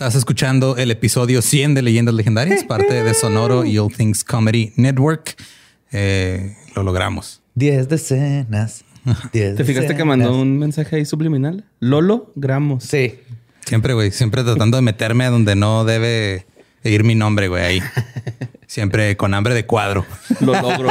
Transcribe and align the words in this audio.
Estás 0.00 0.14
escuchando 0.14 0.78
el 0.78 0.90
episodio 0.90 1.42
100 1.42 1.74
de 1.74 1.82
Leyendas 1.82 2.14
Legendarias, 2.14 2.64
parte 2.64 3.04
de 3.04 3.12
Sonoro 3.12 3.66
y 3.66 3.76
All 3.76 3.94
Things 3.94 4.24
Comedy 4.24 4.72
Network. 4.76 5.36
Eh, 5.92 6.56
lo 6.74 6.84
logramos. 6.84 7.42
10 7.56 7.86
decenas. 7.86 8.82
¿Te 9.30 9.62
fijaste 9.62 9.94
que 9.94 10.02
mandó 10.02 10.40
un 10.40 10.58
mensaje 10.58 10.96
ahí 10.96 11.04
subliminal? 11.04 11.66
Lolo 11.80 12.32
Gramos. 12.34 12.84
Sí. 12.84 13.18
Siempre, 13.66 13.92
güey, 13.92 14.10
siempre 14.10 14.42
tratando 14.42 14.78
de 14.78 14.82
meterme 14.82 15.26
a 15.26 15.30
donde 15.30 15.54
no 15.54 15.84
debe 15.84 16.46
ir 16.82 17.04
mi 17.04 17.14
nombre, 17.14 17.48
güey, 17.48 17.62
ahí. 17.62 17.82
Siempre 18.66 19.18
con 19.18 19.34
hambre 19.34 19.52
de 19.52 19.66
cuadro. 19.66 20.06
Lo 20.40 20.54
logro. 20.54 20.88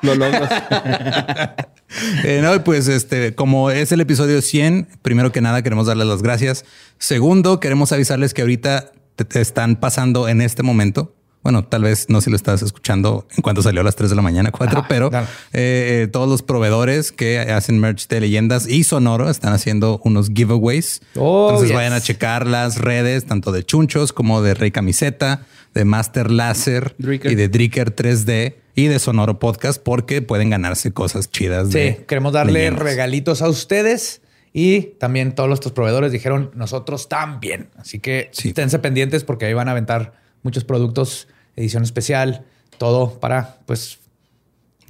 lo 0.00 0.14
logro. 0.14 0.48
Eh, 2.24 2.40
no, 2.42 2.64
pues 2.64 2.88
este, 2.88 3.34
como 3.34 3.70
es 3.70 3.92
el 3.92 4.00
episodio 4.00 4.42
100, 4.42 4.88
primero 5.02 5.32
que 5.32 5.40
nada 5.40 5.62
queremos 5.62 5.86
darles 5.86 6.06
las 6.06 6.22
gracias. 6.22 6.64
Segundo, 6.98 7.60
queremos 7.60 7.92
avisarles 7.92 8.34
que 8.34 8.42
ahorita 8.42 8.92
te, 9.14 9.40
están 9.40 9.76
pasando 9.76 10.28
en 10.28 10.40
este 10.40 10.62
momento. 10.62 11.14
Bueno, 11.42 11.64
tal 11.64 11.82
vez 11.82 12.06
no 12.08 12.20
si 12.20 12.28
lo 12.28 12.34
estás 12.34 12.62
escuchando 12.62 13.28
en 13.36 13.42
cuanto 13.42 13.62
salió 13.62 13.80
a 13.80 13.84
las 13.84 13.94
3 13.94 14.10
de 14.10 14.16
la 14.16 14.22
mañana, 14.22 14.50
4, 14.50 14.86
pero 14.88 15.12
eh, 15.12 15.22
eh, 15.52 16.08
todos 16.10 16.28
los 16.28 16.42
proveedores 16.42 17.12
que 17.12 17.38
hacen 17.38 17.78
merch 17.78 18.08
de 18.08 18.20
leyendas 18.20 18.66
y 18.66 18.82
sonoro 18.82 19.30
están 19.30 19.52
haciendo 19.52 20.00
unos 20.02 20.30
giveaways. 20.30 21.02
Oh, 21.14 21.50
Entonces 21.50 21.72
vayan 21.72 21.92
a 21.92 22.00
checar 22.00 22.48
las 22.48 22.78
redes, 22.78 23.26
tanto 23.26 23.52
de 23.52 23.64
Chunchos 23.64 24.12
como 24.12 24.42
de 24.42 24.54
Rey 24.54 24.72
Camiseta, 24.72 25.46
de 25.76 25.84
Master 25.84 26.30
Láser 26.30 26.96
y 26.98 27.34
de 27.34 27.48
Dricker 27.48 27.94
3D 27.94 28.54
y 28.74 28.86
de 28.86 28.98
Sonoro 28.98 29.38
Podcast 29.38 29.82
porque 29.82 30.22
pueden 30.22 30.48
ganarse 30.48 30.90
cosas 30.92 31.30
chidas. 31.30 31.70
Sí, 31.70 31.98
queremos 32.08 32.32
darle 32.32 32.70
regalitos 32.70 33.42
a 33.42 33.48
ustedes 33.50 34.22
y 34.54 34.94
también 34.98 35.34
todos 35.34 35.50
nuestros 35.50 35.74
proveedores 35.74 36.12
dijeron 36.12 36.50
nosotros 36.54 37.10
también. 37.10 37.68
Así 37.76 37.98
que 37.98 38.30
esténse 38.32 38.78
pendientes 38.78 39.22
porque 39.22 39.44
ahí 39.44 39.52
van 39.52 39.68
a 39.68 39.72
aventar 39.72 40.14
muchos 40.42 40.64
productos, 40.64 41.28
edición 41.56 41.82
especial, 41.82 42.46
todo 42.78 43.20
para 43.20 43.58
pues, 43.66 43.98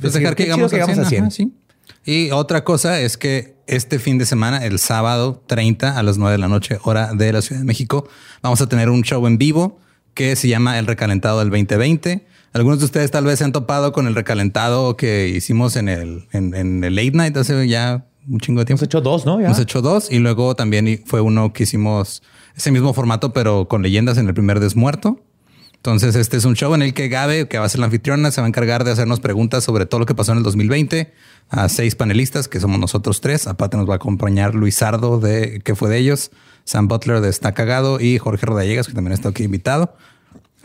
pues 0.01 0.13
dejar 0.13 0.37
que 0.37 0.45
llegamos, 0.45 0.73
a 0.73 1.05
100. 1.05 1.53
Y 2.05 2.31
otra 2.31 2.63
cosa 2.63 3.01
es 3.01 3.17
que 3.17 3.57
este 3.67 3.99
fin 3.99 4.19
de 4.19 4.27
semana, 4.27 4.65
el 4.65 4.79
sábado 4.79 5.43
30 5.49 5.99
a 5.99 6.03
las 6.05 6.17
9 6.17 6.31
de 6.31 6.39
la 6.39 6.47
noche, 6.47 6.79
hora 6.85 7.13
de 7.13 7.33
la 7.33 7.43
Ciudad 7.43 7.61
de 7.61 7.67
México, 7.67 8.09
vamos 8.41 8.61
a 8.61 8.69
tener 8.69 8.89
un 8.89 9.03
show 9.03 9.27
en 9.27 9.37
vivo 9.37 9.81
que 10.17 10.35
se 10.35 10.49
llama 10.49 10.81
El 10.81 10.89
Recalentado 10.89 11.39
del 11.39 11.51
2020 11.51 12.27
algunos 12.57 12.79
de 12.79 12.87
ustedes 12.87 13.11
tal 13.11 13.27
vez 13.27 13.39
se 13.39 13.45
han 13.45 13.53
topado 13.53 13.93
con 13.93 14.07
el 14.07 14.15
recalentado 14.15 14.97
que 14.97 15.29
hicimos 15.29 15.77
en 15.77 15.91
el, 15.91 16.27
en, 16.33 16.55
el 16.83 16.95
late 16.95 17.11
night 17.11 17.37
hace 17.37 17.69
ya 17.69 18.07
un 18.27 18.41
chingo 18.41 18.61
de 18.61 18.65
tiempo. 18.65 18.81
Hemos 18.81 18.83
hecho 18.85 19.03
dos, 19.03 19.27
¿no? 19.27 19.39
Hemos 19.39 19.59
hecho 19.59 19.83
dos 19.83 20.11
y 20.11 20.21
luego 20.21 20.57
también 20.57 21.03
fue 21.05 21.21
uno 21.21 21.53
que 21.53 21.65
hicimos 21.65 22.23
ese 22.57 22.71
mismo 22.71 22.95
formato, 22.95 23.35
pero 23.35 23.69
con 23.69 23.83
leyendas 23.83 24.17
en 24.17 24.27
el 24.27 24.33
primer 24.33 24.59
desmuerto. 24.59 25.21
Entonces, 25.75 26.17
este 26.17 26.39
es 26.39 26.47
un 26.47 26.55
show 26.55 26.75
en 26.75 26.81
el 26.81 26.95
que 26.95 27.09
Gabe, 27.09 27.47
que 27.47 27.59
va 27.59 27.67
a 27.67 27.69
ser 27.69 27.81
la 27.81 27.87
anfitriona, 27.87 28.31
se 28.31 28.41
va 28.41 28.47
a 28.47 28.49
encargar 28.49 28.85
de 28.85 28.91
hacernos 28.91 29.21
preguntas 29.21 29.63
sobre 29.63 29.85
todo 29.85 30.01
lo 30.01 30.07
que 30.07 30.15
pasó 30.15 30.33
en 30.33 30.39
el 30.39 30.45
2020 30.45 31.13
a 31.51 31.69
seis 31.69 31.95
panelistas, 31.95 32.49
que 32.49 32.59
somos 32.59 32.81
nosotros 32.81 33.21
tres. 33.21 33.47
Aparte 33.47 33.77
nos 33.77 33.87
va 33.87 33.93
a 33.93 33.97
acompañar 33.97 34.55
Luis 34.55 34.77
Sardo, 34.77 35.21
de, 35.21 35.61
que 35.63 35.75
fue 35.75 35.91
de 35.91 35.99
ellos, 35.99 36.31
Sam 36.67 36.89
Butler 36.89 37.21
de 37.21 37.31
Está 37.31 37.55
Cagado 37.55 38.01
y 38.01 38.19
Jorge 38.19 38.45
Rodallegas, 38.45 38.89
que 38.89 38.93
también 38.93 39.13
está 39.13 39.31
aquí 39.31 39.45
invitado. 39.45 39.95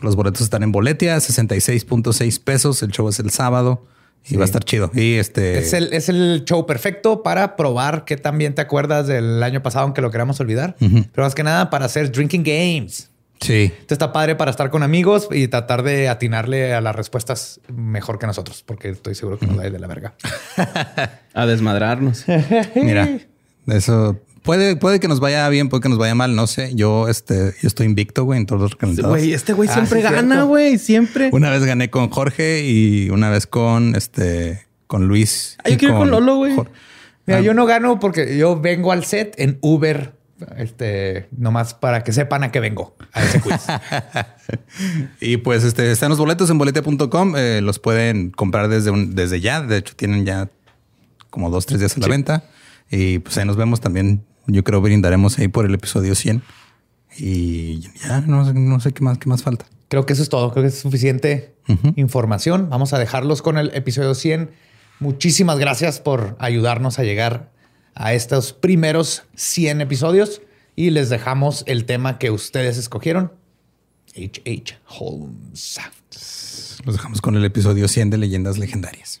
Los 0.00 0.16
boletos 0.16 0.42
están 0.42 0.64
en 0.64 0.72
Boletia, 0.72 1.16
66.6 1.16 2.42
pesos. 2.42 2.82
El 2.82 2.90
show 2.90 3.08
es 3.08 3.20
el 3.20 3.30
sábado 3.30 3.86
y 4.28 4.36
va 4.36 4.42
a 4.42 4.44
estar 4.44 4.64
chido. 4.64 4.90
Y 4.94 5.14
este 5.14 5.58
es 5.58 5.72
el, 5.72 5.92
es 5.92 6.08
el 6.08 6.42
show 6.44 6.66
perfecto 6.66 7.22
para 7.22 7.54
probar 7.54 8.04
que 8.04 8.16
también 8.16 8.54
te 8.54 8.62
acuerdas 8.62 9.06
del 9.06 9.40
año 9.44 9.62
pasado, 9.62 9.84
aunque 9.84 10.02
lo 10.02 10.10
queramos 10.10 10.40
olvidar. 10.40 10.74
Pero 10.78 11.22
más 11.22 11.36
que 11.36 11.44
nada 11.44 11.70
para 11.70 11.84
hacer 11.84 12.10
drinking 12.10 12.42
games. 12.42 13.08
Sí. 13.40 13.72
Esto 13.80 13.94
está 13.94 14.12
padre 14.12 14.34
para 14.34 14.50
estar 14.50 14.70
con 14.70 14.82
amigos 14.82 15.28
y 15.30 15.46
tratar 15.46 15.84
de 15.84 16.08
atinarle 16.08 16.74
a 16.74 16.80
las 16.80 16.96
respuestas 16.96 17.60
mejor 17.72 18.18
que 18.18 18.26
nosotros, 18.26 18.64
porque 18.64 18.90
estoy 18.90 19.14
seguro 19.14 19.38
que 19.38 19.46
nos 19.46 19.56
da 19.56 19.64
de 19.70 19.78
la 19.78 19.86
verga. 19.86 20.14
a 21.34 21.46
desmadrarnos. 21.46 22.24
Mira, 22.74 23.20
eso 23.68 24.20
Puede, 24.42 24.74
puede 24.74 24.98
que 24.98 25.06
nos 25.06 25.20
vaya 25.20 25.48
bien, 25.48 25.68
puede 25.68 25.82
que 25.82 25.88
nos 25.88 25.98
vaya 25.98 26.16
mal, 26.16 26.34
no 26.34 26.48
sé. 26.48 26.74
Yo, 26.74 27.08
este, 27.08 27.54
yo 27.60 27.68
estoy 27.68 27.86
invicto, 27.86 28.24
güey, 28.24 28.40
en 28.40 28.46
todos 28.46 28.60
los 28.60 28.70
recalentados. 28.72 29.10
Güey, 29.10 29.32
este 29.32 29.52
güey 29.52 29.68
ah, 29.68 29.74
siempre 29.74 30.02
gana, 30.02 30.42
güey, 30.42 30.78
siempre. 30.78 31.30
Una 31.32 31.50
vez 31.50 31.64
gané 31.64 31.90
con 31.90 32.10
Jorge 32.10 32.66
y 32.66 33.08
una 33.10 33.30
vez 33.30 33.46
con 33.46 33.94
este, 33.94 34.66
con 34.88 35.06
Luis. 35.06 35.56
Ay, 35.62 35.72
yo 35.72 35.78
quiero 35.78 35.96
con 35.96 36.10
Lolo, 36.10 36.36
güey. 36.36 36.56
Mira, 37.24 37.38
ah. 37.38 37.40
yo 37.40 37.54
no 37.54 37.66
gano 37.66 38.00
porque 38.00 38.36
yo 38.36 38.60
vengo 38.60 38.90
al 38.90 39.04
set 39.04 39.36
en 39.38 39.58
Uber, 39.60 40.12
este, 40.56 41.28
nomás 41.30 41.74
para 41.74 42.02
que 42.02 42.12
sepan 42.12 42.42
a 42.42 42.50
qué 42.50 42.58
vengo 42.58 42.96
a 43.12 43.22
ese 43.22 43.40
quiz. 43.40 43.62
y 45.20 45.36
pues, 45.36 45.62
este, 45.62 45.92
están 45.92 46.08
los 46.08 46.18
boletos 46.18 46.50
en 46.50 46.58
boletia.com. 46.58 47.34
Eh, 47.36 47.60
los 47.62 47.78
pueden 47.78 48.32
comprar 48.32 48.66
desde 48.66 48.90
un, 48.90 49.14
desde 49.14 49.40
ya. 49.40 49.60
De 49.60 49.76
hecho, 49.76 49.94
tienen 49.94 50.26
ya 50.26 50.48
como 51.30 51.48
dos, 51.48 51.64
tres 51.64 51.78
días 51.78 51.96
a 51.96 52.00
la 52.00 52.08
venta. 52.08 52.44
Y 52.90 53.20
pues 53.20 53.38
ahí 53.38 53.46
nos 53.46 53.56
vemos 53.56 53.80
también 53.80 54.24
yo 54.46 54.64
creo 54.64 54.80
brindaremos 54.80 55.38
ahí 55.38 55.48
por 55.48 55.66
el 55.66 55.74
episodio 55.74 56.14
100. 56.14 56.42
Y 57.18 57.80
ya 58.00 58.20
no, 58.22 58.80
sé 58.80 58.92
qué 58.92 59.02
más, 59.02 59.18
qué 59.18 59.28
más 59.28 59.42
falta. 59.42 59.66
Creo 59.88 60.06
que 60.06 60.14
eso 60.14 60.22
es 60.22 60.28
todo. 60.28 60.50
Creo 60.52 60.62
que 60.62 60.68
es 60.68 60.78
suficiente 60.78 61.54
información. 61.96 62.68
Vamos 62.70 62.92
a 62.92 62.98
dejarlos 62.98 63.42
con 63.42 63.58
el 63.58 63.70
episodio 63.74 64.14
100. 64.14 64.50
Muchísimas 65.00 65.58
gracias 65.58 66.00
por 66.00 66.36
ayudarnos 66.38 66.98
a 66.98 67.02
llegar 67.02 67.52
a 67.94 68.14
estos 68.14 68.52
primeros 68.52 69.24
100 69.36 69.82
episodios 69.82 70.40
y 70.76 70.90
les 70.90 71.10
dejamos 71.10 71.64
el 71.66 71.84
tema 71.84 72.18
que 72.18 72.30
ustedes 72.30 72.78
escogieron. 72.78 73.32
H.H. 74.16 74.78
Holmes. 74.86 75.80
Los 76.84 76.96
dejamos 76.96 77.20
con 77.20 77.36
el 77.36 77.44
episodio 77.44 77.88
100 77.88 78.10
de 78.10 78.18
Leyendas 78.18 78.58
Legendarias. 78.58 79.20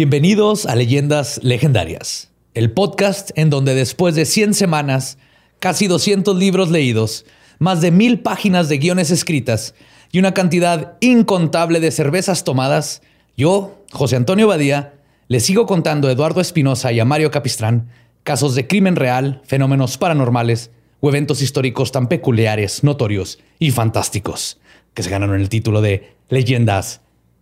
Bienvenidos 0.00 0.64
a 0.64 0.76
Leyendas 0.76 1.40
Legendarias, 1.42 2.30
el 2.54 2.70
podcast 2.70 3.32
en 3.34 3.50
donde 3.50 3.74
después 3.74 4.14
de 4.14 4.26
100 4.26 4.54
semanas, 4.54 5.18
casi 5.58 5.88
200 5.88 6.36
libros 6.36 6.70
leídos, 6.70 7.26
más 7.58 7.80
de 7.80 7.90
mil 7.90 8.20
páginas 8.20 8.68
de 8.68 8.78
guiones 8.78 9.10
escritas 9.10 9.74
y 10.12 10.20
una 10.20 10.34
cantidad 10.34 10.96
incontable 11.00 11.80
de 11.80 11.90
cervezas 11.90 12.44
tomadas, 12.44 13.02
yo, 13.36 13.82
José 13.90 14.14
Antonio 14.14 14.46
Badía, 14.46 14.94
les 15.26 15.44
sigo 15.44 15.66
contando 15.66 16.06
a 16.06 16.12
Eduardo 16.12 16.40
Espinosa 16.40 16.92
y 16.92 17.00
a 17.00 17.04
Mario 17.04 17.32
Capistrán 17.32 17.88
casos 18.22 18.54
de 18.54 18.68
crimen 18.68 18.94
real, 18.94 19.42
fenómenos 19.46 19.98
paranormales 19.98 20.70
o 21.00 21.08
eventos 21.08 21.42
históricos 21.42 21.90
tan 21.90 22.06
peculiares, 22.06 22.84
notorios 22.84 23.40
y 23.58 23.72
fantásticos 23.72 24.60
que 24.94 25.02
se 25.02 25.10
ganaron 25.10 25.40
el 25.40 25.48
título 25.48 25.80
de 25.80 26.12
Leyendas 26.28 27.00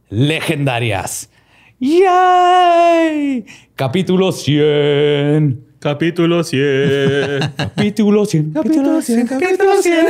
Legendarias. 0.09 1.29
¡Yay! 1.79 3.45
Capítulo 3.75 4.33
100. 4.33 5.63
Capítulo 5.79 6.43
100. 6.43 7.53
Capítulo 7.77 8.25
100, 8.25 8.53
capítulo 8.55 9.03
100, 9.03 9.27
capítulo 9.27 9.83
100, 9.83 10.05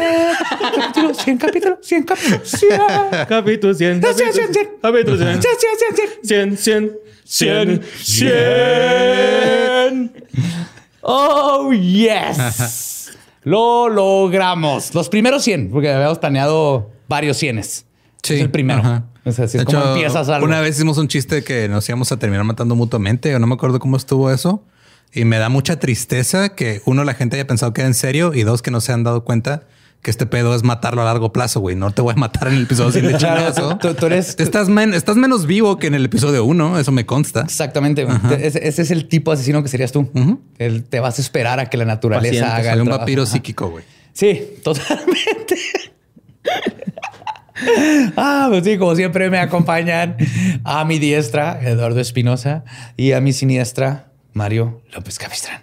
capítulo 0.87 1.13
100, 1.13 1.39
capítulo 1.39 1.79
100, 1.83 2.05
capítulo 2.05 2.41
100. 2.45 2.79
Capítulo 3.27 3.75
100. 3.75 4.01
Cien, 4.01 4.15
cien, 4.15 4.33
cien, 4.33 4.55
cien. 4.55 4.69
Capítulo 4.81 5.17
100. 5.17 5.43
100, 5.43 5.57
100, 6.23 6.23
100, 6.23 6.57
100, 6.57 6.57
100. 6.57 6.99
100, 7.25 7.83
100. 7.99 10.13
Oh, 11.03 11.73
yes. 11.73 13.11
Lo 13.43 13.89
logramos. 13.89 14.95
Los 14.95 15.09
primeros 15.09 15.43
100, 15.43 15.71
porque 15.71 15.91
habíamos 15.91 16.19
planeado 16.19 16.93
varios 17.09 17.37
cienes. 17.37 17.87
Sí, 18.23 18.35
Es 18.35 18.41
el 18.41 18.51
primero. 18.51 18.81
ajá. 18.81 19.05
O 19.25 19.33
sea, 19.33 19.47
De 19.47 19.59
es 19.59 19.65
como 19.65 19.79
hecho, 19.79 19.89
empiezas 19.95 20.29
algo. 20.29 20.47
Una 20.47 20.61
vez 20.61 20.77
hicimos 20.77 20.99
un 20.99 21.09
chiste 21.09 21.43
que 21.43 21.69
nos 21.69 21.89
íbamos 21.89 22.13
a 22.13 22.19
terminar 22.19 22.45
matando 22.45 22.75
mutuamente, 22.77 23.35
o 23.35 23.39
no 23.39 23.47
me 23.47 23.55
acuerdo 23.55 23.79
cómo 23.81 23.97
estuvo 23.97 24.31
eso. 24.31 24.63
Y 25.13 25.25
me 25.25 25.39
da 25.39 25.49
mucha 25.49 25.79
tristeza 25.79 26.51
que 26.51 26.83
uno, 26.85 27.03
la 27.05 27.15
gente 27.15 27.37
haya 27.37 27.47
pensado 27.47 27.73
que 27.73 27.81
era 27.81 27.89
en 27.89 27.95
serio 27.95 28.35
y 28.35 28.43
dos, 28.43 28.61
que 28.63 28.71
no 28.71 28.81
se 28.81 28.93
han 28.93 29.03
dado 29.05 29.25
cuenta 29.25 29.63
que 30.03 30.11
este 30.11 30.27
pedo 30.27 30.55
es 30.55 30.63
matarlo 30.63 31.03
a 31.03 31.05
largo 31.07 31.33
plazo, 31.33 31.59
güey. 31.61 31.75
No 31.75 31.91
te 31.91 32.03
voy 32.03 32.13
a 32.13 32.17
matar 32.17 32.49
en 32.49 32.55
el 32.55 32.63
episodio 32.65 32.93
sin 32.93 33.03
de 33.11 33.17
chingadazo. 33.17 33.79
tú- 33.79 33.95
tú 33.95 34.07
eres- 34.07 34.37
Estás, 34.39 34.69
men- 34.69 34.95
estás 34.95 35.17
menos 35.17 35.47
vivo 35.47 35.79
que 35.79 35.87
en 35.89 35.95
el 35.95 36.05
episodio 36.05 36.45
uno, 36.45 36.79
eso 36.79 36.93
me 36.93 37.07
consta. 37.07 37.41
Exactamente. 37.43 38.07
Ese, 38.41 38.67
ese 38.69 38.83
es 38.83 38.91
el 38.91 39.09
tipo 39.09 39.31
de 39.31 39.37
asesino 39.37 39.63
que 39.63 39.69
serías 39.69 39.91
tú. 39.93 40.09
Él 40.59 40.85
te 40.85 41.01
vas 41.01 41.19
a 41.19 41.23
esperar 41.23 41.59
a 41.61 41.67
que 41.71 41.77
la 41.77 41.85
naturaleza 41.87 42.33
Paciente, 42.45 42.51
haga 42.53 42.63
Soy 42.65 42.73
el 42.75 42.81
un 42.81 42.85
trabajo. 42.87 43.01
vampiro 43.01 43.23
Ajá. 43.23 43.33
psíquico, 43.33 43.69
güey. 43.71 43.85
Sí, 44.13 44.41
totalmente. 44.63 45.57
ah, 48.17 48.47
pues 48.51 48.65
sí, 48.65 48.79
como 48.79 48.95
siempre 48.95 49.31
me 49.31 49.39
acompañan 49.39 50.17
a 50.65 50.85
mi 50.85 50.99
diestra, 50.99 51.61
Eduardo 51.63 52.01
Espinosa, 52.01 52.65
y 52.97 53.13
a 53.13 53.21
mi 53.21 53.33
siniestra, 53.33 54.09
Mario 54.33 54.83
López 54.93 55.19
Capistrán. 55.19 55.63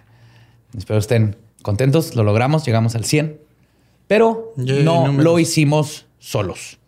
Espero 0.76 0.98
estén 0.98 1.36
contentos, 1.62 2.16
lo 2.16 2.24
logramos, 2.24 2.64
llegamos 2.64 2.94
al 2.94 3.04
100, 3.04 3.40
pero 4.08 4.52
no 4.56 5.12
lo 5.12 5.38
hicimos 5.38 6.06
solos. 6.18 6.78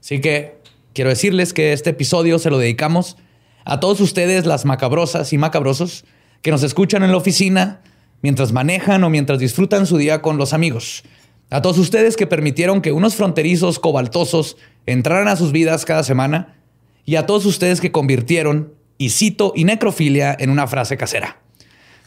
Así 0.00 0.20
que 0.20 0.56
quiero 0.94 1.10
decirles 1.10 1.52
que 1.52 1.72
este 1.72 1.90
episodio 1.90 2.38
se 2.38 2.50
lo 2.50 2.58
dedicamos 2.58 3.16
a 3.64 3.80
todos 3.80 4.00
ustedes, 4.00 4.46
las 4.46 4.64
macabrosas 4.64 5.32
y 5.32 5.38
macabrosos, 5.38 6.04
que 6.40 6.50
nos 6.50 6.62
escuchan 6.62 7.02
en 7.02 7.10
la 7.10 7.16
oficina, 7.16 7.80
mientras 8.20 8.52
manejan 8.52 9.02
o 9.04 9.10
mientras 9.10 9.38
disfrutan 9.38 9.86
su 9.86 9.96
día 9.96 10.22
con 10.22 10.36
los 10.36 10.52
amigos. 10.52 11.04
A 11.52 11.60
todos 11.60 11.76
ustedes 11.76 12.16
que 12.16 12.26
permitieron 12.26 12.80
que 12.80 12.92
unos 12.92 13.14
fronterizos 13.14 13.78
cobaltosos 13.78 14.56
entraran 14.86 15.28
a 15.28 15.36
sus 15.36 15.52
vidas 15.52 15.84
cada 15.84 16.02
semana. 16.02 16.56
Y 17.04 17.16
a 17.16 17.26
todos 17.26 17.44
ustedes 17.44 17.82
que 17.82 17.92
convirtieron, 17.92 18.72
y 18.96 19.10
cito, 19.10 19.52
y 19.54 19.64
necrofilia 19.64 20.34
en 20.38 20.48
una 20.48 20.66
frase 20.66 20.96
casera. 20.96 21.42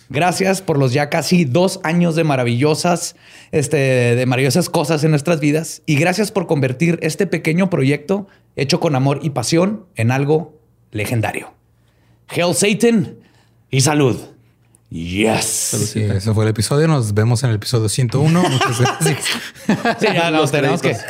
Gracias 0.10 0.64
por 0.64 0.80
los 0.80 0.94
ya 0.94 1.12
casi 1.12 1.46
dos 1.46 1.80
años 1.84 2.16
de 2.16 2.24
maravillosas, 2.24 3.16
este, 3.52 3.78
de 4.16 4.26
maravillosas 4.26 4.68
cosas 4.68 5.04
en 5.04 5.12
nuestras 5.12 5.40
vidas. 5.40 5.84
Y 5.86 5.98
gracias 5.98 6.32
por 6.32 6.48
convertir 6.48 6.98
este 7.04 7.28
pequeño 7.28 7.70
proyecto 7.70 8.26
hecho 8.56 8.80
con 8.80 8.96
amor 8.96 9.20
y 9.22 9.30
pasión 9.30 9.86
en 9.96 10.10
algo 10.10 10.60
legendario. 10.90 11.54
Hail 12.30 12.56
Satan 12.56 13.18
y 13.70 13.82
salud. 13.82 14.18
Yes. 14.90 15.46
Sí, 15.46 16.02
ese 16.04 16.34
fue 16.34 16.44
el 16.46 16.52
episodio. 16.52 16.88
Nos 16.88 17.14
vemos 17.14 17.44
en 17.44 17.50
el 17.50 17.56
episodio 17.58 17.90
101. 17.90 18.44
Muchas 18.50 18.80
gracias. 18.80 19.26
Sí, 20.00 20.06
ya 20.14 20.32
Los 20.32 20.52
tenemos 20.52 20.82
que. 20.82 20.96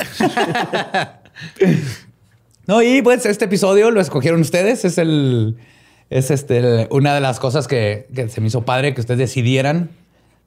No, 2.67 2.81
y 2.81 3.01
pues 3.03 3.25
este 3.27 3.45
episodio 3.45 3.91
lo 3.91 4.01
escogieron 4.01 4.41
ustedes. 4.41 4.85
Es 4.85 4.97
el. 4.97 5.57
Es 6.09 6.31
este 6.31 6.57
el- 6.57 6.87
una 6.89 7.13
de 7.13 7.21
las 7.21 7.39
cosas 7.39 7.67
que, 7.67 8.07
que 8.15 8.27
se 8.29 8.41
me 8.41 8.47
hizo 8.47 8.63
padre 8.65 8.93
que 8.95 9.01
ustedes 9.01 9.19
decidieran. 9.19 9.89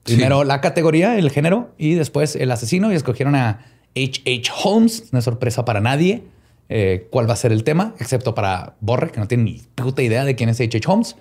Primero 0.03 0.43
la 0.43 0.59
categoría, 0.61 1.17
el 1.17 1.29
género, 1.29 1.71
y 1.77 1.93
después 1.93 2.35
el 2.35 2.51
asesino. 2.51 2.91
Y 2.91 2.95
escogieron 2.95 3.35
a 3.35 3.65
H.H. 3.95 4.51
Holmes. 4.63 5.03
Una 5.11 5.21
sorpresa 5.21 5.63
para 5.65 5.79
nadie. 5.81 6.23
eh, 6.67 7.07
cuál 7.09 7.29
va 7.29 7.33
a 7.33 7.37
ser 7.37 7.51
el 7.51 7.63
tema, 7.63 7.93
excepto 7.99 8.35
para 8.35 8.75
Borre, 8.81 9.11
que 9.11 9.19
no 9.19 9.27
tiene 9.27 9.43
ni 9.45 9.61
puta 9.75 10.01
idea 10.01 10.23
de 10.25 10.35
quién 10.35 10.49
es 10.49 10.59
H.H. 10.59 10.87
Holmes. 10.91 11.15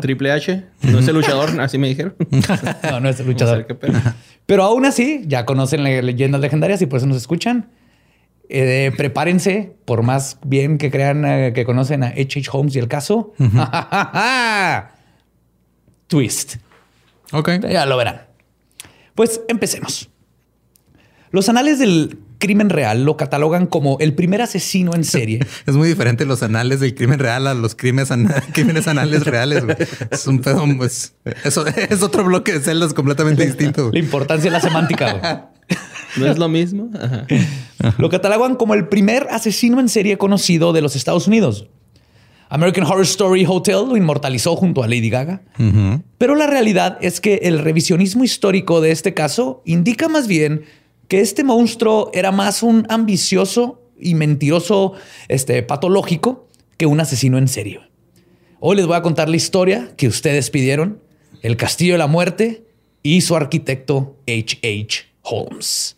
Triple 0.00 0.30
H. 0.32 0.64
No 0.82 0.98
es 1.00 1.08
el 1.08 1.14
luchador, 1.14 1.60
así 1.60 1.78
me 1.78 1.88
dijeron. 1.88 2.14
No, 2.90 3.00
no 3.00 3.08
es 3.08 3.18
el 3.20 3.26
luchador. 3.26 3.66
Pero 4.46 4.62
aún 4.64 4.86
así, 4.86 5.22
ya 5.26 5.44
conocen 5.44 5.82
le- 5.82 6.02
leyendas 6.02 6.40
legendarias 6.40 6.80
y 6.82 6.86
por 6.86 6.98
eso 6.98 7.06
nos 7.06 7.16
escuchan. 7.16 7.70
Eh, 8.48 8.92
prepárense, 8.96 9.74
por 9.84 10.02
más 10.02 10.38
bien 10.46 10.78
que 10.78 10.92
crean 10.92 11.24
eh, 11.24 11.52
que 11.52 11.64
conocen 11.64 12.04
a 12.04 12.08
H.H. 12.08 12.48
Holmes 12.52 12.76
y 12.76 12.78
el 12.78 12.86
caso. 12.86 13.32
Twist. 16.06 16.56
Ok. 17.32 17.50
Ya 17.68 17.86
lo 17.86 17.96
verán. 17.96 18.22
Pues 19.14 19.40
empecemos. 19.48 20.08
Los 21.30 21.48
anales 21.48 21.78
del 21.78 22.18
crimen 22.38 22.70
real 22.70 23.04
lo 23.04 23.16
catalogan 23.16 23.66
como 23.66 23.98
el 24.00 24.14
primer 24.14 24.42
asesino 24.42 24.94
en 24.94 25.04
serie. 25.04 25.40
Es 25.66 25.74
muy 25.74 25.88
diferente 25.88 26.24
los 26.26 26.42
anales 26.42 26.80
del 26.80 26.94
crimen 26.94 27.18
real 27.18 27.46
a 27.46 27.54
los 27.54 27.74
crímenes, 27.74 28.10
ana- 28.10 28.42
crímenes 28.52 28.86
anales 28.88 29.24
reales. 29.24 29.64
Es 30.10 30.26
un 30.26 30.40
pedo, 30.40 30.64
pues, 30.76 31.14
eso 31.44 31.64
es 31.90 32.02
otro 32.02 32.24
bloque 32.24 32.52
de 32.52 32.60
celdas 32.60 32.94
completamente 32.94 33.44
distinto. 33.46 33.90
La 33.92 33.98
importancia 33.98 34.44
de 34.50 34.52
la 34.52 34.60
semántica. 34.60 35.50
¿No 36.16 36.26
es 36.26 36.38
lo 36.38 36.48
mismo? 36.48 36.90
Ajá. 36.98 37.26
Lo 37.98 38.08
catalogan 38.08 38.56
como 38.56 38.74
el 38.74 38.88
primer 38.88 39.26
asesino 39.30 39.80
en 39.80 39.88
serie 39.88 40.16
conocido 40.16 40.72
de 40.72 40.80
los 40.80 40.96
Estados 40.96 41.26
Unidos. 41.26 41.68
American 42.48 42.84
Horror 42.84 43.02
Story 43.02 43.44
Hotel 43.46 43.88
lo 43.88 43.96
inmortalizó 43.96 44.54
junto 44.54 44.82
a 44.84 44.86
Lady 44.86 45.10
Gaga. 45.10 45.42
Pero 46.16 46.36
la 46.36 46.46
realidad 46.46 46.96
es 47.00 47.20
que 47.20 47.40
el 47.42 47.58
revisionismo 47.58 48.22
histórico 48.24 48.80
de 48.80 48.92
este 48.92 49.14
caso 49.14 49.62
indica 49.66 50.08
más 50.08 50.28
bien 50.28 50.62
que 51.08 51.20
este 51.20 51.44
monstruo 51.44 52.10
era 52.12 52.32
más 52.32 52.62
un 52.62 52.86
ambicioso 52.88 53.82
y 53.98 54.14
mentiroso 54.14 54.92
este, 55.28 55.62
patológico 55.62 56.48
que 56.76 56.86
un 56.86 57.00
asesino 57.00 57.38
en 57.38 57.48
serio. 57.48 57.82
Hoy 58.60 58.76
les 58.76 58.86
voy 58.86 58.96
a 58.96 59.02
contar 59.02 59.28
la 59.28 59.36
historia 59.36 59.92
que 59.96 60.08
ustedes 60.08 60.50
pidieron, 60.50 61.02
el 61.42 61.56
Castillo 61.56 61.94
de 61.94 61.98
la 61.98 62.06
Muerte 62.06 62.64
y 63.02 63.20
su 63.20 63.36
arquitecto 63.36 64.16
H.H. 64.26 65.04
Holmes. 65.22 65.96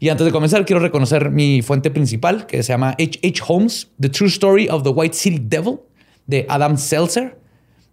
Y 0.00 0.08
antes 0.08 0.26
de 0.26 0.32
comenzar, 0.32 0.64
quiero 0.66 0.80
reconocer 0.80 1.30
mi 1.30 1.62
fuente 1.62 1.90
principal, 1.90 2.46
que 2.46 2.62
se 2.62 2.72
llama 2.72 2.90
H.H. 2.90 3.42
Holmes, 3.46 3.88
The 4.00 4.08
True 4.08 4.28
Story 4.28 4.68
of 4.68 4.82
the 4.82 4.90
White 4.90 5.14
City 5.14 5.40
Devil, 5.40 5.80
de 6.26 6.46
Adam 6.48 6.76
Seltzer. 6.76 7.38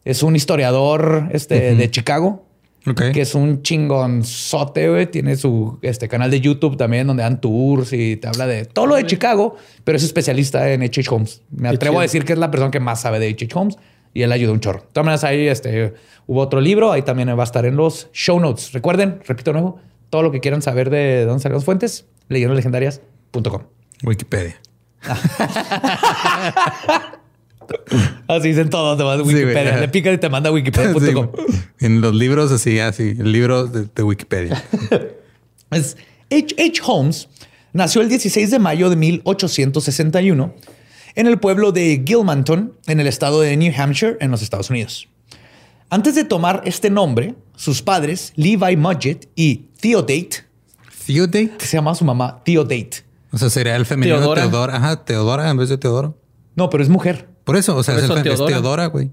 Es 0.04 0.24
un 0.24 0.36
historiador 0.36 1.30
este, 1.32 1.76
de 1.76 1.92
Chicago, 1.92 2.46
Que 2.84 3.22
es 3.22 3.36
un 3.36 3.62
chingonzote, 3.62 4.90
güey. 4.90 5.06
Tiene 5.06 5.36
su 5.36 5.78
este, 5.84 6.08
canal 6.08 6.32
de 6.32 6.42
YouTube 6.42 6.78
también, 6.78 7.06
donde 7.06 7.22
dan 7.22 7.40
tours 7.40 7.94
y 7.94 8.18
te 8.18 8.28
habla 8.28 8.48
de 8.48 8.66
todo 8.66 8.88
lo 8.88 8.96
de 8.96 9.06
Chicago, 9.06 9.56
pero 9.84 9.98
es 9.98 10.04
especialista 10.04 10.68
en 10.72 10.82
H.H. 10.82 11.14
Holmes. 11.14 11.44
Me 11.52 11.70
atrevo 11.70 12.00
a 12.00 12.02
decir 12.02 12.26
que 12.26 12.34
es 12.34 12.40
la 12.40 12.50
persona 12.50 12.72
que 12.72 12.80
más 12.80 13.02
sabe 13.02 13.20
de 13.20 13.30
H.H. 13.30 13.58
Holmes 13.58 13.78
y 14.14 14.24
él 14.24 14.32
ayuda 14.32 14.52
un 14.52 14.60
chorro. 14.60 14.80
De 14.80 14.88
todas 14.94 15.06
maneras, 15.06 15.24
ahí 15.24 15.48
este, 15.48 15.94
hubo 16.26 16.42
otro 16.42 16.60
libro, 16.60 16.92
ahí 16.92 17.04
también 17.04 17.30
va 17.30 17.42
a 17.42 17.44
estar 17.44 17.66
en 17.66 17.76
los 17.76 18.10
show 18.14 18.40
notes. 18.40 18.74
Recuerden, 18.74 19.22
repito 19.28 19.54
nuevo, 19.54 19.80
todo 20.10 20.24
lo 20.24 20.32
que 20.32 20.40
quieran 20.40 20.64
saber 20.64 20.90
de 20.90 21.26
dónde 21.26 21.44
salen 21.44 21.58
las 21.58 21.66
fuentes, 21.66 22.08
leyendoslegendarias.com. 22.30 23.62
Wikipedia. 24.04 24.60
Así 28.28 28.50
dicen 28.50 28.70
todos, 28.70 28.98
te 28.98 29.04
vas 29.04 29.20
a 29.20 29.24
Sí, 29.24 29.30
Wikipedia. 29.30 29.78
Le 29.78 29.88
picas 29.90 30.14
y 30.14 30.18
te 30.18 30.30
manda 30.30 30.50
a 30.50 30.52
Sí, 30.54 30.56
wikipedia.com. 30.56 31.28
güey. 31.28 31.48
en 31.80 32.02
los 32.02 32.14
libros 32.16 32.52
así, 32.52 32.80
así, 32.80 33.16
el 33.18 33.32
libro 33.32 33.66
de, 33.68 33.88
de 33.94 34.04
Wikipedia. 34.04 34.64
Es 35.72 35.96
H. 36.30 36.56
H. 36.58 36.82
Holmes 36.86 37.30
nació 37.74 38.02
el 38.02 38.10
16 38.10 38.52
de 38.52 38.60
mayo 38.60 38.90
de 38.90 38.96
1861 38.98 40.54
en 41.16 41.28
el 41.28 41.40
pueblo 41.40 41.72
de 41.72 42.04
Gilmanton, 42.06 42.74
en 42.88 43.00
el 43.00 43.08
estado 43.08 43.42
de 43.42 43.56
New 43.58 43.74
Hampshire, 43.78 44.18
en 44.20 44.32
los 44.32 44.42
Estados 44.42 44.70
Unidos. 44.70 45.08
Antes 45.90 46.16
de 46.16 46.24
tomar 46.24 46.62
este 46.66 46.90
nombre, 46.90 47.36
sus 47.56 47.82
padres, 47.82 48.32
Levi 48.36 48.78
Mudgett 48.78 49.30
y 49.36 49.66
Theodate, 49.82 50.30
Theodate. 51.06 51.52
se 51.60 51.78
llama 51.78 51.96
su 51.96 52.06
mamá 52.06 52.42
Theodate. 52.46 53.04
O 53.32 53.38
sea, 53.38 53.50
sería 53.50 53.76
el 53.76 53.86
femenino 53.86 54.18
Teodora. 54.20 54.42
Teodora. 54.42 54.76
Ajá, 54.78 55.04
Teodora 55.06 55.50
en 55.50 55.58
vez 55.58 55.70
de 55.70 55.78
Teodoro. 55.78 56.18
No, 56.56 56.70
pero 56.70 56.84
es 56.84 56.90
mujer. 56.90 57.28
Por 57.52 57.58
eso, 57.60 57.76
o 57.76 57.84
sea, 57.84 57.96
es, 57.98 58.04
eso 58.04 58.18
es 58.18 58.24
Teodora. 58.24 58.54
Teodora, 58.56 58.86
güey. 58.88 59.12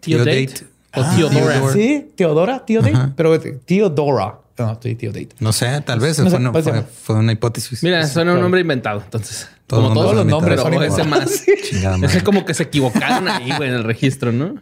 Theodate. 0.00 0.46
Theodate. 0.46 0.66
O 0.94 1.00
Ah. 1.02 1.14
Theodora. 1.16 1.72
Sí, 1.72 2.10
Teodora, 2.16 2.64
Theodate, 2.66 3.12
pero 3.16 3.40
Theodora. 3.40 4.38
No, 4.58 4.78
sí, 4.82 4.94
Theodate. 4.94 5.28
No 5.40 5.52
sé, 5.52 5.80
tal 5.82 6.00
vez 6.00 6.18
No 6.18 6.30
fue, 6.30 6.38
una, 6.38 6.52
puede 6.52 6.62
fue- 6.64 6.72
ser. 6.72 6.84
fue 6.84 7.16
una 7.16 7.32
hipótesis. 7.32 7.82
Mira, 7.82 8.06
suena 8.06 8.32
un 8.34 8.40
nombre 8.40 8.60
inventado, 8.62 9.02
entonces. 9.04 9.48
Todo 9.66 9.82
como 9.82 9.94
todos 9.94 10.12
lo 10.14 10.22
los 10.22 10.26
nombres, 10.26 10.60
pero 10.62 10.82
ese 10.82 11.04
más. 11.04 11.42
Ese 12.04 12.22
como 12.22 12.44
que 12.44 12.54
se 12.54 12.62
equivocaron 12.62 13.28
ahí, 13.28 13.50
güey, 13.56 13.68
en 13.68 13.74
el 13.74 13.84
registro, 13.84 14.32
¿no? 14.32 14.54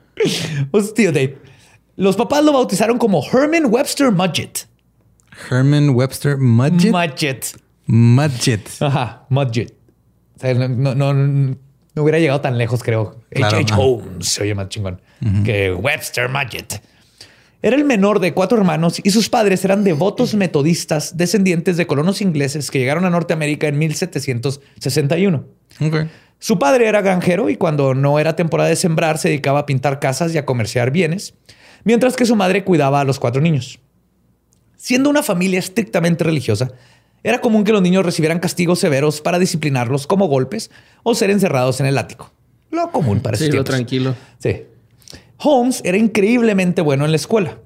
Pues 0.71 0.95
Theodate. 0.95 1.39
Los 1.97 2.17
papás 2.17 2.43
lo 2.45 2.53
bautizaron 2.53 2.99
como 2.99 3.23
Herman 3.25 3.67
Webster 3.67 4.11
Mudgett. 4.11 4.67
Herman 5.51 5.91
Webster 5.91 6.39
Mudgett. 6.39 6.91
Mudgett. 6.93 7.47
Mudgett. 7.87 8.69
Ajá, 8.81 9.27
Mudgett. 9.29 9.75
O 10.37 10.41
sea, 10.41 10.55
no, 10.55 10.95
no- 11.13 11.57
no- 11.95 12.03
hubiera 12.03 12.19
llegado 12.19 12.41
tan 12.41 12.59
lejos, 12.59 12.83
creo. 12.83 13.21
Claro, 13.31 13.57
H.H. 13.59 13.75
Holmes 13.77 14.27
se 14.29 14.43
oye 14.43 14.55
más 14.55 14.69
chingón 14.69 15.01
que 15.45 15.73
Webster 15.73 16.29
Market. 16.29 16.83
Era 17.63 17.77
el 17.77 17.85
menor 17.85 18.21
de 18.21 18.35
cuatro 18.35 18.59
hermanos 18.59 19.01
y 19.03 19.11
sus 19.11 19.31
padres 19.31 19.65
eran 19.65 19.85
devotos 19.85 20.35
metodistas 20.35 21.17
descendientes 21.17 21.79
de 21.79 21.87
colonos 21.87 22.21
ingleses 22.21 22.71
que 22.71 22.79
llegaron 22.79 23.07
a 23.07 23.11
Norteamérica 23.11 23.69
en 23.69 23.79
1761. 23.79 25.47
Ok. 25.81 25.97
Su 26.39 26.59
padre 26.59 26.89
era 26.89 27.01
granjero 27.01 27.49
y 27.49 27.57
cuando 27.57 27.95
no 27.95 28.19
era 28.19 28.37
temporada 28.37 28.69
de 28.69 28.77
sembrar 28.77 29.17
se 29.17 29.29
dedicaba 29.29 29.61
a 29.61 29.67
pintar 29.67 29.99
casas 29.99 30.35
y 30.35 30.39
a 30.39 30.45
comerciar 30.45 30.91
bienes, 30.91 31.35
mientras 31.85 32.17
que 32.17 32.27
su 32.27 32.37
madre 32.37 32.65
cuidaba 32.65 33.01
a 33.01 33.05
los 33.05 33.19
cuatro 33.19 33.41
niños. 33.41 33.79
Siendo 34.77 35.09
una 35.09 35.23
familia 35.23 35.59
estrictamente 35.59 36.23
religiosa, 36.25 36.71
era 37.25 37.41
común 37.41 37.65
que 37.65 37.73
los 37.73 37.83
niños 37.83 38.05
recibieran 38.07 38.39
castigos 38.39 38.79
severos 38.79 39.21
para 39.21 39.39
disciplinarlos 39.41 40.07
como 40.07 40.27
golpes 40.29 40.71
o 41.03 41.15
ser 41.17 41.31
encerrados 41.31 41.81
en 41.81 41.87
el 41.87 41.99
ático. 41.99 42.31
Lo 42.71 42.91
común 42.93 43.21
para 43.21 43.37
Sí, 43.37 43.45
esos 43.45 43.55
lo 43.57 43.65
tiempos. 43.65 43.75
tranquilo. 43.77 44.15
Sí. 44.39 44.63
Holmes 45.39 45.81
era 45.85 45.97
increíblemente 45.99 46.81
bueno 46.83 47.05
en 47.05 47.11
la 47.11 47.17
escuela, 47.17 47.59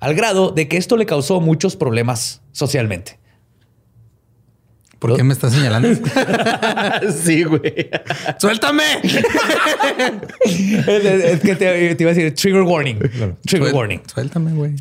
al 0.00 0.14
grado 0.14 0.50
de 0.50 0.68
que 0.68 0.76
esto 0.76 0.96
le 0.96 1.06
causó 1.06 1.40
muchos 1.40 1.76
problemas 1.76 2.40
socialmente. 2.52 3.18
¿Por 4.98 5.14
qué 5.16 5.22
me 5.22 5.34
estás 5.34 5.52
señalando? 5.52 5.88
sí, 7.24 7.44
güey. 7.44 7.90
¡Suéltame! 8.38 8.82
es, 9.04 10.86
es- 10.86 11.24
es 11.24 11.40
que 11.40 11.54
te, 11.54 11.94
te 11.94 12.02
iba 12.02 12.10
a 12.10 12.14
decir 12.14 12.34
trigger 12.34 12.62
warning. 12.62 12.98
Trigger 12.98 13.36
Suel- 13.46 13.74
warning. 13.74 14.00
Suéltame, 14.12 14.52
güey. 14.52 14.74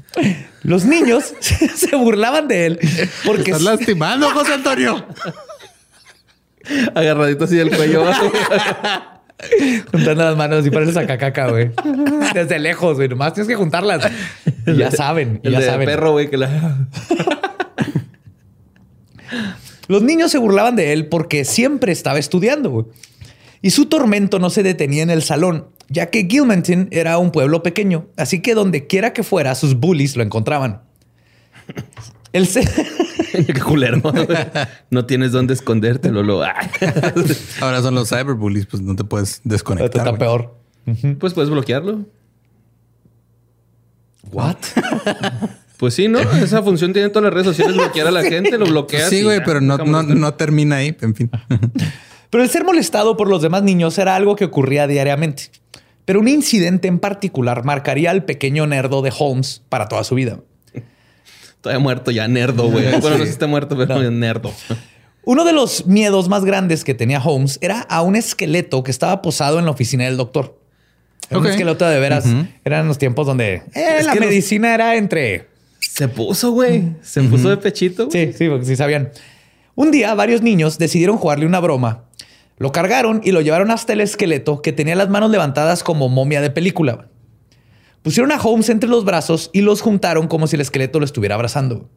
Los 0.63 0.85
niños 0.85 1.33
se 1.41 1.95
burlaban 1.97 2.47
de 2.47 2.65
él 2.65 2.79
porque 3.25 3.51
Estás 3.51 3.61
lastimando, 3.63 4.29
José 4.31 4.53
Antonio. 4.53 5.05
Agarradito 6.95 7.43
así 7.43 7.55
del 7.57 7.75
cuello. 7.75 8.05
juntando 9.91 10.23
las 10.23 10.37
manos 10.37 10.65
y 10.65 10.71
pareces 10.71 10.95
a 10.95 11.05
cacaca, 11.05 11.49
güey. 11.49 11.71
Desde 12.33 12.57
lejos, 12.57 12.95
güey. 12.95 13.09
Nomás 13.09 13.33
tienes 13.33 13.49
que 13.49 13.55
juntarlas. 13.55 14.09
Y 14.65 14.77
ya 14.77 14.89
saben, 14.91 15.41
y 15.43 15.47
el 15.47 15.53
ya 15.53 15.59
de 15.59 15.65
saben. 15.65 15.85
perro, 15.85 16.13
güey, 16.13 16.29
que 16.29 16.37
la... 16.37 16.77
Los 19.87 20.01
niños 20.01 20.31
se 20.31 20.37
burlaban 20.37 20.75
de 20.75 20.93
él 20.93 21.07
porque 21.07 21.45
siempre 21.45 21.91
estaba 21.91 22.17
estudiando. 22.19 22.69
güey. 22.69 22.85
Y 23.61 23.71
su 23.71 23.85
tormento 23.87 24.39
no 24.39 24.49
se 24.49 24.63
detenía 24.63 25.03
en 25.03 25.09
el 25.09 25.23
salón, 25.23 25.67
ya 25.89 26.09
que 26.11 26.25
Gilmanton 26.29 26.87
era 26.91 27.17
un 27.17 27.31
pueblo 27.31 27.63
pequeño, 27.63 28.07
así 28.17 28.41
que 28.41 28.53
donde 28.53 28.85
quiera 28.87 29.13
que 29.13 29.23
fuera, 29.23 29.55
sus 29.55 29.75
bullies 29.75 30.15
lo 30.15 30.23
encontraban. 30.23 30.81
El 32.31 32.45
se- 32.47 32.67
Qué 33.47 33.59
culero. 33.59 34.01
No 34.91 35.05
tienes 35.05 35.31
dónde 35.31 35.53
esconderte, 35.55 36.11
Lolo. 36.11 36.43
Ahora 37.61 37.81
son 37.81 37.95
los 37.95 38.09
cyberbullies, 38.09 38.65
pues 38.67 38.81
no 38.83 38.95
te 38.95 39.03
puedes 39.03 39.41
desconectar. 39.43 40.05
está 40.07 40.17
peor. 40.17 40.55
Pues 41.19 41.33
puedes 41.33 41.49
bloquearlo. 41.49 42.05
What? 44.31 44.57
Pues 45.77 45.93
sí, 45.93 46.07
¿no? 46.07 46.19
Esa 46.43 46.61
función 46.63 46.93
tiene 46.93 47.09
todas 47.09 47.23
las 47.25 47.33
redes 47.33 47.47
sociales, 47.47 47.75
bloquear 47.75 48.07
a 48.07 48.11
la 48.11 48.23
gente, 48.23 48.57
lo 48.57 48.65
bloqueas. 48.65 49.09
Sí, 49.09 49.23
güey, 49.23 49.41
pero 49.43 49.59
no, 49.61 49.77
no, 49.77 50.03
no 50.03 50.33
termina 50.35 50.77
ahí. 50.77 50.95
En 51.01 51.15
fin. 51.15 51.29
Pero 52.31 52.43
el 52.43 52.49
ser 52.49 52.65
molestado 52.65 53.15
por 53.15 53.29
los 53.29 53.41
demás 53.41 53.63
niños 53.63 53.97
era 53.97 54.15
algo 54.15 54.35
que 54.35 54.43
ocurría 54.45 54.87
diariamente. 54.87 55.43
Pero 56.03 56.19
un 56.19 56.27
incidente 56.27 56.87
en 56.89 56.99
particular 56.99 57.63
marcaría 57.63 58.11
al 58.11 58.25
pequeño 58.25 58.67
nerdo 58.67 59.01
de 59.01 59.13
Holmes 59.17 59.61
para 59.69 59.87
toda 59.87 60.03
su 60.03 60.15
vida. 60.15 60.39
Todavía 61.61 61.79
muerto 61.81 62.11
ya, 62.11 62.27
nerdo, 62.27 62.69
güey. 62.69 62.85
Bueno, 62.99 63.09
no 63.11 63.17
sé 63.19 63.25
si 63.25 63.29
está 63.31 63.47
muerto, 63.47 63.77
pero 63.77 64.01
No. 64.01 64.11
nerdo. 64.11 64.51
Uno 65.23 65.45
de 65.45 65.53
los 65.53 65.85
miedos 65.87 66.27
más 66.27 66.43
grandes 66.43 66.83
que 66.83 66.93
tenía 66.93 67.19
Holmes 67.23 67.57
era 67.61 67.79
a 67.81 68.01
un 68.01 68.15
esqueleto 68.17 68.83
que 68.83 68.91
estaba 68.91 69.21
posado 69.21 69.57
en 69.57 69.65
la 69.65 69.71
oficina 69.71 70.03
del 70.03 70.17
doctor. 70.17 70.59
Era 71.29 71.39
Un 71.39 71.47
esqueleto 71.47 71.87
de 71.87 71.99
veras. 71.99 72.25
Eran 72.65 72.87
los 72.87 72.97
tiempos 72.97 73.25
donde 73.25 73.63
eh, 73.73 74.01
la 74.03 74.13
los- 74.13 74.19
medicina 74.25 74.73
era 74.73 74.95
entre... 74.95 75.47
Se 75.95 76.09
puso, 76.09 76.51
güey. 76.51 76.91
Se 77.01 77.23
puso 77.23 77.49
de 77.49 77.55
pechito. 77.55 78.09
Sí, 78.11 78.33
sí, 78.33 78.49
porque 78.49 78.65
sí 78.65 78.75
sabían. 78.75 79.11
Un 79.75 79.91
día 79.91 80.13
varios 80.13 80.41
niños 80.41 80.77
decidieron 80.77 81.15
jugarle 81.15 81.45
una 81.45 81.61
broma. 81.61 82.03
Lo 82.57 82.73
cargaron 82.73 83.21
y 83.23 83.31
lo 83.31 83.39
llevaron 83.39 83.71
hasta 83.71 83.93
el 83.93 84.01
esqueleto 84.01 84.61
que 84.61 84.73
tenía 84.73 84.95
las 84.95 85.07
manos 85.07 85.31
levantadas 85.31 85.83
como 85.83 86.09
momia 86.09 86.41
de 86.41 86.49
película. 86.49 87.07
Pusieron 88.01 88.33
a 88.33 88.41
Holmes 88.41 88.67
entre 88.67 88.89
los 88.89 89.05
brazos 89.05 89.49
y 89.53 89.61
los 89.61 89.79
juntaron 89.79 90.27
como 90.27 90.47
si 90.47 90.57
el 90.57 90.61
esqueleto 90.61 90.99
lo 90.99 91.05
estuviera 91.05 91.35
abrazando. 91.35 91.89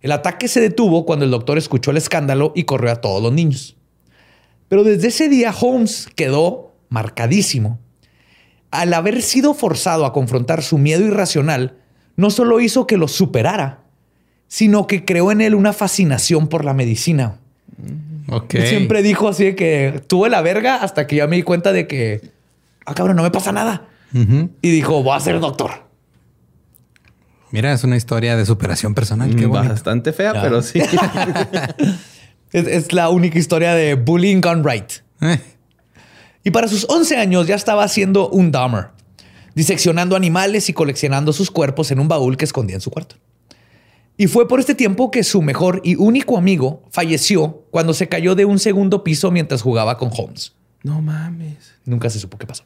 El 0.00 0.12
ataque 0.12 0.48
se 0.48 0.62
detuvo 0.62 1.04
cuando 1.04 1.26
el 1.26 1.30
doctor 1.30 1.58
escuchó 1.58 1.90
el 1.90 1.98
escándalo 1.98 2.52
y 2.56 2.64
corrió 2.64 2.90
a 2.90 3.02
todos 3.02 3.22
los 3.22 3.34
niños. 3.34 3.76
Pero 4.68 4.82
desde 4.82 5.08
ese 5.08 5.28
día 5.28 5.54
Holmes 5.60 6.08
quedó 6.16 6.74
marcadísimo. 6.88 7.80
Al 8.70 8.94
haber 8.94 9.20
sido 9.20 9.52
forzado 9.52 10.06
a 10.06 10.14
confrontar 10.14 10.62
su 10.62 10.78
miedo 10.78 11.04
irracional, 11.04 11.79
no 12.20 12.30
solo 12.30 12.60
hizo 12.60 12.86
que 12.86 12.96
lo 12.96 13.08
superara, 13.08 13.80
sino 14.46 14.86
que 14.86 15.04
creó 15.04 15.32
en 15.32 15.40
él 15.40 15.54
una 15.54 15.72
fascinación 15.72 16.48
por 16.48 16.64
la 16.64 16.74
medicina. 16.74 17.36
Ok. 18.28 18.54
Él 18.54 18.66
siempre 18.66 19.02
dijo 19.02 19.28
así 19.28 19.44
de 19.44 19.56
que 19.56 20.02
tuve 20.06 20.28
la 20.30 20.40
verga 20.42 20.76
hasta 20.76 21.06
que 21.06 21.16
ya 21.16 21.26
me 21.26 21.36
di 21.36 21.42
cuenta 21.42 21.72
de 21.72 21.86
que, 21.86 22.20
ah, 22.86 22.94
cabrón, 22.94 23.16
no 23.16 23.22
me 23.22 23.30
pasa 23.30 23.52
nada. 23.52 23.88
Y 24.12 24.70
dijo, 24.70 25.02
voy 25.02 25.16
a 25.16 25.20
ser 25.20 25.38
doctor. 25.40 25.70
Mira, 27.52 27.72
es 27.72 27.82
una 27.84 27.96
historia 27.96 28.36
de 28.36 28.44
superación 28.46 28.94
personal. 28.94 29.34
Qué 29.34 29.46
bonito. 29.46 29.72
Bastante 29.72 30.12
fea, 30.12 30.34
Ya. 30.34 30.42
pero 30.42 30.62
sí. 30.62 30.80
Es, 32.52 32.66
es 32.66 32.92
la 32.92 33.10
única 33.10 33.38
historia 33.38 33.74
de 33.76 33.94
bullying 33.94 34.40
gone 34.40 34.62
right. 34.68 34.90
Eh, 35.20 35.38
Y 36.42 36.50
para 36.50 36.66
sus 36.66 36.84
11 36.88 37.16
años 37.16 37.46
ya 37.46 37.54
estaba 37.54 37.84
haciendo 37.84 38.28
un 38.28 38.50
Dahmer, 38.50 38.88
diseccionando 39.54 40.16
animales 40.16 40.68
y 40.68 40.72
coleccionando 40.72 41.32
sus 41.32 41.50
cuerpos 41.50 41.90
en 41.90 42.00
un 42.00 42.08
baúl 42.08 42.36
que 42.36 42.44
escondía 42.44 42.76
en 42.76 42.80
su 42.80 42.90
cuarto. 42.90 43.16
Y 44.16 44.26
fue 44.26 44.46
por 44.48 44.60
este 44.60 44.74
tiempo 44.74 45.10
que 45.10 45.24
su 45.24 45.40
mejor 45.40 45.80
y 45.84 45.94
único 45.96 46.36
amigo 46.36 46.82
falleció 46.90 47.64
cuando 47.70 47.94
se 47.94 48.08
cayó 48.08 48.34
de 48.34 48.44
un 48.44 48.58
segundo 48.58 49.02
piso 49.02 49.30
mientras 49.30 49.62
jugaba 49.62 49.96
con 49.96 50.10
Holmes. 50.16 50.52
no 50.82 51.00
mames. 51.00 51.72
Nunca 51.86 52.10
se 52.10 52.18
supo 52.18 52.36
qué 52.36 52.46
pasó. 52.46 52.64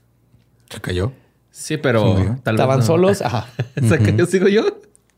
se 0.68 0.80
cayó. 0.80 1.12
Sí, 1.50 1.76
pero 1.76 2.16
¿Se 2.16 2.24
tal 2.24 2.54
vez 2.56 2.60
Estaban 2.62 2.78
no. 2.80 2.84
solos. 2.84 3.22
Ajá. 3.22 3.46
Que 3.74 4.14
yo 4.16 4.26
sigo 4.26 4.48
yo. 4.48 4.64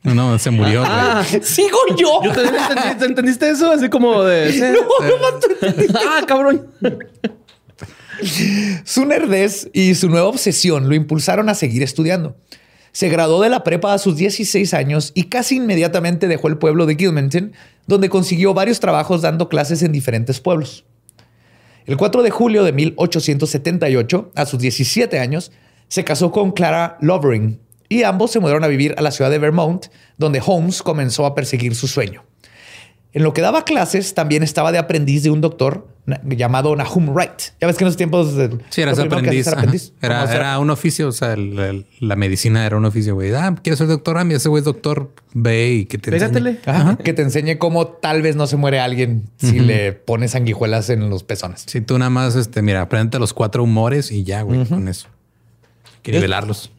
No, 0.03 0.15
no, 0.15 0.39
se 0.39 0.51
murió. 0.51 0.83
Ah, 0.87 1.25
¡Sigo 1.43 1.79
yo! 1.99 2.21
yo 2.23 2.31
también 2.33 2.55
entendí- 2.55 3.05
¿entendiste 3.07 3.51
eso? 3.51 3.73
Así 3.73 3.89
como 3.89 4.23
de... 4.23 4.53
sí. 4.53 4.63
ah, 5.95 6.23
cabrón. 6.29 6.67
Su 8.85 9.05
nerdez 9.05 9.69
y 9.73 9.95
su 9.95 10.09
nueva 10.09 10.29
obsesión 10.29 10.89
lo 10.89 10.95
impulsaron 10.95 11.49
a 11.49 11.55
seguir 11.55 11.83
estudiando. 11.83 12.37
Se 12.93 13.09
graduó 13.09 13.43
de 13.43 13.51
la 13.51 13.63
prepa 13.63 13.93
a 13.93 13.99
sus 13.99 14.17
16 14.17 14.73
años 14.73 15.13
y 15.15 15.25
casi 15.25 15.57
inmediatamente 15.57 16.29
dejó 16.29 16.49
el 16.49 16.57
pueblo 16.57 16.87
de 16.87 16.97
Gilmanton, 16.97 17.53
donde 17.87 18.09
consiguió 18.09 18.55
varios 18.55 18.81
trabajos 18.81 19.23
dando 19.23 19.49
clases 19.49 19.83
en 19.83 19.93
diferentes 19.93 20.41
pueblos. 20.41 20.85
El 21.85 21.97
4 21.97 22.23
de 22.23 22.31
julio 22.31 22.65
de 22.65 22.73
1878, 22.73 24.33
a 24.35 24.47
sus 24.47 24.59
17 24.59 25.19
años, 25.19 25.53
se 25.89 26.05
casó 26.05 26.33
con 26.33 26.53
Clara 26.53 26.97
Lovering 27.01 27.61
y 27.89 28.03
ambos 28.03 28.33
se 28.33 28.41
mudaron 28.41 28.65
a 28.65 28.69
vivir 28.69 28.95
a 28.97 29.03
la 29.03 29.11
ciudad 29.11 29.31
de 29.31 29.39
Vermont, 29.39 29.87
donde 30.17 30.43
Holmes 30.45 30.83
comenzó 30.83 31.27
a 31.27 31.35
perseguir 31.35 31.75
su 31.75 31.87
sueño. 31.87 32.25
En 33.13 33.23
lo 33.23 33.33
que 33.33 33.41
daba 33.41 33.65
clases, 33.65 34.15
también 34.15 34.43
estaba 34.43 34.73
de 34.73 34.79
aprendiz 34.79 35.23
de 35.23 35.31
un 35.31 35.41
doctor 35.41 35.87
llamado 36.25 36.75
Nahum 36.77 37.11
Wright. 37.11 37.41
Ya 37.61 37.67
ves 37.67 37.77
que 37.77 37.85
en 37.85 37.89
esos 37.89 37.97
tiempos. 37.97 38.33
eh, 38.39 38.51
Sí, 38.71 38.81
eras 38.83 38.97
que 38.97 39.09
aprendiz. 39.49 39.93
Era, 40.01 40.59
un 40.61 40.71
oficio. 40.71 41.09
O 41.09 41.13
sea, 41.13 41.33
el- 41.33 41.59
el- 41.59 41.87
la 42.01 42.15
medicina 42.17 42.65
era 42.65 42.77
un 42.77 42.85
oficio, 42.85 43.15
güey. 43.15 43.35
Ah, 43.35 43.55
¿quieres 43.63 43.79
ser 43.79 43.89
doctor? 43.89 44.17
Ah, 44.19 44.25
mira, 44.25 44.37
ese 44.37 44.49
güey 44.49 44.61
es 44.61 44.65
doctor. 44.65 45.13
Ve 45.35 45.73
y 45.73 45.85
que 45.87 45.99
te 45.99 46.11
enseñe. 46.17 46.59
Ajá, 46.67 46.97
Que 46.97 47.13
te 47.13 47.23
enseñe 47.23 47.59
cómo 47.59 47.87
tal 47.89 48.23
vez 48.23 48.37
no 48.37 48.47
se 48.47 48.57
muere 48.57 48.79
alguien 48.81 49.25
si 49.37 49.59
le 49.61 49.93
pones 49.93 50.31
sanguijuelas 50.31 50.89
en 50.91 51.11
los 51.11 51.25
pezones. 51.25 51.65
Si 51.67 51.81
tú 51.81 51.99
nada 51.99 52.11
más, 52.11 52.37
este, 52.37 52.63
mira, 52.63 52.83
aprende 52.83 53.19
los 53.19 53.35
cuatro 53.35 53.63
humores 53.65 54.13
y 54.13 54.23
ya, 54.25 54.43
güey, 54.43 54.65
con 54.67 54.89
eso. 54.89 55.09
Hay 55.85 56.01
que 56.03 56.13
nivelarlos. 56.13 56.71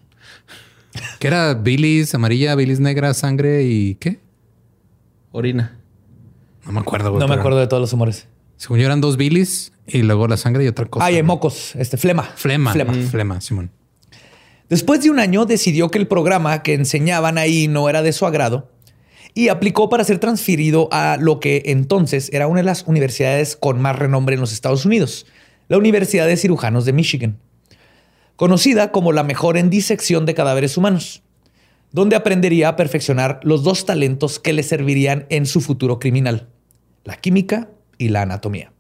¿Qué 1.20 1.28
era? 1.28 1.54
Bilis 1.54 2.16
amarilla, 2.16 2.56
bilis 2.56 2.80
negra, 2.80 3.14
sangre 3.14 3.64
y 3.64 3.96
qué? 3.96 4.20
Orina. 5.32 5.78
No 6.66 6.72
me 6.72 6.80
acuerdo, 6.80 7.12
güey. 7.12 7.20
No 7.20 7.28
me 7.28 7.36
acuerdo 7.36 7.60
de 7.60 7.68
todos 7.68 7.82
los 7.82 7.94
humores. 7.94 8.28
Según 8.58 8.80
yo 8.80 8.86
eran 8.86 9.02
dos 9.02 9.18
bilis 9.18 9.72
y 9.86 10.02
luego 10.02 10.28
la 10.28 10.36
sangre 10.36 10.66
y 10.66 10.68
otra 10.68 10.86
cosa. 10.86 11.06
Ay, 11.06 11.16
hay 11.16 11.22
güey. 11.22 11.28
mocos, 11.28 11.76
este, 11.76 11.98
flema. 11.98 12.24
Flema. 12.24 12.74
Flema. 12.74 12.94
Flema, 12.94 13.42
Simón. 13.42 13.72
Después 14.70 15.02
de 15.02 15.10
un 15.10 15.20
año 15.20 15.46
decidió 15.46 15.90
que 15.90 15.98
el 15.98 16.08
programa 16.08 16.62
que 16.62 16.74
enseñaban 16.74 17.38
ahí 17.38 17.68
no 17.70 17.88
era 17.88 18.02
de 18.02 18.12
su 18.12 18.26
agrado 18.26 18.70
y 19.34 19.48
aplicó 19.48 19.88
para 19.88 20.04
ser 20.04 20.20
transferido 20.20 20.90
a 20.92 21.18
lo 21.18 21.40
que 21.40 21.62
entonces 21.68 22.30
era 22.34 22.48
una 22.48 22.60
de 22.62 22.66
las 22.66 22.84
universidades 22.88 23.56
con 23.56 23.80
más 23.80 23.98
renombre 23.98 24.34
en 24.36 24.42
los 24.42 24.52
Estados 24.52 24.84
Unidos, 24.84 25.26
la 25.70 25.78
Universidad 25.78 26.28
de 26.28 26.36
Cirujanos 26.36 26.84
de 26.86 26.94
Michigan, 26.94 27.38
conocida 28.36 28.92
como 28.92 29.14
la 29.14 29.24
mejor 29.24 29.58
en 29.58 29.70
disección 29.70 30.26
de 30.26 30.34
cadáveres 30.34 30.76
humanos, 30.76 31.22
donde 31.92 32.16
aprendería 32.16 32.70
a 32.70 32.76
perfeccionar 32.76 33.40
los 33.44 33.64
dos 33.64 33.86
talentos 33.86 34.40
que 34.40 34.54
le 34.54 34.64
servirían 34.64 35.28
en 35.30 35.46
su 35.46 35.62
futuro 35.62 36.00
criminal, 36.00 36.50
la 37.06 37.16
química 37.16 37.70
y 37.98 38.10
la 38.10 38.24
anatomía. 38.24 38.72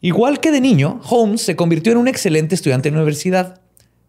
Igual 0.00 0.40
que 0.40 0.52
de 0.52 0.60
niño, 0.60 1.00
Holmes 1.08 1.42
se 1.42 1.56
convirtió 1.56 1.92
en 1.92 1.98
un 1.98 2.08
excelente 2.08 2.54
estudiante 2.54 2.88
en 2.88 2.94
la 2.94 3.00
universidad, 3.00 3.60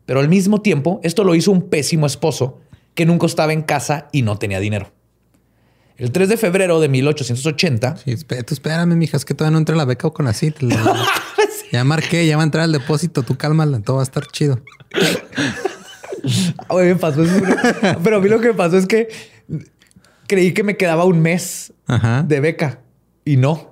pero 0.05 0.19
al 0.19 0.29
mismo 0.29 0.61
tiempo 0.61 0.99
esto 1.03 1.23
lo 1.23 1.35
hizo 1.35 1.51
un 1.51 1.69
pésimo 1.69 2.05
esposo 2.05 2.59
que 2.93 3.05
nunca 3.05 3.25
estaba 3.25 3.53
en 3.53 3.63
casa 3.63 4.07
y 4.11 4.21
no 4.21 4.37
tenía 4.37 4.59
dinero. 4.59 4.91
El 5.97 6.11
3 6.11 6.29
de 6.29 6.37
febrero 6.37 6.79
de 6.79 6.87
1880. 6.87 7.97
Sí, 7.97 8.11
espérame, 8.11 8.45
espérame, 8.49 8.95
mija, 8.95 9.17
es 9.17 9.25
que 9.25 9.33
todavía 9.33 9.53
no 9.53 9.57
entra 9.57 9.75
la 9.75 9.85
beca 9.85 10.07
o 10.07 10.13
con 10.13 10.27
así. 10.27 10.53
Ya 11.71 11.83
marqué, 11.83 12.25
ya 12.25 12.35
va 12.35 12.41
a 12.41 12.45
entrar 12.45 12.65
el 12.65 12.71
depósito, 12.71 13.21
tú 13.21 13.37
cálmala, 13.37 13.79
todo 13.81 13.97
va 13.97 14.01
a 14.01 14.03
estar 14.03 14.25
chido. 14.25 14.59
me 16.75 16.95
pasó 16.95 17.23
eso. 17.23 17.45
Pero 18.03 18.17
a 18.17 18.19
mí 18.19 18.27
lo 18.27 18.39
que 18.39 18.47
me 18.47 18.53
pasó 18.55 18.77
es 18.77 18.87
que 18.87 19.07
creí 20.25 20.51
que 20.51 20.63
me 20.63 20.77
quedaba 20.77 21.05
un 21.05 21.21
mes 21.21 21.73
de 22.25 22.39
beca 22.39 22.79
y 23.29 23.37
no. 23.37 23.69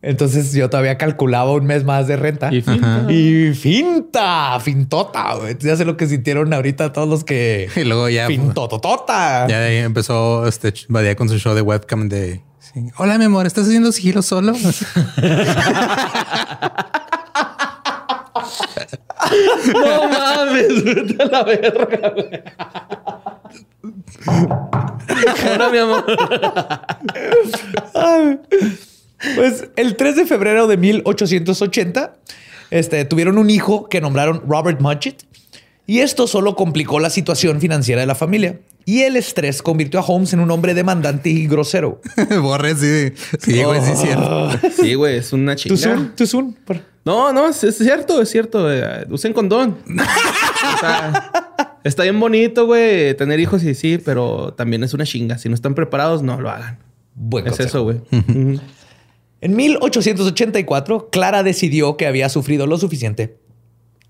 Entonces 0.00 0.52
yo 0.52 0.70
todavía 0.70 0.96
calculaba 0.96 1.52
un 1.52 1.66
mes 1.66 1.84
más 1.84 2.06
de 2.06 2.16
renta. 2.16 2.54
Y 2.54 2.62
finta. 2.62 3.04
Y 3.12 3.52
finta, 3.52 4.58
fintota. 4.60 5.34
Ya 5.58 5.76
sé 5.76 5.84
lo 5.84 5.96
que 5.96 6.06
sintieron 6.06 6.54
ahorita 6.54 6.92
todos 6.92 7.08
los 7.08 7.24
que. 7.24 7.68
Y 7.76 7.84
luego 7.84 8.08
ya. 8.08 8.26
Fintototota. 8.28 9.46
Ya 9.48 9.60
de 9.60 9.66
ahí 9.66 9.76
empezó 9.84 10.46
este 10.46 10.72
Badía 10.88 11.16
con 11.16 11.28
su 11.28 11.38
show 11.38 11.54
de 11.54 11.60
webcam 11.62 12.08
de. 12.08 12.42
Hola, 12.96 13.18
mi 13.18 13.24
amor, 13.24 13.46
¿estás 13.46 13.66
haciendo 13.66 13.92
sigilo 13.92 14.22
solo? 14.22 14.52
no 19.72 20.08
mames, 20.08 20.84
vete 20.84 21.22
a 21.22 21.26
la 21.26 21.42
verga, 21.44 22.12
Hola, 25.54 25.68
mi 25.70 25.78
amor. 25.78 26.04
Pues 29.34 29.68
el 29.76 29.96
3 29.96 30.16
de 30.16 30.26
febrero 30.26 30.66
de 30.66 30.76
1880 30.76 32.16
este, 32.70 33.04
tuvieron 33.04 33.38
un 33.38 33.50
hijo 33.50 33.88
que 33.88 34.00
nombraron 34.00 34.42
Robert 34.46 34.80
Mudgett 34.80 35.24
y 35.86 36.00
esto 36.00 36.26
solo 36.26 36.54
complicó 36.54 37.00
la 37.00 37.08
situación 37.08 37.60
financiera 37.60 38.02
de 38.02 38.06
la 38.06 38.14
familia. 38.14 38.60
Y 38.84 39.02
el 39.02 39.16
estrés 39.16 39.62
convirtió 39.62 40.00
a 40.00 40.02
Holmes 40.02 40.32
en 40.34 40.40
un 40.40 40.50
hombre 40.50 40.74
demandante 40.74 41.30
y 41.30 41.46
grosero. 41.46 42.00
Borre, 42.40 42.74
sí. 42.74 43.12
Sí, 43.38 43.62
güey, 43.62 43.80
sí, 43.82 43.92
es 43.92 44.00
cierto. 44.00 44.50
Sí, 44.76 44.94
güey, 44.94 45.16
es 45.16 45.32
una 45.32 45.56
chingada. 45.56 46.12
Too 46.14 46.26
soon, 46.26 46.56
No, 47.04 47.32
no, 47.32 47.48
es, 47.48 47.56
cierto, 47.76 48.20
es 48.20 48.30
cierto. 48.30 48.70
Eh, 48.72 49.06
usen 49.10 49.32
condón. 49.32 49.78
está 51.88 52.02
bien 52.04 52.20
bonito, 52.20 52.66
güey, 52.66 53.16
tener 53.16 53.40
hijos 53.40 53.62
y 53.64 53.74
sí, 53.74 53.98
pero 54.04 54.54
también 54.56 54.84
es 54.84 54.94
una 54.94 55.04
chinga. 55.04 55.38
Si 55.38 55.48
no 55.48 55.54
están 55.54 55.74
preparados, 55.74 56.22
no 56.22 56.40
lo 56.40 56.50
hagan. 56.50 56.78
Bueno, 57.14 57.50
es 57.50 57.60
eso, 57.60 57.82
güey. 57.82 58.00
En 59.40 59.56
1884, 59.56 61.10
Clara 61.10 61.42
decidió 61.42 61.96
que 61.96 62.06
había 62.06 62.28
sufrido 62.28 62.66
lo 62.66 62.78
suficiente 62.78 63.38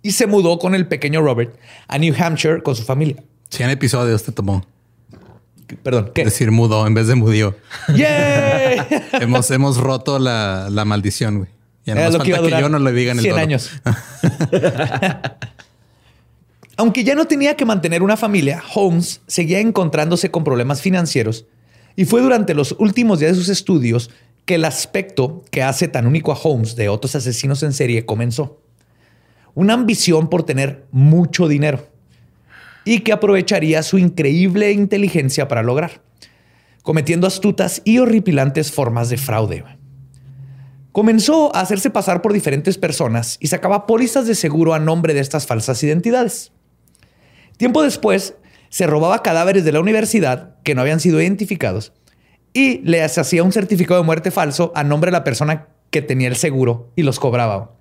y 0.03 0.13
se 0.13 0.27
mudó 0.27 0.59
con 0.59 0.75
el 0.75 0.87
pequeño 0.87 1.21
Robert 1.21 1.55
a 1.87 1.99
New 1.99 2.15
Hampshire 2.19 2.63
con 2.63 2.77
su 2.77 2.85
familia. 2.85 3.23
100 3.51 3.71
episodios 3.71 4.23
te 4.23 4.33
tomó. 4.33 4.65
Perdón, 5.83 6.13
¿qué? 6.15 6.25
Decir 6.25 6.51
mudo 6.51 6.87
en 6.87 6.95
vez 6.95 7.09
de 7.09 7.15
mudió. 7.15 7.57
¡Yeah! 7.95 8.87
hemos, 9.21 9.51
hemos 9.51 9.77
roto 9.77 10.19
la, 10.19 10.85
maldición, 10.87 11.39
güey. 11.39 11.51
Ya 11.85 11.95
no 11.95 12.03
nos 12.03 12.17
falta 12.19 12.43
que, 12.43 12.51
yo 12.51 12.69
no 12.69 12.79
le 12.79 12.93
diga 12.93 13.13
en 13.13 13.19
el 13.19 13.25
100 13.25 13.39
años. 13.39 13.71
Aunque 16.79 17.03
ya 17.03 17.17
no 17.17 17.27
tenía 17.27 17.57
que 17.57 17.65
mantener 17.65 18.05
una 18.05 18.17
familia, 18.17 18.63
Holmes 18.73 19.21
seguía 19.27 19.59
encontrándose 19.59 20.31
con 20.31 20.45
problemas 20.45 20.81
financieros 20.81 21.45
y 21.97 22.05
fue 22.05 22.21
durante 22.21 22.55
los 22.55 22.77
últimos 22.79 23.19
días 23.19 23.33
de 23.33 23.39
sus 23.39 23.49
estudios 23.49 24.11
que 24.45 24.55
el 24.55 24.65
aspecto 24.65 25.43
que 25.51 25.65
hace 25.65 25.89
tan 25.89 26.07
único 26.07 26.31
a 26.31 26.39
Holmes 26.41 26.77
de 26.77 26.89
otros 26.89 27.17
asesinos 27.17 27.65
en 27.65 27.73
serie 27.73 28.07
comenzó. 28.07 28.63
Una 29.57 29.75
ambición 29.75 30.31
por 30.31 30.45
tener 30.45 30.87
mucho 30.93 31.49
dinero 31.49 31.89
y 32.85 33.01
que 33.01 33.13
aprovecharía 33.13 33.83
su 33.83 33.99
increíble 33.99 34.71
inteligencia 34.71 35.49
para 35.49 35.65
lograr, 35.65 36.01
cometiendo 36.83 37.27
astutas 37.27 37.83
y 37.85 37.99
horripilantes 37.99 38.71
formas 38.71 39.09
de 39.09 39.17
fraude. 39.17 39.65
Comenzó 40.93 41.55
a 41.57 41.61
hacerse 41.61 41.91
pasar 41.91 42.23
por 42.23 42.33
diferentes 42.33 42.79
personas 42.79 43.37
y 43.41 43.49
sacaba 43.49 43.85
pólizas 43.85 44.29
de 44.29 44.37
seguro 44.37 44.75
a 44.75 44.79
nombre 44.79 45.13
de 45.13 45.21
estas 45.21 45.45
falsas 45.45 45.83
identidades. 45.83 46.53
Tiempo 47.59 47.83
después, 47.83 48.35
se 48.71 48.87
robaba 48.87 49.23
cadáveres 49.23 49.65
de 49.65 49.73
la 49.73 49.81
universidad 49.81 50.55
que 50.63 50.75
no 50.75 50.81
habían 50.81 51.01
sido 51.01 51.21
identificados 51.21 51.93
y 52.53 52.79
le 52.79 53.03
hacía 53.03 53.43
un 53.43 53.53
certificado 53.53 54.01
de 54.01 54.07
muerte 54.07 54.31
falso 54.31 54.73
a 54.75 54.85
nombre 54.85 55.09
de 55.09 55.13
la 55.13 55.25
persona 55.25 55.67
que 55.91 56.03
tenía 56.03 56.29
el 56.29 56.37
seguro 56.37 56.91
y 56.97 57.03
los 57.03 57.19
cobraba. 57.19 57.73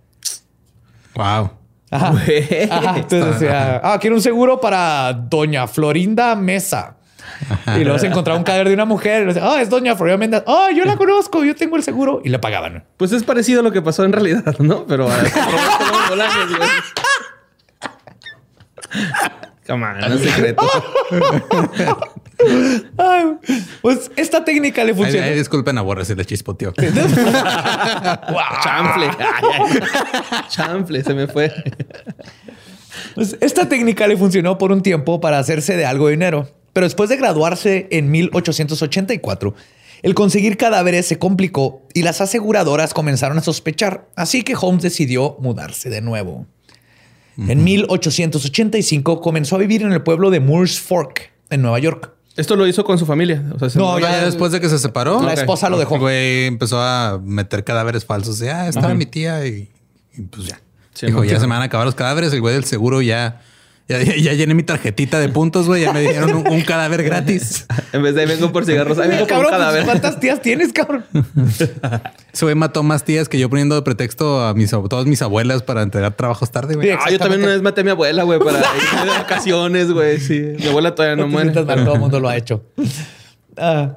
Wow. 1.15 1.51
Ajá. 1.89 2.13
Entonces 2.27 3.39
decía, 3.39 3.81
ah, 3.83 3.97
quiero 3.99 4.15
un 4.15 4.21
seguro 4.21 4.59
para 4.59 5.13
doña 5.13 5.67
Florinda 5.67 6.35
Mesa. 6.35 6.95
Y 7.75 7.83
luego 7.83 7.99
se 7.99 8.07
encontraba 8.07 8.37
un 8.37 8.43
cadáver 8.43 8.69
de 8.69 8.73
una 8.73 8.85
mujer. 8.85 9.23
Y 9.23 9.25
decía, 9.27 9.43
ah, 9.45 9.61
es 9.61 9.69
doña 9.69 9.95
Florinda 9.95 10.17
Mesa. 10.17 10.43
Ah, 10.47 10.69
yo 10.75 10.85
la 10.85 10.95
conozco, 10.95 11.43
yo 11.43 11.55
tengo 11.55 11.75
el 11.75 11.83
seguro. 11.83 12.21
Y 12.23 12.29
le 12.29 12.39
pagaban. 12.39 12.83
Pues 12.97 13.11
es 13.11 13.23
parecido 13.23 13.59
a 13.61 13.63
lo 13.63 13.71
que 13.71 13.81
pasó 13.81 14.03
en 14.05 14.13
realidad, 14.13 14.55
¿no? 14.59 14.85
Pero... 14.85 15.07
Come 18.97 19.46
on, 19.73 19.81
no 19.81 20.13
es 20.13 20.21
secreto. 20.21 20.63
pues 23.81 24.11
esta 24.15 24.45
técnica 24.45 24.83
le 24.83 24.93
funciona. 24.93 25.25
Ay, 25.25 25.35
disculpen 25.35 25.77
a 25.77 26.05
se 26.05 26.15
le 26.15 26.25
chispoteó. 26.25 26.73
Chamfle, 30.49 31.03
se 31.03 31.13
me 31.13 31.27
fue. 31.27 31.51
Pues 33.15 33.37
esta 33.41 33.67
técnica 33.67 34.07
le 34.07 34.17
funcionó 34.17 34.57
por 34.57 34.71
un 34.71 34.81
tiempo 34.81 35.19
para 35.19 35.39
hacerse 35.39 35.75
de 35.75 35.85
algo 35.85 36.07
de 36.07 36.11
dinero. 36.11 36.49
Pero 36.73 36.85
después 36.85 37.09
de 37.09 37.17
graduarse 37.17 37.87
en 37.89 38.11
1884, 38.11 39.55
el 40.03 40.13
conseguir 40.13 40.57
cadáveres 40.57 41.07
se 41.07 41.17
complicó 41.17 41.81
y 41.93 42.03
las 42.03 42.21
aseguradoras 42.21 42.93
comenzaron 42.93 43.39
a 43.39 43.41
sospechar. 43.41 44.07
Así 44.15 44.43
que 44.43 44.55
Holmes 44.55 44.83
decidió 44.83 45.37
mudarse 45.39 45.89
de 45.89 46.01
nuevo. 46.01 46.45
En 47.37 47.63
1885 47.63 49.21
comenzó 49.21 49.55
a 49.55 49.59
vivir 49.59 49.83
en 49.83 49.91
el 49.91 50.01
pueblo 50.01 50.31
de 50.31 50.39
Moores 50.39 50.79
Fork, 50.79 51.31
en 51.49 51.61
Nueva 51.61 51.79
York. 51.79 52.11
Esto 52.35 52.55
lo 52.55 52.67
hizo 52.67 52.83
con 52.83 52.99
su 52.99 53.05
familia. 53.05 53.43
no, 53.75 53.99
ya, 53.99 54.25
después 54.25 54.51
de 54.51 54.61
que 54.61 54.69
se 54.69 54.77
separó. 54.77 55.21
La 55.21 55.33
esposa 55.33 55.69
lo 55.69 55.77
dejó. 55.77 55.95
El 55.95 56.01
güey 56.01 56.45
empezó 56.45 56.79
a 56.79 57.19
meter 57.23 57.63
cadáveres 57.63 58.05
falsos. 58.05 58.39
De, 58.39 58.51
ah, 58.51 58.67
estaba 58.67 58.93
mi 58.93 59.07
tía 59.07 59.45
y, 59.45 59.69
pues 60.29 60.47
ya. 60.47 60.61
Dijo, 61.01 61.23
ya 61.23 61.39
se 61.39 61.47
me 61.47 61.53
van 61.53 61.61
a 61.61 61.65
acabar 61.65 61.85
los 61.85 61.95
cadáveres. 61.95 62.31
El 62.33 62.41
güey 62.41 62.53
del 62.53 62.63
seguro 62.63 63.01
ya 63.01 63.41
ya, 63.87 64.03
ya, 64.03 64.33
llené 64.33 64.53
mi 64.53 64.63
tarjetita 64.63 65.17
de 65.19 65.29
puntos, 65.29 65.67
güey. 65.67 65.83
Ya 65.83 65.93
me 65.93 66.01
dieron 66.01 66.45
un, 66.45 66.61
cadáver 66.61 67.03
gratis. 67.03 67.65
en 67.93 68.03
vez 68.03 68.15
de 68.15 68.21
ahí 68.21 68.27
vengo 68.27 68.51
por 68.51 68.65
cigarros, 68.65 68.99
ahí 68.99 69.07
vengo 69.07 69.25
por 69.25 69.37
un 69.37 69.43
pues, 69.43 69.51
cadáver. 69.51 69.85
¿Cuántas 69.85 70.19
tías 70.19 70.41
tienes, 70.41 70.73
cabrón? 70.73 71.05
Ese 72.33 72.43
güey 72.43 72.55
mató 72.55 72.83
más 72.83 73.05
tías 73.05 73.29
que 73.29 73.39
yo 73.39 73.49
poniendo 73.49 73.75
de 73.75 73.83
pretexto 73.83 74.45
a 74.45 74.53
mis, 74.53 74.71
todas 74.71 75.05
mis 75.05 75.21
abuelas 75.21 75.63
para 75.63 75.83
entregar 75.83 76.13
trabajos 76.15 76.51
tarde, 76.51 76.75
güey. 76.75 76.91
ah, 76.91 77.09
yo 77.09 77.17
también 77.17 77.41
una 77.41 77.53
vez 77.53 77.61
maté 77.61 77.81
a 77.81 77.83
mi 77.85 77.91
abuela, 77.91 78.23
güey, 78.23 78.39
para 78.39 78.59
ir 78.59 79.05
de 79.05 79.09
vacaciones, 79.09 79.91
güey. 79.91 80.19
Sí, 80.19 80.53
mi 80.59 80.67
abuela 80.67 80.93
todavía 80.93 81.15
no 81.15 81.29
muere. 81.29 81.51
Todo 81.51 81.93
el 81.93 81.99
mundo 81.99 82.19
lo 82.19 82.27
ha 82.27 82.35
hecho. 82.35 82.65
Ah, 83.55 83.95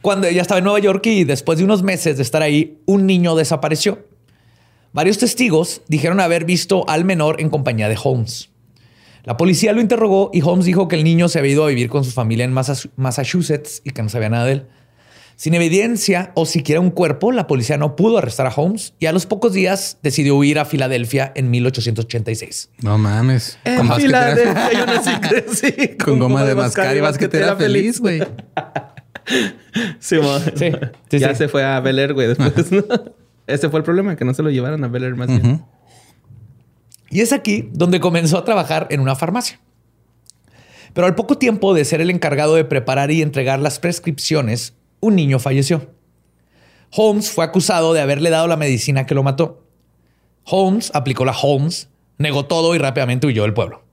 cuando 0.00 0.26
ella 0.26 0.42
estaba 0.42 0.58
en 0.58 0.64
Nueva 0.64 0.78
York 0.78 1.06
y 1.06 1.24
después 1.24 1.58
de 1.58 1.64
unos 1.64 1.82
meses 1.82 2.16
de 2.16 2.22
estar 2.22 2.40
ahí, 2.40 2.78
un 2.86 3.06
niño 3.06 3.36
desapareció. 3.36 4.06
Varios 4.92 5.18
testigos 5.18 5.82
dijeron 5.88 6.20
haber 6.20 6.44
visto 6.44 6.88
al 6.88 7.04
menor 7.04 7.40
en 7.40 7.50
compañía 7.50 7.88
de 7.88 7.98
Holmes. 8.02 8.50
La 9.24 9.36
policía 9.38 9.72
lo 9.72 9.80
interrogó 9.80 10.30
y 10.32 10.42
Holmes 10.42 10.66
dijo 10.66 10.86
que 10.86 10.96
el 10.96 11.04
niño 11.04 11.28
se 11.28 11.38
había 11.38 11.52
ido 11.52 11.64
a 11.64 11.68
vivir 11.68 11.88
con 11.88 12.04
su 12.04 12.10
familia 12.10 12.44
en 12.44 12.52
Massachusetts 12.52 13.80
y 13.82 13.90
que 13.90 14.02
no 14.02 14.08
sabía 14.10 14.28
nada 14.28 14.44
de 14.44 14.52
él. 14.52 14.66
Sin 15.36 15.54
evidencia 15.54 16.30
o 16.34 16.46
siquiera 16.46 16.80
un 16.80 16.90
cuerpo, 16.90 17.32
la 17.32 17.46
policía 17.48 17.76
no 17.76 17.96
pudo 17.96 18.18
arrestar 18.18 18.46
a 18.46 18.50
Holmes 18.50 18.94
y 19.00 19.06
a 19.06 19.12
los 19.12 19.26
pocos 19.26 19.52
días 19.52 19.98
decidió 20.02 20.36
huir 20.36 20.58
a 20.60 20.64
Filadelfia 20.64 21.32
en 21.34 21.50
1886. 21.50 22.70
No 22.82 22.98
mames. 22.98 23.58
En 23.64 23.92
Filadelfia 23.94 24.72
yo 24.72 24.86
nací 24.86 25.10
crecí. 25.20 25.96
Con, 25.96 26.20
goma, 26.20 26.44
de 26.44 26.54
mascar 26.54 26.96
y 26.96 27.00
basquetera 27.00 27.56
feliz, 27.56 28.00
güey. 28.00 28.20
sí, 29.98 30.18
sí, 30.54 30.70
sí, 31.10 31.18
Ya 31.18 31.34
se 31.34 31.48
fue 31.48 31.64
a 31.64 31.80
Bel 31.80 32.12
güey, 32.12 32.28
después. 32.28 32.52
Ese 33.46 33.68
fue 33.68 33.80
el 33.80 33.84
problema, 33.84 34.16
que 34.16 34.24
no 34.24 34.34
se 34.34 34.42
lo 34.42 34.50
llevaron 34.50 34.84
a 34.84 34.88
Bel 34.88 35.16
más 35.16 35.28
bien. 35.28 35.64
Y 37.14 37.20
es 37.20 37.32
aquí 37.32 37.68
donde 37.72 38.00
comenzó 38.00 38.36
a 38.36 38.44
trabajar 38.44 38.88
en 38.90 38.98
una 38.98 39.14
farmacia. 39.14 39.60
Pero 40.94 41.06
al 41.06 41.14
poco 41.14 41.38
tiempo 41.38 41.72
de 41.72 41.84
ser 41.84 42.00
el 42.00 42.10
encargado 42.10 42.56
de 42.56 42.64
preparar 42.64 43.12
y 43.12 43.22
entregar 43.22 43.60
las 43.60 43.78
prescripciones, 43.78 44.74
un 44.98 45.14
niño 45.14 45.38
falleció. 45.38 45.92
Holmes 46.90 47.30
fue 47.30 47.44
acusado 47.44 47.92
de 47.92 48.00
haberle 48.00 48.30
dado 48.30 48.48
la 48.48 48.56
medicina 48.56 49.06
que 49.06 49.14
lo 49.14 49.22
mató. 49.22 49.62
Holmes 50.42 50.90
aplicó 50.92 51.24
la 51.24 51.36
Holmes, 51.40 51.88
negó 52.18 52.46
todo 52.46 52.74
y 52.74 52.78
rápidamente 52.78 53.28
huyó 53.28 53.42
del 53.42 53.54
pueblo. 53.54 53.84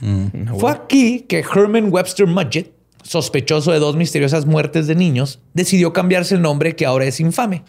Mm. 0.00 0.58
Fue 0.58 0.70
aquí 0.72 1.20
que 1.22 1.38
Herman 1.38 1.90
Webster 1.90 2.26
Mudgett, 2.26 2.70
sospechoso 3.02 3.72
de 3.72 3.78
dos 3.78 3.96
misteriosas 3.96 4.44
muertes 4.44 4.86
de 4.86 4.94
niños, 4.94 5.40
decidió 5.54 5.94
cambiarse 5.94 6.34
el 6.34 6.42
nombre 6.42 6.76
que 6.76 6.84
ahora 6.84 7.06
es 7.06 7.18
infame. 7.18 7.64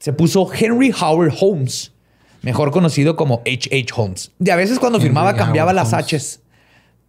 se 0.00 0.12
puso 0.12 0.46
Henry 0.52 0.92
Howard 1.00 1.32
Holmes, 1.40 1.94
mejor 2.42 2.70
conocido 2.70 3.16
como 3.16 3.42
H.H. 3.46 3.86
Holmes. 3.94 4.30
Y 4.38 4.50
a 4.50 4.56
veces 4.56 4.78
cuando 4.78 5.00
firmaba 5.00 5.34
cambiaba 5.34 5.72
las 5.72 5.92
H's. 5.92 6.40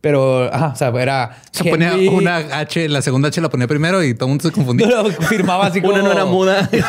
Pero, 0.01 0.51
ajá, 0.51 0.71
o 0.73 0.75
sea, 0.75 0.89
era. 0.99 1.37
Se 1.51 1.63
ponía 1.63 1.93
una 2.11 2.37
H, 2.37 2.89
la 2.89 3.03
segunda 3.03 3.27
H 3.27 3.39
la 3.39 3.49
ponía 3.49 3.67
primero 3.67 4.03
y 4.03 4.15
todo 4.15 4.25
el 4.25 4.29
mundo 4.31 4.43
se 4.43 4.51
confundía. 4.51 4.87
firmaba 5.29 5.67
así 5.67 5.79
como. 5.81 5.93
Una 5.93 6.01
no 6.01 6.11
era 6.11 6.25
muda. 6.25 6.69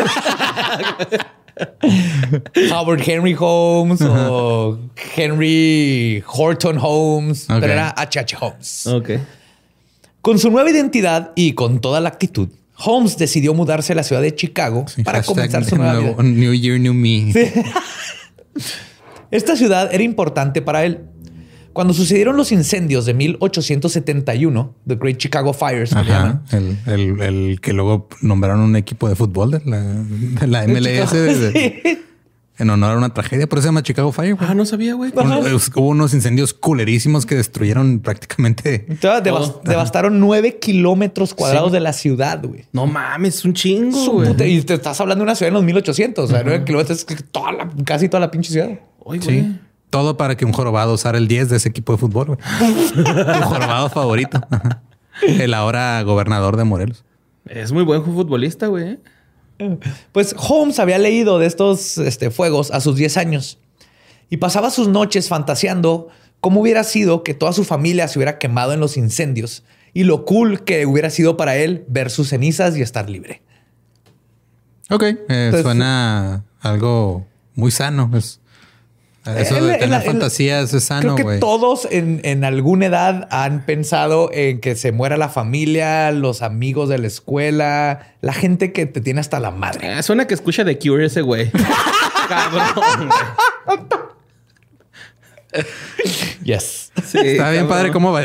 Howard 2.73 3.03
Henry 3.07 3.37
Holmes 3.39 4.01
o 4.01 4.79
Henry 5.15 6.25
Horton 6.27 6.79
Holmes, 6.81 7.45
pero 7.47 7.67
era 7.67 7.91
H.H. 7.91 8.37
Holmes. 8.41 8.87
Ok. 8.87 9.11
Con 10.23 10.39
su 10.39 10.51
nueva 10.51 10.71
identidad 10.71 11.33
y 11.35 11.53
con 11.53 11.81
toda 11.81 12.01
la 12.01 12.09
actitud, 12.09 12.49
Holmes 12.79 13.19
decidió 13.19 13.53
mudarse 13.53 13.93
a 13.93 13.97
la 13.97 14.05
ciudad 14.05 14.23
de 14.23 14.35
Chicago 14.35 14.87
para 15.05 15.23
comenzar 15.23 15.65
su 15.65 15.77
nueva 15.77 15.99
vida. 15.99 16.15
New 16.23 16.55
Year, 16.55 16.81
New 16.81 16.95
Me. 16.95 17.33
Esta 19.31 19.57
ciudad 19.57 19.93
era 19.93 20.03
importante 20.03 20.63
para 20.63 20.85
él. 20.85 21.07
Cuando 21.73 21.95
sucedieron 21.95 22.37
los 22.37 22.53
incendios 22.53 23.07
de 23.07 23.15
1871, 23.15 24.75
The 24.87 24.97
Great 24.97 25.17
Chicago 25.17 25.55
Fires, 25.55 25.93
el, 26.87 27.61
que 27.63 27.73
luego 27.73 28.09
nombraron 28.21 28.61
un 28.61 28.77
equipo 28.77 29.09
de 29.09 29.17
fútbol 29.17 29.53
de 29.53 29.63
la, 30.47 30.67
MLS 30.67 31.13
en 32.59 32.71
honor 32.71 32.93
a 32.93 32.99
una 32.99 33.15
tragedia, 33.15 33.47
por 33.49 33.59
eso 33.59 33.65
se 33.65 33.69
llama 33.69 33.83
Chicago 33.83 34.13
Fire. 34.13 34.37
Ah, 34.39 34.55
no 34.55 34.65
sabía, 34.67 34.95
güey. 34.95 35.13
Hubo 35.13 35.89
unos 35.89 36.15
incendios 36.15 36.53
culerísimos 36.53 37.27
que 37.27 37.35
destruyeron 37.35 38.01
prácticamente. 38.01 38.87
devastaron 39.65 40.21
nueve 40.21 40.59
kilómetros 40.59 41.35
cuadrados 41.35 41.73
de 41.73 41.81
la 41.81 41.93
ciudad, 41.93 42.43
güey. 42.45 42.67
No 42.73 42.87
mames, 42.87 43.45
un 43.45 43.55
chingo. 43.55 44.13
güey. 44.13 44.53
y 44.53 44.63
te 44.63 44.75
estás 44.75 45.01
hablando 45.01 45.23
de 45.23 45.25
una 45.25 45.35
ciudad 45.35 45.49
en 45.49 45.55
los 45.55 45.65
1800, 45.65 46.25
o 46.25 46.29
sea, 46.29 46.43
nueve 46.43 46.65
kilómetros 46.65 46.99
es 46.99 47.05
casi 47.85 48.09
toda 48.09 48.21
la 48.21 48.31
pinche 48.31 48.53
ciudad. 48.53 48.71
sí. 49.21 49.59
Todo 49.91 50.17
para 50.17 50.39
que 50.39 50.47
un 50.47 50.53
jorobado 50.53 50.95
usara 50.95 51.19
el 51.19 51.29
10 51.29 51.51
de 51.51 51.57
ese 51.59 51.69
equipo 51.69 51.93
de 51.93 51.99
fútbol. 51.99 52.39
El 52.97 53.45
jorobado 53.45 53.91
favorito. 53.91 54.41
El 55.21 55.53
ahora 55.53 56.03
gobernador 56.03 56.57
de 56.57 56.65
Morelos. 56.65 57.05
Es 57.47 57.73
muy 57.73 57.85
buen 57.85 58.03
futbolista, 58.03 58.69
güey. 58.69 58.99
Pues 60.13 60.35
Holmes 60.37 60.79
había 60.79 60.99
leído 60.99 61.39
de 61.39 61.47
estos 61.47 61.99
este, 61.99 62.31
fuegos 62.31 62.71
a 62.71 62.81
sus 62.81 62.97
10 62.97 63.17
años 63.17 63.59
y 64.29 64.39
pasaba 64.39 64.71
sus 64.71 64.89
noches 64.89 65.29
fantaseando 65.29 66.09
cómo 66.41 66.61
hubiera 66.61 66.85
sido 66.85 67.23
que 67.23 67.35
toda 67.35 67.53
su 67.53 67.65
familia 67.65 68.09
se 68.09 68.19
hubiera 68.19 68.39
quemado 68.39 68.73
en 68.73 68.81
los 68.81 68.97
incendios 68.97 69.63
y 69.95 70.05
lo 70.05 70.25
cool 70.25 70.65
que 70.65 70.87
hubiera 70.87 71.11
sido 71.11 71.37
para 71.37 71.57
él 71.57 71.85
ver 71.89 72.11
sus 72.11 72.31
cenizas 72.31 72.77
y 72.77 72.83
estar 72.83 73.09
libre. 73.09 73.43
Ok, 74.91 75.05
eh, 75.29 75.59
suena 75.63 76.45
algo 76.61 77.27
muy 77.55 77.71
sano. 77.71 78.11
Es 78.15 78.41
eso 79.25 79.65
de 79.65 79.79
tener 79.79 80.03
fantasías 80.03 80.75
es 80.75 80.85
sano, 80.85 81.15
Creo 81.15 81.29
que 81.29 81.39
todos 81.39 81.87
en, 81.91 82.45
alguna 82.45 82.87
edad 82.87 83.29
han 83.31 83.65
pensado 83.65 84.31
en 84.33 84.61
que 84.61 84.75
se 84.75 84.91
muera 84.91 85.17
la 85.17 85.29
familia, 85.29 86.11
los 86.11 86.43
amigos 86.43 86.89
de 86.89 86.99
la 86.99 87.07
escuela, 87.07 88.15
la 88.21 88.33
gente 88.33 88.73
que 88.73 88.87
te 88.87 89.01
tiene 89.01 89.21
hasta 89.21 89.39
la 89.39 89.51
madre. 89.51 89.99
Eh, 89.99 90.03
suena 90.03 90.27
que 90.27 90.35
escucha 90.35 90.65
de 90.65 90.79
Cure 90.79 91.07
ese 91.07 91.23
güey. 91.23 91.51
Cabrón. 92.29 93.11
Yes. 96.43 96.93
Está 96.97 97.51
bien 97.51 97.69
padre 97.69 97.91
cómo 97.93 98.17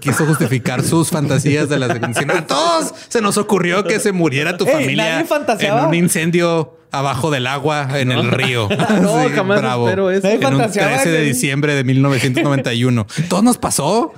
quiso 0.00 0.26
justificar 0.26 0.82
sus 0.82 1.10
fantasías 1.10 1.68
de 1.68 1.78
las 1.78 1.90
A 1.90 2.46
todos 2.46 2.94
se 3.08 3.20
nos 3.20 3.36
ocurrió 3.36 3.84
que 3.84 4.00
se 4.00 4.12
muriera 4.12 4.56
tu 4.56 4.66
familia 4.66 5.24
en 5.60 5.74
un 5.74 5.94
incendio 5.94 6.78
abajo 6.90 7.30
del 7.30 7.46
agua 7.46 8.00
en 8.00 8.12
el 8.12 8.30
río. 8.30 8.68
no, 9.02 9.28
jamás 9.30 9.60
espero 9.60 10.10
eso. 10.10 10.26
En 10.26 10.54
un 10.54 10.70
13 10.70 11.10
de 11.10 11.20
diciembre 11.22 11.74
de 11.74 11.84
1991. 11.84 13.06
¿Todo 13.28 13.42
nos 13.42 13.58
pasó? 13.58 14.12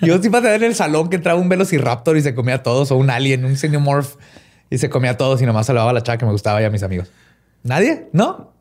Yo 0.00 0.22
sí 0.22 0.30
pasé 0.30 0.54
en 0.54 0.64
el 0.64 0.74
salón 0.74 1.10
que 1.10 1.16
entraba 1.16 1.38
un 1.38 1.48
velociraptor 1.48 2.16
y 2.16 2.22
se 2.22 2.34
comía 2.34 2.56
a 2.56 2.62
todos, 2.62 2.90
o 2.90 2.96
un 2.96 3.10
alien, 3.10 3.44
un 3.44 3.56
xenomorph, 3.56 4.16
y 4.70 4.78
se 4.78 4.90
comía 4.90 5.12
a 5.12 5.16
todos 5.16 5.42
y 5.42 5.46
nomás 5.46 5.66
salvaba 5.66 5.92
la 5.92 6.02
chava 6.02 6.18
que 6.18 6.26
me 6.26 6.32
gustaba 6.32 6.62
y 6.62 6.64
a 6.64 6.70
mis 6.70 6.82
amigos. 6.82 7.10
¿Nadie? 7.62 8.08
¿No? 8.12 8.52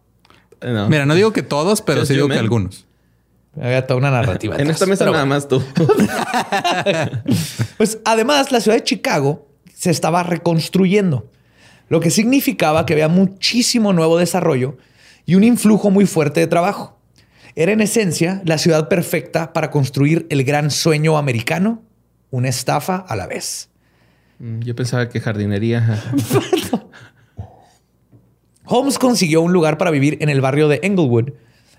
Mira, 0.62 1.06
no 1.06 1.14
digo 1.14 1.34
que 1.34 1.44
todos, 1.44 1.82
pero 1.82 2.06
sí 2.06 2.14
digo 2.16 2.28
que 2.28 2.40
algunos. 2.40 2.87
Había 3.62 3.88
toda 3.88 3.98
una 3.98 4.12
narrativa. 4.12 4.56
en 4.58 4.70
esta 4.70 4.86
mesa 4.86 5.06
nada 5.06 5.26
más 5.26 5.48
tú. 5.48 5.64
pues 7.78 8.00
además, 8.06 8.52
la 8.52 8.62
ciudad 8.62 8.78
de 8.78 8.84
Chicago 8.84 9.48
se 9.74 9.90
estaba 9.90 10.24
reconstruyendo 10.24 11.30
lo 11.90 12.00
que 12.00 12.12
significaba 12.12 12.86
que 12.86 12.94
había 12.94 13.08
muchísimo 13.08 13.94
nuevo 13.94 14.18
desarrollo 14.18 14.78
y 15.26 15.36
un 15.36 15.44
influjo 15.44 15.90
muy 15.90 16.06
fuerte 16.06 16.40
de 16.40 16.48
trabajo. 16.48 16.98
Era 17.56 17.72
en 17.72 17.82
esencia 17.82 18.42
la 18.46 18.58
ciudad 18.58 18.88
perfecta 18.88 19.54
para 19.54 19.72
construir 19.72 20.28
el 20.30 20.44
gran 20.44 20.70
sueño 20.70 21.18
americano, 21.18 21.82
una 22.30 22.50
estafa 22.50 22.98
a 22.98 23.16
la 23.16 23.26
vez. 23.26 23.70
Mm, 24.40 24.60
yo 24.60 24.76
pensaba 24.76 25.10
que 25.10 25.20
jardinería. 25.20 26.04
Holmes 28.66 29.00
consiguió 29.00 29.42
un 29.42 29.54
lugar 29.54 29.78
para 29.78 29.92
vivir 29.92 30.18
en 30.22 30.30
el 30.30 30.42
barrio 30.42 30.68
de 30.68 30.82
Englewood, 30.84 31.32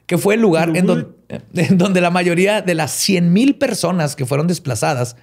que 0.08 0.18
fue 0.18 0.34
el 0.34 0.40
lugar 0.40 0.72
en, 0.74 1.78
donde 1.78 2.00
la 2.00 2.10
mayoría 2.10 2.62
de 2.62 2.74
las 2.74 3.08
100.000 3.08 3.58
personas 3.58 4.16
que 4.16 4.26
fueron 4.26 4.48
desplazadas 4.48 5.14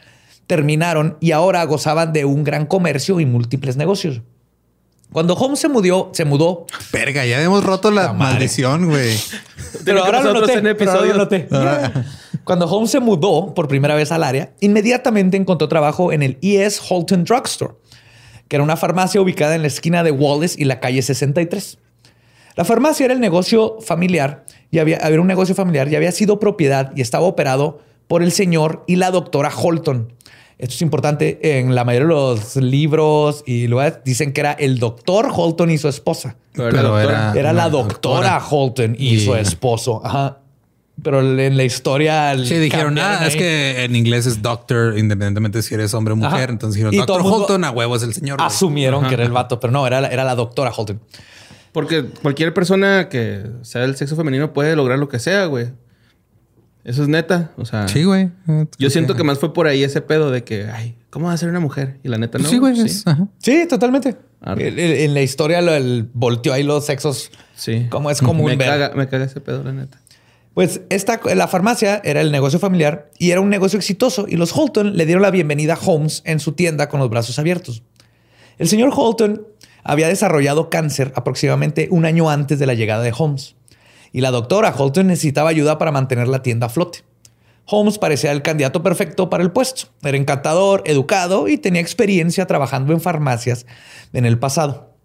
terminaron 0.47 1.17
y 1.19 1.31
ahora 1.31 1.61
gozaban 1.65 2.13
de 2.13 2.23
un 2.23 2.45
gran 2.45 2.67
comercio 2.67 3.19
y 3.19 3.25
múltiples 3.25 3.75
negocios. 3.75 4.21
Cuando 5.11 5.33
Holmes 5.33 5.59
se 5.59 5.69
mudó, 5.69 6.11
se 6.13 6.23
mudó. 6.23 6.67
Verga, 6.91 7.25
ya 7.25 7.41
hemos 7.41 7.63
roto 7.63 7.89
la, 7.89 8.13
maldición, 8.13 8.89
güey. 8.89 9.15
Pero 9.85 10.03
ahora 10.03 10.21
lo 10.21 10.33
noté. 10.33 10.53
En 10.53 10.67
episodio. 10.67 11.27
Cuando 12.43 12.67
Holmes 12.67 12.91
se 12.91 12.99
mudó 12.99 13.53
por 13.55 13.67
primera 13.67 13.95
vez 13.95 14.11
al 14.11 14.23
área, 14.23 14.51
inmediatamente 14.59 15.35
encontró 15.37 15.67
trabajo 15.67 16.11
en 16.11 16.21
el 16.21 16.37
E.S. 16.41 16.79
Holton 16.87 17.23
Drugstore, 17.23 17.73
que 18.47 18.57
era 18.57 18.63
una 18.63 18.77
farmacia 18.77 19.19
ubicada 19.19 19.55
en 19.55 19.61
la 19.61 19.67
esquina 19.67 20.03
de 20.03 20.11
Wallace 20.11 20.61
y 20.61 20.65
la 20.65 20.79
calle 20.79 21.01
63. 21.01 21.79
La 22.55 22.65
farmacia 22.65 23.05
era 23.05 23.13
el 23.13 23.19
negocio 23.19 23.77
familiar 23.81 24.45
y 24.75 24.79
había, 24.79 24.97
había 24.97 25.21
un 25.21 25.27
negocio 25.27 25.55
familiar 25.55 25.87
y 25.87 25.95
había 25.95 26.11
sido 26.11 26.37
propiedad 26.37 26.91
y 26.97 27.01
estaba 27.01 27.25
operado 27.25 27.79
por 28.07 28.21
el 28.21 28.33
señor 28.33 28.83
y 28.87 28.97
la 28.97 29.09
doctora 29.09 29.49
Holton, 29.55 30.11
esto 30.57 30.75
es 30.75 30.81
importante. 30.81 31.59
En 31.59 31.75
la 31.75 31.85
mayoría 31.85 32.07
de 32.07 32.13
los 32.13 32.55
libros 32.57 33.43
y 33.45 33.67
lugares 33.67 33.99
dicen 34.03 34.33
que 34.33 34.41
era 34.41 34.51
el 34.51 34.79
doctor 34.79 35.29
Holton 35.33 35.71
y 35.71 35.77
su 35.77 35.87
esposa. 35.87 36.35
Pero, 36.53 36.99
era, 36.99 37.53
la 37.53 37.69
doctora, 37.69 38.41
Holton 38.45 38.97
y, 38.99 39.19
su 39.21 39.33
esposo. 39.35 40.01
Ajá. 40.03 40.39
Pero 41.01 41.19
en 41.21 41.55
la 41.55 41.63
historia. 41.63 42.37
Sí, 42.37 42.55
dijeron, 42.55 42.97
ah, 42.99 43.27
es 43.27 43.35
que 43.35 43.83
en 43.83 43.95
inglés 43.95 44.25
es 44.25 44.41
doctor, 44.41 44.97
independientemente 44.97 45.61
si 45.61 45.73
eres 45.73 45.93
hombre 45.93 46.13
o 46.13 46.17
mujer. 46.17 46.49
Entonces 46.49 46.75
dijeron, 46.75 46.95
doctor 46.95 47.21
Holton 47.21 47.63
a 47.63 47.71
huevo 47.71 47.95
es 47.95 48.03
el 48.03 48.13
señor. 48.13 48.41
Asumieron 48.41 49.07
que 49.07 49.13
era 49.13 49.23
el 49.23 49.31
vato, 49.31 49.59
pero 49.59 49.71
no, 49.71 49.87
era, 49.87 50.07
era 50.07 50.25
la 50.25 50.35
doctora 50.35 50.71
Holton. 50.75 51.01
Porque 51.75 52.05
cualquier 52.21 52.53
persona 52.53 53.09
que 53.09 53.47
sea 53.63 53.81
del 53.81 53.97
sexo 53.97 54.15
femenino 54.15 54.53
puede 54.53 54.77
lograr 54.77 54.97
lo 54.97 55.09
que 55.09 55.19
sea, 55.19 55.43
güey. 55.47 55.73
Eso 56.85 57.03
es 57.03 57.09
neta. 57.09 57.51
O 57.57 57.65
sea, 57.65 57.89
sí, 57.89 58.05
güey. 58.05 58.29
Yo 58.79 58.89
siento 58.89 59.13
que 59.17 59.23
más 59.23 59.39
fue 59.39 59.53
por 59.53 59.67
ahí 59.67 59.83
ese 59.83 59.99
pedo 59.99 60.31
de 60.31 60.45
que, 60.45 60.69
ay, 60.73 60.95
¿cómo 61.09 61.27
va 61.27 61.33
a 61.33 61.37
ser 61.37 61.49
una 61.49 61.59
mujer? 61.59 61.99
Y 62.01 62.07
la 62.07 62.17
neta 62.17 62.37
no. 62.37 62.47
Sí, 62.47 62.59
güey. 62.59 62.77
Sí. 62.87 63.67
totalmente. 63.67 64.15
En 64.41 65.13
la 65.13 65.21
historia 65.21 65.61
lo, 65.61 65.73
el, 65.73 66.09
volteó 66.13 66.53
ahí 66.53 66.63
los 66.63 66.85
sexos. 66.85 67.29
Sí. 67.57 67.87
Como 67.89 68.09
es 68.09 68.21
común 68.21 68.55
me 68.55 68.57
Caga, 68.57 68.93
me 68.95 69.09
caga 69.09 69.25
ese 69.25 69.41
pedo, 69.41 69.61
la 69.61 69.73
neta. 69.73 69.99
Pues 70.53 70.79
esta, 70.87 71.19
la 71.35 71.49
farmacia 71.49 72.01
era 72.05 72.21
el 72.21 72.31
negocio 72.31 72.57
familiar 72.57 73.11
y 73.19 73.31
era 73.31 73.41
un 73.41 73.49
negocio 73.49 73.77
exitoso 73.77 74.27
y 74.29 74.37
los 74.37 74.55
Holton 74.55 74.95
le 74.95 75.05
dieron 75.05 75.21
la 75.21 75.29
bienvenida 75.29 75.73
a 75.73 75.79
Holmes 75.85 76.21
en 76.23 76.39
su 76.39 76.53
tienda 76.53 76.87
con 76.87 77.01
los 77.01 77.09
brazos 77.09 77.37
abiertos. 77.37 77.83
El 78.57 78.69
señor 78.69 78.91
Holton 78.95 79.45
había 79.85 80.09
desarrollado 80.09 80.69
cáncer 80.69 81.13
aproximadamente 81.15 81.87
un 81.91 82.05
año 82.05 82.29
antes 82.29 82.59
de 82.59 82.65
la 82.65 82.73
llegada 82.73 83.03
de 83.03 83.13
Holmes 83.17 83.55
y 84.11 84.21
la 84.21 84.31
doctora 84.31 84.73
Holton 84.75 85.07
necesitaba 85.07 85.49
ayuda 85.49 85.77
para 85.77 85.91
mantener 85.91 86.27
la 86.27 86.41
tienda 86.41 86.67
a 86.67 86.69
flote. 86.69 87.03
Holmes 87.65 87.97
parecía 87.97 88.31
el 88.31 88.41
candidato 88.41 88.81
perfecto 88.81 89.29
para 89.29 89.43
el 89.43 89.51
puesto. 89.51 89.89
Era 90.03 90.17
encantador, 90.17 90.83
educado 90.85 91.47
y 91.47 91.57
tenía 91.57 91.81
experiencia 91.81 92.45
trabajando 92.47 92.93
en 92.93 93.01
farmacias 93.01 93.65
en 94.13 94.25
el 94.25 94.39
pasado. 94.39 94.95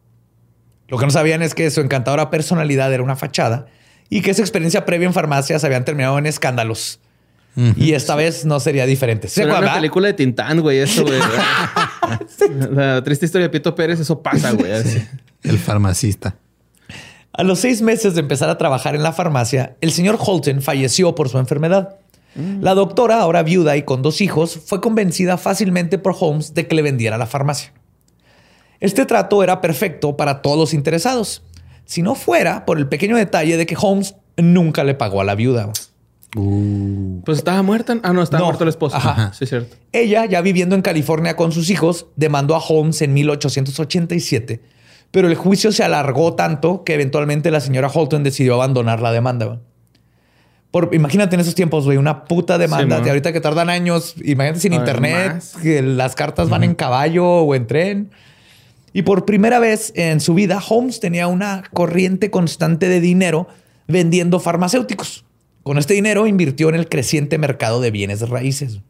Lo 0.88 0.96
que 0.96 1.06
no 1.06 1.10
sabían 1.10 1.42
es 1.42 1.54
que 1.54 1.70
su 1.70 1.80
encantadora 1.80 2.30
personalidad 2.30 2.92
era 2.92 3.02
una 3.02 3.16
fachada 3.16 3.66
y 4.08 4.22
que 4.22 4.34
su 4.34 4.40
experiencia 4.40 4.84
previa 4.86 5.06
en 5.06 5.14
farmacias 5.14 5.62
habían 5.64 5.84
terminado 5.84 6.18
en 6.18 6.26
escándalos. 6.26 7.00
Y 7.76 7.92
esta 7.92 8.14
vez 8.14 8.44
no 8.44 8.60
sería 8.60 8.86
diferente. 8.86 9.28
¿Se 9.28 9.44
una 9.44 9.74
película 9.74 10.06
de 10.06 10.14
Tintán, 10.14 10.60
güey, 10.60 10.78
eso, 10.78 11.02
güey. 11.02 11.18
La 12.70 13.02
triste 13.02 13.26
historia 13.26 13.48
de 13.48 13.50
Pito 13.50 13.74
Pérez, 13.74 14.00
eso 14.00 14.22
pasa, 14.22 14.52
güey. 14.52 14.70
El 15.42 15.58
farmacista. 15.58 16.36
A 17.32 17.42
los 17.42 17.60
seis 17.60 17.82
meses 17.82 18.14
de 18.14 18.20
empezar 18.20 18.50
a 18.50 18.58
trabajar 18.58 18.94
en 18.94 19.02
la 19.02 19.12
farmacia, 19.12 19.76
el 19.80 19.92
señor 19.92 20.18
Holton 20.18 20.62
falleció 20.62 21.14
por 21.14 21.28
su 21.28 21.38
enfermedad. 21.38 21.96
Mm. 22.34 22.62
La 22.62 22.74
doctora, 22.74 23.20
ahora 23.20 23.42
viuda 23.42 23.76
y 23.76 23.82
con 23.82 24.02
dos 24.02 24.20
hijos, 24.20 24.58
fue 24.64 24.80
convencida 24.80 25.36
fácilmente 25.36 25.98
por 25.98 26.14
Holmes 26.18 26.54
de 26.54 26.66
que 26.66 26.74
le 26.74 26.82
vendiera 26.82 27.18
la 27.18 27.26
farmacia. 27.26 27.72
Este 28.80 29.04
trato 29.04 29.42
era 29.42 29.60
perfecto 29.60 30.16
para 30.16 30.42
todos 30.42 30.58
los 30.58 30.74
interesados. 30.74 31.42
si 31.84 32.02
no 32.02 32.14
fuera 32.14 32.64
por 32.66 32.78
el 32.78 32.88
pequeño 32.88 33.16
detalle 33.16 33.56
de 33.56 33.66
que 33.66 33.76
Holmes 33.78 34.14
nunca 34.36 34.84
le 34.84 34.94
pagó 34.94 35.20
a 35.20 35.24
la 35.24 35.34
viuda. 35.34 35.72
Pues 36.32 37.38
estaba 37.38 37.62
muerta. 37.62 37.98
Ah, 38.02 38.12
no, 38.12 38.22
estaba 38.22 38.40
No. 38.40 38.46
muerto 38.46 38.64
el 38.64 38.68
esposo. 38.68 38.96
Ajá. 38.96 39.32
Sí, 39.32 39.46
cierto. 39.46 39.76
Ella, 39.92 40.26
ya 40.26 40.40
viviendo 40.42 40.74
en 40.76 40.82
California 40.82 41.34
con 41.36 41.50
sus 41.52 41.70
hijos, 41.70 42.06
demandó 42.16 42.54
a 42.54 42.58
Holmes 42.60 43.02
en 43.02 43.12
1887, 43.14 44.60
pero 45.10 45.26
el 45.28 45.34
juicio 45.34 45.72
se 45.72 45.82
alargó 45.82 46.34
tanto 46.34 46.84
que 46.84 46.94
eventualmente 46.94 47.50
la 47.50 47.60
señora 47.60 47.88
Holton 47.92 48.22
decidió 48.22 48.54
abandonar 48.54 49.00
la 49.00 49.10
demanda. 49.12 49.60
Por, 50.70 50.94
imagínate 50.94 51.34
en 51.34 51.40
esos 51.40 51.56
tiempos, 51.56 51.84
güey, 51.84 51.98
una 51.98 52.24
puta 52.26 52.56
demanda. 52.56 52.98
Sí, 52.98 53.02
de 53.02 53.10
ahorita 53.10 53.32
que 53.32 53.40
tardan 53.40 53.68
años, 53.70 54.14
imagínate 54.22 54.60
sin 54.60 54.72
internet, 54.72 55.42
que 55.60 55.82
las 55.82 56.14
cartas 56.14 56.48
van 56.48 56.62
en 56.62 56.76
caballo 56.76 57.26
o 57.26 57.54
en 57.56 57.66
tren. 57.66 58.10
Y 58.92 59.02
por 59.02 59.24
primera 59.24 59.58
vez 59.58 59.92
en 59.96 60.20
su 60.20 60.34
vida, 60.34 60.62
Holmes 60.68 61.00
tenía 61.00 61.26
una 61.26 61.64
corriente 61.72 62.30
constante 62.30 62.88
de 62.88 63.00
dinero 63.00 63.48
vendiendo 63.88 64.38
farmacéuticos. 64.38 65.24
Con 65.62 65.78
este 65.78 65.94
dinero 65.94 66.26
invirtió 66.26 66.68
en 66.68 66.74
el 66.74 66.88
creciente 66.88 67.38
mercado 67.38 67.80
de 67.80 67.90
bienes 67.90 68.26
raíces. 68.28 68.80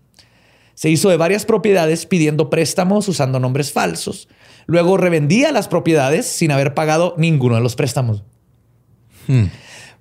Se 0.75 0.89
hizo 0.89 1.11
de 1.11 1.17
varias 1.17 1.45
propiedades 1.45 2.07
pidiendo 2.07 2.49
préstamos 2.49 3.07
usando 3.09 3.41
nombres 3.41 3.73
falsos. 3.73 4.29
Luego 4.67 4.97
revendía 4.97 5.53
las 5.53 5.69
propiedades 5.69 6.27
sin 6.27 6.53
haber 6.53 6.75
pagado 6.75 7.15
ninguno 7.19 7.57
de 7.57 7.61
los 7.61 7.77
préstamos. 7.77 8.25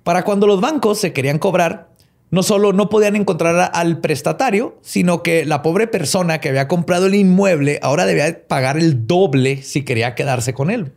Para 0.02 0.22
cuando 0.22 0.46
los 0.46 0.60
bancos 0.60 0.98
se 0.98 1.12
querían 1.12 1.38
cobrar, 1.38 1.90
no 2.30 2.42
solo 2.42 2.72
no 2.72 2.88
podían 2.88 3.16
encontrar 3.16 3.70
al 3.74 4.00
prestatario, 4.00 4.78
sino 4.82 5.22
que 5.22 5.44
la 5.44 5.62
pobre 5.62 5.86
persona 5.88 6.40
que 6.40 6.48
había 6.48 6.68
comprado 6.68 7.06
el 7.06 7.14
inmueble 7.14 7.78
ahora 7.82 8.06
debía 8.06 8.46
pagar 8.46 8.78
el 8.78 9.06
doble 9.06 9.62
si 9.62 9.84
quería 9.84 10.14
quedarse 10.14 10.54
con 10.54 10.70
él. 10.70 10.92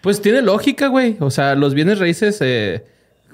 Pues 0.00 0.22
tiene 0.22 0.42
lógica, 0.42 0.86
güey. 0.86 1.16
O 1.20 1.30
sea, 1.30 1.56
los 1.56 1.74
bienes 1.74 1.98
raíces, 1.98 2.38
eh, 2.40 2.84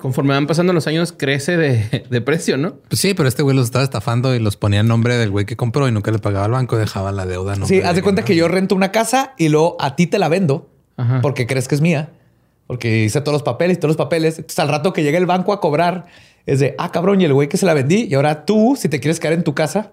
conforme 0.02 0.34
van 0.34 0.48
pasando 0.48 0.72
los 0.72 0.88
años, 0.88 1.14
crece 1.16 1.56
de, 1.56 2.04
de 2.10 2.20
precio, 2.20 2.56
¿no? 2.56 2.74
Pues 2.88 3.00
sí, 3.00 3.14
pero 3.14 3.28
este 3.28 3.44
güey 3.44 3.54
los 3.54 3.66
estaba 3.66 3.84
estafando 3.84 4.34
y 4.34 4.40
los 4.40 4.56
ponía 4.56 4.80
en 4.80 4.88
nombre 4.88 5.16
del 5.16 5.30
güey 5.30 5.46
que 5.46 5.56
compró 5.56 5.86
y 5.86 5.92
nunca 5.92 6.10
le 6.10 6.18
pagaba 6.18 6.44
al 6.44 6.50
banco, 6.50 6.76
dejaba 6.76 7.12
la 7.12 7.24
deuda. 7.24 7.54
Sí, 7.64 7.80
haz 7.80 7.94
de 7.94 8.02
cuenta 8.02 8.24
que 8.24 8.34
yo 8.34 8.48
rento 8.48 8.74
una 8.74 8.90
casa 8.90 9.34
y 9.38 9.48
luego 9.48 9.76
a 9.78 9.94
ti 9.94 10.08
te 10.08 10.18
la 10.18 10.28
vendo 10.28 10.68
Ajá. 10.96 11.20
porque 11.22 11.46
crees 11.46 11.68
que 11.68 11.76
es 11.76 11.80
mía, 11.80 12.10
porque 12.66 13.04
hice 13.04 13.20
todos 13.20 13.32
los 13.34 13.44
papeles, 13.44 13.78
todos 13.78 13.90
los 13.90 13.96
papeles. 13.96 14.38
Entonces, 14.38 14.58
al 14.58 14.68
rato 14.68 14.92
que 14.92 15.04
llega 15.04 15.18
el 15.18 15.26
banco 15.26 15.52
a 15.52 15.60
cobrar, 15.60 16.06
es 16.46 16.58
de, 16.58 16.74
ah, 16.78 16.90
cabrón, 16.90 17.20
y 17.20 17.24
el 17.24 17.32
güey 17.32 17.48
que 17.48 17.56
se 17.56 17.64
la 17.64 17.72
vendí, 17.72 18.08
y 18.10 18.14
ahora 18.14 18.44
tú, 18.44 18.76
si 18.76 18.88
te 18.88 18.98
quieres 18.98 19.20
quedar 19.20 19.34
en 19.34 19.44
tu 19.44 19.54
casa, 19.54 19.92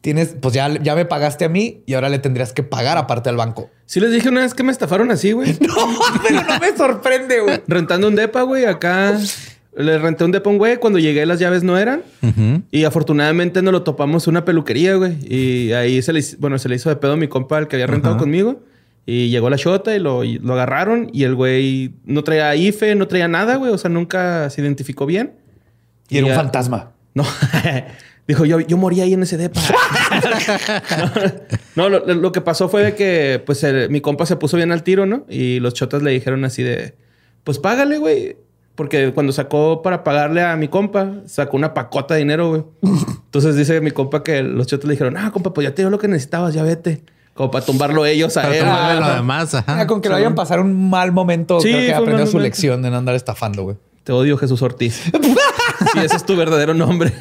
tienes, 0.00 0.36
pues 0.40 0.54
ya, 0.54 0.68
ya 0.82 0.94
me 0.94 1.04
pagaste 1.04 1.44
a 1.44 1.48
mí 1.48 1.82
y 1.86 1.94
ahora 1.94 2.08
le 2.08 2.18
tendrías 2.18 2.52
que 2.52 2.62
pagar 2.62 2.96
aparte 2.98 3.28
al 3.28 3.36
banco. 3.36 3.70
Sí 3.86 4.00
les 4.00 4.12
dije 4.12 4.28
una 4.28 4.40
vez 4.42 4.54
que 4.54 4.62
me 4.62 4.72
estafaron 4.72 5.10
así, 5.10 5.32
güey. 5.32 5.56
No, 5.60 5.74
pero 6.22 6.42
no 6.42 6.58
me 6.60 6.76
sorprende, 6.76 7.40
güey. 7.40 7.62
Rentando 7.66 8.08
un 8.08 8.14
depa, 8.14 8.42
güey. 8.42 8.64
Acá 8.64 9.16
le 9.76 9.98
renté 9.98 10.24
un 10.24 10.30
depa 10.32 10.48
a 10.48 10.52
un 10.52 10.58
güey. 10.58 10.76
Cuando 10.78 10.98
llegué 10.98 11.26
las 11.26 11.38
llaves 11.38 11.62
no 11.62 11.76
eran. 11.78 12.02
Ujú. 12.22 12.62
Y 12.70 12.84
afortunadamente 12.84 13.62
nos 13.62 13.72
lo 13.72 13.82
topamos 13.82 14.26
una 14.26 14.44
peluquería, 14.44 14.94
güey. 14.94 15.16
Y 15.28 15.72
ahí 15.72 16.00
se 16.02 16.12
le, 16.12 16.20
hizo- 16.20 16.36
bueno, 16.40 16.58
se 16.58 16.68
le 16.68 16.76
hizo 16.76 16.88
de 16.88 16.96
pedo 16.96 17.12
a 17.12 17.16
mi 17.16 17.28
compa, 17.28 17.58
el 17.58 17.68
que 17.68 17.76
había 17.76 17.86
rentado 17.86 18.14
Ajá. 18.14 18.20
conmigo. 18.22 18.62
Y 19.08 19.28
llegó 19.28 19.50
la 19.50 19.56
shota 19.56 19.94
y 19.94 20.00
lo, 20.00 20.24
y 20.24 20.38
lo 20.38 20.54
agarraron. 20.54 21.10
Y 21.12 21.22
el 21.24 21.34
güey 21.36 21.92
no 22.04 22.24
traía 22.24 22.54
IFE, 22.56 22.94
no 22.96 23.06
traía 23.06 23.28
nada, 23.28 23.56
güey. 23.56 23.70
O 23.72 23.78
sea, 23.78 23.88
nunca 23.90 24.50
se 24.50 24.60
identificó 24.62 25.06
bien. 25.06 25.34
Y 26.08 26.16
era 26.18 26.26
un 26.26 26.32
ya- 26.32 26.36
fantasma. 26.36 26.90
No. 27.14 27.24
Dijo, 28.28 28.44
yo, 28.44 28.60
yo 28.60 28.76
morí 28.76 29.00
ahí 29.00 29.12
en 29.12 29.22
ese 29.22 29.36
depa. 29.36 29.60
no, 31.76 31.88
lo, 31.88 32.00
lo 32.14 32.32
que 32.32 32.40
pasó 32.40 32.68
fue 32.68 32.82
de 32.82 32.94
que, 32.94 33.42
pues, 33.44 33.62
el- 33.64 33.90
mi 33.90 34.00
compa 34.00 34.26
se 34.26 34.36
puso 34.36 34.56
bien 34.56 34.72
al 34.72 34.82
tiro, 34.82 35.06
¿no? 35.06 35.24
Y 35.28 35.60
los 35.60 35.74
chotas 35.74 36.02
le 36.02 36.10
dijeron 36.10 36.44
así 36.44 36.62
de, 36.62 36.94
pues, 37.44 37.58
págale, 37.58 37.98
güey. 37.98 38.36
Porque 38.74 39.12
cuando 39.14 39.32
sacó 39.32 39.80
para 39.80 40.04
pagarle 40.04 40.42
a 40.42 40.54
mi 40.56 40.68
compa, 40.68 41.10
sacó 41.26 41.56
una 41.56 41.72
pacota 41.72 42.12
de 42.14 42.20
dinero, 42.20 42.48
güey. 42.50 42.64
Entonces 43.24 43.56
dice 43.56 43.80
mi 43.80 43.90
compa 43.90 44.22
que 44.22 44.42
los 44.42 44.66
chotas 44.66 44.84
le 44.86 44.92
dijeron, 44.92 45.16
ah, 45.16 45.30
compa, 45.32 45.54
pues 45.54 45.66
ya 45.66 45.74
te 45.74 45.80
dio 45.82 45.88
lo 45.90 45.98
que 45.98 46.08
necesitabas, 46.08 46.52
ya 46.52 46.62
vete. 46.62 47.02
Como 47.32 47.50
para 47.50 47.64
tumbarlo 47.64 48.04
ellos 48.04 48.36
a 48.36 48.42
Para 48.42 48.92
él. 48.92 49.00
lo 49.00 49.14
demás, 49.14 49.54
ajá. 49.54 49.80
Ah, 49.80 49.86
con 49.86 50.02
que 50.02 50.08
lo 50.10 50.16
hayan 50.16 50.34
pasar 50.34 50.60
un 50.60 50.90
mal 50.90 51.10
momento, 51.12 51.58
Sí, 51.60 51.70
creo 51.70 51.86
que 51.86 51.94
aprendió 51.94 52.26
su 52.26 52.38
lección 52.38 52.82
de 52.82 52.90
no 52.90 52.96
andar 52.98 53.14
estafando, 53.14 53.62
güey. 53.62 53.76
Te 54.06 54.12
odio, 54.12 54.38
Jesús 54.38 54.62
Ortiz. 54.62 55.02
sí, 55.92 55.98
ese 55.98 56.14
es 56.14 56.24
tu 56.24 56.36
verdadero 56.36 56.74
nombre. 56.74 57.12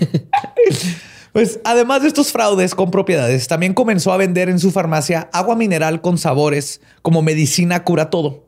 Pues 1.34 1.60
además 1.64 2.04
de 2.04 2.10
estos 2.10 2.32
fraudes 2.32 2.76
con 2.76 2.92
propiedades, 2.92 3.48
también 3.48 3.74
comenzó 3.74 4.14
a 4.14 4.18
vender 4.18 4.50
en 4.50 4.60
su 4.60 4.70
farmacia 4.70 5.28
agua 5.34 5.56
mineral 5.56 6.02
con 6.02 6.20
sabores 6.20 6.82
como 7.02 7.24
medicina 7.24 7.84
cura 7.84 8.12
todo. 8.12 8.46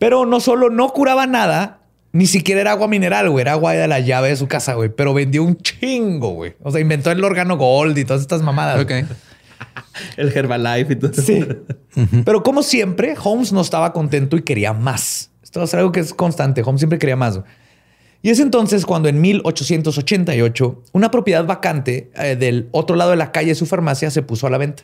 Pero 0.00 0.26
no 0.26 0.40
solo 0.40 0.68
no 0.68 0.88
curaba 0.88 1.28
nada, 1.28 1.78
ni 2.10 2.26
siquiera 2.26 2.60
era 2.60 2.72
agua 2.72 2.88
mineral, 2.88 3.30
güey, 3.30 3.42
era 3.42 3.52
agua 3.52 3.74
de 3.74 3.86
la 3.86 4.00
llave 4.00 4.30
de 4.30 4.36
su 4.36 4.48
casa, 4.48 4.74
güey, 4.74 4.88
pero 4.88 5.14
vendió 5.14 5.44
un 5.44 5.56
chingo, 5.58 6.30
güey. 6.30 6.56
O 6.60 6.72
sea, 6.72 6.80
inventó 6.80 7.12
el 7.12 7.22
órgano 7.22 7.56
gold 7.56 7.96
y 7.96 8.04
todas 8.04 8.20
estas 8.20 8.42
mamadas. 8.42 8.82
Ok. 8.82 8.90
el 10.16 10.36
Herbalife 10.36 10.94
y 10.94 10.96
todo 10.96 11.12
eso. 11.12 11.22
Sí. 11.22 11.46
Pero 12.24 12.42
como 12.42 12.64
siempre, 12.64 13.14
Holmes 13.22 13.52
no 13.52 13.60
estaba 13.60 13.92
contento 13.92 14.36
y 14.36 14.42
quería 14.42 14.72
más. 14.72 15.30
Esto 15.56 15.64
es 15.64 15.74
algo 15.74 15.90
que 15.90 16.00
es 16.00 16.12
constante. 16.12 16.62
Holmes 16.62 16.80
siempre 16.80 16.98
quería 16.98 17.16
más. 17.16 17.40
Y 18.20 18.28
es 18.28 18.40
entonces 18.40 18.84
cuando 18.84 19.08
en 19.08 19.20
1888 19.22 20.82
una 20.92 21.10
propiedad 21.10 21.46
vacante 21.46 22.10
eh, 22.14 22.36
del 22.36 22.68
otro 22.72 22.94
lado 22.94 23.12
de 23.12 23.16
la 23.16 23.32
calle 23.32 23.48
de 23.48 23.54
su 23.54 23.64
farmacia 23.64 24.10
se 24.10 24.20
puso 24.20 24.46
a 24.46 24.50
la 24.50 24.58
venta. 24.58 24.82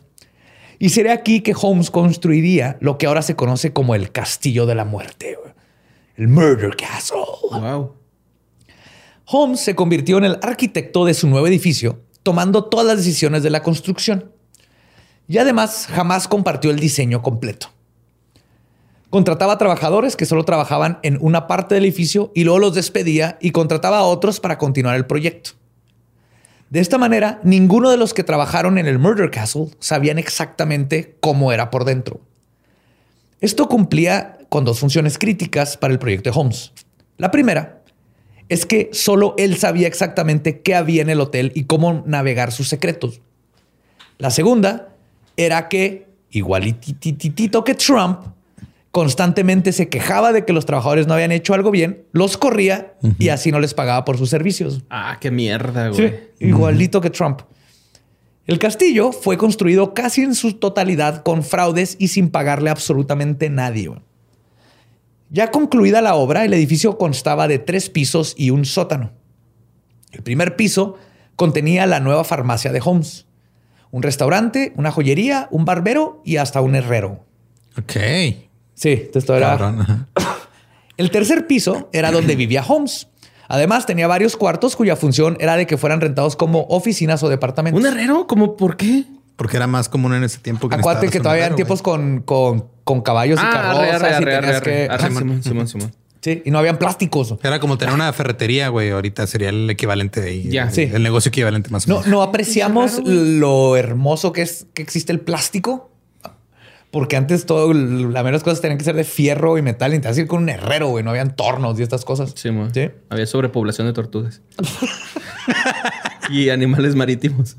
Y 0.79 0.89
sería 0.89 1.13
aquí 1.13 1.43
que 1.43 1.55
Holmes 1.61 1.91
construiría 1.91 2.79
lo 2.81 2.97
que 2.97 3.07
ahora 3.07 3.21
se 3.21 3.37
conoce 3.37 3.75
como 3.75 3.95
el 3.95 4.13
Castillo 4.13 4.65
de 4.65 4.75
la 4.75 4.87
Muerte, 4.87 5.37
el 6.17 6.29
Murder 6.29 6.75
Castle. 6.75 7.21
Wow. 7.51 7.95
Holmes 9.27 9.61
se 9.61 9.75
convirtió 9.75 10.17
en 10.17 10.25
el 10.25 10.39
arquitecto 10.43 11.05
de 11.05 11.13
su 11.13 11.29
nuevo 11.29 11.47
edificio, 11.47 12.01
tomando 12.23 12.65
todas 12.65 12.87
las 12.87 12.97
decisiones 12.97 13.43
de 13.43 13.51
la 13.51 13.63
construcción. 13.63 14.33
Y 15.29 15.37
además 15.37 15.87
jamás 15.91 16.29
compartió 16.29 16.71
el 16.71 16.79
diseño 16.79 17.21
completo. 17.23 17.69
Contrataba 19.13 19.59
trabajadores 19.59 20.17
que 20.17 20.25
solo 20.25 20.47
trabajaban 20.47 20.99
en 21.03 21.19
una 21.21 21.47
parte 21.47 21.75
del 21.75 21.85
edificio 21.85 22.33
y 22.35 22.45
luego 22.45 22.61
los 22.61 22.75
despedía 22.75 23.37
y 23.43 23.51
contrataba 23.51 23.99
a 23.99 24.05
otros 24.05 24.41
para 24.41 24.57
continuar 24.57 24.97
el 24.97 25.05
proyecto. 25.05 25.51
De 26.71 26.81
esta 26.81 26.97
manera, 26.97 27.39
ninguno 27.45 27.91
de 27.91 27.99
los 27.99 28.15
que 28.15 28.25
trabajaron 28.25 28.79
en 28.79 28.87
el 28.87 28.99
Murder 28.99 29.31
Castle 29.31 29.69
sabían 29.81 30.19
exactamente 30.19 31.19
cómo 31.21 31.53
era 31.53 31.69
por 31.69 31.85
dentro. 31.85 32.23
Esto 33.43 33.69
cumplía 33.69 34.39
con 34.49 34.65
dos 34.65 34.81
funciones 34.81 35.19
críticas 35.19 35.77
para 35.77 35.93
el 35.93 35.99
proyecto 35.99 36.31
de 36.31 36.39
Holmes. 36.39 36.73
La 37.19 37.31
primera 37.31 37.83
es 38.49 38.65
que 38.65 38.89
solo 38.95 39.35
él 39.37 39.59
sabía 39.59 39.89
exactamente 39.89 40.63
qué 40.63 40.75
había 40.75 41.03
en 41.03 41.11
el 41.11 41.21
hotel 41.21 41.53
y 41.55 41.65
cómo 41.65 42.03
navegar 42.07 42.51
sus 42.51 42.71
secretos. 42.71 43.21
La 44.17 44.31
segunda 44.31 44.89
era 45.37 45.69
que, 45.69 46.07
igualititito 46.31 47.63
que 47.63 47.75
Trump, 47.75 48.21
constantemente 48.93 49.73
se 49.73 49.89
quejaba 49.89 50.33
de 50.33 50.45
que 50.45 50.53
los 50.53 50.67
trabajadores 50.67 51.07
no 51.07 51.15
habían 51.15 51.33
hecho 51.33 51.55
algo 51.55 51.71
bien, 51.71 52.05
los 52.13 52.37
corría 52.37 52.95
y 53.19 53.31
así 53.31 53.51
no 53.51 53.59
les 53.59 53.75
pagaba 53.75 54.05
por 54.05 54.19
sus 54.19 54.29
servicios. 54.31 54.83
Ah, 54.91 55.17
qué 55.19 55.31
mierda, 55.31 55.89
güey. 55.89 56.15
Igualito 56.39 57.01
que 57.01 57.11
Trump. 57.11 57.41
El 58.47 58.59
castillo 58.59 59.13
fue 59.13 59.39
construido 59.39 59.95
casi 59.95 60.23
en 60.23 60.35
su 60.35 60.55
totalidad 60.55 61.23
con 61.23 61.43
fraudes 61.43 61.97
y 61.99 62.09
sin 62.09 62.29
pagarle 62.29 62.69
absolutamente 62.71 63.49
nadie. 63.49 63.89
güey. 63.89 64.01
Ya 65.31 65.51
concluida 65.51 66.03
la 66.03 66.15
obra, 66.15 66.45
el 66.45 66.53
edificio 66.53 66.99
constaba 66.99 67.49
de 67.49 67.59
tres 67.59 67.89
pisos 67.89 68.35
y 68.37 68.51
un 68.51 68.67
sótano. 68.67 69.13
El 70.11 70.23
primer 70.23 70.55
piso 70.57 70.97
contenía 71.37 71.87
la 71.87 72.01
nueva 72.01 72.25
farmacia 72.25 72.73
de 72.73 72.83
Holmes, 72.85 73.25
un 73.91 74.03
restaurante, 74.03 74.75
una 74.77 74.91
joyería, 74.91 75.49
un 75.51 75.65
barbero 75.65 76.21
y 76.27 76.37
hasta 76.37 76.61
un 76.61 76.75
herrero. 76.75 77.25
Ok. 77.79 77.97
Sí, 78.75 79.11
esto 79.15 79.37
era 79.37 79.51
Cabrón. 79.57 79.81
ajá. 79.83 80.07
el 80.97 81.11
tercer 81.11 81.47
piso 81.47 81.89
era 81.93 82.11
donde 82.11 82.37
vivía 82.37 82.63
Holmes. 82.67 83.09
Además, 83.49 83.85
tenía 83.87 84.07
varios 84.07 84.37
cuartos 84.37 84.77
cuya 84.77 84.97
función 84.97 85.37
era 85.41 85.57
de 85.57 85.67
que 85.67 85.77
fueran 85.77 86.01
rentados 86.01 86.37
como 86.37 86.63
oficinas 86.69 87.23
o 87.23 87.29
departamentos. 87.29 87.81
¿Un 87.81 87.87
herrero? 87.87 88.27
¿Cómo? 88.27 88.57
¿Por 88.57 88.77
qué? 88.77 89.05
Porque 89.37 89.57
era 89.59 89.67
más 89.67 89.89
común 89.89 90.15
en 90.15 90.25
ese 90.25 90.39
tiempo 90.39 90.69
que 90.69 90.77
Acuérdate 90.77 91.09
que 91.11 91.19
todavía 91.19 91.43
en 91.45 91.53
herrero, 91.53 91.57
tiempos 91.57 91.83
con, 91.83 92.21
con, 92.23 92.67
con 92.85 93.03
caballos 93.03 93.39
y 93.41 93.45
Ah, 93.45 93.51
carrozas 93.53 94.03
arre, 94.03 94.15
arre, 94.15 94.23
y 94.23 94.25
tenías 94.41 94.57
arre, 94.57 94.89
que-. 94.89 95.09
Simón, 95.09 95.43
Simón, 95.43 95.69
Simón. 95.69 95.93
Sí, 96.23 96.41
y 96.45 96.51
no 96.53 96.59
habían 96.61 96.79
plásticos. 96.79 97.35
Era 97.43 97.59
como 97.59 97.77
tener 97.79 97.93
una 97.95 98.13
ferretería, 98.13 98.69
güey. 98.69 98.91
Ahorita 98.91 99.27
sería 99.27 99.49
el 99.49 99.69
equivalente 99.69 100.21
de 100.21 100.31
ahí. 100.31 100.49
Ya. 100.51 100.65
el, 100.65 100.73
Sí. 100.73 100.83
el 100.83 101.03
negocio 101.03 101.31
equivalente 101.31 101.69
más 101.71 101.87
o 101.87 101.91
No, 101.91 101.95
menos. 101.97 102.07
no 102.09 102.23
apreciamos 102.23 103.01
lo 103.05 103.77
hermoso 103.77 104.33
que 104.33 104.43
es 104.43 104.67
que 104.73 104.83
existe 104.83 105.13
el 105.13 105.21
plástico. 105.21 105.91
Porque 106.93 107.17
antes 107.17 107.47
todo, 107.47 107.73
las 107.73 108.23
menos 108.23 108.45
cosas 108.45 108.61
tenían 108.61 108.77
que 108.77 108.85
ser 108.85 108.95
de 108.95 109.05
fierro 109.05 109.57
y 109.57 109.63
metal. 109.63 109.95
Y 109.95 109.99
te 109.99 110.21
ir 110.21 110.27
con 110.27 110.43
un 110.43 110.51
herrero, 110.51 110.89
güey. 110.89 111.03
No 111.03 111.11
habían 111.11 111.35
tornos 111.35 111.81
y 111.81 111.83
estas 111.83 112.05
cosas. 112.05 112.35
Simón. 112.37 112.71
Sí. 112.75 112.91
Había 113.09 113.27
sobrepoblación 113.27 113.87
de 113.87 113.95
tortugas. 113.95 114.43
y 116.31 116.51
animales 116.51 116.95
marítimos. 116.95 117.57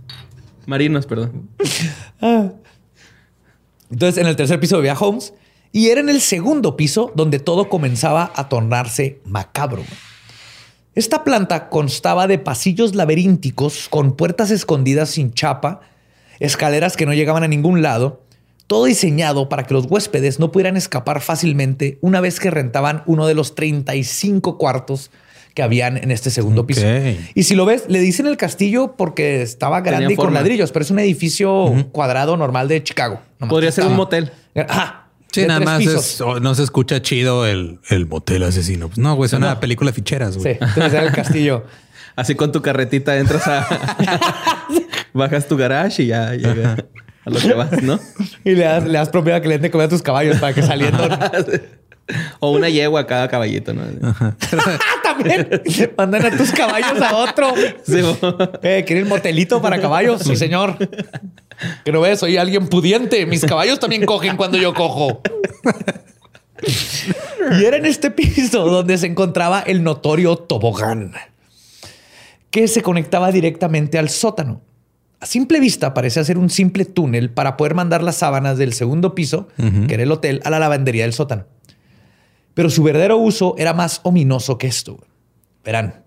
Marinos, 0.65 1.07
perdón. 1.07 1.49
Entonces, 3.89 4.21
en 4.21 4.27
el 4.27 4.35
tercer 4.35 4.59
piso 4.59 4.77
vivía 4.77 4.93
Holmes 4.97 5.33
Y 5.71 5.89
era 5.89 5.99
en 5.99 6.09
el 6.09 6.21
segundo 6.21 6.77
piso 6.77 7.11
donde 7.15 7.39
todo 7.39 7.69
comenzaba 7.69 8.31
a 8.35 8.49
tornarse 8.49 9.19
macabro. 9.25 9.83
Esta 10.95 11.23
planta 11.23 11.69
constaba 11.69 12.27
de 12.27 12.37
pasillos 12.37 12.93
laberínticos 12.93 13.89
con 13.89 14.15
puertas 14.15 14.51
escondidas 14.51 15.09
sin 15.09 15.33
chapa, 15.33 15.81
escaleras 16.39 16.95
que 16.95 17.07
no 17.07 17.15
llegaban 17.15 17.43
a 17.43 17.47
ningún 17.47 17.81
lado, 17.81 18.21
todo 18.67 18.85
diseñado 18.85 19.49
para 19.49 19.63
que 19.63 19.73
los 19.73 19.85
huéspedes 19.89 20.39
no 20.39 20.51
pudieran 20.51 20.77
escapar 20.77 21.21
fácilmente 21.21 21.97
una 22.01 22.21
vez 22.21 22.39
que 22.39 22.49
rentaban 22.51 23.03
uno 23.05 23.27
de 23.27 23.33
los 23.35 23.55
35 23.55 24.57
cuartos 24.57 25.11
que 25.53 25.61
habían 25.61 25.97
en 25.97 26.09
este 26.11 26.31
segundo 26.31 26.65
piso. 26.65 26.81
Y 27.35 27.43
si 27.43 27.53
lo 27.55 27.65
ves, 27.65 27.83
le 27.87 27.99
dicen 27.99 28.25
el 28.25 28.37
castillo 28.37 28.95
porque 28.97 29.43
estaba 29.43 29.81
grande 29.81 30.05
Tenía 30.05 30.13
y 30.13 30.15
con 30.15 30.25
forma. 30.25 30.39
ladrillos, 30.39 30.71
pero 30.71 30.83
es 30.83 30.89
un 30.91 30.97
edificio 30.99 31.71
cuadrado 31.91 32.35
normal 32.37 32.67
de 32.67 32.81
Chicago. 32.83 33.19
Nomás 33.39 33.51
Podría 33.51 33.71
ser 33.71 33.85
un 33.85 33.95
motel. 33.95 34.31
Ajá. 34.67 34.99
Sí, 35.31 35.45
nada 35.47 35.59
más 35.59 35.81
es- 35.85 36.23
no 36.41 36.55
se 36.55 36.63
escucha 36.63 37.01
chido 37.01 37.45
el, 37.45 37.79
el 37.89 38.05
motel 38.07 38.43
asesino. 38.43 38.87
Pues 38.87 38.97
no, 38.99 39.15
güey, 39.15 39.27
es 39.27 39.33
una 39.33 39.53
No. 39.55 39.59
película 39.59 39.91
de 39.91 39.95
ficheras, 39.95 40.33
Sí, 40.35 40.39
güey. 40.39 40.53
entonces 40.59 40.93
era 40.93 41.03
el 41.03 41.11
castillo. 41.11 41.65
Así 42.15 42.35
con 42.35 42.51
tu 42.51 42.61
carretita 42.61 43.17
entras 43.17 43.47
a... 43.47 43.67
Bajas 45.13 45.47
tu 45.47 45.57
garage 45.57 46.03
y 46.03 46.07
ya 46.07 46.33
llega 46.33 46.77
a 47.25 47.29
lo 47.29 47.39
que 47.39 47.53
vas, 47.53 47.81
¿no? 47.81 47.99
Y 48.43 48.51
le 48.51 48.63
das, 48.65 48.83
le 48.85 48.93
das 48.93 49.09
propiedad 49.09 49.41
que 49.41 49.47
le 49.47 49.55
den 49.55 49.63
de 49.63 49.71
comer 49.71 49.87
a 49.87 49.89
tus 49.89 50.01
caballos 50.01 50.37
para 50.37 50.53
que 50.53 50.61
saliendo. 50.63 51.03
o 52.39 52.51
una 52.51 52.69
yegua 52.69 53.01
a 53.01 53.07
cada 53.07 53.27
caballito, 53.29 53.73
¿no? 53.73 53.83
También 55.03 55.61
mandan 55.97 56.25
a 56.25 56.37
tus 56.37 56.51
caballos 56.51 57.01
a 57.01 57.15
otro. 57.15 57.53
Sí, 57.85 58.01
Eh, 58.61 58.83
¿Quieren 58.85 59.07
motelito 59.07 59.61
para 59.61 59.79
caballos? 59.79 60.21
Sí, 60.23 60.35
señor. 60.35 60.77
Que 61.85 61.91
no 61.91 62.01
ves, 62.01 62.19
soy 62.19 62.35
alguien 62.37 62.67
pudiente. 62.67 63.25
Mis 63.25 63.45
caballos 63.45 63.79
también 63.79 64.05
cogen 64.05 64.35
cuando 64.35 64.57
yo 64.57 64.73
cojo. 64.73 65.21
Y 67.59 67.63
era 67.65 67.77
en 67.77 67.85
este 67.85 68.09
piso 68.11 68.65
donde 68.65 68.97
se 68.97 69.07
encontraba 69.07 69.61
el 69.61 69.83
notorio 69.83 70.35
tobogán, 70.37 71.13
que 72.49 72.67
se 72.67 72.81
conectaba 72.81 73.31
directamente 73.31 73.97
al 73.97 74.09
sótano. 74.09 74.61
A 75.23 75.25
simple 75.25 75.61
vista 75.61 75.93
parecía 75.93 76.21
ser 76.25 76.37
un 76.37 76.49
simple 76.49 76.83
túnel 76.83 77.29
para 77.31 77.55
poder 77.55 77.75
mandar 77.75 78.03
las 78.03 78.17
sábanas 78.17 78.57
del 78.57 78.73
segundo 78.73 79.15
piso, 79.15 79.47
que 79.87 79.93
era 79.93 80.03
el 80.03 80.11
hotel, 80.11 80.41
a 80.43 80.49
la 80.49 80.59
lavandería 80.59 81.03
del 81.03 81.13
sótano. 81.13 81.45
Pero 82.53 82.69
su 82.69 82.83
verdadero 82.83 83.15
uso 83.15 83.55
era 83.57 83.73
más 83.73 84.01
ominoso 84.03 84.57
que 84.57 84.67
esto. 84.67 84.99
Verán, 85.63 86.03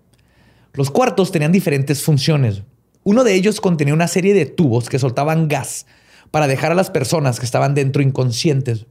los 0.73 0.91
cuartos 0.91 1.31
tenían 1.31 1.51
diferentes 1.51 2.03
funciones. 2.03 2.61
Uno 3.03 3.23
de 3.23 3.33
ellos 3.33 3.59
contenía 3.59 3.95
una 3.95 4.07
serie 4.07 4.35
de 4.35 4.45
tubos 4.45 4.87
que 4.87 4.99
soltaban 4.99 5.47
gas 5.47 5.87
para 6.29 6.45
dejar 6.45 6.71
a 6.71 6.75
las 6.75 6.91
personas 6.91 7.39
que 7.39 7.45
estaban 7.47 7.73
dentro 7.73 8.03
inconscientes. 8.03 8.85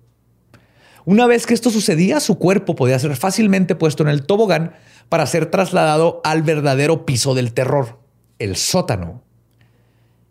Una 1.05 1.29
vez 1.29 1.47
que 1.47 1.55
esto 1.55 1.71
sucedía, 1.71 2.19
su 2.19 2.37
cuerpo 2.37 2.75
podía 2.75 2.99
ser 2.99 3.15
fácilmente 3.15 3.77
puesto 3.77 4.03
en 4.03 4.09
el 4.09 4.27
tobogán 4.27 4.73
para 5.09 5.25
ser 5.27 5.47
trasladado 5.53 6.21
al 6.25 6.43
verdadero 6.43 7.07
piso 7.07 7.37
del 7.37 7.53
terror, 7.53 8.01
el 8.41 8.57
sótano. 8.57 9.23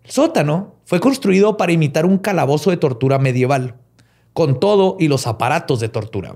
El 0.05 0.11
sótano 0.11 0.75
fue 0.85 0.99
construido 0.99 1.57
para 1.57 1.71
imitar 1.71 2.05
un 2.05 2.17
calabozo 2.19 2.69
de 2.69 2.77
tortura 2.77 3.17
medieval, 3.19 3.75
con 4.33 4.59
todo 4.59 4.97
y 4.99 5.07
los 5.07 5.25
aparatos 5.27 5.79
de 5.79 5.89
tortura, 5.89 6.35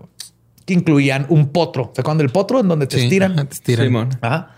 que 0.65 0.73
incluían 0.73 1.25
un 1.29 1.49
potro. 1.49 1.91
¿Se 1.93 2.01
acuerdan 2.01 2.17
del 2.19 2.29
potro 2.29 2.59
en 2.59 2.67
donde 2.67 2.87
te 2.87 2.97
Sí, 2.97 3.03
estiran? 3.03 3.33
ajá, 3.33 3.45
te 3.45 3.53
estiran. 3.53 3.85
Simón. 3.85 4.09
Ajá. 4.21 4.55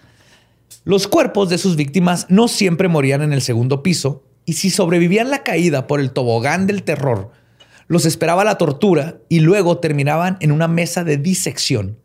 Los 0.86 1.08
cuerpos 1.08 1.50
de 1.50 1.58
sus 1.58 1.76
víctimas 1.76 2.26
no 2.30 2.48
siempre 2.48 2.88
morían 2.88 3.22
en 3.22 3.34
el 3.34 3.42
segundo 3.42 3.84
piso 3.84 4.24
y 4.46 4.54
si 4.54 4.70
sobrevivían 4.70 5.30
la 5.30 5.44
caída 5.44 5.88
por 5.88 6.00
el 6.00 6.12
tobogán 6.12 6.66
del 6.66 6.84
terror, 6.84 7.32
los 7.88 8.06
esperaba 8.06 8.44
la 8.46 8.58
tortura 8.58 9.18
y 9.28 9.42
luego 9.42 9.80
terminaban 9.80 10.38
en 10.40 10.52
una 10.54 10.68
mesa 10.70 11.04
de 11.04 11.18
disección. 11.18 11.98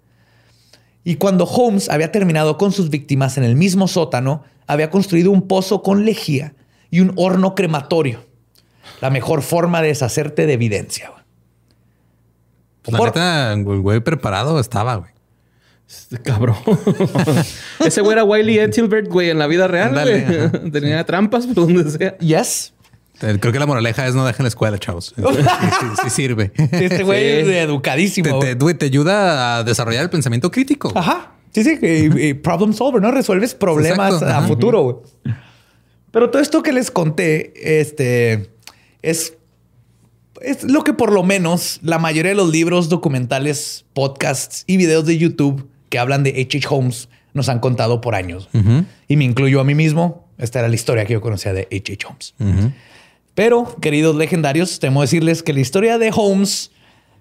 Y 1.04 1.14
cuando 1.14 1.44
Holmes 1.44 1.88
había 1.88 2.10
terminado 2.10 2.58
con 2.58 2.72
sus 2.72 2.90
víctimas 2.90 3.38
en 3.38 3.44
el 3.44 3.54
mismo 3.54 3.86
sótano, 3.86 4.42
había 4.66 4.90
construido 4.90 5.30
un 5.30 5.46
pozo 5.46 5.82
con 5.82 6.04
lejía 6.04 6.54
y 6.90 7.00
un 7.00 7.12
horno 7.16 7.54
crematorio. 7.54 8.24
La 9.00 9.10
mejor 9.10 9.42
forma 9.42 9.82
de 9.82 9.88
deshacerte 9.88 10.46
de 10.46 10.52
evidencia. 10.54 11.10
güey. 11.10 11.22
La 12.86 12.98
Por- 12.98 13.08
neta, 13.08 13.52
el 13.52 13.64
güey 13.64 14.00
preparado 14.00 14.60
estaba, 14.60 14.96
güey. 14.96 15.10
Este 15.88 16.18
Cabrón. 16.20 16.56
Ese 17.84 18.00
güey 18.00 18.12
era 18.14 18.24
Wiley 18.24 18.58
Ethelbert, 18.58 19.08
güey, 19.08 19.30
en 19.30 19.38
la 19.38 19.46
vida 19.46 19.68
real, 19.68 19.92
güey. 19.92 20.24
ajá. 20.24 20.50
Tenía 20.72 21.04
trampas 21.04 21.46
por 21.46 21.54
donde 21.66 21.90
sea. 21.90 22.16
Yes. 22.18 22.72
Eh, 23.22 23.38
Creo 23.40 23.52
que 23.52 23.58
la 23.58 23.66
moraleja 23.66 24.06
es 24.06 24.14
no 24.14 24.26
dejen 24.26 24.44
la 24.44 24.48
escuela, 24.48 24.78
chavos. 24.78 25.14
Sí, 25.16 25.22
sí, 25.80 25.86
sí 26.04 26.10
sirve. 26.10 26.52
Este 26.56 27.02
güey 27.02 27.44
Sí. 27.44 27.50
es 27.50 27.56
educadísimo. 27.64 28.38
Te, 28.40 28.84
ayuda 28.84 29.58
a 29.58 29.64
desarrollar 29.64 30.02
el 30.02 30.10
pensamiento 30.10 30.50
crítico. 30.50 30.92
Ajá. 30.94 31.32
Sí, 31.52 31.64
sí. 31.64 31.78
y- 31.80 32.20
y 32.28 32.34
problem 32.34 32.72
solver, 32.74 33.00
¿no? 33.00 33.10
Resuelves 33.10 33.54
problemas 33.54 34.14
Exacto, 34.14 34.34
a 34.34 34.38
ajá. 34.38 34.46
futuro, 34.48 34.82
güey. 34.82 34.96
Pero 36.16 36.30
todo 36.30 36.40
esto 36.40 36.62
que 36.62 36.72
les 36.72 36.90
conté, 36.90 37.52
este, 37.78 38.48
es, 39.02 39.34
es 40.40 40.62
lo 40.62 40.82
que 40.82 40.94
por 40.94 41.12
lo 41.12 41.22
menos 41.22 41.78
la 41.82 41.98
mayoría 41.98 42.30
de 42.30 42.36
los 42.36 42.50
libros, 42.50 42.88
documentales, 42.88 43.84
podcasts 43.92 44.64
y 44.66 44.78
videos 44.78 45.04
de 45.04 45.18
YouTube 45.18 45.68
que 45.90 45.98
hablan 45.98 46.22
de 46.22 46.30
H.H. 46.30 46.68
Holmes 46.70 47.10
nos 47.34 47.50
han 47.50 47.58
contado 47.60 48.00
por 48.00 48.14
años. 48.14 48.48
Y 49.08 49.16
me 49.18 49.24
incluyo 49.24 49.60
a 49.60 49.64
mí 49.64 49.74
mismo. 49.74 50.26
Esta 50.38 50.60
era 50.60 50.68
la 50.68 50.74
historia 50.74 51.04
que 51.04 51.12
yo 51.12 51.20
conocía 51.20 51.52
de 51.52 51.68
H.H. 51.70 52.06
Holmes. 52.06 52.34
Pero, 53.34 53.76
queridos 53.82 54.16
legendarios, 54.16 54.78
temo 54.78 55.02
decirles 55.02 55.42
que 55.42 55.52
la 55.52 55.60
historia 55.60 55.98
de 55.98 56.12
Holmes, 56.16 56.70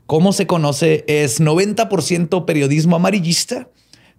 como 0.05 0.31
se 0.31 0.47
conoce, 0.47 1.03
es 1.09 1.41
90% 1.41 2.45
periodismo 2.45 2.95
amarillista, 2.95 3.67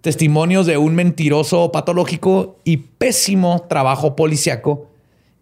testimonios 0.01 0.65
de 0.65 0.77
un 0.77 0.95
mentiroso 0.95 1.71
patológico 1.71 2.57
y 2.63 2.77
pésimo 2.77 3.65
trabajo 3.69 4.15
policiaco, 4.15 4.89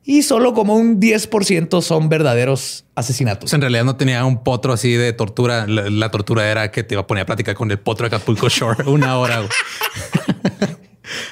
y 0.08 0.22
solo 0.22 0.54
como 0.54 0.76
un 0.76 1.00
10% 1.02 1.82
son 1.82 2.10
verdaderos 2.10 2.86
asesinatos. 2.94 3.52
En 3.54 3.62
realidad 3.62 3.86
no 3.86 3.96
tenía 3.96 4.24
un 4.24 4.44
potro 4.44 4.72
así 4.72 4.94
de 4.94 5.14
tortura. 5.14 5.66
La, 5.66 5.90
la 5.90 6.12
tortura 6.12 6.50
era 6.50 6.70
que 6.72 6.84
te 6.84 6.94
iba 6.94 7.02
a 7.02 7.08
poner 7.08 7.24
a 7.24 7.26
platicar 7.26 7.56
con 7.56 7.72
el 7.72 7.80
potro 7.80 8.08
de 8.08 8.16
Acapulco 8.16 8.48
Shore 8.48 8.84
una 8.90 9.18
hora. 9.18 9.42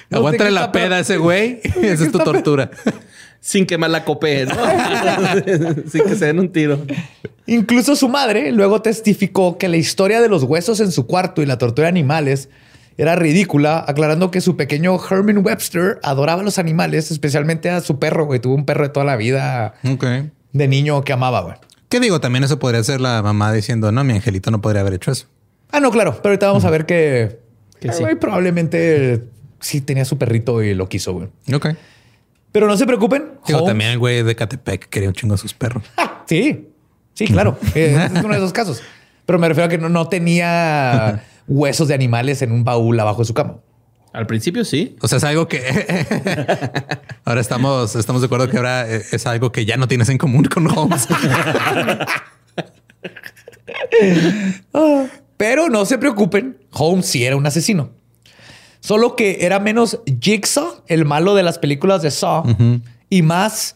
No 0.09 0.19
Aguántale 0.19 0.51
la 0.51 0.71
peda 0.71 0.85
a 0.85 0.89
peor. 0.89 1.01
ese 1.01 1.17
güey. 1.17 1.59
Esa 1.63 2.03
es 2.05 2.11
tu 2.11 2.19
está 2.19 2.23
peor. 2.23 2.43
tortura. 2.43 2.71
Sin 3.39 3.65
que 3.65 3.77
me 3.79 3.89
la 3.89 4.05
¿no? 4.05 4.13
Sin 5.89 6.03
que 6.03 6.15
se 6.15 6.25
den 6.27 6.39
un 6.39 6.51
tiro. 6.51 6.79
Incluso 7.47 7.95
su 7.95 8.07
madre 8.07 8.51
luego 8.51 8.81
testificó 8.83 9.57
que 9.57 9.67
la 9.67 9.77
historia 9.77 10.21
de 10.21 10.29
los 10.29 10.43
huesos 10.43 10.79
en 10.79 10.91
su 10.91 11.07
cuarto 11.07 11.41
y 11.41 11.47
la 11.47 11.57
tortura 11.57 11.87
de 11.87 11.89
animales 11.89 12.49
era 12.97 13.15
ridícula, 13.15 13.83
aclarando 13.87 14.29
que 14.31 14.41
su 14.41 14.55
pequeño 14.57 14.97
Herman 15.09 15.45
Webster 15.45 15.99
adoraba 16.03 16.41
a 16.41 16.43
los 16.45 16.59
animales, 16.59 17.11
especialmente 17.11 17.69
a 17.69 17.81
su 17.81 17.99
perro, 17.99 18.25
güey. 18.25 18.39
Tuvo 18.39 18.55
un 18.55 18.65
perro 18.65 18.83
de 18.83 18.89
toda 18.89 19.05
la 19.05 19.15
vida 19.15 19.73
de 19.83 20.67
niño 20.67 21.03
que 21.03 21.13
amaba, 21.13 21.41
güey. 21.41 21.55
¿Qué 21.89 21.99
digo? 21.99 22.19
También 22.19 22.43
eso 22.43 22.59
podría 22.59 22.83
ser 22.83 23.01
la 23.01 23.21
mamá 23.21 23.51
diciendo, 23.53 23.91
no, 23.91 24.03
mi 24.03 24.13
angelito 24.13 24.49
no 24.51 24.61
podría 24.61 24.81
haber 24.81 24.93
hecho 24.93 25.11
eso. 25.11 25.27
Ah, 25.71 25.79
no, 25.79 25.91
claro. 25.91 26.13
Pero 26.21 26.29
ahorita 26.33 26.47
vamos 26.47 26.65
a 26.65 26.69
ver 26.69 26.85
que, 26.85 27.39
Que 27.79 27.87
el 27.89 27.93
sí. 27.93 28.01
güey 28.03 28.15
probablemente 28.15 29.23
sí 29.59 29.81
tenía 29.81 30.05
su 30.05 30.17
perrito 30.17 30.61
y 30.63 30.73
lo 30.73 30.87
quiso, 30.89 31.13
güey. 31.13 31.29
Ok. 31.53 31.69
Pero 32.51 32.67
no 32.67 32.77
se 32.77 32.85
preocupen. 32.85 33.33
Digo, 33.47 33.59
Holmes- 33.59 33.69
también 33.71 33.89
el 33.91 33.97
güey 33.99 34.21
de 34.23 34.35
Catepec 34.35 34.87
quería 34.89 35.09
un 35.09 35.15
chingo 35.15 35.33
a 35.33 35.37
sus 35.37 35.53
perros. 35.53 35.83
Ah, 35.97 36.23
sí, 36.27 36.69
sí, 37.13 37.25
claro. 37.27 37.57
Eh, 37.75 37.95
es 38.13 38.23
uno 38.23 38.29
de 38.33 38.37
esos 38.37 38.53
casos. 38.53 38.81
Pero 39.25 39.39
me 39.39 39.47
refiero 39.47 39.65
a 39.65 39.69
que 39.69 39.77
no, 39.77 39.89
no 39.89 40.07
tenía 40.09 41.23
huesos 41.47 41.87
de 41.87 41.93
animales 41.93 42.41
en 42.41 42.51
un 42.51 42.63
baúl 42.63 42.99
abajo 42.99 43.19
de 43.19 43.25
su 43.25 43.33
cama. 43.33 43.57
Al 44.13 44.27
principio 44.27 44.63
sí. 44.63 44.95
O 45.01 45.07
sea, 45.07 45.17
es 45.17 45.23
algo 45.23 45.47
que 45.47 45.59
ahora 47.25 47.41
estamos, 47.41 47.95
estamos 47.95 48.21
de 48.21 48.27
acuerdo 48.27 48.47
que 48.47 48.57
ahora 48.57 48.87
eh, 48.87 49.01
es 49.11 49.25
algo 49.25 49.51
que 49.51 49.65
ya 49.65 49.75
no 49.75 49.87
tienes 49.87 50.07
en 50.09 50.19
común 50.19 50.45
con 50.45 50.67
Holmes. 50.67 51.07
Pero 55.37 55.69
no 55.69 55.85
se 55.85 55.97
preocupen, 55.97 56.59
Holmes 56.71 57.07
sí 57.07 57.25
era 57.25 57.35
un 57.35 57.45
asesino. 57.47 57.89
Solo 58.81 59.15
que 59.15 59.39
era 59.41 59.59
menos 59.59 59.99
Jigsaw, 60.21 60.83
el 60.87 61.05
malo 61.05 61.33
de 61.33 61.41
las 61.43 61.57
películas 61.57 62.01
de 62.03 62.11
Saw, 62.11 62.43
y 63.09 63.21
más 63.23 63.75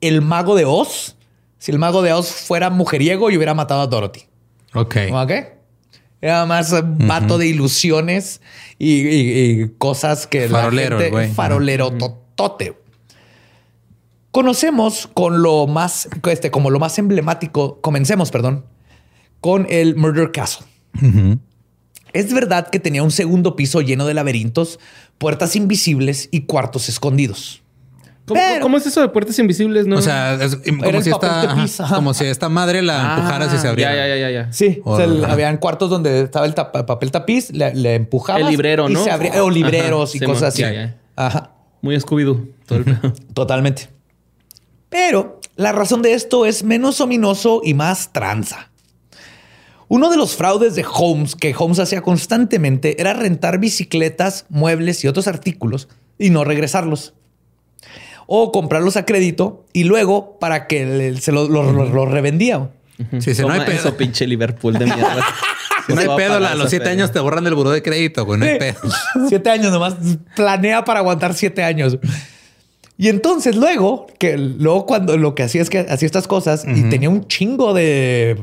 el 0.00 0.20
mago 0.20 0.54
de 0.54 0.64
Oz. 0.66 1.16
Si 1.58 1.72
el 1.72 1.78
mago 1.78 2.02
de 2.02 2.12
Oz 2.12 2.30
fuera 2.30 2.68
mujeriego 2.68 3.30
y 3.30 3.36
hubiera 3.36 3.54
matado 3.54 3.80
a 3.80 3.86
Dorothy. 3.86 4.26
ok. 4.74 4.96
¿Ok? 5.12 5.32
Era 6.20 6.46
más 6.46 6.72
eh, 6.72 6.82
vato 6.82 7.38
de 7.38 7.46
ilusiones 7.46 8.40
y, 8.78 9.06
y- 9.08 9.62
y 9.62 9.68
cosas 9.78 10.26
que 10.26 10.48
Farolero, 10.48 10.98
la 10.98 11.04
gente... 11.04 11.34
Farolero 11.34 11.92
totote. 11.92 12.76
Conocemos 14.30 15.08
con 15.14 15.42
lo 15.42 15.66
más, 15.66 16.08
este, 16.30 16.50
como 16.50 16.70
lo 16.70 16.78
más 16.78 16.98
emblemático, 16.98 17.80
comencemos, 17.80 18.30
perdón, 18.30 18.64
con 19.40 19.66
el 19.70 19.96
Murder 19.96 20.30
Castle. 20.32 20.66
Es 22.12 22.32
verdad 22.32 22.68
que 22.70 22.80
tenía 22.80 23.02
un 23.02 23.10
segundo 23.10 23.56
piso 23.56 23.80
lleno 23.80 24.06
de 24.06 24.14
laberintos, 24.14 24.78
puertas 25.18 25.56
invisibles 25.56 26.28
y 26.30 26.42
cuartos 26.42 26.88
escondidos. 26.88 27.62
¿Cómo, 28.28 28.40
Pero- 28.40 28.62
cómo 28.62 28.76
es 28.76 28.86
eso 28.86 29.00
de 29.00 29.08
puertas 29.08 29.36
invisibles? 29.38 29.86
No? 29.86 29.96
O 29.96 30.02
sea, 30.02 30.34
es 30.34 30.54
como 30.56 31.02
si, 31.02 31.10
esta, 31.10 31.42
tapiz, 31.48 31.80
ajá. 31.80 31.94
como 31.96 32.14
si 32.14 32.24
esta 32.26 32.48
madre 32.48 32.82
la 32.82 33.16
empujaras 33.16 33.52
y 33.54 33.58
se 33.58 33.66
Ah, 33.66 33.70
abriera. 33.70 33.96
Ya, 33.96 34.06
ya, 34.08 34.16
ya, 34.16 34.30
ya. 34.30 34.52
Sí, 34.52 34.80
o 34.84 34.96
sea, 34.96 35.06
el- 35.06 35.24
habían 35.24 35.56
cuartos 35.56 35.90
donde 35.90 36.20
estaba 36.20 36.46
el 36.46 36.54
papel 36.54 37.10
tapiz, 37.10 37.50
le, 37.52 37.74
le 37.74 37.94
empujabas. 37.96 38.42
El 38.42 38.48
librero, 38.50 38.88
y 38.88 38.92
¿no? 38.92 39.02
se 39.02 39.10
abría- 39.10 39.42
o 39.42 39.50
libreros 39.50 40.10
Ajá, 40.14 40.24
y 40.24 40.26
cosas 40.26 40.42
así. 40.54 40.62
ya, 40.62 40.72
ya. 40.72 40.96
Ajá. 41.16 41.50
Muy 41.80 41.98
pedo. 41.98 42.44
Totalmente. 43.34 43.88
Pero 44.88 45.40
la 45.56 45.72
razón 45.72 46.02
de 46.02 46.14
esto 46.14 46.46
es 46.46 46.62
menos 46.64 47.00
ominoso 47.00 47.60
y 47.64 47.74
más 47.74 48.12
tranza. 48.12 48.70
Uno 49.88 50.10
de 50.10 50.16
los 50.18 50.36
fraudes 50.36 50.74
de 50.74 50.84
Holmes 50.90 51.34
que 51.34 51.54
Holmes 51.56 51.78
hacía 51.78 52.02
constantemente 52.02 53.00
era 53.00 53.14
rentar 53.14 53.58
bicicletas, 53.58 54.44
muebles 54.50 55.02
y 55.04 55.08
otros 55.08 55.26
artículos 55.28 55.88
y 56.18 56.30
no 56.30 56.44
regresarlos. 56.44 57.14
O 58.30 58.52
comprarlos 58.52 58.96
a 58.98 59.06
crédito 59.06 59.64
y 59.72 59.84
luego 59.84 60.38
para 60.38 60.66
que 60.66 60.84
le- 60.84 61.16
se 61.20 61.32
los 61.32 61.48
lo, 61.48 61.72
lo- 61.72 61.86
lo 61.88 62.04
revendía. 62.06 62.68
Sí, 63.20 63.34
sí, 63.34 63.42
no 63.42 63.50
hay 63.50 63.60
pedo. 63.60 63.72
eso, 63.72 63.96
pinche 63.96 64.26
Liverpool 64.26 64.74
de 64.78 64.84
mierda. 64.84 65.24
No 65.88 65.98
hay 65.98 66.08
pedo. 66.18 66.34
A 66.34 66.54
los 66.54 66.68
siete 66.68 66.84
feria. 66.84 67.00
años 67.04 67.12
te 67.12 67.18
borran 67.18 67.44
del 67.44 67.54
buró 67.54 67.70
de 67.70 67.82
crédito, 67.82 68.26
güey. 68.26 68.38
No 68.38 68.44
hay 68.44 68.58
pedo. 68.58 68.78
Siete 69.30 69.48
años 69.48 69.72
nomás. 69.72 69.94
Planea 70.36 70.84
para 70.84 71.00
aguantar 71.00 71.32
siete 71.32 71.62
años. 71.64 71.96
Y 72.98 73.08
entonces 73.08 73.56
luego, 73.56 74.06
que 74.18 74.36
luego 74.36 74.84
cuando 74.84 75.16
lo 75.16 75.34
que 75.34 75.44
hacía 75.44 75.62
es 75.62 75.70
que 75.70 75.78
hacía 75.78 76.04
estas 76.04 76.28
cosas 76.28 76.66
y 76.66 76.90
tenía 76.90 77.08
un 77.08 77.26
chingo 77.26 77.72
de... 77.72 78.36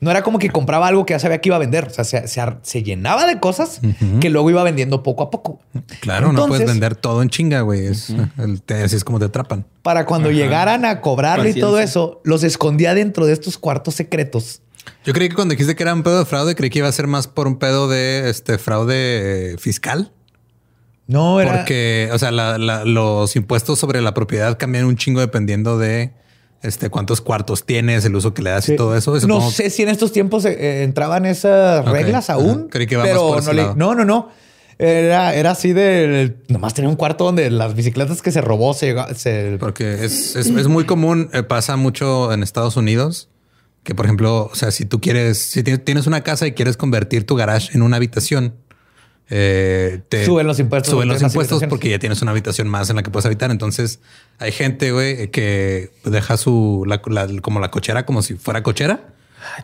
No 0.00 0.10
era 0.12 0.22
como 0.22 0.38
que 0.38 0.48
compraba 0.50 0.86
algo 0.86 1.04
que 1.04 1.14
ya 1.14 1.18
sabía 1.18 1.40
que 1.40 1.48
iba 1.48 1.56
a 1.56 1.58
vender. 1.58 1.86
O 1.86 1.90
sea, 1.90 2.04
se, 2.04 2.28
se 2.28 2.40
se 2.62 2.82
llenaba 2.82 3.26
de 3.26 3.40
cosas 3.40 3.80
que 4.20 4.30
luego 4.30 4.48
iba 4.50 4.62
vendiendo 4.62 5.02
poco 5.02 5.24
a 5.24 5.30
poco. 5.30 5.58
Claro, 6.00 6.32
no 6.32 6.46
puedes 6.46 6.66
vender 6.68 6.94
todo 6.94 7.20
en 7.22 7.28
chinga, 7.30 7.62
güey. 7.62 7.86
Es, 7.86 8.10
el- 8.10 8.62
así 8.84 8.94
es 8.96 9.02
como 9.04 9.18
te 9.18 9.24
atrapan. 9.24 9.66
Para 9.82 10.06
cuando 10.06 10.30
llegaran 10.30 10.84
a 10.84 11.00
cobrarle 11.00 11.50
y 11.50 11.54
todo 11.60 11.80
eso, 11.80 12.20
los 12.24 12.44
escondía 12.44 12.94
dentro 12.94 13.26
de 13.26 13.32
estos 13.32 13.58
cuartos 13.58 13.94
secretos. 13.94 14.62
Yo 15.04 15.12
creí 15.12 15.28
que 15.28 15.34
cuando 15.34 15.52
dijiste 15.52 15.74
que 15.76 15.82
era 15.82 15.92
un 15.94 16.02
pedo 16.02 16.20
de 16.20 16.24
fraude, 16.24 16.54
creí 16.54 16.70
que 16.70 16.78
iba 16.78 16.88
a 16.88 16.92
ser 16.92 17.06
más 17.08 17.26
por 17.26 17.46
un 17.46 17.58
pedo 17.58 17.88
de 17.88 18.30
este 18.30 18.56
fraude 18.58 19.52
eh, 19.54 19.58
fiscal. 19.58 20.12
No, 21.06 21.40
era... 21.40 21.52
Porque, 21.56 22.08
o 22.12 22.18
sea, 22.18 22.30
la- 22.30 22.58
la- 22.58 22.84
los 22.84 23.34
impuestos 23.36 23.78
sobre 23.78 24.00
la 24.02 24.14
propiedad 24.14 24.58
cambian 24.58 24.84
un 24.84 24.96
chingo 24.96 25.20
dependiendo 25.20 25.78
de 25.78 26.12
este 26.62 26.90
cuántos 26.90 27.20
cuartos 27.20 27.64
tienes, 27.64 28.04
el 28.04 28.16
uso 28.16 28.34
que 28.34 28.42
le 28.42 28.50
das 28.50 28.64
Sí. 28.64 28.72
y 28.74 28.76
todo 28.76 28.96
eso. 28.96 29.16
Eso 29.16 29.26
no 29.28 29.34
como- 29.38 29.50
sé 29.50 29.70
si 29.70 29.82
en 29.82 29.88
estos 29.90 30.12
tiempos 30.12 30.44
eh, 30.44 30.56
eh, 30.58 30.82
entraban 30.82 31.24
esas 31.26 31.86
Ok, 31.86 31.92
reglas 31.92 32.30
aún. 32.30 32.68
Creí 32.68 32.86
que 32.86 32.98
pero 32.98 33.40
no, 33.40 33.52
le- 33.52 33.74
no, 33.74 33.94
no, 33.94 34.04
no. 34.04 34.28
Era, 34.80 35.34
era 35.34 35.50
así 35.52 35.72
de 35.72 36.36
nomás 36.48 36.72
tenía 36.72 36.88
un 36.88 36.94
cuarto 36.94 37.24
donde 37.24 37.50
las 37.50 37.74
bicicletas 37.74 38.22
que 38.22 38.30
se 38.30 38.40
robó 38.40 38.74
se, 38.74 38.94
se- 39.16 39.56
Porque 39.58 40.04
es, 40.04 40.36
es, 40.36 40.46
es 40.46 40.68
muy 40.68 40.84
común, 40.84 41.30
eh, 41.32 41.42
pasa 41.42 41.76
mucho 41.76 42.32
en 42.32 42.44
Estados 42.44 42.76
Unidos, 42.76 43.28
que 43.82 43.96
por 43.96 44.04
ejemplo, 44.06 44.48
o 44.52 44.54
sea, 44.54 44.70
si 44.70 44.84
tú 44.84 45.00
quieres, 45.00 45.38
si 45.38 45.64
tienes- 45.64 45.84
tienes 45.84 46.06
una 46.06 46.22
casa 46.22 46.46
y 46.46 46.52
quieres 46.52 46.76
convertir 46.76 47.26
tu 47.26 47.34
garage 47.34 47.70
en 47.74 47.82
una 47.82 47.96
habitación, 47.96 48.54
eh, 49.30 50.00
te 50.08 50.24
Suben 50.24 50.46
los 50.46 50.58
impuestos 50.58 50.90
Suben 50.92 51.08
los 51.08 51.20
impuestos 51.22 51.62
porque 51.68 51.90
ya 51.90 51.98
tienes 51.98 52.22
una 52.22 52.30
habitación 52.30 52.68
más 52.68 52.88
en 52.90 52.96
la 52.96 53.02
que 53.02 53.10
puedes 53.10 53.26
habitar. 53.26 53.50
Entonces 53.50 54.00
hay 54.38 54.52
gente, 54.52 54.92
güey, 54.92 55.28
que 55.30 55.90
deja 56.04 56.36
su, 56.36 56.84
la- 56.86 57.02
la- 57.06 57.40
como 57.40 57.60
la 57.60 57.70
cochera, 57.70 58.06
como 58.06 58.22
si 58.22 58.34
fuera 58.34 58.62
cochera. 58.62 59.00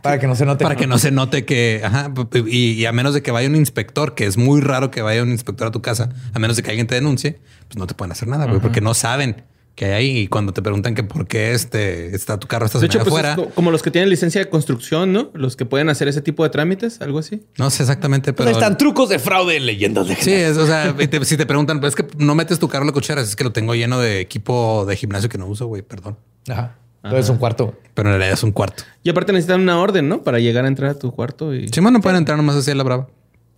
para 0.03 0.19
que 0.19 0.27
no 0.27 0.37
se 0.37 0.45
note. 0.47 0.63
Para 0.63 0.77
que 0.77 0.87
no 0.87 0.99
se 0.99 1.11
note 1.11 1.45
que, 1.45 1.81
ajá, 1.85 2.13
y, 2.47 2.73
y 2.73 2.87
a 2.87 2.93
menos 2.93 3.15
de 3.15 3.23
que 3.23 3.31
vaya 3.31 3.49
un 3.49 3.57
inspector, 3.57 4.15
que 4.15 4.27
es 4.27 4.37
muy 4.37 4.61
raro 4.61 4.91
que 4.91 5.03
vaya 5.03 5.23
un 5.23 5.31
inspector 5.31 5.67
a 5.69 5.71
tu 5.71 5.83
casa, 5.83 6.11
a 6.33 6.39
menos 6.39 6.57
de 6.57 6.63
que 6.63 6.71
alguien 6.71 6.87
te 6.87 6.95
denuncie, 6.95 7.39
pues 7.69 7.77
no 7.79 7.87
te 7.87 7.95
pueden 7.95 8.13
hacer 8.13 8.29
nada, 8.29 8.47
güey, 8.47 8.61
porque 8.61 8.81
no 8.81 8.95
saben 8.95 9.43
que 9.75 9.87
hay 9.87 9.93
ahí. 9.93 10.19
Y 10.19 10.27
cuando 10.29 10.53
te 10.53 10.63
preguntan 10.63 10.95
que 10.95 11.03
por 11.03 11.27
qué 11.27 11.53
este 11.53 12.15
está 12.15 12.39
tu 12.39 12.47
carro 12.47 12.67
De 12.67 12.69
hecho, 12.69 12.79
estacionado 12.79 13.11
pues, 13.11 13.25
afuera, 13.25 13.43
es 13.43 13.49
co- 13.49 13.55
como 13.55 13.71
los 13.71 13.83
que 13.83 13.91
tienen 13.91 14.09
licencia 14.11 14.41
de 14.43 14.49
construcción, 14.51 15.13
¿no? 15.13 15.31
Los 15.35 15.57
que 15.57 15.65
pueden 15.67 15.89
hacer 15.89 16.09
ese 16.09 16.23
tipo 16.23 16.43
de 16.45 16.51
trámites, 16.51 17.01
algo 17.01 17.19
así. 17.19 17.43
no 17.59 17.71
sé 17.71 17.83
exactamente, 17.83 18.33
Pues 18.33 18.47
pero 18.47 18.49
ahí 18.57 18.63
están 18.63 18.79
trucos 18.79 19.09
de 19.09 19.19
fraude 19.19 19.57
en 19.57 19.67
leyendas 19.67 20.07
de 20.09 20.17
sí, 20.17 20.33
es, 20.33 20.57
o 20.57 20.67
sea, 20.67 20.95
y 20.99 21.09
te- 21.09 21.25
si 21.25 21.37
te 21.37 21.47
preguntan, 21.47 21.81
pues 21.81 21.95
es 21.95 21.97
que 21.97 22.07
no 22.19 22.35
metes 22.35 22.59
tu 22.59 22.69
carro 22.69 22.83
en 22.85 22.89
la 22.89 22.93
cochera, 22.93 23.21
es 23.21 23.35
que 23.37 23.45
lo 23.45 23.53
tengo 23.53 23.75
lleno 23.75 23.99
de 23.99 24.21
equipo 24.21 24.85
de 24.87 24.97
gimnasio 24.97 25.29
que 25.29 25.39
no 25.39 25.47
uso, 25.47 25.67
güey, 25.67 25.83
perdón. 25.83 26.17
Ajá. 26.49 26.77
Entonces 27.03 27.29
un 27.29 27.37
cuarto. 27.37 27.75
Pero 27.93 28.09
en 28.09 28.15
realidad 28.17 28.33
es 28.33 28.43
un 28.43 28.53
cuarto. 28.53 28.83
Y 29.03 29.11
aparte 29.11 29.33
necesitan 29.33 29.61
una 29.61 29.79
orden, 29.79 30.09
¿no? 30.09 30.23
Para 30.23 30.39
llegar 30.39 30.65
a 30.65 30.69
entrar 30.69 30.91
a 30.91 30.99
tu 30.99 31.13
cuarto 31.13 31.55
y, 31.55 31.69
Sí, 31.69 31.81
no 31.83 32.01
pueden 32.01 32.17
entrar 32.17 32.39
nomás 32.39 32.57
así 32.57 32.71
a 32.71 32.75
la 32.75 32.83
brava. 32.83 33.09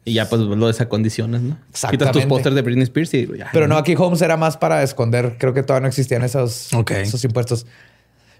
Y 0.07 0.13
ya 0.13 0.29
pues 0.29 0.41
lo 0.41 0.67
desacondicionas, 0.69 1.43
¿no? 1.43 1.59
Quitas 1.91 2.13
tus 2.13 2.27
pósters 2.27 2.55
de 2.55 2.63
Britney 2.63 2.85
Spears 2.85 3.13
y 3.13 3.27
ya. 3.37 3.51
Pero 3.53 3.67
no, 3.67 3.77
aquí 3.77 3.97
Holmes 3.99 4.23
era 4.23 4.37
más 4.37 4.57
para 4.57 4.85
esconder. 4.85 5.35
Creo 5.37 5.53
que 5.53 5.65
todavía 5.65 5.83
no 5.83 5.89
existían 5.89 6.23
esos, 6.23 6.71
esos 6.91 7.25
impuestos. 7.25 7.67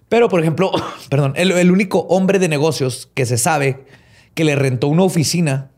Pero, 0.09 0.29
por 0.29 0.41
ejemplo, 0.41 0.71
perdón, 1.11 1.33
el, 1.35 1.51
el 1.51 1.73
único 1.73 2.03
hombre 2.03 2.39
de 2.39 2.49
negocios 2.49 3.11
que 3.15 3.27
se 3.27 3.37
sabe 3.37 3.85
que 4.35 4.45
le 4.45 4.55
rentó 4.55 4.87
una 4.87 5.03
oficina 5.03 5.71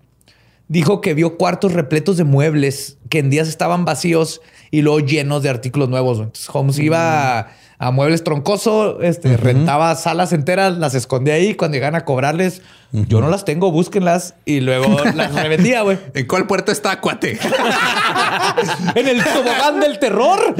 dijo 0.68 1.00
que 1.00 1.14
vio 1.14 1.38
cuartos 1.38 1.72
repletos 1.72 2.18
de 2.18 2.24
muebles 2.24 2.98
que 3.08 3.20
en 3.20 3.30
días 3.30 3.48
estaban 3.48 3.86
vacíos 3.86 4.42
y 4.70 4.82
luego 4.82 5.00
llenos 5.00 5.42
de 5.42 5.48
artículos 5.48 5.88
nuevos. 5.88 6.18
Entonces 6.18 6.50
Holmes 6.52 6.78
iba 6.78 7.48
a, 7.78 7.90
muebles 7.90 8.24
troncoso, 8.24 9.00
este, 9.02 9.36
rentaba 9.36 9.94
salas 9.94 10.32
enteras, 10.32 10.78
las 10.78 10.94
escondía 10.94 11.34
ahí. 11.34 11.54
Cuando 11.54 11.76
llegan 11.76 11.94
a 11.94 12.04
cobrarles, 12.04 12.62
yo 12.92 13.20
no 13.20 13.28
las 13.28 13.44
tengo, 13.44 13.70
búsquenlas 13.70 14.34
y 14.44 14.60
luego 14.60 15.04
las 15.14 15.34
revendía, 15.34 15.82
güey. 15.82 15.98
¿En 16.14 16.26
cuál 16.26 16.46
puerta 16.46 16.72
está, 16.72 17.00
cuate? 17.00 17.38
en 18.94 19.08
el 19.08 19.22
tobogán 19.22 19.80
del 19.80 19.98
terror, 19.98 20.54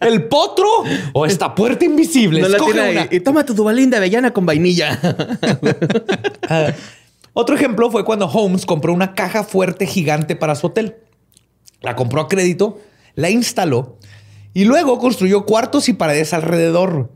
el 0.00 0.24
potro 0.24 0.66
o 1.12 1.26
esta 1.26 1.54
puerta 1.54 1.84
invisible. 1.84 2.40
No 2.40 2.48
Escoge 2.48 2.90
una. 2.90 3.08
Y 3.10 3.20
toma 3.20 3.44
tu 3.44 3.54
dubalín 3.54 3.90
de 3.90 3.98
avellana 3.98 4.32
con 4.32 4.46
vainilla. 4.46 4.98
Ah, 6.48 6.72
Otro 7.32 7.56
ejemplo 7.56 7.90
fue 7.90 8.04
cuando 8.04 8.26
Holmes 8.26 8.66
compró 8.66 8.92
una 8.92 9.14
caja 9.14 9.42
fuerte 9.42 9.84
gigante 9.84 10.36
para 10.36 10.54
su 10.54 10.68
hotel. 10.68 10.96
La 11.80 11.96
compró 11.96 12.20
a 12.20 12.28
crédito, 12.28 12.78
la 13.16 13.30
instaló 13.30 13.98
y 14.56 14.64
luego 14.64 14.98
construyó 14.98 15.44
cuartos 15.44 15.86
y 15.90 15.92
paredes 15.92 16.32
alrededor. 16.32 17.10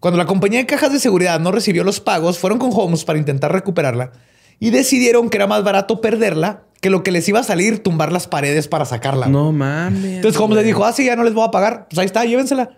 Cuando 0.00 0.18
la 0.18 0.26
compañía 0.26 0.58
de 0.58 0.66
cajas 0.66 0.92
de 0.92 0.98
seguridad 0.98 1.38
no 1.38 1.52
recibió 1.52 1.84
los 1.84 2.00
pagos, 2.00 2.40
fueron 2.40 2.58
con 2.58 2.70
Holmes 2.72 3.04
para 3.04 3.20
intentar 3.20 3.52
recuperarla 3.52 4.10
y 4.58 4.70
decidieron 4.70 5.30
que 5.30 5.36
era 5.36 5.46
más 5.46 5.62
barato 5.62 6.00
perderla 6.00 6.64
que 6.80 6.90
lo 6.90 7.04
que 7.04 7.12
les 7.12 7.28
iba 7.28 7.38
a 7.38 7.44
salir 7.44 7.84
tumbar 7.84 8.10
las 8.10 8.26
paredes 8.26 8.66
para 8.66 8.84
sacarla. 8.84 9.28
no 9.28 9.52
mames. 9.52 10.04
Entonces 10.16 10.40
Holmes 10.40 10.56
le 10.58 10.64
dijo, 10.64 10.84
ah, 10.84 10.92
sí, 10.92 11.04
ya 11.04 11.14
no 11.14 11.22
les 11.22 11.34
voy 11.34 11.46
a 11.46 11.52
pagar. 11.52 11.86
Pues 11.88 12.00
ahí 12.00 12.06
está, 12.06 12.24
llévensela. 12.24 12.70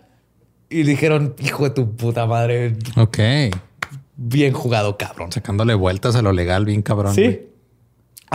Y 0.69 0.83
dijeron, 0.83 1.33
hijo 1.39 1.63
de 1.63 1.71
tu 1.71 1.95
puta 1.95 2.27
madre, 2.27 2.75
Ok. 2.97 3.17
bien 4.17 4.53
jugado, 4.53 4.97
cabrón. 4.99 5.31
Sacándole 5.31 5.73
vueltas 5.73 6.15
a 6.15 6.21
lo 6.21 6.31
legal, 6.31 6.65
bien 6.65 6.83
cabrón. 6.83 7.15
güey. 7.15 7.47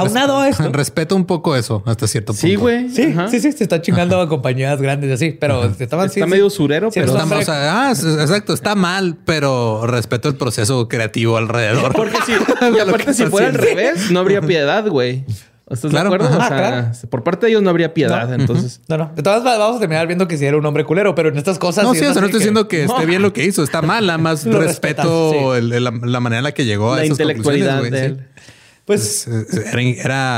Aunado 0.01 0.39
a 0.39 0.49
esto. 0.49 0.69
Respeto 0.73 1.17
un 1.17 1.25
poco 1.25 1.57
eso 1.57 1.83
hasta 1.87 2.07
cierto 2.07 2.33
punto. 2.33 2.47
Sí, 2.47 2.55
güey. 2.57 2.89
Sí, 2.91 3.13
Ajá. 3.13 3.29
sí, 3.29 3.41
sí, 3.41 3.53
se 3.53 3.63
está 3.65 3.81
chingando 3.83 4.21
a 4.21 4.29
compañías 4.29 4.81
grandes 4.81 5.11
así, 5.13 5.31
pero 5.33 5.65
estaban 5.79 6.07
Está 6.07 6.27
medio 6.27 6.47
usurero, 6.47 6.91
sí, 6.91 7.01
pero 7.01 7.15
hombre- 7.15 7.39
o 7.39 7.43
sea, 7.45 7.89
ah, 7.89 7.91
exacto, 7.93 8.53
está 8.53 8.75
mal, 8.75 9.17
pero 9.25 9.87
respeto 9.87 10.29
el 10.29 10.35
proceso 10.37 10.89
creativo 10.89 11.37
alrededor. 11.37 11.93
Porque 11.95 12.17
si, 12.27 12.33
aparte, 12.81 13.15
si 13.15 13.27
fuera 13.27 13.49
al 13.49 13.55
revés, 13.55 14.11
no 14.11 14.21
habría 14.21 14.41
piedad, 14.41 14.87
güey. 14.89 15.25
¿Estás 15.71 15.89
Claro, 15.93 16.11
de 16.11 16.17
acuerdo? 16.17 16.35
ajá. 16.37 16.45
O 16.47 16.49
sea, 16.49 16.59
claro. 16.59 17.11
por 17.11 17.23
parte 17.23 17.47
de 17.47 17.53
ellos 17.53 17.63
no 17.63 17.71
habría 17.71 17.95
piedad. 17.95 18.27
No. 18.27 18.35
Entonces, 18.35 18.81
No, 18.89 18.97
no. 18.99 19.13
De 19.15 19.23
todas 19.23 19.39
maneras, 19.45 19.61
vamos 19.61 19.77
a 19.77 19.79
terminar 19.79 20.05
viendo 20.09 20.27
que 20.27 20.37
si 20.37 20.45
era 20.45 20.57
un 20.57 20.67
hombre 20.67 20.85
culero, 20.85 21.15
pero 21.15 21.29
en 21.29 21.39
estas 21.39 21.61
cosas. 21.61 21.85
No, 21.85 21.95
sí 21.95 22.01
o 22.05 22.13
sea, 22.13 22.21
no 22.21 22.27
estoy 22.27 22.41
diciendo 22.41 22.67
que 22.67 22.83
esté 22.87 23.07
bien 23.07 23.23
lo 23.23 23.33
que 23.33 23.45
hizo, 23.45 23.63
está 23.63 23.81
mal, 23.81 24.05
nada 24.05 24.19
más 24.19 24.45
respeto 24.47 24.59
respetas, 24.59 25.07
sí. 25.07 25.59
el- 25.59 25.73
el- 25.73 25.85
la, 25.85 25.93
la 25.93 26.19
manera 26.19 26.39
en 26.39 26.45
la 26.45 26.53
que 26.53 26.65
llegó 26.65 26.95
a 26.95 26.97
esas 27.05 27.11
intelectualidad 27.11 27.79
conclusiones, 27.83 28.03
de 28.03 28.09
güey, 28.09 28.21
él. 28.21 28.27
Sí. 28.35 28.53
Es- 28.95 29.27
es- 29.27 29.55
Era, 29.73 29.81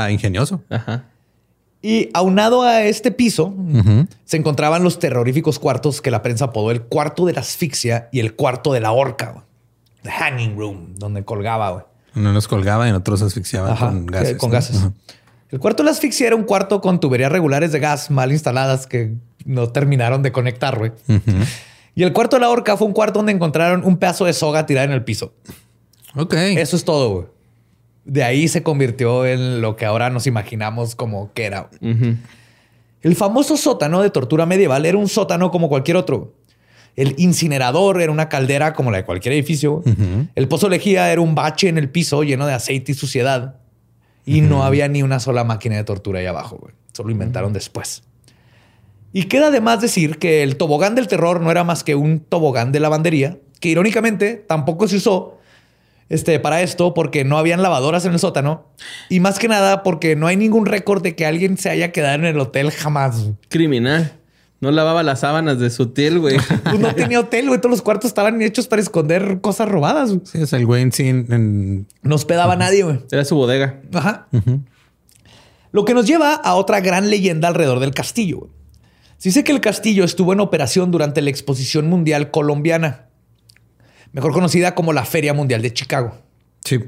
era 0.05 0.11
ingenioso. 0.11 0.61
Ajá. 0.69 1.05
y 1.81 2.09
aunado 2.13 2.61
a 2.63 2.81
este 2.83 3.11
piso, 3.11 3.53
se 4.25 4.37
encontraban 4.37 4.83
los 4.83 4.99
terroríficos 4.99 5.59
cuartos 5.59 6.01
que 6.01 6.11
la 6.11 6.21
prensa 6.21 6.45
apodó 6.45 6.71
el 6.71 6.81
cuarto 6.83 7.25
de 7.25 7.33
la 7.33 7.41
asfixia 7.41 8.07
y 8.11 8.19
el 8.21 8.35
cuarto 8.35 8.71
de 8.71 8.79
la 8.79 8.91
horca. 8.93 9.43
The 10.03 10.09
hanging 10.11 10.57
room, 10.57 10.95
donde 10.95 11.23
colgaba, 11.25 11.71
güey. 11.71 11.83
Uno 12.15 12.31
los 12.31 12.47
colgaba 12.47 12.85
y 12.85 12.89
en 12.89 12.95
otros 12.95 13.21
asfixiaba 13.21 13.71
Ajá, 13.73 13.87
con 13.89 14.05
gases. 14.05 14.37
con 14.37 14.49
¿no? 14.49 14.53
gases. 14.53 14.77
El 15.51 15.59
cuarto 15.59 15.83
de 15.83 15.85
la 15.87 15.91
asfixia 15.91 16.27
era 16.27 16.35
un 16.35 16.43
cuarto 16.43 16.79
con 16.79 16.99
tuberías 16.99 17.31
regulares 17.31 17.71
de 17.71 17.79
gas 17.79 18.09
mal 18.09 18.31
instaladas 18.31 18.87
que 18.87 19.13
no 19.45 19.69
terminaron 19.69 20.21
de 20.23 20.31
conectar, 20.31 20.77
güey. 20.77 20.91
Y 21.95 22.03
el 22.03 22.13
cuarto 22.13 22.37
de 22.37 22.41
la 22.41 22.49
horca 22.49 22.77
fue 22.77 22.87
un 22.87 22.93
cuarto 22.93 23.19
donde 23.19 23.33
encontraron 23.33 23.83
un 23.83 23.97
pedazo 23.97 24.25
de 24.25 24.33
soga 24.33 24.65
tirada 24.65 24.85
en 24.85 24.91
el 24.93 25.03
piso. 25.03 25.33
Ok. 26.15 26.33
Eso 26.33 26.75
es 26.75 26.85
todo, 26.85 27.09
güey. 27.13 27.25
De 28.05 28.23
ahí 28.23 28.47
se 28.47 28.63
convirtió 28.63 29.25
en 29.25 29.61
lo 29.61 29.75
que 29.75 29.85
ahora 29.85 30.09
nos 30.09 30.27
imaginamos 30.27 30.95
como 30.95 31.31
que 31.33 31.45
era. 31.45 31.69
El 33.01 33.15
famoso 33.15 33.57
sótano 33.57 34.01
de 34.01 34.09
tortura 34.09 34.45
medieval 34.45 34.85
era 34.85 34.97
un 34.97 35.07
sótano 35.07 35.51
como 35.51 35.69
cualquier 35.69 35.97
otro. 35.97 36.33
El 36.95 37.15
incinerador 37.17 38.01
era 38.01 38.11
una 38.11 38.29
caldera 38.29 38.73
como 38.73 38.91
la 38.91 38.97
de 38.97 39.05
cualquier 39.05 39.33
edificio. 39.33 39.83
El 40.35 40.47
pozo 40.47 40.69
lejía 40.69 41.11
era 41.11 41.21
un 41.21 41.35
bache 41.35 41.67
en 41.67 41.77
el 41.77 41.89
piso 41.89 42.23
lleno 42.23 42.45
de 42.45 42.53
aceite 42.53 42.91
y 42.91 42.95
suciedad. 42.95 43.55
Y 44.25 44.41
no 44.41 44.63
había 44.63 44.87
ni 44.87 45.03
una 45.03 45.19
sola 45.19 45.43
máquina 45.43 45.75
de 45.75 45.83
tortura 45.83 46.19
ahí 46.19 46.25
abajo. 46.25 46.57
güey. 46.57 46.73
Solo 46.93 47.11
inventaron 47.11 47.51
después. 47.51 48.03
Y 49.11 49.23
queda 49.25 49.51
de 49.51 49.61
más 49.61 49.81
decir 49.81 50.17
que 50.17 50.43
el 50.43 50.55
tobogán 50.57 50.95
del 50.95 51.07
terror 51.07 51.41
no 51.41 51.51
era 51.51 51.63
más 51.63 51.83
que 51.83 51.95
un 51.95 52.19
tobogán 52.19 52.71
de 52.71 52.79
lavandería, 52.79 53.37
que 53.59 53.69
irónicamente 53.69 54.35
tampoco 54.35 54.87
se 54.87 54.97
usó 54.97 55.32
este, 56.13 56.39
para 56.39 56.61
esto 56.61 56.93
porque 56.93 57.23
no 57.25 57.37
habían 57.37 57.61
lavadoras 57.61 58.05
en 58.05 58.13
el 58.13 58.19
sótano 58.19 58.67
y 59.09 59.19
más 59.19 59.39
que 59.39 59.47
nada 59.47 59.83
porque 59.83 60.15
no 60.15 60.27
hay 60.27 60.37
ningún 60.37 60.65
récord 60.65 61.01
de 61.01 61.15
que 61.15 61.25
alguien 61.25 61.57
se 61.57 61.69
haya 61.69 61.91
quedado 61.91 62.15
en 62.15 62.25
el 62.25 62.39
hotel 62.39 62.71
jamás. 62.71 63.29
Criminal. 63.49 64.13
No 64.61 64.71
lavaba 64.71 65.03
las 65.03 65.19
sábanas 65.19 65.59
de 65.59 65.69
su 65.69 65.83
hotel, 65.83 66.19
güey. 66.19 66.37
Pues 66.63 66.79
no 66.79 66.95
tenía 66.95 67.19
hotel, 67.19 67.47
güey. 67.47 67.59
Todos 67.59 67.71
los 67.71 67.81
cuartos 67.81 68.07
estaban 68.07 68.41
hechos 68.41 68.67
para 68.69 68.81
esconder 68.81 69.39
cosas 69.41 69.67
robadas. 69.67 70.09
güey. 70.09 70.21
Sí, 70.25 70.41
es 70.41 70.53
el 70.53 70.65
güey 70.65 70.81
en 70.83 70.91
sí 70.93 71.09
en- 71.09 71.27
en- 71.33 71.87
No 72.01 72.15
hospedaba 72.15 72.53
a 72.53 72.55
nadie, 72.55 72.83
güey. 72.83 72.99
Era 73.11 73.25
su 73.25 73.35
bodega. 73.35 73.81
Ajá. 73.93 74.27
Lo 75.71 75.85
que 75.85 75.93
nos 75.93 76.05
lleva 76.07 76.33
a 76.35 76.55
otra 76.55 76.79
gran 76.81 77.09
leyenda 77.09 77.47
alrededor 77.47 77.79
del 77.79 77.91
castillo. 77.93 78.37
güey. 78.39 78.51
Se 79.17 79.29
dice 79.29 79.43
que 79.43 79.51
el 79.51 79.61
castillo 79.61 80.03
estuvo 80.03 80.33
en 80.33 80.39
operación 80.39 80.91
durante 80.91 81.21
la 81.21 81.29
Exposición 81.29 81.87
Mundial 81.89 82.29
Colombiana, 82.31 83.07
mejor 84.13 84.31
conocida 84.31 84.73
como 84.75 84.93
la 84.93 85.03
Feria 85.05 85.33
Mundial 85.33 85.61
de 85.61 85.73
Chicago, 85.73 86.13
Sí. 86.63 86.79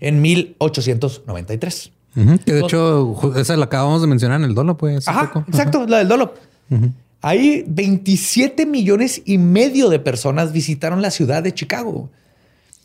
en 0.00 0.20
1893. 0.22 1.92
Ujú, 2.16 2.38
Que 2.44 2.52
de 2.54 2.60
hecho, 2.60 3.14
ju- 3.14 3.36
esa 3.38 3.56
la 3.56 3.66
acabamos 3.66 4.00
de 4.00 4.06
mencionar 4.06 4.40
en 4.40 4.46
el 4.46 4.54
dolo, 4.54 4.76
pues. 4.76 5.06
Ajá, 5.08 5.32
poco. 5.32 5.44
exacto, 5.48 5.86
la 5.86 5.98
del 5.98 6.08
Dolop. 6.08 6.36
Ahí 7.22 7.64
27 7.66 8.66
millones 8.66 9.22
y 9.24 9.38
medio 9.38 9.88
de 9.88 9.98
personas 9.98 10.52
visitaron 10.52 11.02
la 11.02 11.10
ciudad 11.10 11.42
de 11.42 11.52
Chicago. 11.52 12.08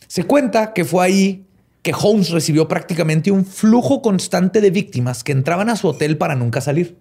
Se 0.07 0.23
cuenta 0.23 0.73
que 0.73 0.83
fue 0.83 1.05
ahí 1.05 1.45
que 1.81 1.93
Holmes 1.99 2.29
recibió 2.29 2.67
prácticamente 2.67 3.31
un 3.31 3.45
flujo 3.45 4.01
constante 4.01 4.61
de 4.61 4.69
víctimas 4.71 5.23
que 5.23 5.31
entraban 5.31 5.69
a 5.69 5.75
su 5.75 5.87
hotel 5.87 6.17
para 6.17 6.35
nunca 6.35 6.59
salir. 6.61 6.97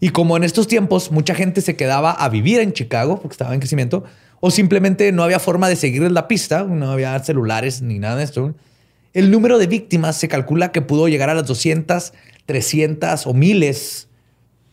Y 0.00 0.10
como 0.10 0.36
en 0.36 0.44
estos 0.44 0.66
tiempos 0.68 1.10
mucha 1.10 1.34
gente 1.34 1.60
se 1.60 1.74
quedaba 1.76 2.10
a 2.12 2.28
vivir 2.28 2.60
en 2.60 2.72
Chicago 2.72 3.20
porque 3.20 3.32
estaba 3.34 3.54
en 3.54 3.60
crecimiento, 3.60 4.04
o 4.44 4.50
simplemente 4.50 5.12
no 5.12 5.22
había 5.22 5.38
forma 5.38 5.68
de 5.68 5.76
seguirles 5.76 6.10
la 6.10 6.26
pista, 6.26 6.64
no 6.64 6.90
había 6.90 7.16
celulares 7.20 7.80
ni 7.80 8.00
nada 8.00 8.16
de 8.16 8.24
esto, 8.24 8.56
el 9.12 9.30
número 9.30 9.56
de 9.56 9.68
víctimas 9.68 10.16
se 10.16 10.26
calcula 10.26 10.72
que 10.72 10.82
pudo 10.82 11.06
llegar 11.06 11.30
a 11.30 11.34
las 11.34 11.46
200, 11.46 12.12
300 12.46 13.28
o 13.28 13.34
miles, 13.34 14.08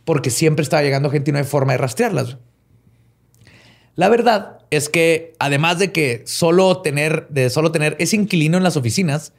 porque 0.05 0.31
siempre 0.31 0.63
estaba 0.63 0.81
llegando 0.81 1.11
gente 1.11 1.29
y 1.29 1.33
no 1.33 1.37
hay 1.37 1.45
forma 1.45 1.73
de 1.73 1.77
rastrearlas. 1.77 2.37
La 3.93 4.09
verdad 4.09 4.57
es 4.71 4.89
que 4.89 5.35
además 5.37 5.77
de 5.77 5.91
que 5.91 6.23
solo 6.25 6.81
tener, 6.81 7.27
solo 7.51 7.71
tener 7.71 7.95
ese 7.99 8.15
inquilino 8.15 8.57
en 8.57 8.63
las 8.63 8.75
oficinas, 8.75 9.33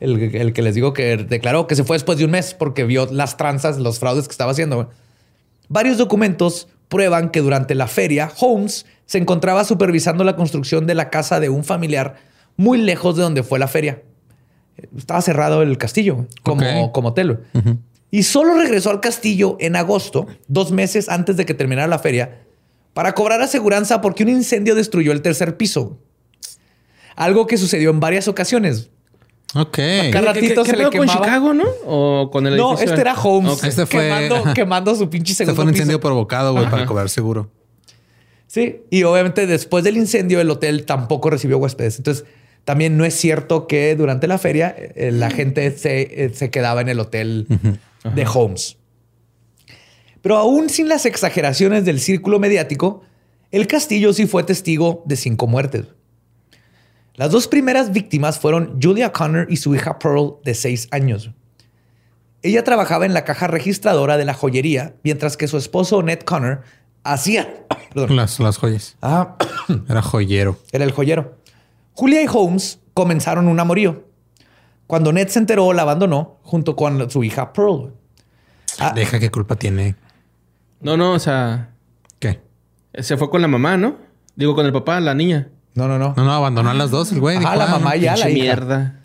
el, 0.00 0.34
el 0.34 0.54
que 0.54 0.62
les 0.62 0.74
digo 0.74 0.94
que 0.94 1.18
declaró 1.18 1.66
que 1.66 1.76
se 1.76 1.84
fue 1.84 1.96
después 1.96 2.16
de 2.16 2.24
un 2.24 2.30
mes 2.30 2.54
porque 2.54 2.84
vio 2.84 3.08
las 3.12 3.36
tranzas, 3.36 3.76
los 3.76 3.98
fraudes 3.98 4.26
que 4.26 4.32
estaba 4.32 4.52
haciendo. 4.52 4.88
Varios 5.68 5.98
documentos 5.98 6.68
prueban 6.88 7.30
que 7.30 7.40
durante 7.40 7.74
la 7.74 7.88
feria, 7.88 8.30
Holmes 8.40 8.86
se 9.06 9.18
encontraba 9.18 9.64
supervisando 9.64 10.24
la 10.24 10.36
construcción 10.36 10.86
de 10.86 10.94
la 10.94 11.10
casa 11.10 11.40
de 11.40 11.48
un 11.48 11.64
familiar 11.64 12.16
muy 12.56 12.78
lejos 12.78 13.16
de 13.16 13.22
donde 13.22 13.42
fue 13.42 13.58
la 13.58 13.68
feria. 13.68 14.02
Estaba 14.96 15.22
cerrado 15.22 15.62
el 15.62 15.78
castillo 15.78 16.26
como, 16.42 16.92
como 16.92 17.08
hotel. 17.08 17.40
Y 18.10 18.22
solo 18.22 18.54
regresó 18.54 18.90
al 18.90 19.00
castillo 19.00 19.56
en 19.60 19.76
agosto, 19.76 20.26
dos 20.48 20.70
meses 20.70 21.08
antes 21.08 21.36
de 21.36 21.44
que 21.44 21.54
terminara 21.54 21.88
la 21.88 21.98
feria, 21.98 22.42
para 22.94 23.12
cobrar 23.12 23.42
aseguranza 23.42 24.00
porque 24.00 24.22
un 24.22 24.30
incendio 24.30 24.74
destruyó 24.74 25.12
el 25.12 25.22
tercer 25.22 25.56
piso. 25.56 25.98
Algo 27.14 27.46
que 27.46 27.56
sucedió 27.56 27.90
en 27.90 28.00
varias 28.00 28.28
ocasiones. 28.28 28.90
Ok. 29.54 29.78
Cada 30.12 30.32
¿Qué- 30.34 30.40
qué- 30.54 30.64
se 30.64 30.76
le 30.76 30.90
con. 30.90 31.08
Chicago, 31.08 31.54
no? 31.54 31.64
¿O 31.86 32.30
con 32.30 32.46
el 32.46 32.56
No, 32.56 32.70
edificio? 32.72 32.90
este 32.90 33.00
era 33.00 33.14
Holmes. 33.14 33.62
Este 33.64 33.86
fue- 33.86 34.02
quemando, 34.02 34.44
quemando 34.54 34.94
su 34.94 35.08
pinche 35.08 35.32
Se 35.32 35.38
segundo 35.44 35.54
fue 35.56 35.64
un 35.64 35.70
piso. 35.70 35.82
incendio 35.82 36.00
provocado, 36.00 36.52
güey, 36.52 36.68
para 36.68 36.84
cobrar 36.84 37.08
seguro. 37.08 37.50
Sí, 38.48 38.82
y 38.90 39.02
obviamente 39.04 39.46
después 39.46 39.82
del 39.84 39.96
incendio 39.96 40.40
el 40.40 40.50
hotel 40.50 40.84
tampoco 40.84 41.30
recibió 41.30 41.58
huéspedes. 41.58 41.98
Entonces, 41.98 42.24
también 42.64 42.96
no 42.96 43.04
es 43.04 43.14
cierto 43.14 43.66
que 43.66 43.94
durante 43.96 44.26
la 44.26 44.38
feria 44.38 44.74
eh, 44.76 45.10
la 45.12 45.30
gente 45.30 45.70
se, 45.76 46.24
eh, 46.24 46.30
se 46.34 46.50
quedaba 46.50 46.80
en 46.80 46.88
el 46.88 47.00
hotel 47.00 47.46
de 48.14 48.26
Holmes. 48.26 48.76
Pero 50.22 50.36
aún 50.36 50.68
sin 50.70 50.88
las 50.88 51.06
exageraciones 51.06 51.84
del 51.84 52.00
círculo 52.00 52.38
mediático, 52.40 53.02
el 53.52 53.66
castillo 53.68 54.12
sí 54.12 54.26
fue 54.26 54.42
testigo 54.42 55.02
de 55.06 55.16
cinco 55.16 55.46
muertes. 55.46 55.86
Las 57.16 57.30
dos 57.30 57.48
primeras 57.48 57.92
víctimas 57.92 58.38
fueron 58.38 58.78
Julia 58.82 59.12
Connor 59.12 59.46
y 59.50 59.56
su 59.56 59.74
hija 59.74 59.98
Pearl, 59.98 60.34
de 60.44 60.54
seis 60.54 60.88
años. 60.90 61.30
Ella 62.42 62.62
trabajaba 62.62 63.06
en 63.06 63.14
la 63.14 63.24
caja 63.24 63.46
registradora 63.46 64.16
de 64.18 64.24
la 64.24 64.34
joyería, 64.34 64.94
mientras 65.02 65.36
que 65.36 65.48
su 65.48 65.56
esposo 65.56 66.02
Ned 66.02 66.20
Connor 66.20 66.62
hacía... 67.02 67.64
Perdón. 67.94 68.16
Las, 68.16 68.38
las 68.40 68.58
joyas. 68.58 68.96
Ah, 69.00 69.36
Era 69.88 70.02
joyero. 70.02 70.58
era 70.72 70.84
el 70.84 70.92
joyero. 70.92 71.38
Julia 71.94 72.22
y 72.22 72.26
Holmes 72.30 72.78
comenzaron 72.92 73.48
un 73.48 73.58
amorío. 73.58 74.04
Cuando 74.86 75.12
Ned 75.12 75.28
se 75.28 75.38
enteró, 75.38 75.72
la 75.72 75.82
abandonó 75.82 76.38
junto 76.42 76.76
con 76.76 77.10
su 77.10 77.24
hija 77.24 77.52
Pearl. 77.54 77.94
Ah, 78.78 78.92
Deja 78.94 79.18
qué 79.18 79.30
culpa 79.30 79.56
tiene. 79.56 79.96
No, 80.80 80.98
no, 80.98 81.12
o 81.12 81.18
sea, 81.18 81.70
¿Qué? 82.18 82.40
se 82.98 83.16
fue 83.16 83.30
con 83.30 83.40
la 83.40 83.48
mamá, 83.48 83.78
¿no? 83.78 83.96
Digo, 84.36 84.54
con 84.54 84.66
el 84.66 84.72
papá, 84.74 85.00
la 85.00 85.14
niña. 85.14 85.48
No, 85.76 85.88
no, 85.88 85.98
no. 85.98 86.14
No, 86.16 86.24
no, 86.24 86.32
abandonó 86.32 86.70
a 86.70 86.74
las 86.74 86.90
dos, 86.90 87.12
el 87.12 87.20
güey. 87.20 87.38
Dijo, 87.38 87.54
la 87.54 87.64
ah, 87.64 87.68
mamá 87.68 87.90
no. 87.90 87.96
y 87.96 88.06
a 88.06 88.16
la 88.16 88.30
hija. 88.30 88.42
mierda. 88.44 89.00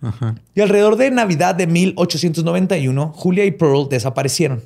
Ajá. 0.00 0.34
Y 0.54 0.60
alrededor 0.60 0.96
de 0.96 1.10
Navidad 1.10 1.54
de 1.54 1.66
1891, 1.66 3.12
Julia 3.14 3.44
y 3.44 3.50
Pearl 3.50 3.88
desaparecieron. 3.88 4.62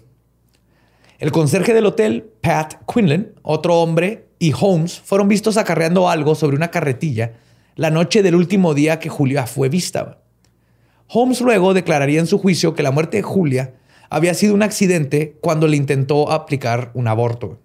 El 1.18 1.32
conserje 1.32 1.74
del 1.74 1.86
hotel, 1.86 2.30
Pat 2.40 2.74
Quinlan, 2.92 3.32
otro 3.42 3.80
hombre, 3.80 4.28
y 4.38 4.52
Holmes 4.58 5.00
fueron 5.00 5.28
vistos 5.28 5.56
acarreando 5.56 6.08
algo 6.08 6.34
sobre 6.34 6.56
una 6.56 6.70
carretilla 6.70 7.32
la 7.74 7.90
noche 7.90 8.22
del 8.22 8.34
último 8.34 8.72
día 8.74 8.98
que 8.98 9.10
Julia 9.10 9.46
fue 9.46 9.68
vista. 9.68 10.18
Holmes 11.08 11.40
luego 11.40 11.74
declararía 11.74 12.20
en 12.20 12.26
su 12.26 12.38
juicio 12.38 12.74
que 12.74 12.82
la 12.82 12.90
muerte 12.90 13.18
de 13.18 13.22
Julia 13.22 13.74
había 14.08 14.34
sido 14.34 14.54
un 14.54 14.62
accidente 14.62 15.36
cuando 15.40 15.68
le 15.68 15.76
intentó 15.76 16.32
aplicar 16.32 16.90
un 16.94 17.06
aborto. 17.06 17.60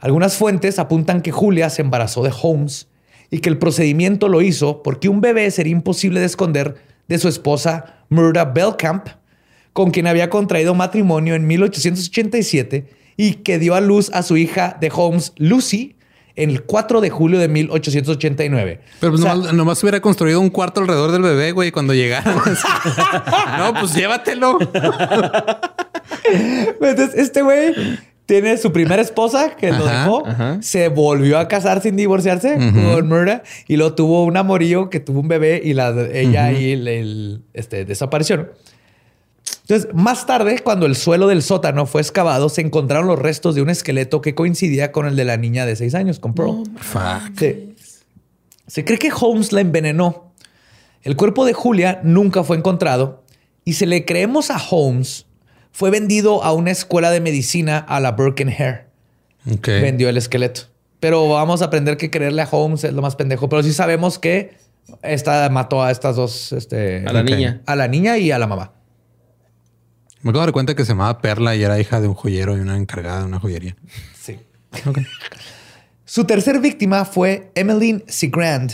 Algunas 0.00 0.36
fuentes 0.36 0.78
apuntan 0.78 1.20
que 1.20 1.30
Julia 1.30 1.68
se 1.70 1.82
embarazó 1.82 2.22
de 2.22 2.32
Holmes 2.42 2.88
y 3.30 3.40
que 3.40 3.48
el 3.48 3.58
procedimiento 3.58 4.28
lo 4.28 4.42
hizo 4.42 4.82
porque 4.82 5.08
un 5.08 5.20
bebé 5.20 5.50
sería 5.50 5.72
imposible 5.72 6.20
de 6.20 6.26
esconder 6.26 6.76
de 7.06 7.18
su 7.18 7.28
esposa 7.28 8.04
Murda 8.08 8.46
Belcamp, 8.46 9.08
con 9.72 9.90
quien 9.90 10.06
había 10.06 10.30
contraído 10.30 10.74
matrimonio 10.74 11.34
en 11.34 11.46
1887 11.46 12.88
y 13.16 13.34
que 13.34 13.58
dio 13.58 13.74
a 13.74 13.80
luz 13.80 14.10
a 14.14 14.22
su 14.22 14.36
hija 14.36 14.76
de 14.80 14.90
Holmes, 14.92 15.32
Lucy, 15.36 15.96
el 16.34 16.62
4 16.62 17.00
de 17.02 17.10
julio 17.10 17.38
de 17.38 17.48
1889. 17.48 18.80
Pero 19.00 19.12
pues 19.12 19.20
O 19.20 19.24
sea, 19.24 19.34
nomás, 19.34 19.52
nomás 19.52 19.82
hubiera 19.82 20.00
construido 20.00 20.40
un 20.40 20.48
cuarto 20.48 20.80
alrededor 20.80 21.12
del 21.12 21.22
bebé, 21.22 21.52
güey, 21.52 21.70
cuando 21.70 21.92
llegaran. 21.92 22.34
no, 23.58 23.74
pues 23.74 23.94
llévatelo. 23.94 24.58
Entonces, 26.80 27.14
este 27.16 27.42
güey 27.42 27.74
tiene 28.30 28.56
su 28.58 28.70
primera 28.70 29.02
esposa 29.02 29.56
que 29.56 29.72
lo 29.72 29.84
dejó, 29.84 30.24
ajá. 30.24 30.58
se 30.62 30.86
volvió 30.86 31.36
a 31.36 31.48
casar 31.48 31.82
sin 31.82 31.96
divorciarse 31.96 32.54
con 32.54 33.08
Murda 33.08 33.42
y 33.66 33.76
luego 33.76 33.96
tuvo 33.96 34.24
un 34.24 34.36
amorío 34.36 34.88
que 34.88 35.00
tuvo 35.00 35.18
un 35.18 35.26
bebé 35.26 35.60
y 35.64 35.74
la, 35.74 35.90
ella 36.12 36.52
y 36.52 36.70
el, 36.70 36.86
el, 36.86 37.42
este, 37.54 37.84
desaparecieron. 37.84 38.50
Entonces, 39.62 39.92
más 39.94 40.26
tarde, 40.26 40.60
cuando 40.60 40.86
el 40.86 40.94
suelo 40.94 41.26
del 41.26 41.42
sótano 41.42 41.86
fue 41.86 42.02
excavado, 42.02 42.48
se 42.48 42.60
encontraron 42.60 43.08
los 43.08 43.18
restos 43.18 43.56
de 43.56 43.62
un 43.62 43.70
esqueleto 43.70 44.20
que 44.20 44.36
coincidía 44.36 44.92
con 44.92 45.08
el 45.08 45.16
de 45.16 45.24
la 45.24 45.36
niña 45.36 45.66
de 45.66 45.74
seis 45.74 45.96
años, 45.96 46.20
con 46.20 46.32
Pearl. 46.32 46.62
Sí. 47.36 47.74
Se 48.68 48.84
cree 48.84 49.00
que 49.00 49.10
Holmes 49.12 49.50
la 49.50 49.60
envenenó. 49.60 50.32
El 51.02 51.16
cuerpo 51.16 51.44
de 51.44 51.52
Julia 51.52 52.00
nunca 52.04 52.44
fue 52.44 52.56
encontrado 52.56 53.24
y 53.64 53.72
si 53.72 53.86
le 53.86 54.04
creemos 54.04 54.52
a 54.52 54.60
Holmes, 54.70 55.26
fue 55.72 55.90
vendido 55.90 56.42
a 56.42 56.52
una 56.52 56.70
escuela 56.70 57.10
de 57.10 57.20
medicina 57.20 57.78
a 57.78 58.00
la 58.00 58.12
Burke 58.12 58.42
and 58.42 58.52
Hare. 58.60 58.86
Ok. 59.50 59.66
Vendió 59.68 60.08
el 60.08 60.16
esqueleto. 60.16 60.62
Pero 61.00 61.28
vamos 61.28 61.62
a 61.62 61.66
aprender 61.66 61.96
que 61.96 62.10
creerle 62.10 62.42
a 62.42 62.48
Holmes 62.50 62.84
es 62.84 62.92
lo 62.92 63.02
más 63.02 63.16
pendejo. 63.16 63.48
Pero 63.48 63.62
sí 63.62 63.72
sabemos 63.72 64.18
que 64.18 64.54
esta 65.02 65.48
mató 65.48 65.82
a 65.82 65.90
estas 65.90 66.16
dos, 66.16 66.52
este, 66.52 67.04
A 67.06 67.12
la 67.12 67.22
niña. 67.22 67.62
a 67.64 67.76
la 67.76 67.88
niña 67.88 68.18
y 68.18 68.30
a 68.30 68.38
la 68.38 68.46
mamá. 68.46 68.72
Me 70.22 70.30
acabo 70.30 70.40
de 70.42 70.46
dar 70.48 70.52
cuenta 70.52 70.74
que 70.74 70.84
se 70.84 70.90
llamaba 70.92 71.20
Perla 71.22 71.56
y 71.56 71.62
era 71.62 71.80
hija 71.80 72.00
de 72.00 72.08
un 72.08 72.14
joyero 72.14 72.56
y 72.56 72.60
una 72.60 72.76
encargada 72.76 73.20
de 73.20 73.24
una 73.26 73.40
joyería. 73.40 73.76
Sí. 74.20 74.38
Ok. 74.86 74.98
Su 76.04 76.24
tercer 76.24 76.58
víctima 76.58 77.04
fue 77.04 77.50
Emmeline 77.54 78.04
Segrand. 78.08 78.72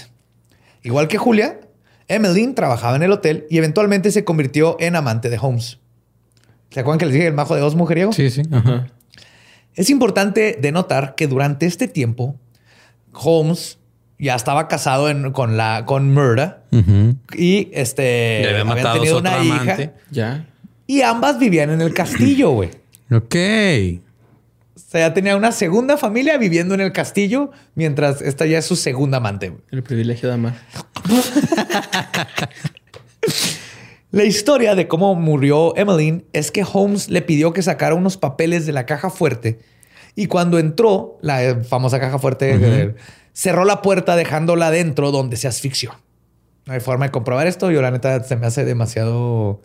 Igual 0.82 1.06
que 1.06 1.18
Julia, 1.18 1.60
Emmeline 2.08 2.54
trabajaba 2.54 2.96
en 2.96 3.02
el 3.02 3.12
hotel 3.12 3.46
y 3.50 3.58
eventualmente 3.58 4.10
se 4.10 4.24
convirtió 4.24 4.76
en 4.80 4.96
amante 4.96 5.28
de 5.28 5.38
Holmes. 5.38 5.78
¿Se 6.70 6.80
acuerdan 6.80 6.98
que 6.98 7.06
les 7.06 7.14
dije 7.14 7.26
el 7.26 7.34
majo 7.34 7.54
de 7.54 7.60
dos 7.60 7.74
mujeriegos? 7.74 8.16
Sí, 8.16 8.30
sí. 8.30 8.42
Ajá. 8.52 8.86
Es 9.74 9.90
importante 9.90 10.58
denotar 10.60 11.14
que 11.14 11.26
durante 11.26 11.66
este 11.66 11.88
tiempo, 11.88 12.36
Holmes 13.12 13.78
ya 14.18 14.34
estaba 14.34 14.68
casado 14.68 15.10
en- 15.10 15.32
con, 15.32 15.56
la, 15.56 15.84
con 15.86 16.12
Murda 16.14 16.62
Ujú. 16.72 17.16
y 17.34 17.68
este, 17.72 18.40
Le 18.42 18.48
había 18.48 18.60
habían 18.62 18.66
matado 18.68 18.88
a 18.88 18.92
tenido 18.94 19.18
una 19.18 19.44
hija 19.44 19.60
amante. 19.60 19.92
Ya. 20.10 20.46
y 20.86 21.02
ambas 21.02 21.38
vivían 21.38 21.70
en 21.70 21.80
el 21.82 21.92
castillo, 21.92 22.50
güey. 22.50 22.70
Ok. 23.10 23.34
O 24.74 24.78
sea, 24.88 25.08
ya 25.08 25.14
tenía 25.14 25.36
una 25.36 25.52
segunda 25.52 25.96
familia 25.98 26.38
viviendo 26.38 26.74
en 26.74 26.80
el 26.80 26.92
castillo, 26.92 27.50
mientras 27.74 28.22
esta 28.22 28.46
ya 28.46 28.58
es 28.58 28.64
su 28.64 28.76
segunda 28.76 29.18
amante. 29.18 29.52
El 29.70 29.82
privilegio 29.82 30.28
de 30.28 30.34
amar. 30.34 30.54
La 34.10 34.24
historia 34.24 34.74
de 34.74 34.88
cómo 34.88 35.14
murió 35.14 35.76
Emmeline 35.76 36.24
es 36.32 36.50
que 36.50 36.64
Holmes 36.70 37.10
le 37.10 37.22
pidió 37.22 37.52
que 37.52 37.62
sacara 37.62 37.94
unos 37.94 38.16
papeles 38.16 38.64
de 38.66 38.72
la 38.72 38.86
caja 38.86 39.10
fuerte 39.10 39.58
y 40.14 40.26
cuando 40.28 40.58
entró, 40.58 41.18
la 41.20 41.62
famosa 41.68 42.00
caja 42.00 42.18
fuerte, 42.18 42.94
cerró 43.34 43.66
la 43.66 43.82
puerta 43.82 44.16
dejándola 44.16 44.70
dentro 44.70 45.12
donde 45.12 45.36
se 45.36 45.46
asfixió. 45.46 45.92
No 46.64 46.72
hay 46.72 46.80
forma 46.80 47.04
de 47.04 47.12
comprobar 47.12 47.46
esto. 47.46 47.70
Yo 47.70 47.82
la 47.82 47.90
neta 47.90 48.24
se 48.24 48.34
me 48.36 48.46
hace 48.46 48.64
demasiado... 48.64 49.60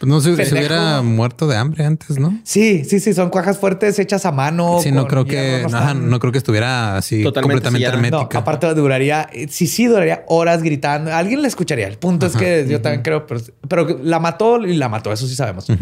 Pues 0.00 0.08
no 0.08 0.20
sé 0.22 0.30
si 0.30 0.36
Pendejo. 0.36 0.56
hubiera 0.56 1.02
muerto 1.02 1.46
de 1.46 1.56
hambre 1.58 1.84
antes, 1.84 2.18
¿no? 2.18 2.38
Sí, 2.42 2.84
sí, 2.86 3.00
sí, 3.00 3.12
son 3.12 3.28
cajas 3.28 3.58
fuertes 3.58 3.98
hechas 3.98 4.24
a 4.24 4.32
mano. 4.32 4.78
Sí, 4.82 4.90
no 4.92 5.06
creo 5.06 5.26
que, 5.26 5.60
no 5.60 5.68
ajá, 5.68 5.88
están- 5.88 6.08
no 6.08 6.18
creo 6.18 6.32
que 6.32 6.38
estuviera 6.38 6.96
así 6.96 7.22
Totalmente 7.22 7.42
completamente 7.68 7.86
sellada. 7.86 8.10
No, 8.10 8.16
hermética. 8.18 8.38
aparte 8.38 8.72
duraría, 8.74 9.28
eh, 9.32 9.46
sí, 9.50 9.66
sí, 9.66 9.86
duraría 9.86 10.24
horas 10.28 10.62
gritando. 10.62 11.12
Alguien 11.14 11.42
la 11.42 11.48
escucharía. 11.48 11.86
El 11.86 11.98
punto 11.98 12.24
es 12.26 12.34
que 12.34 12.66
yo 12.66 12.80
también 12.80 13.02
creo, 13.02 13.26
pero, 13.26 13.40
pero 13.68 13.98
la 14.02 14.18
mató 14.20 14.64
y 14.66 14.74
la 14.74 14.88
mató, 14.88 15.12
eso 15.12 15.26
sí 15.28 15.34
sabemos. 15.34 15.68
O 15.68 15.76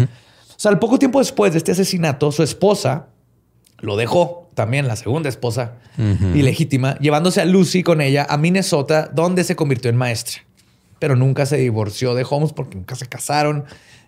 sea, 0.56 0.72
al 0.72 0.80
poco 0.80 0.98
tiempo 0.98 1.20
después 1.20 1.52
de 1.52 1.58
este 1.58 1.70
asesinato, 1.70 2.32
su 2.32 2.42
esposa 2.42 3.06
lo 3.78 3.96
dejó, 3.96 4.50
también 4.54 4.88
la 4.88 4.96
segunda 4.96 5.28
esposa 5.28 5.74
ilegítima, 6.34 6.98
llevándose 6.98 7.40
a 7.40 7.44
Lucy 7.44 7.84
con 7.84 8.00
ella 8.00 8.26
a 8.28 8.36
Minnesota, 8.36 9.08
donde 9.14 9.44
se 9.44 9.54
convirtió 9.54 9.88
en 9.90 9.96
maestra. 9.96 10.42
Pero 10.98 11.14
nunca 11.14 11.46
se 11.46 11.58
divorció 11.58 12.16
de 12.16 12.26
Holmes 12.28 12.52
porque 12.52 12.74
nunca 12.74 12.96
se 12.96 13.06
casaron. 13.06 13.64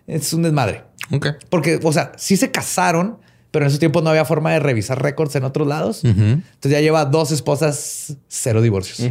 Es 0.07 0.33
un 0.33 0.43
desmadre. 0.43 0.83
Ok. 1.11 1.27
Porque, 1.49 1.79
o 1.83 1.91
sea, 1.91 2.11
sí 2.17 2.37
se 2.37 2.51
casaron, 2.51 3.19
pero 3.51 3.65
en 3.65 3.67
esos 3.67 3.79
tiempos 3.79 4.03
no 4.03 4.09
había 4.09 4.25
forma 4.25 4.51
de 4.51 4.59
revisar 4.59 5.01
récords 5.01 5.35
en 5.35 5.43
otros 5.43 5.67
lados. 5.67 6.03
Entonces 6.03 6.71
ya 6.71 6.81
lleva 6.81 7.05
dos 7.05 7.31
esposas, 7.31 8.17
cero 8.27 8.61
divorcios. 8.61 9.09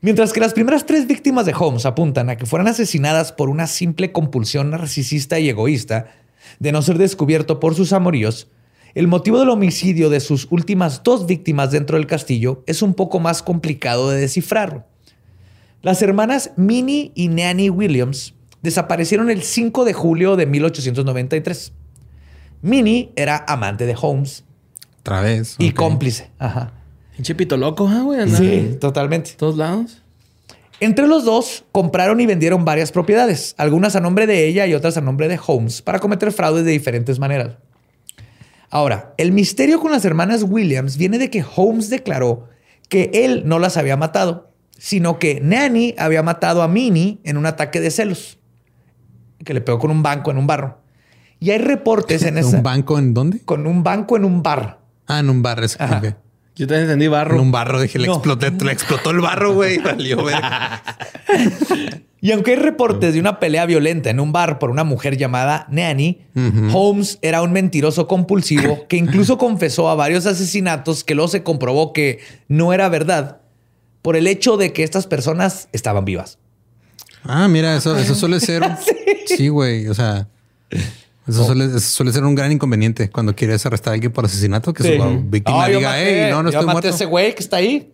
Mientras 0.00 0.32
que 0.32 0.40
las 0.40 0.52
primeras 0.52 0.86
tres 0.86 1.06
víctimas 1.06 1.46
de 1.46 1.54
Holmes 1.58 1.86
apuntan 1.86 2.30
a 2.30 2.36
que 2.36 2.46
fueran 2.46 2.68
asesinadas 2.68 3.32
por 3.32 3.48
una 3.48 3.66
simple 3.66 4.12
compulsión 4.12 4.70
narcisista 4.70 5.38
y 5.40 5.48
egoísta 5.48 6.06
de 6.60 6.70
no 6.70 6.80
ser 6.82 6.98
descubierto 6.98 7.58
por 7.58 7.74
sus 7.74 7.92
amoríos, 7.92 8.48
el 8.94 9.08
motivo 9.08 9.38
del 9.40 9.50
homicidio 9.50 10.08
de 10.08 10.20
sus 10.20 10.46
últimas 10.50 11.02
dos 11.02 11.26
víctimas 11.26 11.70
dentro 11.70 11.96
del 11.98 12.06
castillo 12.06 12.62
es 12.66 12.82
un 12.82 12.94
poco 12.94 13.20
más 13.20 13.42
complicado 13.42 14.08
de 14.08 14.20
descifrar. 14.20 14.86
Las 15.82 16.00
hermanas 16.02 16.52
Minnie 16.56 17.12
y 17.14 17.28
Nanny 17.28 17.68
Williams 17.68 18.32
desaparecieron 18.62 19.30
el 19.30 19.42
5 19.42 19.84
de 19.84 19.92
julio 19.92 20.36
de 20.36 20.46
1893. 20.46 21.72
Minnie 22.62 23.12
era 23.16 23.44
amante 23.46 23.86
de 23.86 23.96
Holmes 24.00 24.44
Otra 25.00 25.20
vez. 25.20 25.56
y 25.58 25.72
cómplice. 25.72 26.30
Ajá. 26.38 26.72
Pinche 27.14 27.34
pito 27.34 27.56
loco, 27.56 27.88
¿ah, 27.88 28.02
güey? 28.02 28.28
Sí, 28.30 28.52
en 28.52 28.78
totalmente. 28.80 29.32
todos 29.36 29.56
lados. 29.56 30.02
Entre 30.80 31.06
los 31.06 31.24
dos 31.24 31.64
compraron 31.72 32.20
y 32.20 32.26
vendieron 32.26 32.64
varias 32.66 32.92
propiedades, 32.92 33.54
algunas 33.56 33.96
a 33.96 34.00
nombre 34.00 34.26
de 34.26 34.46
ella 34.46 34.66
y 34.66 34.74
otras 34.74 34.96
a 34.98 35.00
nombre 35.00 35.26
de 35.28 35.38
Holmes, 35.44 35.80
para 35.80 35.98
cometer 36.00 36.32
fraudes 36.32 36.66
de 36.66 36.72
diferentes 36.72 37.18
maneras. 37.18 37.56
Ahora, 38.68 39.14
el 39.16 39.32
misterio 39.32 39.80
con 39.80 39.92
las 39.92 40.04
hermanas 40.04 40.42
Williams 40.42 40.98
viene 40.98 41.18
de 41.18 41.30
que 41.30 41.44
Holmes 41.56 41.88
declaró 41.88 42.48
que 42.90 43.10
él 43.14 43.44
no 43.46 43.58
las 43.58 43.78
había 43.78 43.96
matado, 43.96 44.50
sino 44.76 45.18
que 45.18 45.40
Nanny 45.40 45.94
había 45.96 46.22
matado 46.22 46.62
a 46.62 46.68
Minnie 46.68 47.20
en 47.24 47.38
un 47.38 47.46
ataque 47.46 47.80
de 47.80 47.90
celos, 47.90 48.38
que 49.44 49.54
le 49.54 49.60
pegó 49.60 49.78
con 49.78 49.90
un 49.90 50.02
banco 50.02 50.30
en 50.30 50.38
un 50.38 50.46
barro. 50.46 50.78
Y 51.38 51.50
hay 51.50 51.58
reportes 51.58 52.22
en 52.22 52.38
esa... 52.38 52.56
¿Un 52.56 52.62
banco 52.62 52.98
en 52.98 53.12
dónde? 53.14 53.40
con 53.44 53.66
un 53.66 53.82
banco 53.82 54.16
en 54.16 54.24
un 54.24 54.42
bar. 54.42 54.80
Ah, 55.06 55.20
en 55.20 55.30
un 55.30 55.42
bar. 55.42 55.62
Es. 55.62 55.76
Yo 56.56 56.66
también 56.66 56.84
entendí 56.84 57.04
En 57.04 57.10
barro. 57.12 57.40
un 57.40 57.52
barro. 57.52 57.80
Dije, 57.80 57.98
le, 57.98 58.06
No. 58.06 58.14
exploté, 58.14 58.50
le 58.50 58.72
explotó 58.72 59.10
el 59.10 59.20
barro, 59.20 59.52
güey. 59.54 59.78
Valió, 59.78 60.24
verga. 60.24 60.82
Y 62.18 62.32
aunque 62.32 62.52
hay 62.52 62.56
reportes 62.56 63.14
de 63.14 63.20
una 63.20 63.38
pelea 63.38 63.66
violenta 63.66 64.10
en 64.10 64.18
un 64.18 64.32
bar 64.32 64.58
por 64.58 64.70
una 64.70 64.82
mujer 64.82 65.16
llamada 65.16 65.66
Nanny, 65.70 66.22
Holmes 66.72 67.18
era 67.22 67.42
un 67.42 67.52
mentiroso 67.52 68.08
compulsivo 68.08 68.86
que 68.88 68.96
incluso 68.96 69.38
confesó 69.38 69.88
a 69.90 69.94
varios 69.94 70.26
asesinatos 70.26 71.04
que 71.04 71.14
luego 71.14 71.28
se 71.28 71.44
comprobó 71.44 71.92
que 71.92 72.18
no 72.48 72.72
era 72.72 72.88
verdad 72.88 73.42
por 74.02 74.16
el 74.16 74.26
hecho 74.26 74.56
de 74.56 74.72
que 74.72 74.82
estas 74.82 75.06
personas 75.06 75.68
estaban 75.72 76.04
vivas. 76.04 76.38
Ah, 77.28 77.48
mira, 77.48 77.76
eso, 77.76 77.96
eso 77.96 78.14
suele 78.14 78.40
ser. 78.40 78.62
Sí, 79.26 79.48
güey. 79.48 79.88
O 79.88 79.94
sea, 79.94 80.28
eso 81.26 81.44
suele, 81.44 81.64
eso 81.64 81.80
suele 81.80 82.12
ser 82.12 82.22
un 82.24 82.36
gran 82.36 82.52
inconveniente 82.52 83.10
cuando 83.10 83.34
quieres 83.34 83.66
arrestar 83.66 83.90
a 83.90 83.94
alguien 83.94 84.12
por 84.12 84.24
asesinato, 84.24 84.72
que 84.72 84.84
su 84.84 85.20
víctima 85.28 85.68
yo 85.68 85.78
diga, 85.78 85.94
hey, 86.00 86.28
no, 86.30 86.44
no 86.44 86.50
yo 86.50 86.58
estoy 86.60 86.66
maté 86.66 86.72
muerto. 86.74 86.88
a 86.88 86.90
ese 86.90 87.04
güey 87.06 87.34
que 87.34 87.42
está 87.42 87.56
ahí. 87.56 87.90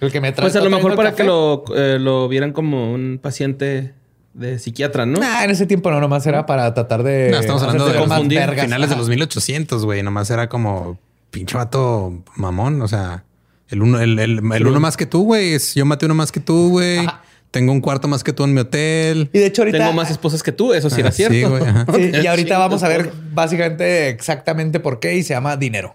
El 0.00 0.12
que 0.12 0.20
me 0.20 0.30
trae. 0.32 0.44
Pues 0.50 0.56
a 0.56 0.60
lo 0.60 0.68
mejor 0.68 0.94
para 0.94 1.14
que 1.14 1.24
lo, 1.24 1.64
eh, 1.74 1.98
lo 1.98 2.28
vieran 2.28 2.52
como 2.52 2.92
un 2.92 3.18
paciente 3.22 3.94
de 4.34 4.58
psiquiatra, 4.58 5.06
¿no? 5.06 5.18
Nah, 5.20 5.42
en 5.44 5.50
ese 5.50 5.64
tiempo 5.66 5.90
no, 5.90 6.00
nomás 6.00 6.26
era 6.26 6.44
para 6.44 6.72
tratar 6.74 7.02
de. 7.02 7.30
No, 7.30 7.38
estamos 7.38 7.62
hablando 7.62 7.88
de 7.88 7.98
confundir. 7.98 8.38
vergas. 8.38 8.64
finales 8.66 8.90
de 8.90 8.96
los 8.96 9.08
1800, 9.08 9.84
güey. 9.86 10.02
Nomás 10.02 10.28
era 10.30 10.48
como 10.50 10.98
pinche 11.30 11.56
vato 11.56 12.22
mamón. 12.36 12.82
O 12.82 12.88
sea, 12.88 13.24
el 13.68 13.80
uno, 13.82 13.98
el, 14.00 14.18
el- 14.18 14.38
el 14.52 14.66
uno 14.66 14.80
más 14.80 14.98
que 14.98 15.06
tú, 15.06 15.24
güey. 15.24 15.58
Yo 15.74 15.86
maté 15.86 16.04
uno 16.06 16.14
más 16.14 16.30
que 16.30 16.40
tú, 16.40 16.68
güey. 16.70 16.98
Ajá. 16.98 17.22
Tengo 17.52 17.70
un 17.70 17.80
cuarto 17.80 18.08
más 18.08 18.24
que 18.24 18.32
tú 18.32 18.42
en 18.42 18.52
mi 18.54 18.60
hotel. 18.60 19.30
Y 19.32 19.38
de 19.38 19.46
hecho, 19.46 19.62
ahorita. 19.62 19.78
Tengo 19.78 19.92
más 19.92 20.10
esposas 20.10 20.42
que 20.42 20.50
tú, 20.50 20.74
eso 20.74 20.90
sí 20.90 20.98
era 21.00 21.10
Ah, 21.10 21.12
cierto. 21.12 21.34
sí, 21.34 21.44
güey. 21.44 21.62
Sí, 21.94 22.10
y 22.22 22.26
ahorita 22.26 22.58
vamos 22.58 22.82
a 22.82 22.88
ver 22.88 23.12
básicamente 23.32 24.08
exactamente 24.08 24.80
por 24.80 24.98
qué 24.98 25.14
y 25.14 25.22
se 25.22 25.34
llama 25.34 25.56
dinero. 25.56 25.94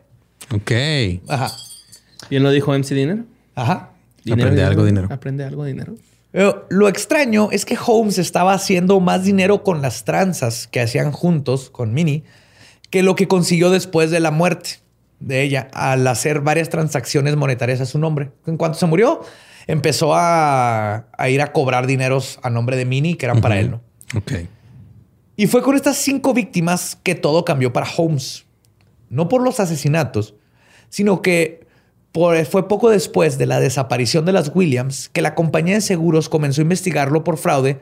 Ok. 0.53 0.71
Ajá. 1.27 1.51
Bien 2.29 2.43
lo 2.43 2.51
dijo 2.51 2.71
MC 2.73 2.93
Dinero. 2.95 3.23
Ajá. 3.55 3.89
Aprende 4.31 4.63
algo, 4.63 4.85
dinero. 4.85 5.07
Aprende 5.11 5.43
algo, 5.43 5.65
dinero. 5.65 5.95
Pero 6.31 6.67
lo 6.69 6.87
extraño 6.89 7.49
es 7.51 7.65
que 7.65 7.77
Holmes 7.83 8.17
estaba 8.19 8.53
haciendo 8.53 8.99
más 8.99 9.23
dinero 9.23 9.63
con 9.63 9.81
las 9.81 10.03
tranzas 10.05 10.67
que 10.67 10.79
hacían 10.81 11.11
juntos 11.11 11.69
con 11.69 11.93
Minnie 11.93 12.23
que 12.89 13.01
lo 13.03 13.15
que 13.15 13.27
consiguió 13.27 13.69
después 13.71 14.11
de 14.11 14.19
la 14.19 14.31
muerte 14.31 14.79
de 15.19 15.41
ella 15.41 15.69
al 15.73 16.05
hacer 16.07 16.41
varias 16.41 16.69
transacciones 16.69 17.35
monetarias 17.35 17.81
a 17.81 17.85
su 17.85 17.97
nombre. 17.99 18.29
En 18.45 18.55
cuanto 18.57 18.77
se 18.77 18.85
murió, 18.85 19.21
empezó 19.67 20.15
a, 20.15 21.07
a 21.17 21.29
ir 21.29 21.41
a 21.41 21.51
cobrar 21.51 21.85
dineros 21.87 22.39
a 22.41 22.49
nombre 22.49 22.77
de 22.77 22.85
Minnie 22.85 23.17
que 23.17 23.25
eran 23.25 23.41
para 23.41 23.59
él, 23.59 23.71
¿no? 23.71 23.81
Ok. 24.15 24.31
Y 25.35 25.47
fue 25.47 25.61
con 25.61 25.75
estas 25.75 25.97
cinco 25.97 26.33
víctimas 26.33 26.97
que 27.03 27.13
todo 27.13 27.45
cambió 27.45 27.71
para 27.73 27.87
Holmes. 27.95 28.45
No 29.09 29.29
por 29.29 29.41
los 29.43 29.59
asesinatos, 29.59 30.33
sino 30.89 31.21
que 31.21 31.67
por- 32.11 32.43
fue 32.45 32.67
poco 32.67 32.89
después 32.89 33.37
de 33.37 33.45
la 33.45 33.59
desaparición 33.59 34.25
de 34.25 34.31
las 34.31 34.51
Williams 34.55 35.09
que 35.09 35.21
la 35.21 35.35
compañía 35.35 35.75
de 35.75 35.81
seguros 35.81 36.29
comenzó 36.29 36.61
a 36.61 36.63
investigarlo 36.63 37.23
por 37.23 37.37
fraude 37.37 37.79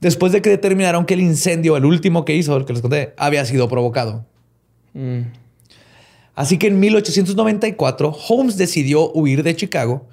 después 0.00 0.32
de 0.32 0.42
que 0.42 0.50
determinaron 0.50 1.06
que 1.06 1.14
el 1.14 1.20
incendio, 1.20 1.76
el 1.76 1.84
último 1.84 2.24
que 2.24 2.34
hizo, 2.34 2.56
el 2.56 2.64
que 2.64 2.72
les 2.72 2.82
conté, 2.82 3.14
había 3.16 3.44
sido 3.44 3.68
provocado. 3.68 4.26
Mm. 4.94 5.20
Así 6.34 6.58
que 6.58 6.66
en 6.66 6.78
1894 6.80 8.14
Holmes 8.28 8.56
decidió 8.58 9.10
huir 9.12 9.42
de 9.42 9.56
Chicago, 9.56 10.06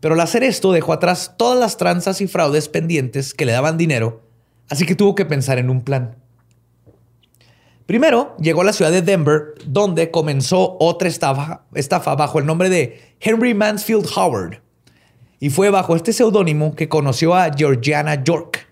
pero 0.00 0.14
al 0.14 0.20
hacer 0.20 0.42
esto 0.42 0.72
dejó 0.72 0.92
atrás 0.92 1.34
todas 1.36 1.58
las 1.58 1.76
tranzas 1.76 2.20
y 2.20 2.26
fraudes 2.26 2.68
pendientes 2.68 3.34
que 3.34 3.46
le 3.46 3.52
daban 3.52 3.76
dinero, 3.76 4.22
así 4.68 4.86
que 4.86 4.94
tuvo 4.94 5.14
que 5.14 5.24
pensar 5.24 5.58
en 5.58 5.70
un 5.70 5.82
plan. 5.82 6.16
Primero 7.86 8.36
llegó 8.38 8.62
a 8.62 8.64
la 8.64 8.72
ciudad 8.72 8.90
de 8.90 9.02
Denver, 9.02 9.54
donde 9.64 10.10
comenzó 10.10 10.76
otra 10.80 11.08
estafa, 11.08 11.62
estafa 11.72 12.16
bajo 12.16 12.40
el 12.40 12.46
nombre 12.46 12.68
de 12.68 13.14
Henry 13.20 13.54
Mansfield 13.54 14.08
Howard. 14.16 14.60
Y 15.38 15.50
fue 15.50 15.70
bajo 15.70 15.94
este 15.94 16.12
seudónimo 16.12 16.74
que 16.74 16.88
conoció 16.88 17.34
a 17.34 17.50
Georgiana 17.54 18.24
York. 18.24 18.66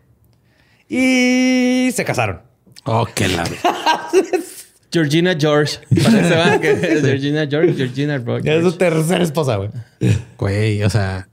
Y 0.88 1.90
se 1.92 2.04
casaron. 2.04 2.42
Oh, 2.84 3.06
qué 3.14 3.28
la. 3.28 3.44
Georgina 4.94 5.36
George. 5.38 5.78
Parece, 6.02 6.36
¿va? 6.36 6.60
Que 6.60 6.70
es 6.70 7.02
Georgina 7.02 7.46
George, 7.46 7.74
Georgina. 7.74 8.22
Ya 8.42 8.54
es 8.54 8.62
su 8.62 8.72
tercera 8.72 9.24
esposa, 9.24 9.56
güey. 9.56 9.70
Güey, 10.38 10.82
o 10.84 10.90
sea, 10.90 11.28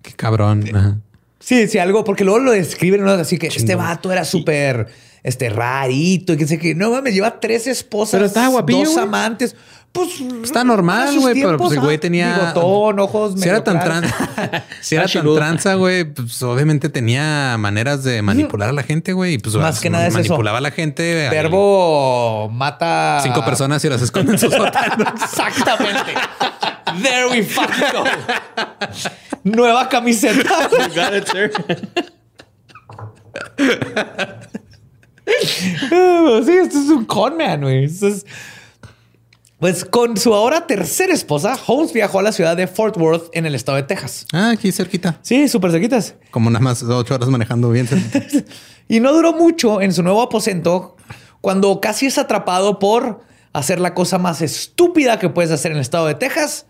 qué 0.00 0.12
cabrón. 0.12 0.64
Ajá. 0.74 0.96
Sí, 1.38 1.68
sí, 1.68 1.78
algo, 1.78 2.04
porque 2.04 2.24
luego 2.24 2.38
lo 2.38 2.52
describen 2.52 3.02
¿no? 3.02 3.10
así 3.10 3.36
que 3.36 3.48
este 3.48 3.74
vato 3.74 4.12
era 4.12 4.24
súper 4.24 4.86
este, 5.24 5.50
rarito 5.50 6.32
y 6.32 6.36
que 6.36 6.46
sé 6.46 6.56
que 6.56 6.74
no 6.74 6.90
mames, 6.90 7.14
lleva 7.14 7.40
tres 7.40 7.66
esposas, 7.66 8.12
Pero 8.12 8.26
estaba 8.26 8.48
guapillo, 8.48 8.84
dos 8.84 8.94
güey. 8.94 9.54
Pues 9.92 10.08
Está 10.42 10.64
normal, 10.64 11.18
güey, 11.20 11.34
pero 11.34 11.58
pues 11.58 11.72
el 11.72 11.80
güey 11.80 11.96
ah, 11.96 12.00
tenía. 12.00 12.34
Bigotón, 12.38 12.98
ojos. 12.98 13.34
Si 13.38 13.46
era 13.46 13.62
tan 13.62 13.78
tranza, 13.78 14.64
si 14.80 14.94
era 14.94 15.04
Ah, 15.04 15.08
tan 15.12 15.34
tranza, 15.34 15.74
güey, 15.74 16.04
pues 16.04 16.42
obviamente 16.42 16.88
tenía 16.88 17.56
maneras 17.58 18.02
de 18.02 18.22
manipular 18.22 18.70
a 18.70 18.72
la 18.72 18.82
gente, 18.82 19.12
güey. 19.12 19.34
Y 19.34 19.38
pues 19.38 19.54
Más 19.56 19.80
que 19.80 19.90
nada 19.90 20.04
es 20.06 20.14
eso. 20.14 20.18
manipulaba 20.18 20.58
a 20.58 20.60
la 20.62 20.70
gente. 20.70 21.28
Verbo 21.30 22.48
mata. 22.50 23.20
Cinco 23.22 23.44
personas 23.44 23.84
y 23.84 23.90
las 23.90 24.00
esconde 24.00 24.32
en 24.32 24.38
sus. 24.38 24.54
Exactamente. 25.24 26.14
There 27.02 27.26
we 27.30 27.42
fucking 27.42 27.84
go. 27.92 28.04
Nueva 29.44 29.88
camiseta. 29.90 30.70
You 30.70 30.94
got 30.94 31.14
it, 31.14 31.28
sir. 31.28 31.52
sí, 36.44 36.52
esto 36.52 36.78
es 36.78 36.88
un 36.88 37.04
con 37.04 37.36
man, 37.36 37.60
güey. 37.60 37.84
Esto 37.84 38.08
es- 38.08 38.24
Pues 39.62 39.84
con 39.84 40.16
su 40.16 40.34
ahora 40.34 40.66
tercera 40.66 41.14
esposa, 41.14 41.56
Holmes 41.68 41.92
viajó 41.92 42.18
a 42.18 42.22
la 42.24 42.32
ciudad 42.32 42.56
de 42.56 42.66
Fort 42.66 42.96
Worth 42.96 43.30
en 43.32 43.46
el 43.46 43.54
estado 43.54 43.76
de 43.76 43.84
Texas. 43.84 44.26
Ah, 44.32 44.50
aquí 44.50 44.72
cerquita. 44.72 45.20
Sí, 45.22 45.46
súper 45.46 45.70
cerquitas. 45.70 46.16
Como 46.32 46.50
nada 46.50 46.64
más 46.64 46.82
ocho 46.82 47.14
horas 47.14 47.28
manejando 47.28 47.70
bien. 47.70 47.88
Y 48.88 48.98
no 48.98 49.12
duró 49.12 49.34
mucho 49.34 49.80
en 49.80 49.92
su 49.92 50.02
nuevo 50.02 50.20
aposento 50.20 50.96
cuando 51.40 51.80
casi 51.80 52.06
es 52.06 52.18
atrapado 52.18 52.80
por 52.80 53.20
hacer 53.52 53.78
la 53.78 53.94
cosa 53.94 54.18
más 54.18 54.42
estúpida 54.42 55.20
que 55.20 55.28
puedes 55.28 55.52
hacer 55.52 55.70
en 55.70 55.76
el 55.76 55.82
estado 55.82 56.08
de 56.08 56.16
Texas, 56.16 56.66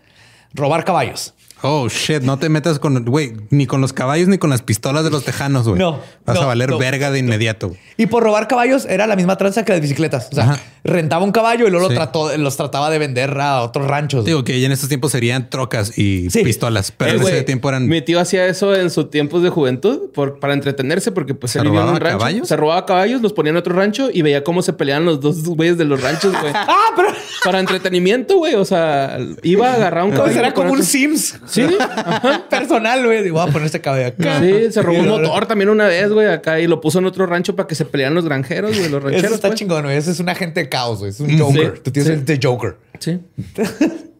robar 0.53 0.85
caballos. 0.85 1.33
Oh 1.65 1.87
shit, 1.87 2.21
no 2.23 2.37
te 2.37 2.49
metas 2.49 2.77
con, 2.77 3.05
güey, 3.05 3.33
ni 3.49 3.65
con 3.67 3.79
los 3.79 3.93
caballos 3.93 4.27
ni 4.27 4.37
con 4.37 4.49
las 4.49 4.61
pistolas 4.61 5.03
de 5.05 5.09
los 5.09 5.23
tejanos, 5.23 5.65
güey. 5.67 5.79
No, 5.79 5.99
Vas 6.25 6.35
no, 6.35 6.41
a 6.41 6.45
valer 6.47 6.69
no. 6.69 6.77
verga 6.77 7.09
de 7.09 7.19
inmediato. 7.19 7.73
Y 7.97 8.07
por 8.07 8.21
robar 8.23 8.47
caballos 8.49 8.85
era 8.85 9.07
la 9.07 9.15
misma 9.15 9.37
tranza 9.37 9.63
que 9.63 9.71
las 9.71 9.79
bicicletas. 9.81 10.27
O 10.31 10.35
sea, 10.35 10.43
Ajá. 10.43 10.59
rentaba 10.83 11.23
un 11.23 11.31
caballo 11.31 11.65
y 11.65 11.71
luego 11.71 11.87
Sí. 11.87 11.93
lo 11.93 11.99
trató, 12.01 12.37
los 12.37 12.57
trataba 12.57 12.89
de 12.89 12.99
vender 12.99 13.39
a 13.39 13.61
otros 13.61 13.87
ranchos. 13.87 14.25
Digo 14.25 14.43
que 14.43 14.59
ya 14.59 14.65
en 14.65 14.73
estos 14.73 14.89
tiempos 14.89 15.13
serían 15.13 15.49
trocas 15.49 15.97
y 15.97 16.29
Sí. 16.29 16.43
pistolas, 16.43 16.91
pero 16.91 17.11
Eh, 17.13 17.15
en 17.15 17.21
ese 17.21 17.43
tiempo 17.43 17.69
eran. 17.69 17.87
Mi 17.87 18.01
tío 18.01 18.19
hacía 18.19 18.45
eso 18.47 18.75
en 18.75 18.89
sus 18.89 19.09
tiempos 19.09 19.41
de 19.41 19.49
juventud 19.49 20.11
por, 20.13 20.39
para 20.39 20.53
entretenerse, 20.53 21.11
porque 21.13 21.33
pues 21.33 21.53
¿Se 21.53 21.59
él 21.59 21.65
vivía 21.65 21.81
en 21.83 21.87
un 21.89 21.95
rancho. 21.95 22.17
caballos? 22.17 22.47
Se 22.49 22.57
robaba 22.57 22.85
caballos, 22.85 23.21
los 23.21 23.31
ponía 23.31 23.51
en 23.51 23.57
otro 23.57 23.73
rancho 23.73 24.09
y 24.13 24.21
veía 24.21 24.43
cómo 24.43 24.61
se 24.61 24.73
peleaban 24.73 25.05
los 25.05 25.21
dos 25.21 25.43
güeyes 25.45 25.77
de 25.77 25.85
los 25.85 26.01
ranchos, 26.01 26.33
güey. 26.41 26.51
Ah, 26.75 26.91
pero 26.95 27.07
para 27.45 27.59
entretenimiento, 27.61 28.37
güey. 28.37 28.55
O 28.55 28.65
sea, 28.65 29.17
iba 29.43 29.69
a 29.69 29.73
agarrar 29.75 30.03
un 30.03 30.11
caballo. 30.11 30.25
pues 30.25 30.35
era 30.37 30.53
con 30.53 30.65
como 30.67 30.79
un 30.79 30.83
Sims. 30.83 31.35
Sí, 31.53 31.67
personal, 32.49 33.05
güey. 33.05 33.23
Digo, 33.23 33.39
voy 33.39 33.49
a 33.49 33.51
poner 33.51 33.65
este 33.67 33.81
cabello 33.81 34.07
acá. 34.07 34.39
Sí, 34.39 34.71
se 34.71 34.81
robó 34.81 34.99
un 34.99 35.07
motor 35.07 35.45
también 35.45 35.69
una 35.69 35.85
vez, 35.85 36.11
güey, 36.11 36.27
acá 36.27 36.59
y 36.59 36.67
lo 36.67 36.81
puso 36.81 36.99
en 36.99 37.05
otro 37.05 37.25
rancho 37.25 37.55
para 37.55 37.67
que 37.67 37.75
se 37.75 37.85
pelearan 37.85 38.15
los 38.15 38.25
granjeros, 38.25 38.77
güey, 38.77 38.89
los 38.89 39.03
rancheros. 39.03 39.25
Eso 39.25 39.35
está 39.35 39.49
pues. 39.49 39.59
chingón, 39.59 39.83
güey. 39.83 39.97
Ese 39.97 40.11
es 40.11 40.19
un 40.19 40.29
agente 40.29 40.61
de 40.61 40.69
caos, 40.69 40.99
güey. 40.99 41.11
Es 41.11 41.19
un 41.19 41.37
Joker. 41.37 41.73
Sí, 41.75 41.81
Tú 41.83 41.91
tienes 41.91 42.07
sí. 42.07 42.19
el 42.19 42.25
de 42.25 42.39
Joker. 42.41 42.77
Sí. 42.99 43.19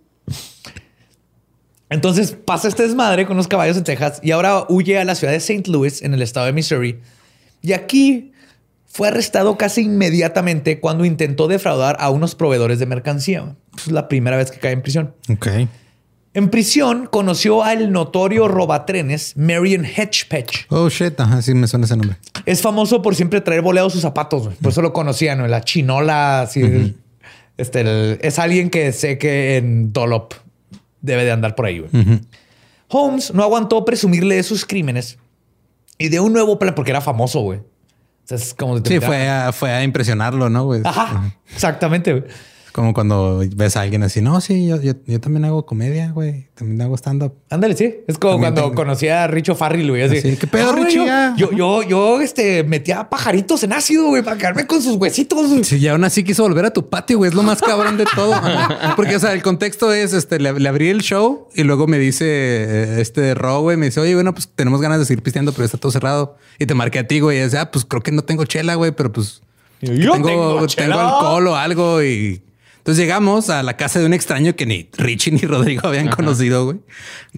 Entonces 1.89 2.35
pasa 2.43 2.67
este 2.67 2.83
desmadre 2.83 3.25
con 3.27 3.37
los 3.37 3.47
caballos 3.47 3.77
en 3.77 3.83
Texas 3.83 4.19
y 4.23 4.31
ahora 4.31 4.65
huye 4.67 4.97
a 4.97 5.05
la 5.05 5.13
ciudad 5.13 5.31
de 5.31 5.37
St. 5.37 5.69
Louis, 5.69 6.01
en 6.01 6.13
el 6.13 6.23
estado 6.23 6.47
de 6.47 6.53
Missouri. 6.53 6.99
Y 7.61 7.73
aquí 7.73 8.31
fue 8.87 9.07
arrestado 9.09 9.57
casi 9.57 9.81
inmediatamente 9.81 10.79
cuando 10.79 11.05
intentó 11.05 11.47
defraudar 11.47 11.97
a 11.99 12.09
unos 12.09 12.35
proveedores 12.35 12.79
de 12.79 12.85
mercancía. 12.87 13.55
Es 13.77 13.91
la 13.91 14.07
primera 14.07 14.37
vez 14.37 14.51
que 14.51 14.59
cae 14.59 14.71
en 14.71 14.81
prisión. 14.81 15.13
Ok. 15.29 15.47
En 16.35 16.49
prisión 16.49 17.07
conoció 17.11 17.63
al 17.63 17.91
notorio 17.91 18.47
robatrenes 18.47 19.37
Marion 19.37 19.85
Hedgepatch. 19.85 20.61
Oh 20.69 20.89
shit, 20.89 21.19
ajá, 21.19 21.41
sí 21.43 21.53
me 21.53 21.67
suena 21.67 21.85
ese 21.85 21.95
nombre. 21.95 22.17
Es 22.45 22.61
famoso 22.61 23.01
por 23.03 23.15
siempre 23.15 23.39
traer 23.41 23.61
boleados 23.61 23.93
sus 23.93 24.01
zapatos. 24.01 24.45
güey. 24.45 24.55
Por 24.57 24.71
eso 24.71 24.81
lo 24.81 24.93
conocían, 24.93 25.37
¿no? 25.37 25.47
La 25.47 25.61
chinola, 25.61 26.41
así. 26.41 26.95
Este, 27.57 27.81
el- 27.81 28.19
es 28.23 28.39
alguien 28.39 28.71
que 28.71 28.91
sé 28.93 29.19
que 29.19 29.57
en 29.57 29.93
Dolop 29.93 30.33
debe 31.01 31.23
de 31.23 31.31
andar 31.31 31.53
por 31.53 31.67
ahí. 31.67 31.85
Holmes 32.87 33.33
no 33.33 33.43
aguantó 33.43 33.85
presumirle 33.85 34.35
de 34.35 34.43
sus 34.43 34.65
crímenes 34.65 35.17
y 35.99 36.09
de 36.09 36.19
un 36.19 36.33
nuevo 36.33 36.57
plan 36.57 36.73
porque 36.73 36.91
era 36.91 37.01
famoso, 37.01 37.41
güey. 37.41 37.59
O 37.59 37.63
sea, 38.25 38.37
es 38.37 38.53
como 38.55 38.77
si 38.77 38.83
te 38.83 38.89
Sí, 38.89 38.95
metieran- 38.95 39.07
fue 39.07 39.29
a, 39.29 39.51
fue 39.51 39.71
a 39.71 39.83
impresionarlo, 39.83 40.49
¿no? 40.49 40.65
güey? 40.65 40.81
Ajá, 40.83 41.35
exactamente. 41.53 42.11
güey. 42.13 42.23
Como 42.73 42.93
cuando 42.95 43.43
ves 43.55 43.77
a 43.77 43.81
alguien 43.81 44.01
así, 44.01 44.19
no, 44.19 44.41
sí, 44.41 44.65
yo, 44.67 44.81
yo, 44.81 44.93
yo 45.05 45.21
también 45.21 45.45
hago 45.45 45.63
comedia, 45.65 46.09
güey. 46.11 46.47
También 46.55 46.81
hago 46.81 46.95
stand-up. 46.97 47.33
Ándale, 47.51 47.75
sí. 47.77 47.97
Es 48.07 48.17
como 48.17 48.33
También 48.33 48.53
cuando 48.53 48.61
tengo- 48.71 48.75
conocí 48.75 49.07
a 49.09 49.27
Richo 49.27 49.53
Farrell, 49.53 49.87
güey. 49.91 50.01
Así, 50.01 50.17
Así, 50.17 50.35
¿qué 50.37 50.47
pedo, 50.47 50.71
"Ah, 50.71 50.75
Richie? 50.75 50.95
Yo, 50.97 51.05
Ya". 51.05 51.35
yo, 51.37 51.51
yo, 51.51 51.83
yo, 51.83 52.21
este, 52.21 52.63
metía 52.63 53.09
pajaritos 53.11 53.61
en 53.63 53.73
ácido, 53.73 54.07
güey, 54.07 54.23
para 54.23 54.37
quedarme 54.37 54.65
con 54.65 54.81
sus 54.81 54.95
huesitos. 54.97 55.49
güey. 55.49 55.63
Sí, 55.63 55.77
y 55.77 55.87
aún 55.87 56.03
así 56.03 56.23
quiso 56.23 56.41
volver 56.41 56.65
a 56.65 56.73
tu 56.73 56.89
patio, 56.89 57.19
güey. 57.19 57.29
Es 57.29 57.35
lo 57.35 57.43
más 57.43 57.61
cabrón 57.61 57.95
de 57.95 58.05
todo. 58.15 58.33
Porque, 58.95 59.17
o 59.17 59.19
sea, 59.19 59.33
el 59.33 59.43
contexto 59.43 59.93
es, 59.93 60.13
este, 60.13 60.39
le, 60.39 60.51
le 60.59 60.67
abrí 60.67 60.89
el 60.89 61.01
show 61.01 61.49
y 61.53 61.61
luego 61.63 61.85
me 61.85 61.99
dice 61.99 62.25
eh, 62.27 62.97
este 63.01 63.35
Ro, 63.35 63.61
güey, 63.61 63.77
me 63.77 63.85
dice, 63.85 63.99
oye, 63.99 64.15
bueno, 64.15 64.33
pues 64.33 64.49
tenemos 64.55 64.81
ganas 64.81 64.97
de 64.97 65.05
seguir 65.05 65.21
pisteando, 65.21 65.51
pero 65.53 65.65
está 65.65 65.77
todo 65.77 65.91
cerrado. 65.91 66.37
Y 66.57 66.65
te 66.65 66.73
marqué 66.73 66.97
a 66.97 67.07
ti, 67.07 67.19
güey. 67.19 67.37
Y 67.39 67.43
dice, 67.43 67.59
ah, 67.59 67.69
pues 67.69 67.85
creo 67.85 68.01
que 68.01 68.11
no 68.11 68.23
tengo 68.23 68.45
chela, 68.45 68.73
güey, 68.75 68.91
pero 68.93 69.11
pues 69.11 69.41
yo 69.81 70.13
tengo, 70.13 70.27
tengo 70.27 70.67
tengo 70.67 70.99
alcohol 70.99 71.47
o 71.49 71.55
algo. 71.55 72.01
Y 72.01 72.41
entonces 72.83 73.01
llegamos 73.01 73.49
a 73.49 73.63
la 73.63 73.77
casa 73.77 74.01
de 74.01 74.05
un 74.05 74.13
extraño 74.13 74.57
que 74.57 74.65
ni 74.65 74.89
Richie 74.97 75.31
ni 75.31 75.39
Rodrigo 75.39 75.87
habían 75.87 76.09
conocido, 76.09 76.65
güey. 76.65 76.79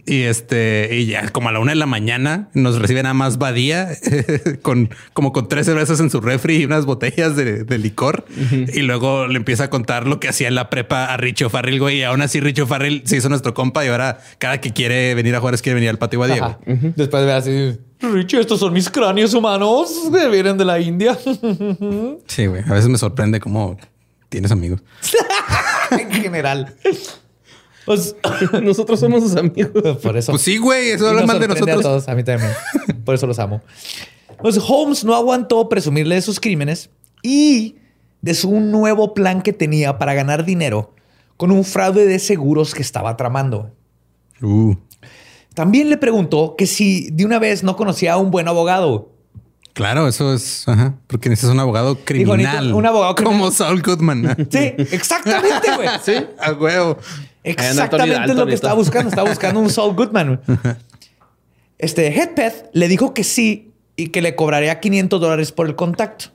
Y 0.04 0.24
este, 0.24 0.90
y 0.92 1.06
ya 1.06 1.30
como 1.30 1.50
a 1.50 1.52
la 1.52 1.60
una 1.60 1.74
de 1.74 1.76
la 1.76 1.86
mañana 1.86 2.50
nos 2.56 2.80
recibe 2.80 3.04
nada 3.04 3.14
más 3.14 3.38
Badía 3.38 3.90
con 4.64 4.90
como 5.14 5.34
con 5.34 5.48
tres 5.48 5.68
cervezas 5.68 6.00
en 6.00 6.10
su 6.10 6.20
refri 6.20 6.56
y 6.58 6.66
unas 6.66 6.88
botellas 6.88 7.36
de, 7.36 7.64
de 7.64 7.78
licor. 7.78 8.26
Y 8.74 8.80
luego 8.82 9.28
le 9.28 9.38
empieza 9.38 9.66
a 9.66 9.70
contar 9.70 10.08
lo 10.08 10.20
que 10.20 10.30
hacía 10.30 10.48
en 10.48 10.56
la 10.56 10.72
prepa 10.72 11.06
a 11.06 11.18
Richo 11.18 11.52
Farrell, 11.52 11.80
güey. 11.80 12.00
Y 12.00 12.04
aún 12.04 12.24
así 12.24 12.40
Richo 12.40 12.66
Farrell 12.66 13.04
se 13.06 13.18
hizo 13.18 13.30
nuestro 13.30 13.54
compa 13.54 13.86
y 13.86 13.90
ahora 13.90 14.18
cada 14.40 14.60
que 14.60 14.74
quiere 14.74 15.14
venir 15.14 15.36
a 15.36 15.42
Juárez 15.42 15.62
quiere 15.62 15.76
venir 15.76 15.92
al 15.92 16.00
patio 16.00 16.22
Badía. 16.22 16.44
Ajá. 16.44 16.60
güey. 16.66 16.94
Después 16.96 17.24
ve 17.24 17.34
así, 17.34 17.78
Richie, 18.02 18.40
estos 18.40 18.60
son 18.60 18.74
mis 18.74 18.90
cráneos 18.90 19.36
humanos 19.36 19.92
que 20.12 20.28
vienen 20.28 20.58
de 20.58 20.66
la 20.66 20.80
India. 20.80 21.16
Sí, 22.28 22.48
güey. 22.48 22.64
A 22.68 22.74
veces 22.74 22.90
me 22.90 22.98
sorprende 22.98 23.40
cómo 23.40 23.78
tienes 24.36 24.52
amigos. 24.52 24.84
en 25.92 26.12
general. 26.12 26.76
Pues, 27.86 28.18
Nosotros 28.62 29.00
somos 29.00 29.24
sus 29.24 29.38
amigos. 29.38 29.98
por 30.04 30.18
eso. 30.18 30.34
Pues 30.34 30.42
sí, 30.42 30.58
güey. 30.58 30.90
Eso 30.90 31.08
habla 31.08 31.26
mal 31.26 31.40
de 31.40 31.46
sorprende 31.46 31.72
A, 31.72 31.76
nosotros. 31.76 32.04
todos, 32.04 32.10
a 32.10 32.16
mí 32.16 32.24
también. 32.26 32.52
Por 33.06 33.16
eso 33.16 33.28
los 33.28 33.40
amo. 33.40 33.62
Pues 34.42 34.58
Holmes 34.58 35.06
no 35.06 35.16
aguantó 35.16 35.70
presumirle 35.70 36.16
de 36.16 36.22
sus 36.22 36.42
crímenes 36.42 36.90
y 37.24 37.78
de 38.22 38.34
su 38.34 38.60
nuevo 38.60 39.14
plan 39.14 39.42
que 39.42 39.54
tenía 39.54 39.98
para 39.98 40.14
ganar 40.14 40.44
dinero 40.44 40.94
con 41.38 41.50
un 41.52 41.64
fraude 41.64 42.06
de 42.06 42.20
seguros 42.20 42.74
que 42.76 42.82
estaba 42.82 43.16
tramando. 43.16 43.72
Uh. 44.42 44.76
También 45.54 45.90
le 45.90 45.96
preguntó 45.96 46.56
que 46.58 46.68
si 46.68 47.10
de 47.12 47.24
una 47.24 47.40
vez 47.40 47.64
no 47.64 47.78
conocía 47.78 48.14
a 48.14 48.18
un 48.18 48.32
buen 48.32 48.50
abogado. 48.50 49.15
Claro, 49.76 50.08
eso 50.08 50.34
es, 50.34 50.66
ajá, 50.70 50.96
porque 51.06 51.28
necesitas 51.28 51.54
un 51.54 51.60
abogado 51.60 51.98
criminal. 52.06 52.74
un 52.74 52.86
abogado 52.86 53.14
criminal. 53.14 53.40
Como 53.40 53.52
Saul 53.52 53.82
Goodman. 53.82 54.48
Sí, 54.50 54.74
exactamente, 54.78 55.76
güey. 55.76 55.90
sí, 56.02 56.14
a 56.40 56.54
huevo. 56.54 56.98
Exactamente 57.44 58.16
Anthony 58.16 58.32
es 58.32 58.38
lo 58.38 58.46
que 58.48 58.54
estaba 58.54 58.74
buscando. 58.74 59.10
Estaba 59.10 59.30
buscando 59.30 59.60
un 59.60 59.70
Saul 59.70 59.94
Goodman. 59.94 60.40
güey. 60.46 60.58
Este 61.78 62.08
Headpeth 62.08 62.70
le 62.72 62.88
dijo 62.88 63.14
que 63.14 63.26
sí 63.26 63.74
y 63.98 64.08
que 64.08 64.22
le 64.22 64.38
cobraría 64.38 64.80
500 64.80 65.20
dólares 65.20 65.52
por 65.52 65.68
el 65.68 65.76
contacto. 65.76 66.28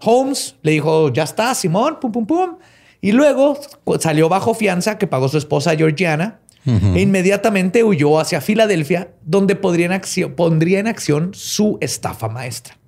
Holmes 0.00 0.54
le 0.62 0.72
dijo, 0.72 1.12
ya 1.12 1.24
está, 1.24 1.54
Simón, 1.54 1.98
pum, 2.00 2.10
pum, 2.10 2.26
pum. 2.26 2.56
Y 3.02 3.12
luego 3.12 3.60
salió 4.00 4.30
bajo 4.30 4.54
fianza 4.54 4.96
que 4.96 5.06
pagó 5.06 5.28
su 5.28 5.36
esposa 5.36 5.76
Georgiana 5.76 6.40
e 6.64 7.00
inmediatamente 7.00 7.82
huyó 7.82 8.20
hacia 8.20 8.40
Filadelfia, 8.40 9.12
donde 9.24 9.56
podría 9.56 9.86
en 9.86 9.92
acción- 9.92 10.34
pondría 10.34 10.78
en 10.78 10.86
acción 10.86 11.30
su 11.34 11.76
estafa 11.80 12.28
maestra. 12.28 12.78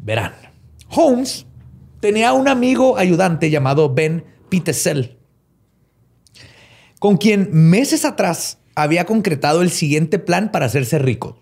Verán, 0.00 0.32
Holmes 0.90 1.46
tenía 2.00 2.32
un 2.32 2.48
amigo 2.48 2.96
ayudante 2.98 3.50
llamado 3.50 3.92
Ben 3.94 4.24
Pitesel, 4.48 5.18
con 6.98 7.16
quien 7.16 7.48
meses 7.52 8.04
atrás 8.04 8.58
había 8.74 9.04
concretado 9.04 9.62
el 9.62 9.70
siguiente 9.70 10.18
plan 10.18 10.50
para 10.50 10.66
hacerse 10.66 10.98
rico. 10.98 11.38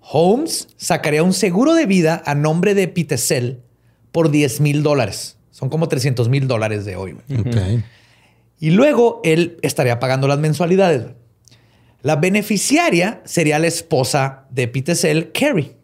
Holmes 0.00 0.68
sacaría 0.76 1.22
un 1.22 1.32
seguro 1.32 1.74
de 1.74 1.86
vida 1.86 2.22
a 2.26 2.34
nombre 2.34 2.74
de 2.74 2.88
Pitesel 2.88 3.60
por 4.12 4.30
10 4.30 4.60
mil 4.60 4.82
dólares. 4.82 5.36
Son 5.50 5.68
como 5.68 5.88
300 5.88 6.28
mil 6.28 6.48
dólares 6.48 6.84
de 6.84 6.96
hoy. 6.96 7.16
Y 8.60 8.70
luego 8.70 9.20
él 9.24 9.56
estaría 9.62 9.98
pagando 9.98 10.28
las 10.28 10.38
mensualidades. 10.38 11.06
La 12.02 12.16
beneficiaria 12.16 13.22
sería 13.24 13.58
la 13.58 13.66
esposa 13.66 14.46
de 14.50 14.68
Pitesel, 14.68 15.32
Carrie, 15.32 15.76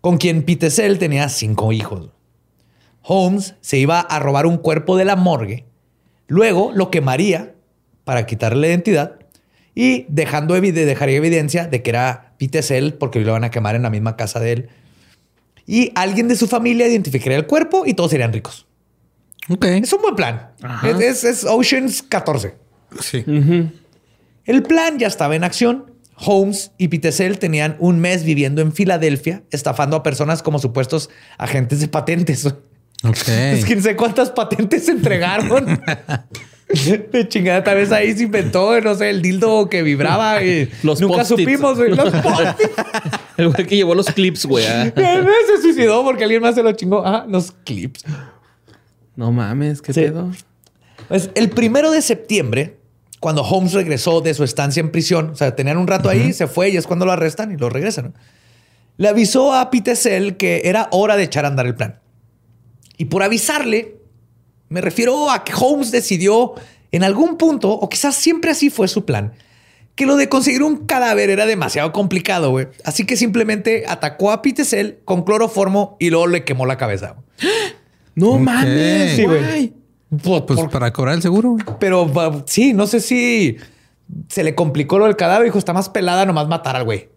con 0.00 0.18
quien 0.18 0.42
Pitesel 0.42 0.98
tenía 0.98 1.28
cinco 1.28 1.72
hijos. 1.72 2.10
Holmes 3.02 3.54
se 3.60 3.78
iba 3.78 4.00
a 4.00 4.18
robar 4.18 4.46
un 4.46 4.56
cuerpo 4.56 4.96
de 4.96 5.04
la 5.04 5.16
morgue, 5.16 5.64
luego 6.26 6.72
lo 6.74 6.90
quemaría 6.90 7.54
para 8.04 8.26
quitarle 8.26 8.60
la 8.60 8.68
identidad 8.68 9.20
y 9.74 10.06
dejando 10.08 10.60
dejaría 10.60 11.16
evidencia 11.16 11.66
de 11.66 11.82
que 11.82 11.90
era 11.90 12.34
Pitesel 12.36 12.94
porque 12.94 13.20
lo 13.20 13.32
van 13.32 13.44
a 13.44 13.50
quemar 13.50 13.74
en 13.74 13.82
la 13.82 13.90
misma 13.90 14.16
casa 14.16 14.40
de 14.40 14.52
él. 14.52 14.68
Y 15.66 15.92
alguien 15.94 16.28
de 16.28 16.36
su 16.36 16.46
familia 16.46 16.88
identificaría 16.88 17.38
el 17.38 17.46
cuerpo 17.46 17.84
y 17.86 17.94
todos 17.94 18.10
serían 18.10 18.32
ricos. 18.32 18.66
Ok. 19.48 19.64
Es 19.64 19.92
un 19.92 20.02
buen 20.02 20.14
plan. 20.14 20.50
Es, 20.84 21.00
es- 21.00 21.24
es 21.24 21.44
Oceans 21.44 22.02
14. 22.02 22.54
Sí. 23.00 23.24
El 24.44 24.62
plan 24.62 24.98
ya 24.98 25.06
estaba 25.06 25.36
en 25.36 25.44
acción. 25.44 25.86
Holmes 26.22 26.72
y 26.76 26.88
Pitesel 26.88 27.38
tenían 27.38 27.76
un 27.78 27.98
mes 27.98 28.24
viviendo 28.24 28.60
en 28.60 28.72
Filadelfia, 28.74 29.42
estafando 29.50 29.96
a 29.96 30.02
personas 30.02 30.42
como 30.42 30.58
supuestos 30.58 31.08
agentes 31.38 31.80
de 31.80 31.88
patentes. 31.88 32.46
Ok. 33.02 33.28
Es 33.28 33.64
que 33.64 33.76
no 33.76 33.80
sé 33.82 33.96
cuántas 33.96 34.28
patentes 34.28 34.84
se 34.84 34.92
entregaron. 34.92 35.64
De 37.10 37.26
chingada, 37.28 37.64
tal 37.64 37.76
vez 37.78 37.90
ahí 37.92 38.12
se 38.14 38.24
inventó, 38.24 38.78
no 38.82 38.94
sé, 38.94 39.08
el 39.08 39.22
dildo 39.22 39.70
que 39.70 39.82
vibraba. 39.82 40.42
Y 40.42 40.70
Los 40.82 41.00
nunca 41.00 41.24
supimos, 41.24 41.78
güey. 41.78 41.90
Los. 41.96 42.12
El 43.38 43.48
güey 43.48 43.66
que 43.66 43.74
llevó 43.76 43.94
los 43.94 44.04
clips, 44.04 44.44
güey. 44.44 44.66
ah. 44.66 44.92
se 44.94 45.62
suicidó 45.62 46.04
porque 46.04 46.24
alguien 46.24 46.42
más 46.42 46.54
se 46.56 46.62
lo 46.62 46.72
chingó. 46.72 47.02
Ah, 47.04 47.24
los 47.26 47.52
clips. 47.64 48.04
No 49.20 49.32
mames, 49.32 49.82
qué 49.82 49.92
Sí. 49.92 50.00
pedo. 50.00 50.30
Pues 51.08 51.28
el 51.34 51.50
primero 51.50 51.90
de 51.90 52.00
septiembre, 52.00 52.78
cuando 53.20 53.42
Holmes 53.42 53.74
regresó 53.74 54.22
de 54.22 54.32
su 54.32 54.44
estancia 54.44 54.80
en 54.80 54.90
prisión, 54.90 55.30
o 55.30 55.34
sea, 55.36 55.54
tenían 55.54 55.76
un 55.76 55.86
rato 55.86 56.08
ahí, 56.08 56.32
se 56.32 56.46
fue 56.46 56.70
y 56.70 56.78
es 56.78 56.86
cuando 56.86 57.04
lo 57.04 57.12
arrestan 57.12 57.52
y 57.52 57.58
lo 57.58 57.68
regresan. 57.68 58.06
¿no? 58.06 58.12
Le 58.96 59.08
avisó 59.08 59.52
a 59.54 59.70
Pitesel 59.70 60.38
que 60.38 60.62
era 60.64 60.88
hora 60.90 61.16
de 61.18 61.24
echar 61.24 61.44
a 61.44 61.48
andar 61.48 61.66
el 61.66 61.74
plan. 61.74 61.98
Y 62.96 63.04
por 63.06 63.22
avisarle, 63.22 63.98
me 64.70 64.80
refiero 64.80 65.30
a 65.30 65.44
que 65.44 65.52
Holmes 65.54 65.90
decidió 65.90 66.54
en 66.92 67.04
algún 67.04 67.36
punto, 67.36 67.70
o 67.72 67.88
quizás 67.90 68.14
siempre 68.16 68.50
así 68.52 68.70
fue 68.70 68.88
su 68.88 69.04
plan, 69.04 69.32
que 69.96 70.06
lo 70.06 70.16
de 70.16 70.30
conseguir 70.30 70.62
un 70.62 70.86
cadáver 70.86 71.28
era 71.28 71.44
demasiado 71.44 71.92
complicado, 71.92 72.50
güey. 72.52 72.68
Así 72.84 73.04
que 73.04 73.16
simplemente 73.16 73.84
atacó 73.86 74.30
a 74.32 74.40
Pitesel 74.40 75.00
con 75.04 75.24
cloroformo 75.24 75.96
y 76.00 76.08
luego 76.08 76.26
le 76.26 76.44
quemó 76.44 76.64
la 76.64 76.78
cabeza. 76.78 77.16
No 78.20 78.30
Ok. 78.32 78.40
mames. 78.40 79.16
Sí, 79.16 79.24
güey. 79.24 79.72
Pues 80.22 80.42
por- 80.42 80.70
para 80.70 80.92
cobrar 80.92 81.14
el 81.14 81.22
seguro. 81.22 81.56
pero 81.78 82.10
sí, 82.46 82.72
no 82.72 82.86
sé 82.86 83.00
si 83.00 83.56
se 84.28 84.42
le 84.42 84.54
complicó 84.54 84.98
lo 84.98 85.06
del 85.06 85.16
cadáver. 85.16 85.44
Dijo, 85.46 85.58
está 85.58 85.72
más 85.72 85.88
pelada 85.88 86.26
nomás 86.26 86.48
matar 86.48 86.76
al 86.76 86.84
güey. 86.84 87.08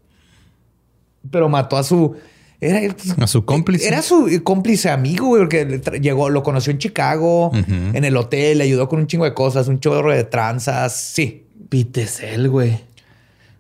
Pero 1.31 1.49
mató 1.49 1.77
a 1.77 1.83
su... 1.83 2.15
Era, 2.59 2.79
A 3.19 3.27
su 3.27 3.43
cómplice. 3.43 3.87
Era 3.87 4.01
su 4.01 4.29
cómplice 4.43 4.89
amigo, 4.89 5.27
güey, 5.27 5.41
porque 5.41 5.81
llegó, 6.01 6.29
lo 6.29 6.43
conoció 6.43 6.71
en 6.71 6.77
Chicago, 6.77 7.51
en 7.53 8.05
el 8.05 8.15
hotel, 8.15 8.59
le 8.59 8.63
ayudó 8.63 8.87
con 8.87 8.99
un 8.99 9.07
chingo 9.07 9.25
de 9.25 9.33
cosas, 9.33 9.67
un 9.67 9.81
chorro 9.81 10.13
de 10.13 10.23
tranzas. 10.23 10.95
Sí. 10.95 11.45
Pitesel, 11.67 12.47
güey. 12.49 12.79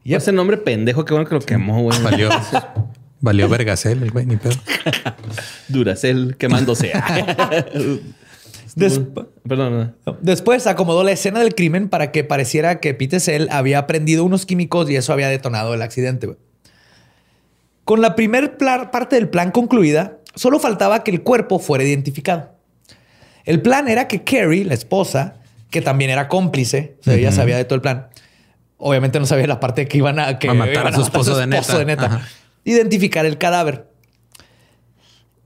Y 0.05 0.09
Yep. 0.11 0.17
ese 0.19 0.31
nombre 0.31 0.55
pendejo, 0.57 1.03
qué 1.03 1.13
bueno 1.13 1.27
que 1.27 1.35
lo 1.35 1.41
quemó, 1.41 1.81
güey. 1.81 2.01
Valió. 2.01 2.29
Valió 3.23 3.47
vergacel 3.47 4.03
el 4.03 4.11
güey, 4.11 4.25
ni 4.25 4.35
pedo. 4.35 4.53
Duracel 5.69 6.35
quemándose. 6.37 6.91
Des- 8.75 8.99
Perdón. 9.47 9.95
Después 10.19 10.67
acomodó 10.67 11.05
la 11.05 11.11
escena 11.13 11.39
del 11.39 11.55
crimen 11.55 11.87
para 11.87 12.11
que 12.11 12.25
pareciera 12.25 12.81
que 12.81 12.93
Pitesel 12.93 13.47
había 13.49 13.87
prendido 13.87 14.25
unos 14.25 14.45
químicos 14.45 14.89
y 14.89 14.97
eso 14.97 15.13
había 15.13 15.29
detonado 15.29 15.73
el 15.73 15.81
accidente. 15.81 16.35
Con 17.85 18.01
la 18.01 18.15
primer 18.15 18.57
parte 18.57 19.15
del 19.15 19.29
plan 19.29 19.51
concluida, 19.51 20.17
solo 20.35 20.59
faltaba 20.59 21.05
que 21.05 21.11
el 21.11 21.21
cuerpo 21.21 21.59
fuera 21.59 21.85
identificado. 21.85 22.51
El 23.45 23.61
plan 23.61 23.87
era 23.87 24.09
que 24.09 24.25
Carrie, 24.25 24.65
la 24.65 24.73
esposa, 24.73 25.35
que 25.69 25.81
también 25.81 26.09
era 26.09 26.27
cómplice, 26.27 26.97
o 26.99 27.03
sea, 27.05 27.13
ella 27.13 27.31
sabía 27.31 27.55
de 27.55 27.63
todo 27.63 27.75
el 27.75 27.81
plan. 27.81 28.07
Obviamente 28.77 29.17
no 29.17 29.25
sabía 29.25 29.47
la 29.47 29.61
parte 29.61 29.87
que 29.87 29.97
iban 29.97 30.19
a, 30.19 30.39
que 30.39 30.49
A 30.49 30.53
matar 30.53 30.73
iban 30.73 30.87
a 30.87 30.91
su 30.93 31.01
esposo 31.03 31.37
de 31.37 31.47
neta. 31.85 32.05
Ajá. 32.05 32.27
Identificar 32.63 33.25
el 33.25 33.37
cadáver. 33.37 33.87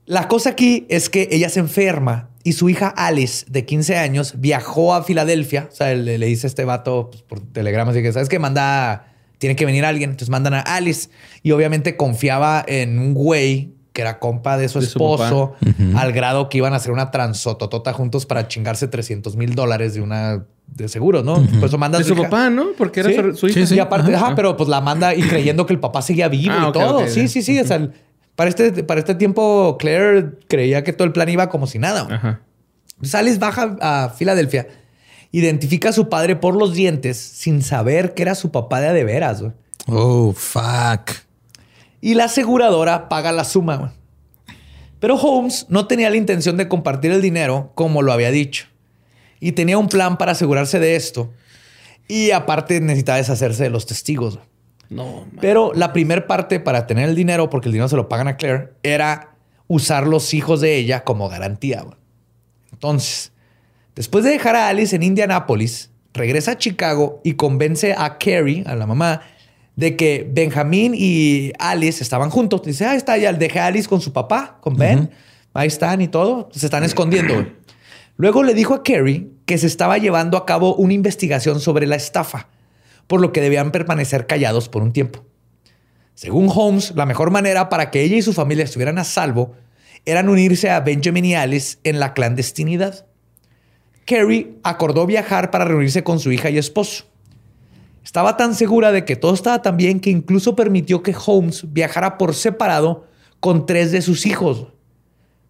La 0.06 0.28
cosa 0.28 0.52
aquí 0.52 0.86
es 0.90 1.10
que 1.10 1.28
ella 1.32 1.50
se 1.50 1.60
enferma 1.60 2.30
y 2.44 2.54
su 2.54 2.70
hija 2.70 2.88
Alice, 2.88 3.46
de 3.50 3.66
15 3.66 3.98
años, 3.98 4.36
viajó 4.38 4.94
a 4.94 5.04
Filadelfia. 5.04 5.68
O 5.70 5.76
sea, 5.76 5.94
le, 5.94 6.18
le 6.18 6.26
dice 6.28 6.48
a 6.48 6.50
este 6.50 6.64
vato 6.64 7.10
pues, 7.12 7.22
por 7.24 7.42
telegrama, 7.42 7.92
así 7.92 8.02
que, 8.02 8.14
¿sabes 8.14 8.30
qué? 8.30 8.40
Manda, 8.40 9.12
tiene 9.38 9.58
que 9.58 9.66
venir 9.66 9.84
alguien. 9.84 10.12
Entonces 10.12 10.30
mandan 10.30 10.54
a 10.54 10.62
Alice 10.62 11.10
y 11.44 11.52
obviamente 11.52 11.98
confiaba 11.98 12.64
en 12.66 13.00
un 13.00 13.14
güey 13.14 13.74
que 13.92 14.02
era 14.02 14.20
compa 14.20 14.58
de 14.58 14.70
su 14.70 14.80
De 14.80 14.86
su 14.86 14.92
esposo, 14.92 15.56
al 15.96 16.14
grado 16.14 16.50
que 16.50 16.60
iban 16.60 16.74
a 16.74 16.76
hacer 16.76 16.92
una 16.92 17.10
transototota 17.10 17.94
juntos 17.94 18.28
para 18.28 18.48
chingarse 18.48 18.88
300 18.88 19.36
mil 19.36 19.56
dólares 19.56 19.96
de 19.96 20.02
una 20.02 20.46
de 20.68 20.88
seguro, 20.90 21.24
¿no? 21.24 21.36
Por 21.60 21.66
eso 21.70 21.78
manda 21.78 21.98
a 21.98 22.02
De 22.02 22.06
su 22.08 22.14
hija. 22.14 22.24
papá, 22.24 22.50
¿no? 22.50 22.68
Porque 22.78 23.00
era 23.00 23.10
Sí. 23.10 23.16
su, 23.38 23.48
hija. 23.48 23.60
Sí, 23.62 23.68
sí. 23.68 23.76
Y 23.76 23.80
aparte, 23.80 24.14
Ajá. 24.16 24.28
ajá, 24.28 24.36
pero 24.36 24.56
pues 24.58 24.70
la 24.70 24.82
manda 24.82 25.16
y 25.16 25.22
creyendo 25.30 25.66
que 25.66 25.74
el 25.74 25.80
papá 25.80 26.02
seguía 26.02 26.28
vivo 26.28 26.54
Ah, 26.56 26.68
y 26.70 26.72
todo. 26.72 27.08
sí, 27.08 27.28
sí, 27.28 27.42
sí. 27.42 27.60
O 27.60 27.66
sea, 27.66 27.78
el- 27.78 27.94
para 28.36 28.50
este, 28.50 28.84
para 28.84 29.00
este 29.00 29.16
tiempo, 29.16 29.78
Claire 29.80 30.34
creía 30.48 30.84
que 30.84 30.94
todo 30.94 31.06
el 31.08 31.12
plan 31.14 31.28
iba 31.30 31.50
como 31.50 31.66
si 31.66 31.80
nada. 31.80 32.08
Ajá. 32.10 32.42
Entonces, 32.92 33.16
Alice 33.16 33.40
baja 33.40 33.76
a 33.82 34.14
Filadelfia, 34.16 34.68
identifica 35.32 35.90
a 35.90 35.94
su 35.94 36.08
padre 36.10 36.36
por 36.36 36.56
los 36.56 36.74
dientes 36.74 37.18
sin 37.18 37.62
saber 37.64 38.14
que 38.14 38.22
era 38.24 38.36
su 38.36 38.52
papá 38.52 38.80
de 38.82 38.88
a 38.90 38.94
de 38.94 39.04
veras. 39.04 39.44
Oh, 39.88 40.34
fuck. 40.34 41.12
Y 42.02 42.14
la 42.14 42.26
aseguradora 42.26 43.10
paga 43.10 43.32
la 43.32 43.44
suma. 43.44 43.94
Pero 45.00 45.16
Holmes 45.16 45.66
no 45.70 45.88
tenía 45.88 46.10
la 46.10 46.16
intención 46.18 46.58
de 46.58 46.68
compartir 46.68 47.12
el 47.12 47.22
dinero 47.22 47.72
como 47.76 48.02
lo 48.02 48.12
había 48.14 48.32
dicho. 48.32 48.66
Y 49.40 49.54
tenía 49.54 49.78
un 49.78 49.88
plan 49.88 50.18
para 50.18 50.32
asegurarse 50.32 50.80
de 50.80 50.96
esto. 50.96 51.32
Y 52.08 52.32
aparte 52.32 52.80
necesitaba 52.80 53.18
deshacerse 53.18 53.64
de 53.64 53.70
los 53.70 53.86
testigos. 53.86 54.40
No, 54.90 55.06
man. 55.06 55.38
Pero 55.42 55.72
la 55.74 55.94
primer 55.94 56.28
parte 56.28 56.60
para 56.60 56.88
tener 56.88 57.10
el 57.10 57.16
dinero, 57.16 57.50
porque 57.50 57.68
el 57.68 57.74
dinero 57.74 57.90
se 57.90 57.96
lo 57.96 58.08
pagan 58.08 58.28
a 58.28 58.38
Claire, 58.38 58.74
era 58.84 59.36
usar 59.68 60.08
los 60.08 60.34
hijos 60.34 60.62
de 60.62 60.76
ella 60.78 61.04
como 61.04 61.30
garantía. 61.30 61.86
Entonces, 62.72 63.32
después 63.96 64.24
de 64.24 64.32
dejar 64.32 64.56
a 64.56 64.70
Alice 64.70 64.96
en 64.96 65.04
Indianápolis, 65.04 65.92
regresa 66.14 66.52
a 66.52 66.58
Chicago 66.58 67.22
y 67.24 67.34
convence 67.34 67.94
a 67.98 68.18
Carrie, 68.18 68.64
a 68.66 68.76
la 68.76 68.88
mamá, 68.88 69.22
de 69.76 69.96
que 69.96 70.28
Benjamín 70.30 70.94
y 70.96 71.52
Alice 71.60 72.04
estaban 72.04 72.30
juntos. 72.30 72.64
Dice, 72.64 72.86
ahí 72.86 72.98
está, 72.98 73.18
ya 73.18 73.32
dejé 73.34 73.60
a 73.60 73.68
Alice 73.68 73.88
con 73.88 74.02
su 74.02 74.12
papá, 74.12 74.58
con 74.62 74.76
Ben. 74.76 75.12
Ahí 75.54 75.68
están 75.68 76.02
y 76.02 76.08
todo. 76.08 76.50
Se 76.52 76.66
están 76.66 76.84
escondiendo. 76.84 77.46
Luego 78.18 78.44
le 78.44 78.54
dijo 78.54 78.74
a 78.74 78.84
Carrie 78.84 79.30
que 79.46 79.58
se 79.58 79.68
estaba 79.68 79.98
llevando 79.98 80.38
a 80.38 80.46
cabo 80.46 80.76
una 80.76 80.94
investigación 80.94 81.60
sobre 81.60 81.88
la 81.88 81.96
estafa, 81.96 82.50
por 83.06 83.22
lo 83.22 83.32
que 83.32 83.42
debían 83.42 83.72
permanecer 83.72 84.28
callados 84.28 84.70
por 84.70 84.82
un 84.82 84.92
tiempo. 84.92 85.24
Según 86.16 86.50
Holmes, 86.54 86.94
la 86.96 87.06
mejor 87.06 87.30
manera 87.30 87.70
para 87.70 87.92
que 87.92 88.02
ella 88.02 88.18
y 88.18 88.24
su 88.24 88.34
familia 88.34 88.64
estuvieran 88.64 88.98
a 88.98 89.04
salvo 89.04 89.56
eran 90.06 90.30
unirse 90.30 90.70
a 90.70 90.80
Benjamin 90.80 91.26
y 91.26 91.36
Alice 91.36 91.78
en 91.84 92.00
la 92.00 92.14
clandestinidad. 92.14 93.06
Carrie 94.06 94.56
acordó 94.64 95.06
viajar 95.06 95.52
para 95.52 95.66
reunirse 95.66 96.04
con 96.04 96.20
su 96.20 96.32
hija 96.32 96.50
y 96.50 96.58
esposo. 96.58 97.06
Estaba 98.04 98.38
tan 98.38 98.56
segura 98.56 98.94
de 98.94 99.04
que 99.04 99.18
todo 99.18 99.34
estaba 99.34 99.62
tan 99.62 99.76
bien 99.76 100.00
que 100.00 100.10
incluso 100.10 100.56
permitió 100.56 101.04
que 101.04 101.14
Holmes 101.26 101.72
viajara 101.74 102.18
por 102.18 102.34
separado 102.34 103.06
con 103.42 103.66
tres 103.66 103.92
de 103.92 104.02
sus 104.02 104.26
hijos. 104.26 104.68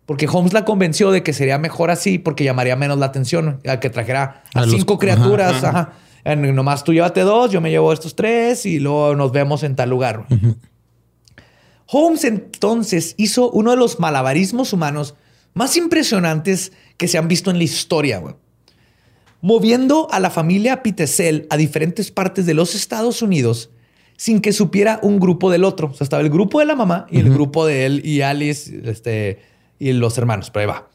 Porque 0.08 0.28
Holmes 0.32 0.53
la 0.53 0.66
convenció 0.66 1.12
de 1.12 1.22
que 1.22 1.34
sería 1.34 1.60
mejor 1.60 1.91
así 1.91 2.18
porque 2.18 2.43
llamaría 2.43 2.76
menos 2.76 2.97
la 2.97 3.05
atención 3.08 3.60
a 3.68 3.80
que 3.80 3.89
trajera 3.91 4.41
a, 4.55 4.62
A 4.62 4.66
los- 4.66 4.72
cinco 4.74 4.93
ajá, 4.93 4.99
criaturas. 4.99 5.64
ajá. 5.64 5.93
Nomás 6.36 6.84
tú 6.84 6.93
llévate 6.93 7.22
dos, 7.22 7.51
yo 7.51 7.62
me 7.62 7.70
llevo 7.70 7.93
estos 7.93 8.16
tres 8.16 8.66
y 8.66 8.80
luego 8.80 9.16
nos 9.16 9.32
vemos 9.32 9.62
en 9.64 9.76
tal 9.76 9.89
lugar. 9.91 10.26
Holmes 11.86 12.24
entonces 12.26 13.14
hizo 13.18 13.49
uno 13.51 13.72
de 13.72 13.78
los 13.78 13.99
malabarismos 13.99 14.74
humanos 14.74 15.16
más 15.53 15.78
impresionantes 15.78 16.72
que 16.97 17.08
se 17.08 17.18
han 17.18 17.28
visto 17.28 17.49
en 17.51 17.58
la 17.58 17.64
historia. 17.64 18.20
güey. 18.20 18.36
Moviendo 19.41 20.08
a 20.12 20.20
la 20.20 20.30
familia 20.30 20.84
Pitesel 20.84 21.47
a 21.49 21.58
diferentes 21.58 22.12
partes 22.12 22.45
de 22.45 22.53
los 22.53 22.76
Estados 22.76 23.22
Unidos 23.22 23.70
sin 24.18 24.41
que 24.41 24.51
supiera 24.51 24.99
un 25.03 25.20
grupo 25.20 25.49
del 25.51 25.64
otro. 25.64 25.89
O 25.91 25.93
sea, 25.93 26.03
estaba 26.05 26.24
el 26.24 26.30
grupo 26.30 26.60
de 26.60 26.66
la 26.66 26.76
mamá 26.76 27.05
y 27.12 27.20
el 27.20 27.30
grupo 27.30 27.66
de 27.68 27.86
él 27.86 28.01
y 28.03 28.22
Alice 28.22 28.82
este, 28.86 29.39
y 29.80 29.93
los 29.93 30.17
hermanos. 30.17 30.49
Pero 30.51 30.61
ahí 30.61 30.67
va. 30.67 30.89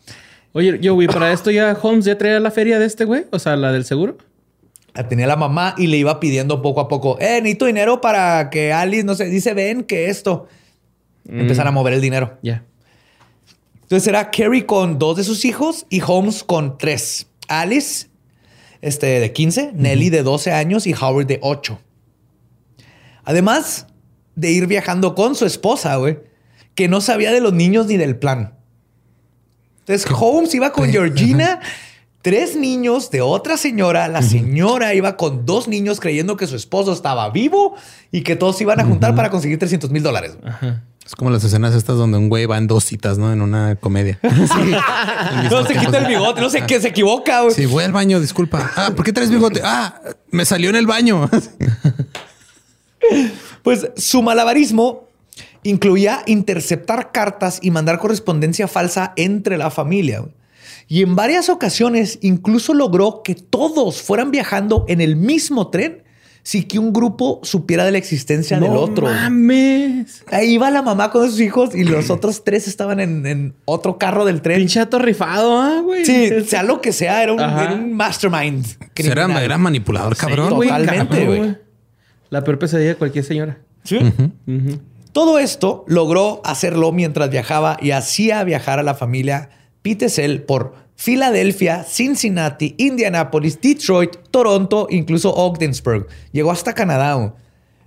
Oye, 0.53 0.79
yo, 0.81 0.95
güey, 0.95 1.09
para 1.09 1.33
esto 1.33 1.51
ya 1.51 1.77
Holmes 1.81 2.05
ya 2.05 2.19
traía 2.19 2.39
la 2.41 2.51
feria 2.51 2.79
de 2.79 2.87
este 2.87 3.05
güey. 3.05 3.25
O 3.31 3.39
sea, 3.39 3.57
la 3.57 3.73
del 3.73 3.85
seguro. 3.85 4.19
La 4.95 5.09
tenía 5.09 5.27
la 5.27 5.37
mamá 5.37 5.75
y 5.79 5.87
le 5.87 5.97
iba 5.97 6.21
pidiendo 6.21 6.61
poco 6.61 6.81
a 6.81 6.89
poco, 6.89 7.17
eh, 7.19 7.41
necesito 7.41 7.65
dinero 7.65 8.03
para 8.03 8.51
que 8.51 8.75
Alice, 8.75 9.05
no 9.05 9.15
sé, 9.15 9.25
dice, 9.25 9.55
ven 9.55 9.85
que 9.85 10.11
esto. 10.11 10.49
Empiezan 11.27 11.67
a 11.67 11.71
mover 11.71 11.95
el 11.95 12.01
dinero. 12.03 12.39
Ya. 12.43 12.65
Entonces 13.83 14.07
era 14.09 14.31
Carrie 14.31 14.67
con 14.67 14.99
dos 14.99 15.17
de 15.17 15.25
sus 15.25 15.45
hijos 15.45 15.87
y 15.89 16.03
Holmes 16.03 16.45
con 16.45 16.77
tres. 16.77 17.29
Alice, 17.49 18.09
este, 18.83 19.21
de 19.21 19.33
15, 19.33 19.73
Nelly 19.75 20.11
de 20.11 20.23
12 20.23 20.53
años 20.53 20.87
y 20.87 20.95
Howard 20.95 21.27
de 21.27 21.39
8. 21.43 21.79
Además 23.25 23.87
de 24.35 24.51
ir 24.51 24.67
viajando 24.67 25.15
con 25.15 25.35
su 25.35 25.47
esposa, 25.47 25.97
güey, 25.97 26.19
que 26.75 26.89
no 26.89 27.01
sabía 27.01 27.33
de 27.33 27.41
los 27.41 27.53
niños 27.53 27.87
ni 27.87 27.97
del 27.97 28.17
plan. 28.17 28.55
Entonces 29.87 30.07
Holmes 30.19 30.55
iba 30.55 30.73
con 30.73 30.89
Georgina, 30.91 31.61
tres 32.23 32.57
niños 32.57 33.11
de 33.11 33.21
otra 33.21 33.57
señora. 33.57 34.09
La 34.09 34.23
señora 34.23 34.95
iba 34.95 35.17
con 35.17 35.45
dos 35.45 35.67
niños 35.69 35.99
creyendo 36.01 36.37
que 36.37 36.47
su 36.47 36.57
esposo 36.57 36.93
estaba 36.93 37.29
vivo 37.31 37.75
y 38.11 38.23
que 38.23 38.37
todos 38.37 38.57
se 38.59 38.65
iban 38.65 38.81
a 38.81 38.85
juntar 38.85 39.15
para 39.15 39.31
conseguir 39.31 39.59
300 39.59 39.91
mil 39.91 40.03
dólares. 40.03 40.37
Es 41.05 41.17
como 41.17 41.31
las 41.31 41.43
escenas 41.43 41.75
estas 41.75 41.97
donde 41.97 42.17
un 42.17 42.29
güey 42.29 42.47
va 42.47 42.59
en 42.59 42.69
dos 42.69 42.85
citas, 42.85 43.19
¿no? 43.19 43.33
En 43.33 43.43
una 43.43 43.75
comedia. 43.77 44.21
No 45.51 45.67
se 45.67 45.75
quita 45.77 45.99
el 45.99 46.07
bigote, 46.07 46.41
no 46.41 46.49
sé 46.49 46.63
qué, 46.67 46.81
se 46.81 46.89
equivoca. 46.89 47.43
güey. 47.43 47.55
Sí, 47.55 47.67
voy 47.67 47.85
al 47.85 47.93
baño, 47.93 48.21
disculpa. 48.21 48.71
Ah, 48.77 48.93
¿por 48.95 49.05
qué 49.05 49.13
traes 49.13 49.31
bigote? 49.31 49.61
Ah, 49.65 50.01
me 50.31 50.45
salió 50.45 50.71
en 50.71 50.77
el 50.77 50.87
baño. 50.87 51.29
Pues 53.63 53.89
su 53.97 54.23
malabarismo 54.23 55.09
incluía 55.63 56.23
interceptar 56.27 57.13
cartas 57.13 57.59
y 57.63 57.71
mandar 57.71 57.99
correspondencia 57.99 58.69
falsa 58.69 59.13
entre 59.17 59.57
la 59.57 59.71
familia. 59.71 60.25
Y 60.89 61.03
en 61.03 61.17
varias 61.17 61.49
ocasiones 61.49 62.19
incluso 62.23 62.75
logró 62.75 63.23
que 63.23 63.35
todos 63.35 64.03
fueran 64.03 64.31
viajando 64.31 64.85
en 64.89 65.01
el 65.01 65.17
mismo 65.17 65.69
tren 65.69 66.03
sin 66.43 66.65
que 66.65 66.79
un 66.79 66.93
grupo 66.93 67.41
supiera 67.45 67.85
de 67.85 67.93
la 67.93 67.99
existencia 67.99 68.59
no 68.59 68.67
del 68.67 68.77
otro. 68.77 69.07
mames. 69.07 70.25
Ahí 70.31 70.55
iba 70.55 70.71
la 70.71 70.83
mamá 70.83 71.11
con 71.11 71.31
sus 71.31 71.41
hijos 71.41 71.75
y 71.75 71.85
los 71.85 72.11
otros 72.11 72.43
tres 72.43 72.67
estaban 72.67 73.01
en, 73.01 73.25
en 73.27 73.55
otro 73.65 73.97
carro 73.97 74.25
del 74.25 74.43
tren. 74.43 74.59
Pinche 74.59 74.85
rifado, 74.85 75.61
ah, 75.61 75.81
güey. 75.83 76.05
Sí, 76.05 76.45
sea 76.45 76.65
lo 76.65 76.81
que 76.81 76.93
sea, 76.93 77.23
era 77.23 77.33
un, 77.33 77.41
era 77.41 77.75
un 77.75 77.93
mastermind. 77.93 78.67
Era, 78.97 79.59
manipulador, 79.59 80.17
cabrón. 80.17 80.49
Totalmente, 80.49 81.27
güey. 81.27 81.57
La 82.31 82.43
peor 82.43 82.59
pesadilla 82.59 82.91
de 82.91 82.97
cualquier 82.97 83.25
señora. 83.25 83.59
Sí. 83.85 83.99
Todo 85.13 85.39
esto 85.39 85.85
logró 85.87 86.41
hacerlo 86.45 86.91
mientras 86.91 87.29
viajaba 87.29 87.77
y 87.81 87.91
hacía 87.91 88.43
viajar 88.45 88.79
a 88.79 88.83
la 88.83 88.95
familia 88.95 89.51
Pitesel 89.83 90.43
por 90.43 90.75
Filadelfia, 90.97 91.85
Cincinnati, 91.85 92.75
Indianapolis, 92.79 93.61
Detroit, 93.61 94.17
Toronto, 94.31 94.87
incluso 94.89 95.35
Ogdensburg. 95.35 96.07
Llegó 96.33 96.51
hasta 96.51 96.75
Canadá. 96.75 97.35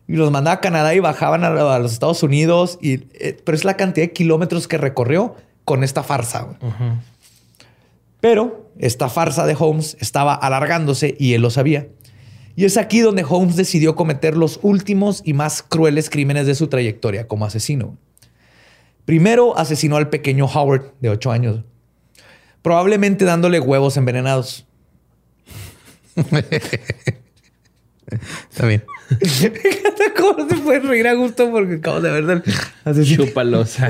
Y 0.08 0.18
los 0.18 0.30
mandaba 0.30 0.58
a 0.58 0.62
Canadá 0.62 0.94
y 0.94 1.00
bajaban 1.00 1.44
a, 1.44 1.80
los 1.80 1.94
Estados 1.94 2.22
Unidos. 2.22 2.78
Y, 2.80 3.06
eh, 3.14 3.38
pero 3.44 3.56
es 3.56 3.64
la 3.64 3.76
cantidad 3.76 4.06
de 4.06 4.14
kilómetros 4.14 4.68
que 4.68 4.78
recorrió 4.78 5.36
con 5.64 5.84
esta 5.84 6.04
farsa. 6.04 6.60
Pero 8.22 8.70
esta 8.78 9.10
farsa 9.10 9.48
de 9.48 9.56
Holmes 9.58 9.98
estaba 10.00 10.36
alargándose 10.36 11.16
y 11.18 11.34
él 11.34 11.42
lo 11.42 11.50
sabía. 11.50 11.88
Y 12.56 12.66
es 12.66 12.78
aquí 12.78 13.02
donde 13.02 13.26
Holmes 13.28 13.56
decidió 13.56 13.96
cometer 13.96 14.38
los 14.38 14.60
últimos 14.62 15.22
y 15.26 15.34
más 15.34 15.62
crueles 15.62 16.10
crímenes 16.10 16.48
de 16.48 16.56
su 16.56 16.68
trayectoria 16.68 17.28
como 17.28 17.46
asesino. 17.46 17.98
Primero 19.04 19.58
asesinó 19.58 19.98
al 19.98 20.10
pequeño 20.10 20.46
Howard, 20.46 20.94
de 21.00 21.10
8 21.10 21.32
años, 21.32 21.62
probablemente 22.62 23.26
dándole 23.26 23.60
huevos 23.60 23.98
envenenados. 23.98 24.66
Está 28.50 28.68
bien. 28.68 28.84
¿Cómo 30.18 30.48
se 30.50 30.56
puede 30.58 30.80
reír 30.80 31.08
a 31.08 31.14
gusto? 31.14 31.52
Porque 31.52 31.76
acabo 31.76 32.00
de 32.02 32.10
ver 32.12 32.26
del 32.26 32.44
asesino. 32.86 33.26
Chúpalos. 33.26 33.76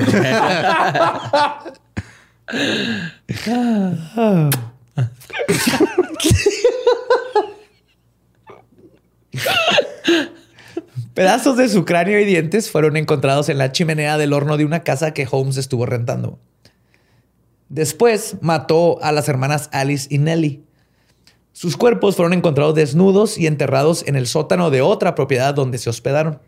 Pedazos 11.13 11.55
de 11.57 11.69
su 11.69 11.85
cráneo 11.85 12.19
y 12.19 12.25
dientes 12.25 12.69
fueron 12.69 12.97
encontrados 12.97 13.49
en 13.49 13.57
la 13.57 13.71
chimenea 13.71 14.17
del 14.17 14.33
horno 14.33 14.57
de 14.57 14.65
una 14.65 14.83
casa 14.83 15.13
que 15.13 15.27
Holmes 15.29 15.57
estuvo 15.57 15.85
rentando. 15.85 16.39
Después 17.69 18.37
mató 18.41 19.01
a 19.01 19.11
las 19.11 19.29
hermanas 19.29 19.69
Alice 19.71 20.07
y 20.09 20.17
Nellie. 20.17 20.63
Sus 21.53 21.77
cuerpos 21.77 22.17
fueron 22.17 22.33
encontrados 22.33 22.75
desnudos 22.75 23.37
y 23.37 23.47
enterrados 23.47 24.03
en 24.07 24.17
el 24.17 24.27
sótano 24.27 24.71
de 24.71 24.81
otra 24.81 25.15
propiedad 25.15 25.53
donde 25.53 25.77
se 25.77 25.89
hospedaron. 25.89 26.41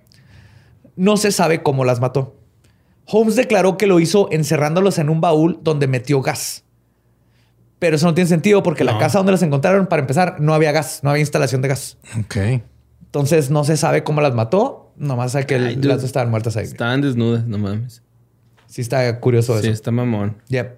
No 0.98 1.16
se 1.16 1.32
sabe 1.32 1.64
cómo 1.64 1.86
las 1.86 2.02
mató. 2.02 2.36
Holmes 3.06 3.38
declaró 3.38 3.78
que 3.78 3.88
lo 3.88 4.02
hizo 4.02 4.28
encerrándolos 4.32 4.98
en 4.98 5.10
un 5.10 5.22
baúl 5.22 5.60
donde 5.62 5.88
metió 5.88 6.22
gas. 6.22 6.66
Pero 7.80 7.96
eso 7.96 8.06
no 8.06 8.14
tiene 8.14 8.28
sentido 8.28 8.64
porque 8.64 8.84
la 8.84 8.98
casa 8.98 9.20
donde 9.20 9.32
las 9.32 9.44
encontraron, 9.44 9.88
para 9.88 10.02
empezar, 10.02 10.42
no 10.42 10.54
había 10.54 10.72
gas, 10.72 11.00
no 11.04 11.12
había 11.12 11.22
instalación 11.22 11.62
de 11.62 11.70
gas. 11.70 11.98
Ok. 12.20 12.36
Entonces 13.08 13.50
no 13.50 13.64
se 13.64 13.78
sabe 13.78 14.04
cómo 14.04 14.22
las 14.22 14.34
mató. 14.34 14.92
Nomás 14.98 15.32
sabe 15.34 15.46
que 15.46 15.56
Ay, 15.56 15.62
las 15.62 15.76
dude. 15.76 15.88
dos 15.96 16.04
estaban 16.04 16.30
muertas 16.30 16.56
ahí. 16.58 16.66
Estaban 16.66 17.02
desnudas, 17.02 17.46
no 17.46 17.58
mames. 17.58 18.02
Sí 18.68 18.82
está 18.82 19.20
curioso 19.20 19.54
Sí, 19.60 19.68
eso. 19.68 19.74
está 19.74 19.92
mamón. 19.92 20.38
Yep. 20.50 20.76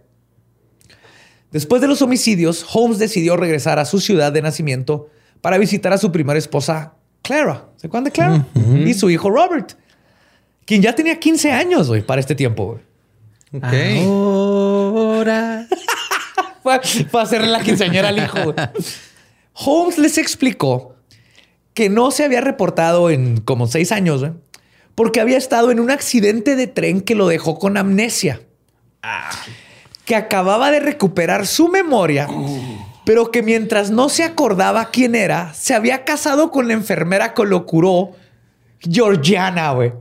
Después 1.52 1.82
de 1.82 1.88
los 1.88 2.02
homicidios, 2.02 2.66
Holmes 2.74 3.00
decidió 3.00 3.36
regresar 3.36 3.80
a 3.80 3.86
su 3.86 4.00
ciudad 4.00 4.32
de 4.32 4.42
nacimiento 4.42 5.10
para 5.42 5.58
visitar 5.58 5.92
a 5.94 5.98
su 5.98 6.12
primera 6.12 6.38
esposa, 6.38 6.94
Clara. 7.24 7.66
¿Se 7.78 7.88
acuerdan 7.88 8.04
de 8.06 8.12
Clara? 8.12 8.46
Y 8.86 8.94
su 8.94 9.10
hijo 9.10 9.30
Robert, 9.32 9.72
quien 10.66 10.82
ya 10.84 10.94
tenía 10.94 11.20
15 11.20 11.52
años 11.52 11.88
güey, 11.88 12.02
para 12.06 12.22
este 12.22 12.36
tiempo. 12.36 12.80
güey. 13.52 13.64
Ok. 13.64 14.06
Ahora. 14.06 15.68
Fue, 16.62 16.78
fue 17.10 17.22
a 17.22 17.24
hacerle 17.24 17.48
la 17.48 17.62
quinceañera 17.62 18.10
al 18.10 18.18
hijo. 18.18 18.38
güey. 18.44 18.56
Holmes 19.54 19.98
les 19.98 20.18
explicó 20.18 20.94
que 21.80 21.90
no 21.90 22.12
se 22.12 22.26
había 22.26 22.42
reportado 22.42 23.10
en 23.10 23.40
como 23.40 23.66
seis 23.66 23.94
años, 23.94 24.20
güey, 24.20 24.34
porque 24.96 25.22
había 25.22 25.38
estado 25.38 25.72
en 25.72 25.80
un 25.80 25.92
accidente 25.92 26.58
de 26.58 26.68
tren 26.68 27.00
que 27.00 27.16
lo 27.16 27.26
dejó 27.30 27.58
con 27.58 27.78
amnesia. 27.78 28.42
Que 30.04 30.18
acababa 30.18 30.72
de 30.72 30.82
recuperar 30.82 31.48
su 31.48 31.70
memoria, 31.70 32.28
pero 33.06 33.32
que 33.32 33.44
mientras 33.44 33.92
no 33.92 34.10
se 34.10 34.26
acordaba 34.26 34.90
quién 34.90 35.16
era, 35.16 35.54
se 35.54 35.74
había 35.74 36.04
casado 36.04 36.52
con 36.52 36.68
la 36.68 36.74
enfermera 36.74 37.34
que 37.34 37.46
lo 37.46 37.66
curó, 37.66 38.12
Georgiana, 38.82 39.72
güey. 39.72 39.94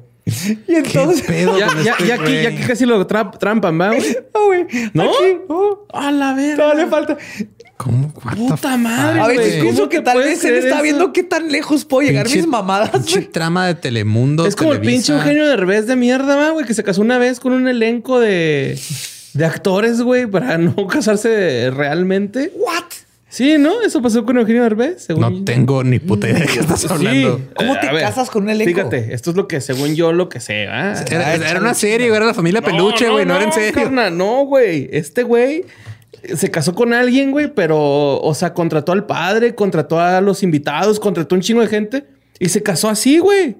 Y 0.66 0.74
entonces... 0.74 1.22
pedo? 1.26 1.57
Ya, 1.59 1.68
con 1.68 1.83
ya, 1.85 1.93
este 1.93 2.07
ya 2.09 2.14
aquí, 2.14 2.22
güey? 2.24 2.43
ya 2.43 2.49
aquí 2.51 2.62
casi 2.66 2.85
lo 2.87 3.07
tra- 3.07 3.39
trampan, 3.39 3.81
¿va? 3.81 3.89
güey? 3.95 4.16
No, 4.35 4.47
güey. 4.47 4.66
¿No? 4.93 5.03
Aquí, 5.05 5.39
oh, 5.49 5.87
A 5.93 6.11
la 6.11 6.35
verga. 6.35 6.57
todavía 6.57 6.85
le 6.85 6.91
falta. 6.91 7.16
¿Cómo? 7.79 8.12
Puta 8.12 8.76
madre, 8.76 9.20
A 9.20 9.24
güey. 9.24 9.37
veces 9.39 9.61
pienso 9.62 9.79
¿Cómo 9.83 9.89
que 9.89 10.01
tal 10.01 10.18
vez 10.18 10.45
él 10.45 10.55
está 10.57 10.74
eso? 10.74 10.83
viendo 10.83 11.12
qué 11.12 11.22
tan 11.22 11.51
lejos 11.51 11.85
puedo 11.85 12.07
llegar 12.07 12.26
Pinche- 12.26 12.37
mis 12.39 12.47
mamadas. 12.49 12.91
Pinche 12.91 13.14
güey. 13.20 13.26
trama 13.31 13.66
de 13.68 13.76
Telemundo. 13.76 14.47
Es 14.47 14.57
como 14.57 14.72
el 14.72 14.81
pinche 14.81 15.12
Eugenio 15.12 15.47
Derbez 15.47 15.87
de 15.87 15.95
mierda, 15.97 16.35
¿va, 16.37 16.51
güey, 16.51 16.66
que 16.66 16.74
se 16.74 16.83
casó 16.83 17.01
una 17.03 17.18
vez 17.18 17.39
con 17.41 17.53
un 17.53 17.68
elenco 17.68 18.18
de, 18.20 18.76
de 19.33 19.45
actores, 19.45 20.03
güey, 20.03 20.26
para 20.26 20.59
no 20.59 20.74
casarse 20.89 21.70
realmente. 21.70 22.53
What? 22.57 22.83
Sí, 23.31 23.59
¿no? 23.59 23.83
Eso 23.83 24.01
pasó 24.03 24.24
con 24.24 24.39
Eugenio 24.39 24.62
Derbez, 24.64 25.05
según 25.05 25.20
No 25.20 25.31
yo. 25.31 25.45
tengo 25.45 25.85
ni 25.85 25.99
puta 26.01 26.29
idea 26.31 26.41
de 26.41 26.47
qué 26.47 26.61
estás 26.61 26.91
hablando. 26.91 27.37
Sí. 27.37 27.45
¿Cómo 27.55 27.74
Eh, 27.74 27.79
te 27.81 27.93
ver, 27.93 28.01
casas 28.01 28.31
con 28.31 28.45
un 28.45 28.49
elenco? 28.51 28.74
Fíjate, 28.74 29.14
esto 29.14 29.31
es 29.31 29.37
lo 29.37 29.47
que, 29.47 29.61
según 29.61 29.95
yo, 29.95 30.12
lo 30.12 30.29
que 30.31 30.41
sé. 30.41 30.62
Era, 30.62 30.95
era 31.35 31.61
una 31.61 31.74
serie, 31.74 32.09
güey. 32.09 32.16
Era 32.16 32.26
la 32.26 32.35
familia 32.35 32.61
peluche, 32.62 33.09
güey. 33.11 33.24
No, 33.26 33.37
era 33.37 33.45
en 33.45 33.53
serio. 33.53 33.91
no, 34.11 34.47
güey. 34.47 34.89
Este 34.93 35.22
güey 35.22 35.64
se 36.37 36.51
casó 36.51 36.75
con 36.75 36.93
alguien, 36.93 37.31
güey, 37.31 37.53
pero, 37.55 38.21
o 38.21 38.35
sea, 38.35 38.55
contrató 38.55 38.93
al 38.93 39.07
padre, 39.07 39.55
contrató 39.55 40.01
a 40.01 40.21
los 40.21 40.43
invitados, 40.43 41.01
contrató 41.01 41.35
un 41.35 41.41
chingo 41.41 41.61
de 41.61 41.69
gente 41.69 42.07
y 42.39 42.49
se 42.49 42.62
casó 42.62 42.89
así, 42.89 43.19
güey. 43.19 43.57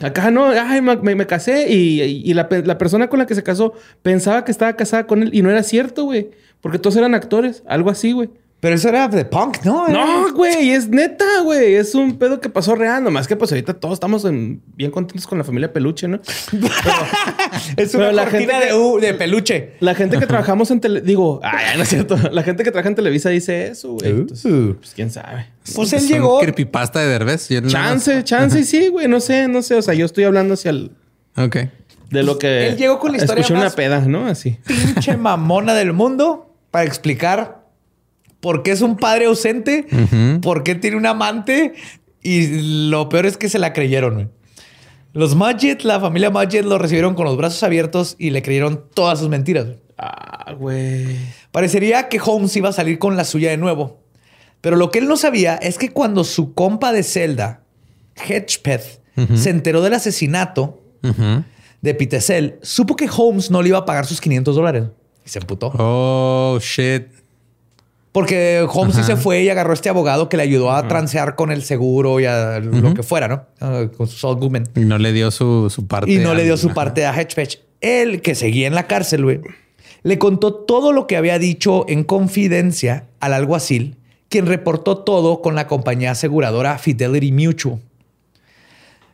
Acá 0.00 0.30
no, 0.30 0.46
ay, 0.46 0.80
me, 0.80 0.96
me- 1.16 1.26
casé 1.26 1.72
y, 1.72 2.00
y 2.02 2.32
la, 2.34 2.48
la 2.64 2.78
persona 2.78 3.08
con 3.08 3.18
la 3.18 3.26
que 3.26 3.34
se 3.34 3.42
casó 3.42 3.72
pensaba 4.02 4.44
que 4.44 4.52
estaba 4.52 4.74
casada 4.76 5.06
con 5.08 5.22
él 5.24 5.30
y 5.32 5.42
no 5.42 5.50
era 5.50 5.62
cierto, 5.64 6.04
güey. 6.04 6.30
Porque 6.60 6.78
todos 6.78 6.96
eran 6.96 7.14
actores, 7.14 7.62
algo 7.66 7.90
así, 7.90 8.12
güey. 8.12 8.30
Pero 8.60 8.74
eso 8.74 8.88
era 8.88 9.06
de 9.06 9.24
punk, 9.24 9.58
¿no? 9.64 9.86
Era- 9.86 10.04
No, 10.04 10.32
güey, 10.34 10.70
es 10.72 10.88
neta, 10.88 11.24
güey. 11.44 11.74
Es 11.76 11.94
un 11.94 12.18
pedo 12.18 12.40
que 12.40 12.48
pasó 12.48 12.74
real. 12.74 13.04
Nomás 13.04 13.28
que 13.28 13.36
pues 13.36 13.52
ahorita 13.52 13.74
todos 13.74 13.94
estamos 13.94 14.24
en- 14.24 14.60
bien 14.74 14.90
contentos 14.90 15.28
con 15.28 15.38
la 15.38 15.44
familia 15.44 15.72
peluche, 15.72 16.08
¿no? 16.08 16.18
Es 17.76 17.92
Pero 17.92 18.04
una 18.04 18.12
la 18.12 18.26
gente 18.26 18.52
de, 18.52 18.68
que- 18.68 18.74
uh, 18.74 18.98
de 18.98 19.14
peluche. 19.14 19.74
La 19.80 19.94
gente 19.94 20.18
que 20.18 20.26
trabajamos 20.26 20.70
en 20.70 20.80
tele... 20.80 21.00
Digo, 21.02 21.40
ay, 21.42 21.76
no 21.76 21.82
es 21.84 21.88
cierto. 21.88 22.16
La 22.32 22.42
gente 22.42 22.64
que 22.64 22.70
trabaja 22.70 22.88
en 22.88 22.94
Televisa 22.96 23.28
dice 23.30 23.68
eso, 23.68 23.92
güey. 23.92 24.10
Entonces, 24.10 24.50
Uh. 24.50 24.74
pues 24.76 24.92
quién 24.94 25.10
sabe. 25.10 25.46
Pues 25.74 25.92
él 25.92 25.98
Es 25.98 26.04
un 26.06 26.08
llegó. 26.10 26.40
creepypasta 26.40 27.00
de 27.00 27.06
Derbez. 27.06 27.48
Yo 27.48 27.60
nada 27.60 27.68
más- 27.94 28.04
Chance, 28.04 28.24
chance, 28.24 28.64
sí, 28.64 28.88
güey. 28.88 29.06
No 29.08 29.20
sé, 29.20 29.48
no 29.48 29.62
sé. 29.62 29.76
O 29.76 29.82
sea, 29.82 29.94
yo 29.94 30.04
estoy 30.04 30.24
hablando 30.24 30.54
hacia 30.54 30.70
el... 30.70 30.90
Ok. 31.36 31.56
De 32.10 32.22
lo 32.22 32.38
que... 32.38 32.68
Él 32.68 32.76
llegó 32.76 32.98
con 32.98 33.12
la 33.12 33.18
historia 33.18 33.42
Escuché 33.42 33.54
más- 33.54 33.62
una 33.68 33.76
peda, 33.76 34.00
¿no? 34.00 34.26
Así. 34.26 34.58
pinche 34.66 35.16
mamona 35.16 35.74
del 35.74 35.92
mundo 35.92 36.52
para 36.70 36.84
explicar 36.86 37.57
por 38.40 38.62
qué 38.62 38.70
es 38.72 38.80
un 38.82 38.96
padre 38.96 39.26
ausente, 39.26 39.86
por 40.42 40.62
qué 40.62 40.74
tiene 40.74 40.96
un 40.96 41.06
amante 41.06 41.74
y 42.22 42.88
lo 42.90 43.08
peor 43.08 43.26
es 43.26 43.36
que 43.36 43.48
se 43.48 43.58
la 43.58 43.72
creyeron. 43.72 44.14
güey. 44.14 44.28
Los 45.14 45.34
Mudgett, 45.34 45.82
la 45.82 45.98
familia 46.00 46.30
Mudgett 46.30 46.64
lo 46.64 46.78
recibieron 46.78 47.14
con 47.14 47.24
los 47.24 47.36
brazos 47.36 47.62
abiertos 47.62 48.14
y 48.18 48.30
le 48.30 48.42
creyeron 48.42 48.84
todas 48.94 49.18
sus 49.18 49.28
mentiras. 49.28 49.64
güey. 49.66 49.78
Ah, 49.98 50.52
güey. 50.56 51.16
Parecería 51.50 52.08
que 52.08 52.20
Holmes 52.24 52.54
iba 52.56 52.68
a 52.68 52.72
salir 52.72 52.98
con 52.98 53.16
la 53.16 53.24
suya 53.24 53.50
de 53.50 53.56
nuevo. 53.56 54.00
Pero 54.60 54.76
lo 54.76 54.90
que 54.90 54.98
él 54.98 55.08
no 55.08 55.16
sabía 55.16 55.54
es 55.56 55.78
que 55.78 55.90
cuando 55.90 56.24
su 56.24 56.52
compa 56.54 56.92
de 56.92 57.02
celda, 57.02 57.62
Hedgepeth, 58.16 59.00
se 59.34 59.50
enteró 59.50 59.82
del 59.82 59.94
asesinato 59.94 60.80
de 61.80 61.94
Pitesel, 61.94 62.58
supo 62.62 62.94
que 62.94 63.08
Holmes 63.14 63.50
no 63.50 63.62
le 63.62 63.70
iba 63.70 63.78
a 63.78 63.84
pagar 63.84 64.06
sus 64.06 64.20
500 64.20 64.54
dólares. 64.54 64.84
Y 65.24 65.28
se 65.28 65.38
emputó. 65.40 65.72
Oh, 65.78 66.58
shit. 66.60 67.06
Porque 68.12 68.66
Holmes 68.72 68.96
sí 68.96 69.04
se 69.04 69.16
fue 69.16 69.42
y 69.42 69.48
agarró 69.48 69.70
a 69.70 69.74
este 69.74 69.88
abogado 69.88 70.28
que 70.28 70.36
le 70.36 70.42
ayudó 70.42 70.72
a 70.72 70.88
transear 70.88 71.36
con 71.36 71.52
el 71.52 71.62
seguro 71.62 72.20
y 72.20 72.24
a 72.24 72.58
lo 72.58 72.94
que 72.94 73.02
fuera, 73.02 73.28
¿no? 73.28 73.44
Ah, 73.60 73.84
con 73.96 74.06
su 74.06 74.18
Saul 74.18 74.36
Goodman. 74.36 74.68
Y 74.74 74.80
no 74.80 74.98
le 74.98 75.12
dio 75.12 75.30
su, 75.30 75.68
su 75.70 75.86
parte. 75.86 76.10
Y 76.10 76.18
no 76.18 76.34
le 76.34 76.44
dio 76.44 76.56
su 76.56 76.70
parte 76.70 77.04
a 77.04 77.14
Hedgepeth. 77.14 77.60
Él, 77.80 78.22
que 78.22 78.34
seguía 78.34 78.66
en 78.66 78.74
la 78.74 78.86
cárcel, 78.86 79.24
güey, 79.24 79.40
le 80.02 80.18
contó 80.18 80.54
todo 80.54 80.92
lo 80.92 81.06
que 81.06 81.16
había 81.16 81.38
dicho 81.38 81.84
en 81.88 82.04
confidencia 82.04 83.06
al 83.20 83.34
alguacil, 83.34 83.96
quien 84.28 84.46
reportó 84.46 84.98
todo 84.98 85.42
con 85.42 85.54
la 85.54 85.66
compañía 85.66 86.12
aseguradora 86.12 86.78
Fidelity 86.78 87.32
Mutual. 87.32 87.80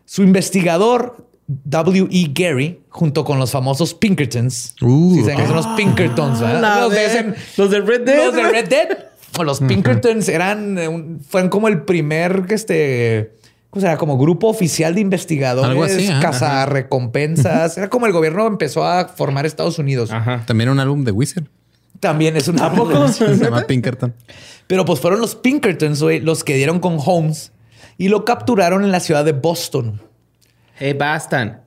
Su 0.06 0.22
investigador, 0.22 1.26
W.E. 1.46 2.30
Gary, 2.34 2.80
junto 2.88 3.24
con 3.24 3.38
los 3.38 3.50
famosos 3.50 3.94
Pinkertons. 3.94 4.74
Uh, 4.80 5.14
Sí, 5.14 5.20
saben 5.22 5.36
que 5.38 5.46
son 5.46 5.56
los 5.56 5.66
Pinkertons, 5.68 6.40
¿verdad? 6.40 6.80
Los 6.82 6.90
de, 6.92 6.96
ver- 6.96 7.10
ese- 7.36 7.60
los 7.60 7.70
de 7.70 7.80
Red 7.80 8.00
Dead, 8.02 8.24
Los 8.26 8.34
de. 8.34 8.42
Red 8.50 8.68
Dead. 8.68 8.88
O 9.36 9.42
Los 9.44 9.60
Pinkertons 9.60 10.28
eran, 10.28 10.78
eh, 10.78 10.88
un- 10.88 11.20
fueron 11.28 11.50
como 11.50 11.68
el 11.68 11.82
primer, 11.82 12.46
este, 12.50 13.32
O 13.72 13.80
sea, 13.80 13.96
como 13.96 14.16
grupo 14.16 14.46
oficial 14.46 14.94
de 14.94 15.00
investigadores, 15.00 15.68
Algo 15.70 15.82
así, 15.82 16.06
ajá, 16.06 16.20
cazar 16.20 16.72
recompensas. 16.72 17.76
Era 17.76 17.90
como 17.90 18.06
el 18.06 18.12
gobierno 18.12 18.46
empezó 18.46 18.84
a 18.86 19.08
formar 19.08 19.44
Estados 19.46 19.80
Unidos. 19.80 20.12
Ajá. 20.12 20.44
También 20.46 20.70
un 20.70 20.78
álbum 20.78 21.02
de 21.04 21.10
Wizard. 21.10 21.44
También 21.98 22.36
es 22.36 22.46
una 22.46 22.72
poco? 22.72 23.08
Se 23.08 23.36
llama 23.36 23.62
Pinkerton. 23.66 24.14
Pero 24.68 24.84
pues 24.84 25.00
fueron 25.00 25.20
los 25.20 25.34
Pinkertons, 25.34 26.00
güey, 26.00 26.20
los 26.20 26.44
que 26.44 26.54
dieron 26.54 26.78
con 26.78 26.98
Holmes 27.04 27.50
y 27.98 28.08
lo 28.08 28.24
capturaron 28.24 28.84
en 28.84 28.92
la 28.92 29.00
ciudad 29.00 29.24
de 29.24 29.32
Boston. 29.32 30.00
Hey, 30.76 30.92
Bastan. 30.92 31.60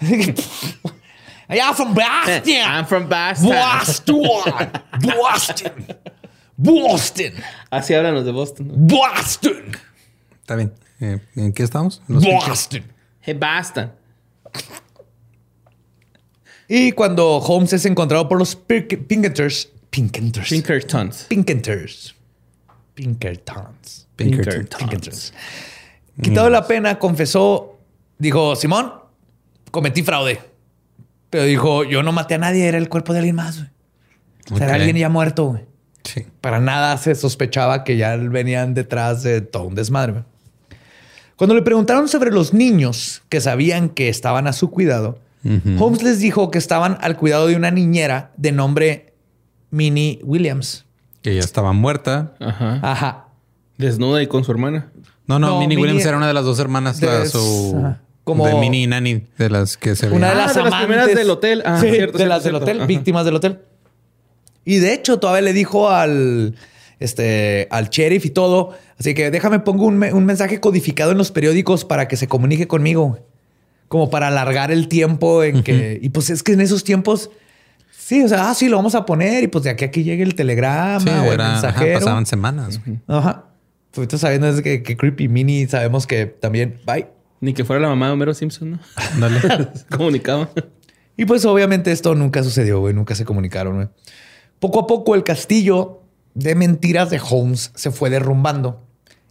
Allá 1.48 1.72
from 1.74 1.94
Boston. 1.94 2.42
I'm 2.66 2.86
from 2.86 3.08
Boston. 3.08 3.50
Boston. 3.50 4.22
Boston. 5.00 5.72
Boston. 6.58 7.32
Así 7.70 7.94
hablan 7.94 8.14
los 8.14 8.24
de 8.24 8.32
Boston. 8.32 8.68
Boston. 8.74 9.72
Está 10.40 10.56
bien. 10.56 10.72
Eh, 11.00 11.18
¿En 11.36 11.52
qué 11.52 11.62
estamos? 11.62 12.00
Los 12.08 12.24
Boston. 12.24 12.82
Hey, 13.20 13.34
Bastan. 13.34 13.92
Y 16.68 16.92
cuando 16.92 17.36
Holmes 17.38 17.72
es 17.74 17.84
encontrado 17.84 18.28
por 18.28 18.38
los 18.38 18.56
Pink- 18.56 19.06
Pinkertons, 19.06 19.68
Pinkertons, 19.90 20.48
Pinkertons. 20.48 21.24
Pinkertons, 21.28 22.14
Pinkertons, 22.94 24.08
Pinkerton. 24.16 24.66
Pinkertons. 24.78 25.32
Quitado 26.20 26.50
la 26.50 26.66
pena, 26.66 26.98
confesó, 26.98 27.75
dijo, 28.18 28.56
Simón, 28.56 28.92
cometí 29.70 30.02
fraude. 30.02 30.40
Pero 31.30 31.44
dijo, 31.44 31.84
yo 31.84 32.02
no 32.02 32.12
maté 32.12 32.34
a 32.34 32.38
nadie, 32.38 32.66
era 32.66 32.78
el 32.78 32.88
cuerpo 32.88 33.12
de 33.12 33.18
alguien 33.20 33.36
más. 33.36 33.58
güey. 33.58 33.70
O 34.52 34.56
sea, 34.58 34.66
era 34.68 34.76
alguien 34.76 34.96
ya 34.96 35.08
muerto. 35.08 35.46
güey. 35.46 35.64
Sí. 36.04 36.24
Para 36.40 36.60
nada 36.60 36.96
se 36.98 37.14
sospechaba 37.16 37.82
que 37.82 37.96
ya 37.96 38.16
venían 38.16 38.74
detrás 38.74 39.22
de 39.24 39.40
todo 39.40 39.64
un 39.64 39.74
desmadre. 39.74 40.12
güey. 40.12 40.24
Cuando 41.36 41.54
le 41.54 41.62
preguntaron 41.62 42.08
sobre 42.08 42.30
los 42.30 42.54
niños 42.54 43.22
que 43.28 43.40
sabían 43.40 43.88
que 43.90 44.08
estaban 44.08 44.46
a 44.46 44.52
su 44.52 44.70
cuidado, 44.70 45.18
Holmes 45.78 46.02
les 46.02 46.18
dijo 46.18 46.50
que 46.50 46.58
estaban 46.58 46.98
al 47.02 47.16
cuidado 47.16 47.46
de 47.46 47.54
una 47.56 47.70
niñera 47.70 48.32
de 48.36 48.50
nombre 48.52 49.14
Minnie 49.70 50.18
Williams. 50.24 50.86
Que 51.22 51.34
ya 51.34 51.40
estaba 51.40 51.72
muerta. 51.72 52.34
Ajá. 52.40 52.80
Ajá. 52.82 53.24
Desnuda 53.78 54.22
y 54.22 54.26
con 54.28 54.42
su 54.44 54.50
hermana. 54.52 54.90
No, 55.26 55.38
no, 55.38 55.48
No, 55.48 55.60
Minnie 55.60 55.76
Minnie- 55.76 55.82
Williams 55.82 56.06
era 56.06 56.16
una 56.16 56.26
de 56.28 56.32
las 56.34 56.44
dos 56.44 56.58
hermanas, 56.58 56.98
de- 57.00 57.06
la- 57.06 57.26
su, 57.26 57.76
ajá. 57.78 58.00
Como- 58.26 58.46
de 58.46 58.54
Minnie 58.54 58.82
y 58.82 58.86
Nanny, 58.88 59.22
de 59.38 59.48
las 59.50 59.76
que 59.76 59.94
se 59.94 60.08
Una 60.10 60.28
de 60.30 60.34
veían. 60.34 60.34
Ah, 60.34 60.46
las 60.46 60.54
de 60.56 60.62
las 60.62 60.74
primeras 60.74 61.06
del 61.14 61.30
hotel. 61.30 61.62
Ah, 61.64 61.78
Sí, 61.80 61.86
cierto, 61.90 62.12
de 62.12 62.18
cierto, 62.18 62.26
las 62.26 62.42
del 62.44 62.54
hotel, 62.56 62.76
Ajá. 62.78 62.86
víctimas 62.86 63.24
del 63.24 63.34
hotel. 63.36 63.60
Y 64.64 64.78
de 64.78 64.92
hecho, 64.94 65.20
todavía 65.20 65.42
le 65.42 65.52
dijo 65.52 65.90
al, 65.90 66.56
este, 66.98 67.68
al 67.70 67.88
sheriff 67.88 68.24
y 68.26 68.30
todo. 68.30 68.72
Así 68.98 69.14
que 69.14 69.30
déjame 69.30 69.60
pongo 69.60 69.84
un, 69.86 69.96
me- 69.96 70.12
un 70.12 70.24
mensaje 70.24 70.58
codificado 70.58 71.12
en 71.12 71.18
los 71.18 71.30
periódicos 71.30 71.84
para 71.84 72.08
que 72.08 72.16
se 72.16 72.26
comunique 72.26 72.66
conmigo. 72.66 73.20
Como 73.88 74.10
para 74.10 74.26
alargar 74.26 74.72
el 74.72 74.88
tiempo 74.88 75.44
en 75.44 75.62
que... 75.62 76.00
Y 76.02 76.08
pues 76.08 76.28
es 76.30 76.42
que 76.42 76.52
en 76.54 76.60
esos 76.60 76.82
tiempos... 76.82 77.30
Sí, 77.96 78.22
o 78.24 78.28
sea, 78.28 78.50
ah, 78.50 78.54
sí, 78.54 78.68
lo 78.68 78.76
vamos 78.76 78.96
a 78.96 79.06
poner 79.06 79.44
y 79.44 79.46
pues 79.46 79.62
de 79.64 79.70
aquí 79.70 79.84
a 79.84 79.88
aquí 79.88 80.02
llegue 80.02 80.22
el 80.24 80.34
telegrama 80.34 80.98
Sí, 81.00 81.08
o 81.08 81.24
el 81.26 81.32
era- 81.34 81.58
ajá, 81.58 81.84
pasaban 81.94 82.26
semanas. 82.26 82.80
güey. 82.84 82.98
Ajá. 83.06 83.44
Pues 83.92 83.98
ahorita 83.98 84.18
sabiendo 84.18 84.48
es 84.48 84.60
que, 84.62 84.82
que 84.82 84.96
Creepy 84.96 85.28
Mini 85.28 85.66
sabemos 85.68 86.06
que 86.08 86.26
también... 86.26 86.80
Bye. 86.84 87.06
Ni 87.40 87.52
que 87.52 87.64
fuera 87.64 87.82
la 87.82 87.88
mamá 87.88 88.06
de 88.06 88.12
Homero 88.12 88.34
Simpson, 88.34 88.72
¿no? 88.72 88.78
Dale. 89.18 89.40
Comunicaba. 89.90 90.50
Y 91.16 91.24
pues 91.24 91.44
obviamente 91.44 91.92
esto 91.92 92.14
nunca 92.14 92.42
sucedió, 92.42 92.80
güey. 92.80 92.94
Nunca 92.94 93.14
se 93.14 93.24
comunicaron, 93.24 93.76
güey. 93.76 93.88
Poco 94.58 94.80
a 94.80 94.86
poco 94.86 95.14
el 95.14 95.24
castillo 95.24 96.02
de 96.34 96.54
mentiras 96.54 97.10
de 97.10 97.20
Holmes 97.20 97.72
se 97.74 97.90
fue 97.90 98.10
derrumbando, 98.10 98.82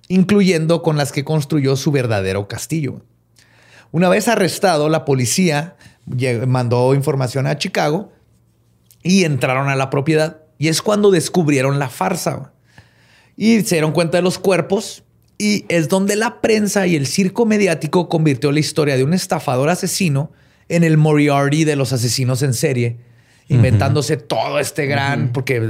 incluyendo 0.08 0.82
con 0.82 0.98
las 0.98 1.12
que 1.12 1.24
construyó 1.24 1.76
su 1.76 1.92
verdadero 1.92 2.48
castillo. 2.48 3.02
Una 3.92 4.10
vez 4.10 4.28
arrestado, 4.28 4.90
la 4.90 5.06
policía 5.06 5.78
mandó 6.48 6.94
información 6.94 7.48
a 7.48 7.58
Chicago 7.58 8.12
y 9.02 9.24
entraron 9.24 9.70
a 9.70 9.76
la 9.76 9.90
propiedad. 9.90 10.42
Y 10.58 10.68
es 10.68 10.82
cuando 10.82 11.12
descubrieron 11.12 11.80
la 11.80 11.90
farsa. 11.90 12.52
Y 13.38 13.62
se 13.62 13.76
dieron 13.76 13.92
cuenta 13.92 14.18
de 14.18 14.22
los 14.22 14.40
cuerpos. 14.40 15.04
Y 15.38 15.66
es 15.68 15.90
donde 15.90 16.16
la 16.16 16.42
prensa 16.42 16.88
y 16.88 16.96
el 16.96 17.08
circo 17.08 17.46
mediático 17.46 18.08
convirtió 18.08 18.52
la 18.52 18.60
historia 18.60 18.96
de 18.96 19.04
un 19.04 19.14
estafador 19.14 19.70
asesino 19.70 20.32
en 20.70 20.84
el 20.84 20.98
Moriarty 20.98 21.66
de 21.66 21.76
los 21.76 21.94
asesinos 21.94 22.42
en 22.42 22.54
serie, 22.54 22.98
inventándose 23.48 24.18
todo 24.18 24.60
este 24.60 24.86
gran, 24.86 25.32
porque 25.34 25.62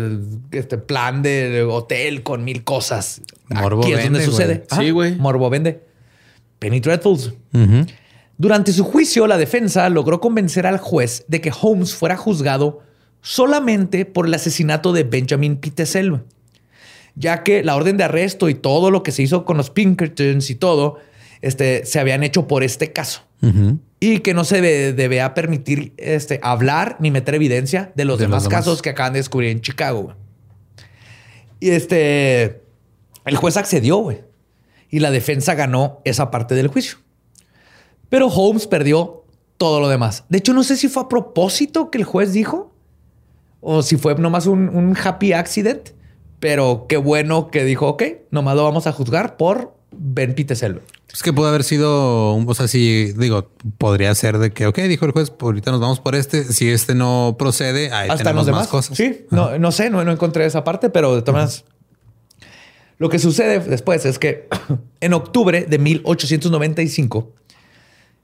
este 0.51 0.77
plan 0.77 1.21
de 1.23 1.63
hotel 1.63 2.23
con 2.23 2.43
mil 2.43 2.63
cosas. 2.63 3.21
Morbo 3.49 3.83
Aquí 3.83 3.93
es 3.93 4.03
donde 4.03 4.23
sucede. 4.23 4.65
Sí, 4.77 4.91
güey. 4.91 5.15
Morbo 5.15 5.49
vende. 5.49 5.81
Penny 6.59 6.79
Dreadfuls. 6.79 7.33
Durante 8.37 8.73
su 8.73 8.83
juicio, 8.83 9.27
la 9.27 9.37
defensa 9.37 9.89
logró 9.89 10.19
convencer 10.19 10.67
al 10.67 10.77
juez 10.77 11.25
de 11.27 11.41
que 11.41 11.51
Holmes 11.59 11.95
fuera 11.95 12.17
juzgado 12.17 12.81
solamente 13.21 14.05
por 14.05 14.27
el 14.27 14.33
asesinato 14.33 14.93
de 14.93 15.03
Benjamin 15.03 15.57
Pitesel, 15.57 16.21
ya 17.15 17.43
que 17.43 17.63
la 17.63 17.75
orden 17.75 17.97
de 17.97 18.03
arresto 18.03 18.49
y 18.49 18.55
todo 18.55 18.91
lo 18.91 19.03
que 19.03 19.11
se 19.11 19.23
hizo 19.23 19.45
con 19.45 19.57
los 19.57 19.69
Pinkertons 19.69 20.49
y 20.49 20.55
todo, 20.55 20.97
este, 21.41 21.85
se 21.85 21.99
habían 21.99 22.23
hecho 22.23 22.47
por 22.47 22.63
este 22.63 22.91
caso. 22.91 23.21
Y 23.99 24.19
que 24.19 24.33
no 24.33 24.43
se 24.43 24.57
debe- 24.59 24.93
debía 24.93 25.33
permitir 25.35 25.93
este, 25.97 26.39
hablar 26.41 26.97
ni 26.99 27.11
meter 27.11 27.35
evidencia 27.35 27.91
de 27.95 28.05
los 28.05 28.17
De 28.17 28.25
demás 28.25 28.43
los 28.43 28.49
demás. 28.49 28.65
casos 28.65 28.81
que 28.81 28.89
acaban 28.89 29.13
de 29.13 29.19
descubrir 29.19 29.51
en 29.51 29.61
Chicago. 29.61 30.01
güey. 30.03 30.15
Y 31.59 31.69
este, 31.69 32.61
el 33.25 33.37
juez 33.37 33.55
accedió, 33.57 33.97
güey. 33.97 34.23
Y 34.89 34.99
la 34.99 35.11
defensa 35.11 35.53
ganó 35.53 36.01
esa 36.05 36.31
parte 36.31 36.55
del 36.55 36.67
juicio. 36.69 36.97
Pero 38.09 38.27
Holmes 38.27 38.65
perdió 38.67 39.25
todo 39.57 39.79
lo 39.79 39.87
demás. 39.89 40.23
De 40.29 40.39
hecho, 40.39 40.53
no 40.53 40.63
sé 40.63 40.75
si 40.77 40.87
fue 40.87 41.03
a 41.03 41.07
propósito 41.09 41.91
que 41.91 41.97
el 41.99 42.03
juez 42.03 42.33
dijo 42.33 42.73
o 43.61 43.81
si 43.83 43.97
fue 43.97 44.15
nomás 44.15 44.45
un, 44.47 44.69
un 44.69 44.95
happy 45.01 45.33
accident. 45.33 45.89
Pero 46.39 46.85
qué 46.87 46.97
bueno 46.97 47.49
que 47.49 47.63
dijo, 47.63 47.87
ok, 47.87 48.03
nomás 48.31 48.55
lo 48.55 48.63
vamos 48.63 48.87
a 48.87 48.91
juzgar 48.91 49.37
por 49.37 49.73
Ben 49.91 50.35
Pitesel. 50.35 50.81
Es 51.11 51.23
que 51.23 51.31
pudo 51.31 51.47
haber 51.47 51.63
sido, 51.63 52.33
un- 52.33 52.45
o 52.49 52.53
sea, 52.53 52.67
si 52.67 53.13
digo, 53.13 53.49
podría 53.77 54.13
ser 54.15 54.37
de 54.37 54.51
que, 54.51 54.67
ok, 54.67 54.79
dijo 54.79 55.05
el 55.05 55.11
juez, 55.11 55.29
pues 55.29 55.43
ahorita 55.47 55.71
nos 55.71 55.79
vamos 55.79 55.99
por 56.01 56.13
este. 56.15 56.43
Si 56.43 56.69
este 56.69 56.93
no 56.93 57.35
procede, 57.39 57.91
ahí 57.91 58.09
hasta 58.09 58.17
tenemos 58.23 58.39
los 58.41 58.45
demás 58.47 58.61
más 58.63 58.67
cosas. 58.67 58.97
Sí, 58.97 59.25
no, 59.31 59.57
no 59.57 59.71
sé, 59.71 59.89
no, 59.89 60.03
no 60.03 60.11
encontré 60.11 60.45
esa 60.45 60.63
parte, 60.65 60.89
pero 60.89 61.15
de 61.15 61.21
todas 61.21 61.33
maneras, 61.33 61.65
lo 62.97 63.09
que 63.09 63.19
sucede 63.19 63.59
después 63.59 64.05
es 64.05 64.19
que 64.19 64.47
en 64.99 65.13
octubre 65.13 65.63
de 65.63 65.79
1895, 65.79 67.31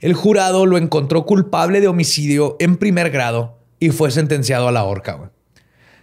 el 0.02 0.14
jurado 0.14 0.66
lo 0.66 0.78
encontró 0.78 1.26
culpable 1.26 1.80
de 1.80 1.88
homicidio 1.88 2.58
en 2.60 2.76
primer 2.76 3.10
grado 3.12 3.58
y 3.80 3.90
fue 3.92 4.12
sentenciado 4.12 4.68
a 4.68 4.72
la 4.72 4.84
horca. 4.84 5.32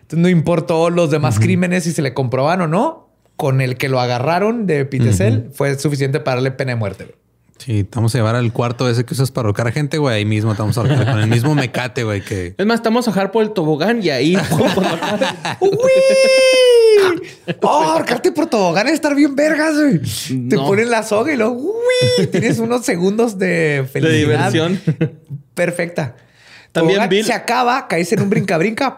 Entonces 0.09 0.23
no 0.23 0.31
importó 0.31 0.89
los 0.89 1.11
demás 1.11 1.39
crímenes 1.39 1.85
si 1.85 1.93
se 1.93 2.01
le 2.01 2.15
comproban 2.15 2.63
o 2.63 2.67
no. 2.67 3.11
Con 3.37 3.61
el 3.61 3.77
que 3.77 3.91
lo 3.91 4.01
agarraron 4.01 4.67
de 4.67 4.87
Pitesel 4.87 5.51
fue 5.53 5.79
suficiente 5.79 6.19
para 6.19 6.37
darle 6.37 6.51
pena 6.51 6.73
de 6.73 6.77
muerte. 6.77 7.05
güey. 7.05 7.17
Sí, 7.59 7.85
te 7.85 7.97
vamos 7.97 8.15
a 8.15 8.19
llevar 8.19 8.35
al 8.35 8.51
cuarto 8.53 8.89
ese 8.89 9.05
que 9.05 9.13
usas 9.13 9.31
para 9.31 9.47
ahorcar 9.47 9.71
gente, 9.71 9.99
güey. 9.99 10.17
Ahí 10.17 10.25
mismo 10.25 10.55
te 10.55 10.63
vamos 10.63 10.79
a 10.79 10.81
ahorcar 10.81 11.05
con 11.05 11.19
el 11.19 11.27
mismo 11.27 11.55
mecate, 11.55 12.05
güey, 12.05 12.23
que 12.25 12.55
Es 12.57 12.67
más, 12.67 12.77
estamos 12.77 13.07
a 13.07 13.11
bajar 13.11 13.31
por 13.31 13.43
el 13.43 13.51
tobogán 13.51 14.03
y 14.03 14.09
ahí. 14.09 14.35
¡Uy! 15.61 15.69
¡Oh, 17.63 17.69
ahorcarte 17.69 18.33
por 18.33 18.47
tobogán 18.47 18.87
es 18.89 18.95
estar 18.95 19.15
bien 19.15 19.37
vergas, 19.37 19.75
güey! 19.75 20.49
Te 20.49 20.57
ponen 20.57 20.91
la 20.91 21.03
soga 21.03 21.33
y 21.33 21.37
luego 21.37 21.55
¡uy! 21.55 22.27
Tienes 22.29 22.59
unos 22.59 22.85
segundos 22.85 23.39
de 23.39 23.47
de 23.83 23.89
felicidad. 23.93 24.51
diversión. 24.53 24.81
Perfecta. 25.55 26.17
También 26.73 27.09
Bill- 27.09 27.25
se 27.25 27.33
acaba, 27.33 27.89
caes 27.89 28.13
en 28.13 28.23
un 28.23 28.31
brinca-brinca. 28.31 28.97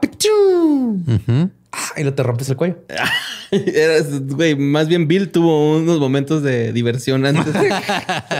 Ah, 1.72 1.92
y 1.96 2.02
lo 2.02 2.12
te 2.14 2.22
rompes 2.22 2.48
el 2.48 2.56
cuello. 2.56 2.78
Güey, 3.50 4.54
más 4.56 4.86
bien 4.86 5.08
Bill 5.08 5.30
tuvo 5.30 5.76
unos 5.78 5.98
momentos 5.98 6.42
de 6.42 6.72
diversión 6.72 7.26
antes 7.26 7.52
de, 7.52 7.74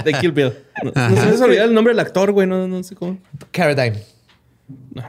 de 0.05 0.13
Kill 0.21 0.31
Bill. 0.33 0.53
No, 0.85 0.93
no 1.11 1.37
se 1.37 1.47
me 1.49 1.57
el 1.57 1.75
nombre 1.75 1.93
del 1.93 1.99
actor, 2.01 2.31
güey. 2.33 2.47
No, 2.47 2.69
no 2.69 2.83
sé 2.85 2.95
cómo. 2.95 3.19
Carradine. 3.51 4.03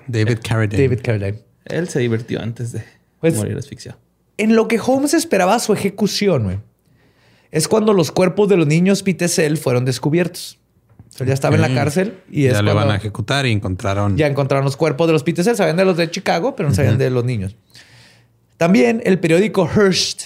David 0.08 0.40
Carradine. 0.48 0.82
David 0.84 1.00
Carradine. 1.04 1.40
Él 1.66 1.88
se 1.88 2.00
divirtió 2.00 2.42
antes 2.42 2.72
de 2.72 2.84
Pues- 3.20 3.36
morir 3.36 3.56
asfixiado. 3.58 4.00
En 4.38 4.56
lo 4.56 4.68
que 4.68 4.80
Holmes 4.80 5.14
esperaba 5.14 5.60
su 5.60 5.72
ejecución, 5.74 6.44
güey, 6.46 6.58
es 7.52 7.68
cuando 7.68 7.94
los 7.94 8.12
cuerpos 8.12 8.50
de 8.50 8.58
los 8.58 8.66
niños 8.66 9.04
Pitesel 9.04 9.58
fueron 9.58 9.86
descubiertos. 9.86 10.58
Ya 11.26 11.34
estaba 11.34 11.56
en 11.56 11.62
la 11.62 11.74
cárcel 11.74 12.20
y 12.30 12.46
es 12.46 12.54
ya 12.54 12.62
le 12.62 12.74
van 12.74 12.90
a 12.92 12.96
ejecutar 12.96 13.46
y 13.46 13.52
encontraron. 13.52 14.18
Ya 14.18 14.28
encontraron 14.28 14.66
los 14.66 14.78
cuerpos 14.78 15.08
de 15.08 15.14
los 15.14 15.24
Pitesel, 15.24 15.56
sabían 15.56 15.78
de 15.78 15.86
los 15.86 15.98
de 15.98 16.10
Chicago, 16.10 16.56
pero 16.56 16.70
no 16.70 16.76
sabían 16.76 16.98
de 16.98 17.10
los 17.10 17.24
niños. 17.26 17.56
También 18.58 19.02
el 19.06 19.20
periódico 19.20 19.68
Hearst, 19.68 20.24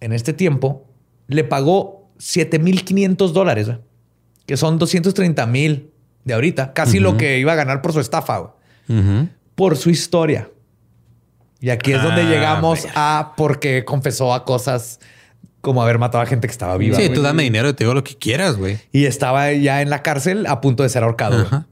en 0.00 0.12
este 0.12 0.32
tiempo, 0.32 0.86
le 1.28 1.42
pagó 1.44 2.10
7.500 2.18 3.32
dólares, 3.32 3.66
güey, 3.66 3.78
que 4.46 4.56
son 4.56 4.78
230 4.78 5.46
mil 5.46 5.90
de 6.24 6.34
ahorita, 6.34 6.72
casi 6.72 6.98
lo 6.98 7.16
que 7.16 7.38
iba 7.38 7.52
a 7.52 7.56
ganar 7.56 7.82
por 7.82 7.92
su 7.92 8.00
estafa, 8.00 8.54
por 9.54 9.76
su 9.76 9.90
historia. 9.90 10.50
Y 11.60 11.70
aquí 11.70 11.92
es 11.92 12.02
donde 12.02 12.22
Ah, 12.22 12.28
llegamos 12.28 12.80
mira. 12.84 12.92
a 13.20 13.34
porque 13.36 13.84
confesó 13.84 14.34
a 14.34 14.44
cosas 14.44 15.00
como 15.66 15.82
haber 15.82 15.98
matado 15.98 16.22
a 16.22 16.26
gente 16.26 16.46
que 16.46 16.52
estaba 16.52 16.76
viva. 16.76 16.96
Sí, 16.96 17.08
tú 17.08 17.22
dame 17.22 17.42
dinero 17.42 17.68
y 17.68 17.72
te 17.72 17.82
digo 17.82 17.92
lo 17.92 18.04
que 18.04 18.14
quieras, 18.14 18.56
güey. 18.56 18.78
Y 18.92 19.06
estaba 19.06 19.50
ya 19.52 19.82
en 19.82 19.90
la 19.90 20.00
cárcel 20.00 20.46
a 20.46 20.60
punto 20.60 20.84
de 20.84 20.88
ser 20.88 21.02
ahorcado. 21.02 21.66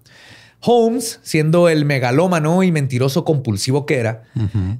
Holmes, 0.58 1.20
siendo 1.22 1.68
el 1.68 1.84
megalómano 1.84 2.64
y 2.64 2.72
mentiroso 2.72 3.24
compulsivo 3.24 3.86
que 3.86 3.98
era, 3.98 4.24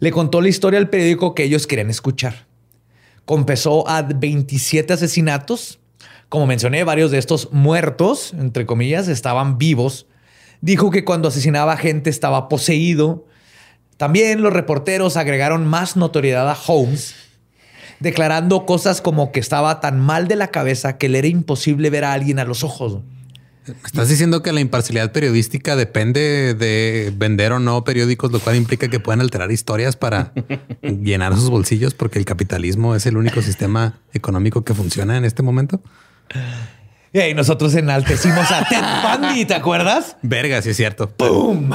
le 0.01 0.11
contó 0.11 0.41
la 0.41 0.49
historia 0.49 0.81
al 0.81 0.89
periódico 0.91 1.33
que 1.33 1.45
ellos 1.45 1.69
querían 1.69 1.91
escuchar. 1.91 2.49
Confesó 3.25 3.89
a 3.89 4.03
27 4.03 4.95
asesinatos. 4.95 5.79
Como 6.29 6.49
mencioné, 6.49 6.83
varios 6.83 7.13
de 7.13 7.19
estos 7.19 7.53
muertos, 7.53 8.35
entre 8.37 8.67
comillas, 8.67 9.07
estaban 9.07 9.59
vivos. 9.59 10.09
Dijo 10.61 10.91
que 10.91 11.05
cuando 11.05 11.29
asesinaba 11.29 11.77
gente 11.77 12.11
estaba 12.11 12.49
poseído. 12.49 13.29
También 13.97 14.43
los 14.43 14.53
reporteros 14.53 15.17
agregaron 15.17 15.69
más 15.69 15.97
notoriedad 15.97 16.51
a 16.51 16.59
Holmes, 16.67 17.15
declarando 18.01 18.67
cosas 18.67 19.01
como 19.01 19.33
que 19.33 19.41
estaba 19.41 19.81
tan 19.81 20.01
mal 20.01 20.29
de 20.29 20.37
la 20.37 20.49
cabeza 20.49 20.99
que 20.99 21.09
le 21.09 21.19
era 21.19 21.29
imposible 21.29 21.91
ver 21.91 22.05
a 22.05 22.13
alguien 22.13 22.39
a 22.39 22.45
los 22.45 22.65
ojos. 22.65 22.99
Estás 23.87 24.11
diciendo 24.11 24.43
que 24.43 24.53
la 24.53 24.61
imparcialidad 24.61 25.13
periodística 25.13 25.75
depende 25.75 26.53
de 26.55 27.13
vender 27.17 27.53
o 27.53 27.59
no 27.59 27.83
periódicos, 27.83 28.31
lo 28.31 28.39
cual 28.39 28.57
implica 28.57 28.89
que 28.89 29.01
pueden 29.01 29.23
alterar 29.23 29.51
historias 29.51 29.97
para 29.97 30.33
llenar 30.83 31.35
sus 31.35 31.49
bolsillos 31.49 31.95
porque 31.95 32.19
el 32.19 32.27
capitalismo 32.27 32.95
es 32.95 33.07
el 33.07 33.17
único 33.17 33.41
sistema 33.41 34.01
económico 34.13 34.65
que 34.65 34.75
funciona 34.75 35.17
en 35.17 35.25
este 35.25 35.43
momento. 35.43 35.81
Y 37.13 37.33
nosotros 37.33 37.75
enaltecimos 37.75 38.51
a 38.51 38.69
Ted 38.69 38.83
Bundy, 39.03 39.45
¿te 39.47 39.55
acuerdas? 39.55 40.17
Verga, 40.21 40.61
sí 40.61 40.71
es 40.71 40.77
cierto. 40.77 41.09
¡Pum! 41.11 41.71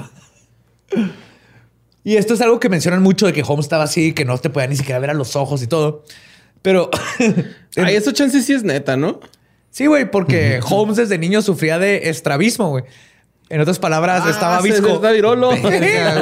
Y 2.03 2.15
esto 2.15 2.33
es 2.33 2.41
algo 2.41 2.59
que 2.59 2.69
mencionan 2.69 3.01
mucho 3.03 3.25
de 3.27 3.33
que 3.33 3.43
Holmes 3.45 3.65
estaba 3.65 3.83
así, 3.83 4.13
que 4.13 4.25
no 4.25 4.37
te 4.37 4.49
podía 4.49 4.67
ni 4.67 4.75
siquiera 4.77 4.99
ver 4.99 5.09
a 5.09 5.13
los 5.13 5.35
ojos 5.35 5.61
y 5.61 5.67
todo. 5.67 6.03
Pero 6.61 6.89
Ay, 7.77 7.95
eso 7.95 8.11
chance 8.11 8.41
sí 8.41 8.53
es 8.53 8.63
neta, 8.63 8.97
¿no? 8.97 9.19
sí, 9.71 9.85
güey, 9.85 10.09
porque 10.09 10.59
Holmes 10.67 10.97
desde 10.97 11.17
niño 11.17 11.41
sufría 11.41 11.77
de 11.79 12.09
estrabismo, 12.09 12.69
güey. 12.69 12.83
En 13.51 13.59
otras 13.61 13.79
palabras, 13.79 14.27
estaba 14.29 14.57
Ah, 14.57 14.61
sí, 14.61 14.69
es 14.69 14.79
visco. 14.79 14.99
verdad, 14.99 15.11
virolo. 15.11 15.49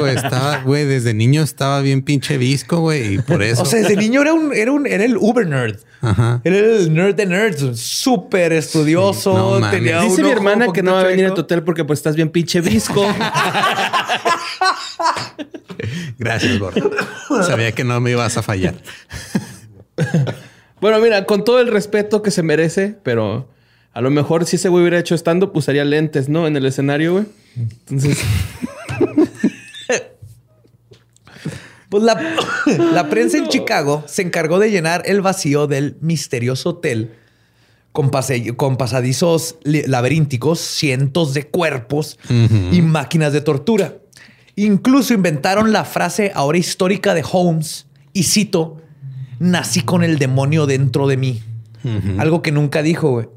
Güey. 0.00 0.16
Estaba, 0.16 0.62
güey, 0.62 0.86
desde 0.86 1.12
niño 1.12 1.42
estaba 1.42 1.82
bien 1.82 2.00
pinche 2.00 2.38
visco, 2.38 2.78
güey. 2.80 3.14
Y 3.14 3.18
por 3.18 3.42
eso. 3.42 3.62
O 3.62 3.64
sea, 3.66 3.80
desde 3.80 3.96
niño 3.96 4.22
era 4.22 4.32
un, 4.32 4.54
era 4.54 4.72
un, 4.72 4.86
era 4.86 5.04
el 5.04 5.18
uber 5.18 5.46
nerd. 5.46 5.76
Ajá. 6.00 6.40
Era 6.42 6.56
el 6.56 6.94
nerd 6.94 7.14
de 7.16 7.26
nerds, 7.26 7.78
súper 7.78 8.54
estudioso. 8.54 9.36
No 9.36 9.60
mames. 9.60 9.70
tenía 9.78 10.00
Dice 10.00 10.22
un 10.22 10.26
mi 10.26 10.32
hermana 10.32 10.72
que 10.72 10.82
no 10.82 10.92
va 10.94 11.00
a 11.00 11.04
venir 11.04 11.26
a 11.26 11.34
tu 11.34 11.42
hotel 11.42 11.62
porque 11.64 11.84
pues 11.84 11.98
estás 11.98 12.16
bien 12.16 12.30
pinche 12.30 12.62
visco. 12.62 13.04
Gracias, 16.18 16.58
gordo. 16.58 16.90
Sabía 17.46 17.72
que 17.72 17.84
no 17.84 18.00
me 18.00 18.10
ibas 18.12 18.36
a 18.36 18.42
fallar. 18.42 18.74
bueno, 20.80 20.98
mira, 21.00 21.24
con 21.24 21.44
todo 21.44 21.60
el 21.60 21.68
respeto 21.68 22.22
que 22.22 22.30
se 22.30 22.42
merece, 22.42 22.96
pero 23.02 23.48
a 23.92 24.00
lo 24.00 24.10
mejor 24.10 24.44
si 24.46 24.56
ese 24.56 24.68
güey 24.68 24.82
hubiera 24.82 24.98
hecho 24.98 25.14
stand-up, 25.14 25.52
usaría 25.54 25.84
lentes, 25.84 26.28
¿no? 26.28 26.46
En 26.46 26.56
el 26.56 26.66
escenario, 26.66 27.12
güey. 27.12 27.26
Entonces, 27.56 28.18
Pues 31.90 32.02
la, 32.02 32.20
la 32.92 33.08
prensa 33.08 33.38
en 33.38 33.48
Chicago 33.48 34.04
se 34.06 34.20
encargó 34.20 34.58
de 34.58 34.70
llenar 34.70 35.02
el 35.06 35.22
vacío 35.22 35.66
del 35.66 35.96
misterioso 36.02 36.68
hotel 36.70 37.14
con, 37.92 38.10
pase- 38.10 38.54
con 38.56 38.76
pasadizos 38.76 39.56
laberínticos, 39.64 40.60
cientos 40.60 41.32
de 41.32 41.46
cuerpos 41.46 42.18
y 42.28 42.82
máquinas 42.82 43.32
de 43.32 43.40
tortura. 43.40 43.94
Incluso 44.58 45.14
inventaron 45.14 45.72
la 45.72 45.84
frase 45.84 46.32
ahora 46.34 46.58
histórica 46.58 47.14
de 47.14 47.24
Holmes, 47.30 47.86
y 48.12 48.24
cito, 48.24 48.78
nací 49.38 49.82
con 49.82 50.02
el 50.02 50.18
demonio 50.18 50.66
dentro 50.66 51.06
de 51.06 51.16
mí. 51.16 51.42
Algo 52.18 52.42
que 52.42 52.50
nunca 52.50 52.82
dijo, 52.82 53.10
güey. 53.10 53.28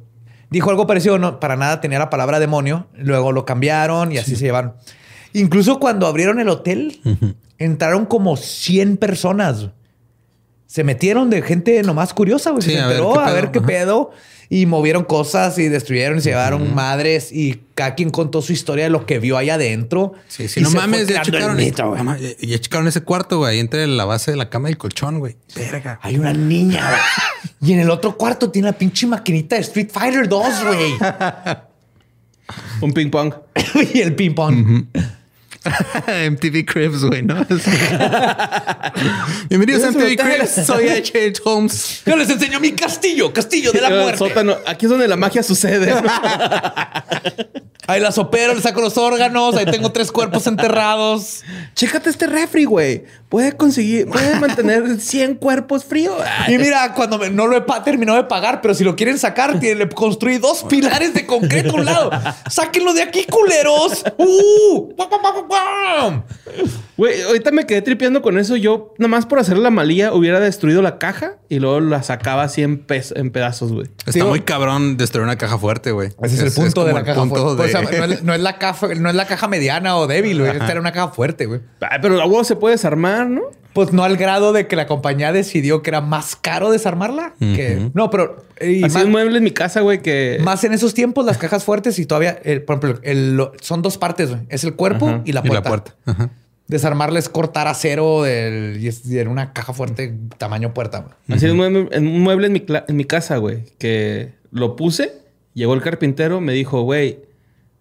Dijo 0.49 0.71
algo 0.71 0.87
parecido, 0.87 1.19
no, 1.19 1.39
para 1.39 1.55
nada 1.55 1.79
tenía 1.79 1.99
la 1.99 2.09
palabra 2.09 2.39
demonio, 2.39 2.87
luego 2.95 3.31
lo 3.31 3.45
cambiaron 3.45 4.11
y 4.11 4.17
así 4.17 4.35
se 4.35 4.45
llevaron. 4.45 4.73
Incluso 5.33 5.79
cuando 5.79 6.07
abrieron 6.07 6.39
el 6.39 6.49
hotel, 6.49 6.99
entraron 7.59 8.07
como 8.07 8.35
100 8.35 8.97
personas. 8.97 9.69
Se 10.65 10.83
metieron 10.83 11.29
de 11.29 11.43
gente 11.43 11.83
nomás 11.83 12.15
curiosa, 12.15 12.49
güey. 12.49 12.63
Sí, 12.63 12.71
se 12.71 12.79
a 12.79 12.87
ver 12.87 12.95
enteró 12.95 13.19
a 13.19 13.31
ver 13.31 13.51
qué 13.51 13.61
pedo. 13.61 14.09
Y 14.53 14.65
movieron 14.65 15.05
cosas 15.05 15.57
y 15.59 15.69
destruyeron 15.69 16.17
y 16.17 16.21
se 16.21 16.31
llevaron 16.31 16.75
madres. 16.75 17.31
Y 17.31 17.61
cada 17.73 17.95
quien 17.95 18.09
contó 18.09 18.41
su 18.41 18.51
historia 18.51 18.83
de 18.83 18.89
lo 18.89 19.05
que 19.05 19.17
vio 19.17 19.37
allá 19.37 19.53
adentro. 19.53 20.11
Sí, 20.27 20.49
sí, 20.49 20.59
Y 20.59 20.63
no 20.63 20.69
se 20.69 20.75
fue 20.75 20.87
mames, 20.87 21.07
ya 21.07 21.21
checaron, 21.21 21.55
mito, 21.55 21.95
ya 22.41 22.59
checaron 22.59 22.85
ese 22.85 22.99
cuarto, 22.99 23.37
güey, 23.37 23.59
entre 23.59 23.87
la 23.87 24.03
base 24.03 24.31
de 24.31 24.35
la 24.35 24.49
cama 24.49 24.67
y 24.67 24.73
el 24.73 24.77
colchón, 24.77 25.19
güey. 25.19 25.37
Verga. 25.55 25.99
Hay 26.01 26.17
una 26.17 26.33
niña, 26.33 26.85
güey. 26.85 27.69
Y 27.69 27.73
en 27.75 27.79
el 27.79 27.89
otro 27.89 28.17
cuarto 28.17 28.51
tiene 28.51 28.67
la 28.67 28.77
pinche 28.77 29.07
maquinita 29.07 29.55
de 29.55 29.61
Street 29.61 29.89
Fighter 29.89 30.27
2, 30.27 30.45
güey. 30.65 30.93
un 32.81 32.91
ping 32.91 33.09
pong. 33.09 33.33
y 33.93 34.01
el 34.01 34.15
ping 34.15 34.33
pong. 34.33 34.85
MTV 36.31 36.65
Cribs, 36.65 37.03
güey, 37.03 37.21
¿no? 37.21 37.35
Bienvenidos 39.49 39.83
a 39.83 39.91
MTV. 39.91 40.17
Cribs. 40.17 40.65
Soy 40.65 40.87
H.H. 40.89 41.41
Holmes. 41.43 42.01
Yo 42.05 42.15
les 42.15 42.29
enseño 42.29 42.59
mi 42.59 42.71
castillo, 42.71 43.31
castillo 43.31 43.71
de 43.71 43.81
la 43.81 43.89
muerte. 44.01 44.17
sótano. 44.17 44.57
Aquí 44.65 44.87
es 44.87 44.89
donde 44.89 45.07
la 45.07 45.17
magia 45.17 45.43
sucede. 45.43 45.93
Ahí 47.87 47.99
las 47.99 48.17
opero, 48.17 48.53
le 48.53 48.61
saco 48.61 48.79
los 48.81 48.97
órganos, 48.97 49.55
ahí 49.55 49.65
tengo 49.65 49.91
tres 49.91 50.11
cuerpos 50.11 50.45
enterrados. 50.47 51.43
Chécate 51.73 52.09
este 52.09 52.27
refri, 52.27 52.65
güey. 52.65 53.03
Puede 53.27 53.53
conseguir, 53.57 54.07
puede 54.07 54.35
mantener 54.39 54.99
100 54.99 55.35
cuerpos 55.35 55.83
fríos. 55.85 56.15
Y 56.47 56.57
mira, 56.57 56.93
cuando 56.93 57.17
me- 57.17 57.29
no 57.29 57.47
lo 57.47 57.57
he 57.57 57.63
terminado 57.83 58.17
de 58.17 58.25
pagar, 58.25 58.61
pero 58.61 58.73
si 58.75 58.83
lo 58.83 58.95
quieren 58.95 59.17
sacar, 59.17 59.59
tiene- 59.59 59.75
le 59.85 59.89
construí 59.89 60.37
dos 60.37 60.63
pilares 60.69 61.13
de 61.13 61.25
concreto 61.25 61.71
a 61.71 61.79
un 61.79 61.85
lado. 61.85 62.11
¡Sáquenlo 62.49 62.93
de 62.93 63.01
aquí, 63.03 63.25
culeros! 63.25 64.03
¡Uh! 64.17 64.93
Güey, 66.97 67.21
ahorita 67.23 67.51
me 67.51 67.65
quedé 67.65 67.81
tripeando 67.81 68.21
con 68.21 68.37
eso. 68.37 68.55
Yo, 68.57 68.93
nomás 68.99 69.25
por 69.25 69.39
hacer 69.39 69.57
la 69.57 69.69
malía, 69.71 70.13
hubiera 70.13 70.39
destruido 70.39 70.81
la 70.81 70.99
caja 70.99 71.37
y 71.49 71.59
luego 71.59 71.79
la 71.79 72.03
sacaba 72.03 72.43
así 72.43 72.61
en, 72.61 72.85
en 73.15 73.31
pedazos, 73.31 73.71
güey. 73.71 73.87
Está 74.05 74.25
muy 74.25 74.41
cabrón 74.41 74.97
destruir 74.97 75.23
una 75.23 75.37
caja 75.37 75.57
fuerte, 75.57 75.91
güey. 75.91 76.09
Ese 76.21 76.35
es, 76.35 76.41
el 76.41 76.51
punto 76.51 76.85
de 76.85 76.93
la 76.93 77.03
caja 77.03 77.25
fuerte. 77.25 77.63
de- 77.63 77.70
sea, 77.71 77.81
no, 78.07 78.13
es, 78.13 78.23
no 78.23 78.33
es 78.33 78.39
la 78.41 78.57
caja, 78.57 78.87
no 78.95 79.09
es 79.09 79.15
la 79.15 79.25
caja 79.25 79.47
mediana 79.47 79.97
o 79.97 80.07
débil, 80.07 80.39
güey. 80.39 80.51
Esta 80.51 80.71
era 80.71 80.79
una 80.79 80.91
caja 80.91 81.09
fuerte, 81.09 81.45
güey. 81.45 81.61
Ay, 81.81 81.99
pero 82.01 82.15
la 82.15 82.25
huevo 82.25 82.43
se 82.43 82.55
puede 82.55 82.75
desarmar, 82.75 83.29
¿no? 83.29 83.41
Pues 83.73 83.93
no 83.93 84.03
al 84.03 84.17
grado 84.17 84.51
de 84.51 84.67
que 84.67 84.75
la 84.75 84.85
compañía 84.85 85.31
decidió 85.31 85.81
que 85.81 85.89
era 85.91 86.01
más 86.01 86.35
caro 86.35 86.71
desarmarla. 86.71 87.33
que, 87.39 87.89
no, 87.93 88.09
pero 88.09 88.43
y 88.59 88.83
Así 88.83 88.95
más, 88.95 89.05
un 89.05 89.11
mueble 89.11 89.37
en 89.37 89.43
mi 89.45 89.51
casa, 89.51 89.79
güey, 89.81 90.01
que... 90.01 90.39
más 90.41 90.63
en 90.65 90.73
esos 90.73 90.93
tiempos 90.93 91.25
las 91.25 91.37
cajas 91.37 91.63
fuertes 91.63 91.97
y 91.97 92.05
todavía, 92.05 92.37
el- 92.43 92.63
por 92.63 92.77
ejemplo, 92.77 92.99
el- 93.03 93.37
lo- 93.37 93.53
son 93.61 93.81
dos 93.81 93.97
partes. 93.97 94.29
güey. 94.29 94.41
Es 94.49 94.63
el 94.65 94.73
cuerpo 94.75 95.07
Ajá. 95.07 95.21
y 95.25 95.31
la 95.31 95.41
Y 95.43 95.47
puerta. 95.47 95.69
la 95.69 95.69
puerta. 95.69 95.95
Ajá. 96.05 96.29
Desarmarla 96.67 97.19
es 97.19 97.27
cortar 97.27 97.67
acero 97.67 98.23
del, 98.23 98.77
y, 98.81 98.87
es, 98.87 99.05
y 99.05 99.19
en 99.19 99.27
una 99.27 99.51
caja 99.53 99.73
fuerte 99.73 100.13
tamaño 100.37 100.73
puerta. 100.73 100.99
güey. 100.99 101.13
Así 101.37 101.45
un 101.47 101.57
mueble, 101.57 101.87
en 101.91 102.07
un 102.07 102.21
mueble 102.21 102.47
en 102.47 102.53
mi, 102.53 102.65
en 102.87 102.95
mi 102.95 103.03
casa, 103.05 103.37
güey, 103.37 103.63
que 103.77 104.33
lo 104.51 104.75
puse, 104.77 105.13
llegó 105.53 105.73
el 105.73 105.81
carpintero, 105.81 106.39
me 106.39 106.53
dijo, 106.53 106.81
güey, 106.83 107.19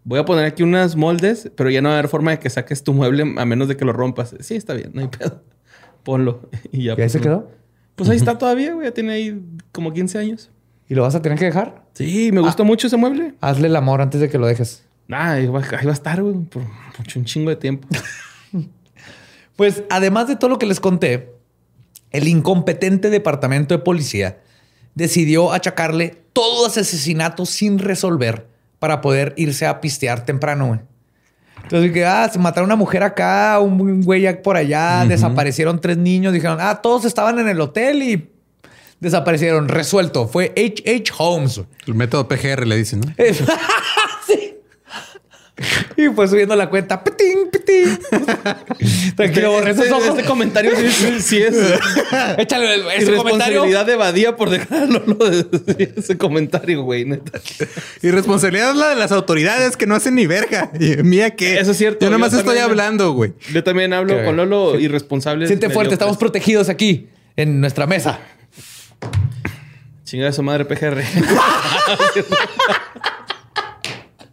voy 0.04 0.18
a 0.18 0.24
poner 0.24 0.44
aquí 0.44 0.62
unas 0.62 0.96
moldes, 0.96 1.50
pero 1.56 1.70
ya 1.70 1.82
no 1.82 1.88
va 1.88 1.96
a 1.96 1.98
haber 1.98 2.10
forma 2.10 2.32
de 2.32 2.38
que 2.38 2.50
saques 2.50 2.82
tu 2.82 2.92
mueble 2.92 3.22
a 3.36 3.44
menos 3.44 3.68
de 3.68 3.76
que 3.76 3.84
lo 3.84 3.92
rompas. 3.92 4.34
Sí, 4.40 4.56
está 4.56 4.74
bien, 4.74 4.90
no 4.94 5.00
hay 5.00 5.08
pedo. 5.08 5.42
Ponlo. 6.02 6.48
Y 6.72 6.84
ya. 6.84 6.94
¿Y 6.96 7.02
ahí 7.02 7.08
se 7.08 7.18
pues, 7.18 7.28
quedó? 7.28 7.50
Pues 7.96 8.08
ahí 8.08 8.16
está 8.16 8.38
todavía, 8.38 8.72
güey. 8.72 8.86
Ya 8.86 8.94
tiene 8.94 9.12
ahí 9.12 9.42
como 9.72 9.92
15 9.92 10.18
años. 10.18 10.50
¿Y 10.88 10.94
lo 10.94 11.02
vas 11.02 11.14
a 11.14 11.22
tener 11.22 11.38
que 11.38 11.44
dejar? 11.44 11.84
Sí, 11.92 12.30
me 12.32 12.40
gustó 12.40 12.64
mucho 12.64 12.86
ese 12.86 12.96
mueble. 12.96 13.34
Hazle 13.40 13.68
el 13.68 13.76
amor 13.76 14.00
antes 14.00 14.20
de 14.20 14.28
que 14.28 14.38
lo 14.38 14.46
dejes. 14.46 14.84
Ah, 15.10 15.32
ahí 15.32 15.46
va, 15.46 15.60
ahí 15.60 15.84
va 15.84 15.92
a 15.92 15.94
estar, 15.94 16.22
güey, 16.22 16.34
por 16.34 16.62
mucho, 16.98 17.18
un 17.18 17.24
chingo 17.24 17.50
de 17.50 17.56
tiempo. 17.56 17.88
Pues 19.56 19.82
además 19.90 20.26
de 20.26 20.36
todo 20.36 20.48
lo 20.48 20.58
que 20.58 20.64
les 20.64 20.80
conté, 20.80 21.34
el 22.12 22.28
incompetente 22.28 23.10
departamento 23.10 23.74
de 23.74 23.82
policía 23.82 24.40
decidió 24.94 25.52
achacarle 25.52 26.16
todos 26.32 26.66
los 26.66 26.78
asesinatos 26.78 27.50
sin 27.50 27.78
resolver 27.78 28.49
para 28.80 29.00
poder 29.00 29.34
irse 29.36 29.66
a 29.66 29.80
pistear 29.80 30.24
temprano. 30.24 30.66
güey. 30.66 30.80
Entonces, 31.62 31.92
que, 31.92 32.04
ah, 32.04 32.28
se 32.32 32.38
mataron 32.40 32.66
una 32.68 32.74
mujer 32.74 33.04
acá, 33.04 33.60
un 33.60 34.02
güey 34.02 34.42
por 34.42 34.56
allá, 34.56 35.04
desaparecieron 35.06 35.80
tres 35.80 35.96
niños, 35.98 36.32
dijeron, 36.32 36.58
ah, 36.60 36.80
todos 36.82 37.04
estaban 37.04 37.38
en 37.38 37.48
el 37.48 37.60
hotel 37.60 38.02
y 38.02 38.28
desaparecieron. 38.98 39.68
Resuelto. 39.68 40.26
Fue 40.26 40.52
H.H. 40.56 41.12
Holmes. 41.18 41.58
güey. 41.58 41.68
El 41.86 41.94
método 41.94 42.26
PGR 42.26 42.66
le 42.66 42.76
dicen, 42.76 43.00
¿no? 43.00 43.12
Y 45.96 46.08
fue 46.08 46.26
subiendo 46.28 46.56
la 46.56 46.68
cuenta. 46.70 47.02
Pitín, 47.04 47.50
pitín. 47.52 47.98
Tranquilo, 49.16 49.52
borré 49.52 49.72
esos 49.72 49.84
Este, 49.84 49.94
ojos. 49.94 50.08
este 50.08 50.24
comentario 50.24 50.72
sí, 50.76 50.90
sí- 50.90 51.20
sí 51.20 51.42
es 51.42 51.54
Échale 52.38 52.74
ese 52.96 53.14
comentario. 53.14 53.66
irresponsabilidad 53.66 53.86
de 53.86 53.96
Badía 53.96 54.36
por 54.36 54.50
dejarlo 54.50 55.02
lo 55.06 55.14
de 55.30 55.44
decir 55.44 55.94
ese 55.96 56.16
comentario, 56.16 56.82
güey, 56.82 57.04
neta. 57.04 57.38
Y 58.02 58.10
responsabilidad 58.10 58.70
es 58.70 58.76
la 58.76 58.88
de 58.90 58.96
las 58.96 59.12
autoridades 59.12 59.76
que 59.76 59.86
no 59.86 59.94
hacen 59.94 60.14
ni 60.14 60.26
verga. 60.26 60.70
Y 60.78 60.96
mía 61.02 61.30
que. 61.36 61.58
Eso 61.58 61.72
es 61.72 61.76
cierto. 61.78 62.04
Yo 62.06 62.10
nomás 62.10 62.32
Yo 62.32 62.38
estoy 62.38 62.56
también- 62.56 62.70
hablando, 62.70 63.12
güey. 63.12 63.32
Yo 63.52 63.62
también 63.64 63.92
hablo 63.92 64.24
con 64.24 64.36
Lolo 64.36 64.78
irresponsable. 64.78 65.46
Siente 65.46 65.68
fuerte, 65.70 65.92
estamos 65.94 66.16
protegidos 66.16 66.68
aquí 66.68 67.08
en 67.36 67.60
nuestra 67.60 67.86
mesa. 67.86 68.18
Chinga 70.04 70.24
de 70.26 70.32
su 70.32 70.42
madre 70.42 70.64
PGR. 70.64 71.02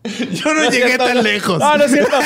Yo 0.31 0.53
no, 0.53 0.69
llegué 0.69 0.85
cierto, 0.87 1.05
tan 1.05 1.15
no. 1.17 1.21
lejos. 1.23 1.59
No, 1.59 1.77
no 1.77 1.83
es 1.83 1.91
cierto. 1.91 2.17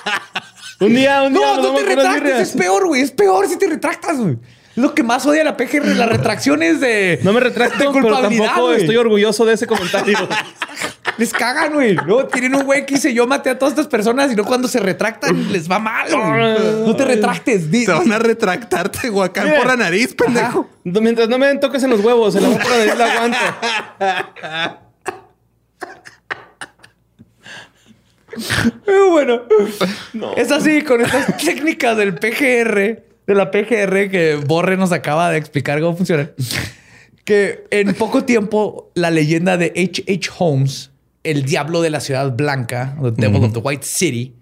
un 0.80 0.94
día, 0.94 1.22
un 1.22 1.32
día. 1.32 1.42
No, 1.56 1.62
no 1.62 1.74
te 1.74 1.84
retractes, 1.84 2.40
es 2.40 2.50
peor, 2.52 2.86
güey. 2.86 3.02
Es 3.02 3.10
peor 3.10 3.48
si 3.48 3.56
te 3.58 3.66
retractas, 3.66 4.18
güey. 4.18 4.36
Es 4.70 4.76
lo 4.76 4.94
que 4.94 5.02
más 5.02 5.26
odia 5.26 5.42
la 5.42 5.56
PGR, 5.56 5.84
las 5.96 6.08
retracciones 6.16 6.80
de. 6.80 7.18
No 7.22 7.32
me 7.32 7.40
retracto, 7.40 7.92
pero 7.92 8.20
tampoco 8.20 8.72
estoy 8.72 8.96
orgulloso 8.96 9.44
de 9.44 9.54
ese 9.54 9.66
comentario. 9.66 10.16
Les 11.18 11.32
cagan, 11.34 11.74
güey. 11.74 11.96
No, 11.96 12.24
tienen 12.26 12.54
un 12.54 12.62
güey 12.64 12.86
que 12.86 12.94
dice 12.94 13.12
yo 13.12 13.26
maté 13.26 13.50
a 13.50 13.58
todas 13.58 13.72
estas 13.72 13.88
personas 13.88 14.32
y 14.32 14.36
no 14.36 14.44
cuando 14.44 14.68
se 14.68 14.80
retractan 14.80 15.52
les 15.52 15.70
va 15.70 15.78
mal. 15.78 16.08
No 16.86 16.96
te 16.96 17.04
retractes. 17.04 17.70
Di- 17.70 17.84
Te 17.84 17.92
van 17.92 18.10
a 18.12 18.18
retractar 18.18 18.88
Tehuacán 18.88 19.44
Mira. 19.46 19.58
por 19.58 19.66
la 19.66 19.76
nariz, 19.76 20.14
pendejo. 20.14 20.66
Mientras 20.84 21.28
no 21.28 21.36
me 21.36 21.48
den 21.48 21.60
toques 21.60 21.82
en 21.82 21.90
los 21.90 22.00
huevos, 22.00 22.36
en 22.36 22.44
la 22.44 22.48
boca 22.48 22.76
de 22.76 22.94
la 22.94 23.12
aguanto. 23.12 23.38
Pero 28.84 29.10
bueno, 29.10 29.42
es 30.36 30.50
así 30.50 30.82
con 30.82 31.00
estas 31.00 31.36
técnicas 31.44 31.96
del 31.96 32.14
PGR, 32.14 33.02
de 33.26 33.34
la 33.34 33.50
PGR 33.50 34.10
que 34.10 34.36
Borre 34.46 34.76
nos 34.76 34.92
acaba 34.92 35.30
de 35.30 35.38
explicar 35.38 35.80
cómo 35.80 35.96
funciona. 35.96 36.30
Que 37.24 37.64
en 37.70 37.94
poco 37.94 38.24
tiempo 38.24 38.90
la 38.94 39.10
leyenda 39.10 39.56
de 39.56 39.66
H.H. 39.76 40.30
Holmes, 40.38 40.90
el 41.22 41.44
diablo 41.44 41.82
de 41.82 41.90
la 41.90 42.00
ciudad 42.00 42.32
blanca, 42.32 42.96
The 43.02 43.10
Devil 43.12 43.44
of 43.44 43.52
the 43.52 43.60
White 43.60 43.86
City, 43.86 44.34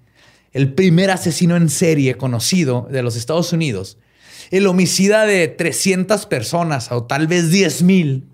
el 0.52 0.72
primer 0.74 1.10
asesino 1.10 1.56
en 1.56 1.68
serie 1.68 2.16
conocido 2.16 2.88
de 2.90 3.02
los 3.02 3.16
Estados 3.16 3.52
Unidos, 3.52 3.98
el 4.50 4.66
homicida 4.66 5.26
de 5.26 5.48
300 5.48 6.26
personas 6.26 6.90
o 6.90 7.04
tal 7.04 7.26
vez 7.26 7.50
10 7.50 7.82
mil, 7.82 8.28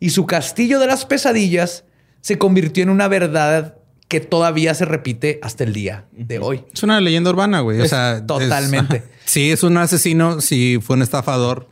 y 0.00 0.10
su 0.10 0.26
castillo 0.26 0.78
de 0.78 0.86
las 0.86 1.06
pesadillas 1.06 1.84
se 2.20 2.36
convirtió 2.36 2.82
en 2.82 2.90
una 2.90 3.08
verdad 3.08 3.78
que 4.14 4.20
todavía 4.20 4.74
se 4.74 4.84
repite 4.84 5.40
hasta 5.42 5.64
el 5.64 5.72
día 5.72 6.04
de 6.12 6.38
hoy. 6.38 6.62
Es 6.72 6.84
una 6.84 7.00
leyenda 7.00 7.30
urbana, 7.30 7.58
güey. 7.60 7.80
O 7.80 7.88
sea, 7.88 8.24
totalmente. 8.24 9.02
sí, 9.24 9.50
es 9.50 9.64
un 9.64 9.76
asesino, 9.76 10.40
sí 10.40 10.78
fue 10.80 10.94
un 10.94 11.02
estafador, 11.02 11.68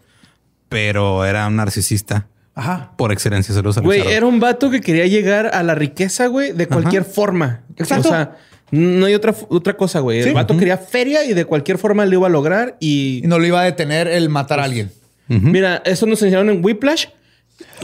pero 0.69 1.24
era 1.24 1.47
un 1.47 1.55
narcisista. 1.55 2.27
Ajá. 2.56 2.94
Por 2.98 3.12
excelencia, 3.12 3.55
se 3.55 3.62
lo 3.62 3.73
Güey, 3.73 4.01
era 4.09 4.27
un 4.27 4.40
vato 4.40 4.70
que 4.73 4.81
quería 4.81 5.06
llegar 5.06 5.55
a 5.55 5.62
la 5.62 5.77
riqueza, 5.77 6.27
güey, 6.27 6.51
de 6.51 6.66
cualquier 6.66 7.05
forma. 7.05 7.60
Exacto. 7.77 8.09
O 8.09 8.10
sea, 8.10 8.36
no 8.73 9.06
hay 9.06 9.14
otra, 9.14 9.32
otra 9.48 9.77
cosa, 9.77 10.01
güey. 10.01 10.19
El 10.19 10.24
Sí. 10.24 10.32
vato 10.32 10.56
quería 10.56 10.78
feria 10.78 11.24
y 11.24 11.35
de 11.35 11.44
cualquier 11.44 11.78
forma 11.78 12.05
lo 12.06 12.14
iba 12.14 12.27
a 12.27 12.31
lograr. 12.31 12.77
Y 12.81 13.20
Y 13.23 13.28
no 13.28 13.39
lo 13.39 13.47
iba 13.47 13.60
a 13.60 13.64
detener 13.64 14.09
el 14.09 14.31
matar 14.31 14.59
a 14.59 14.64
alguien. 14.64 14.90
mira, 15.28 15.81
eso 15.85 16.06
nos 16.06 16.20
enseñaron 16.23 16.51
en 16.51 16.64
Whiplash 16.64 17.06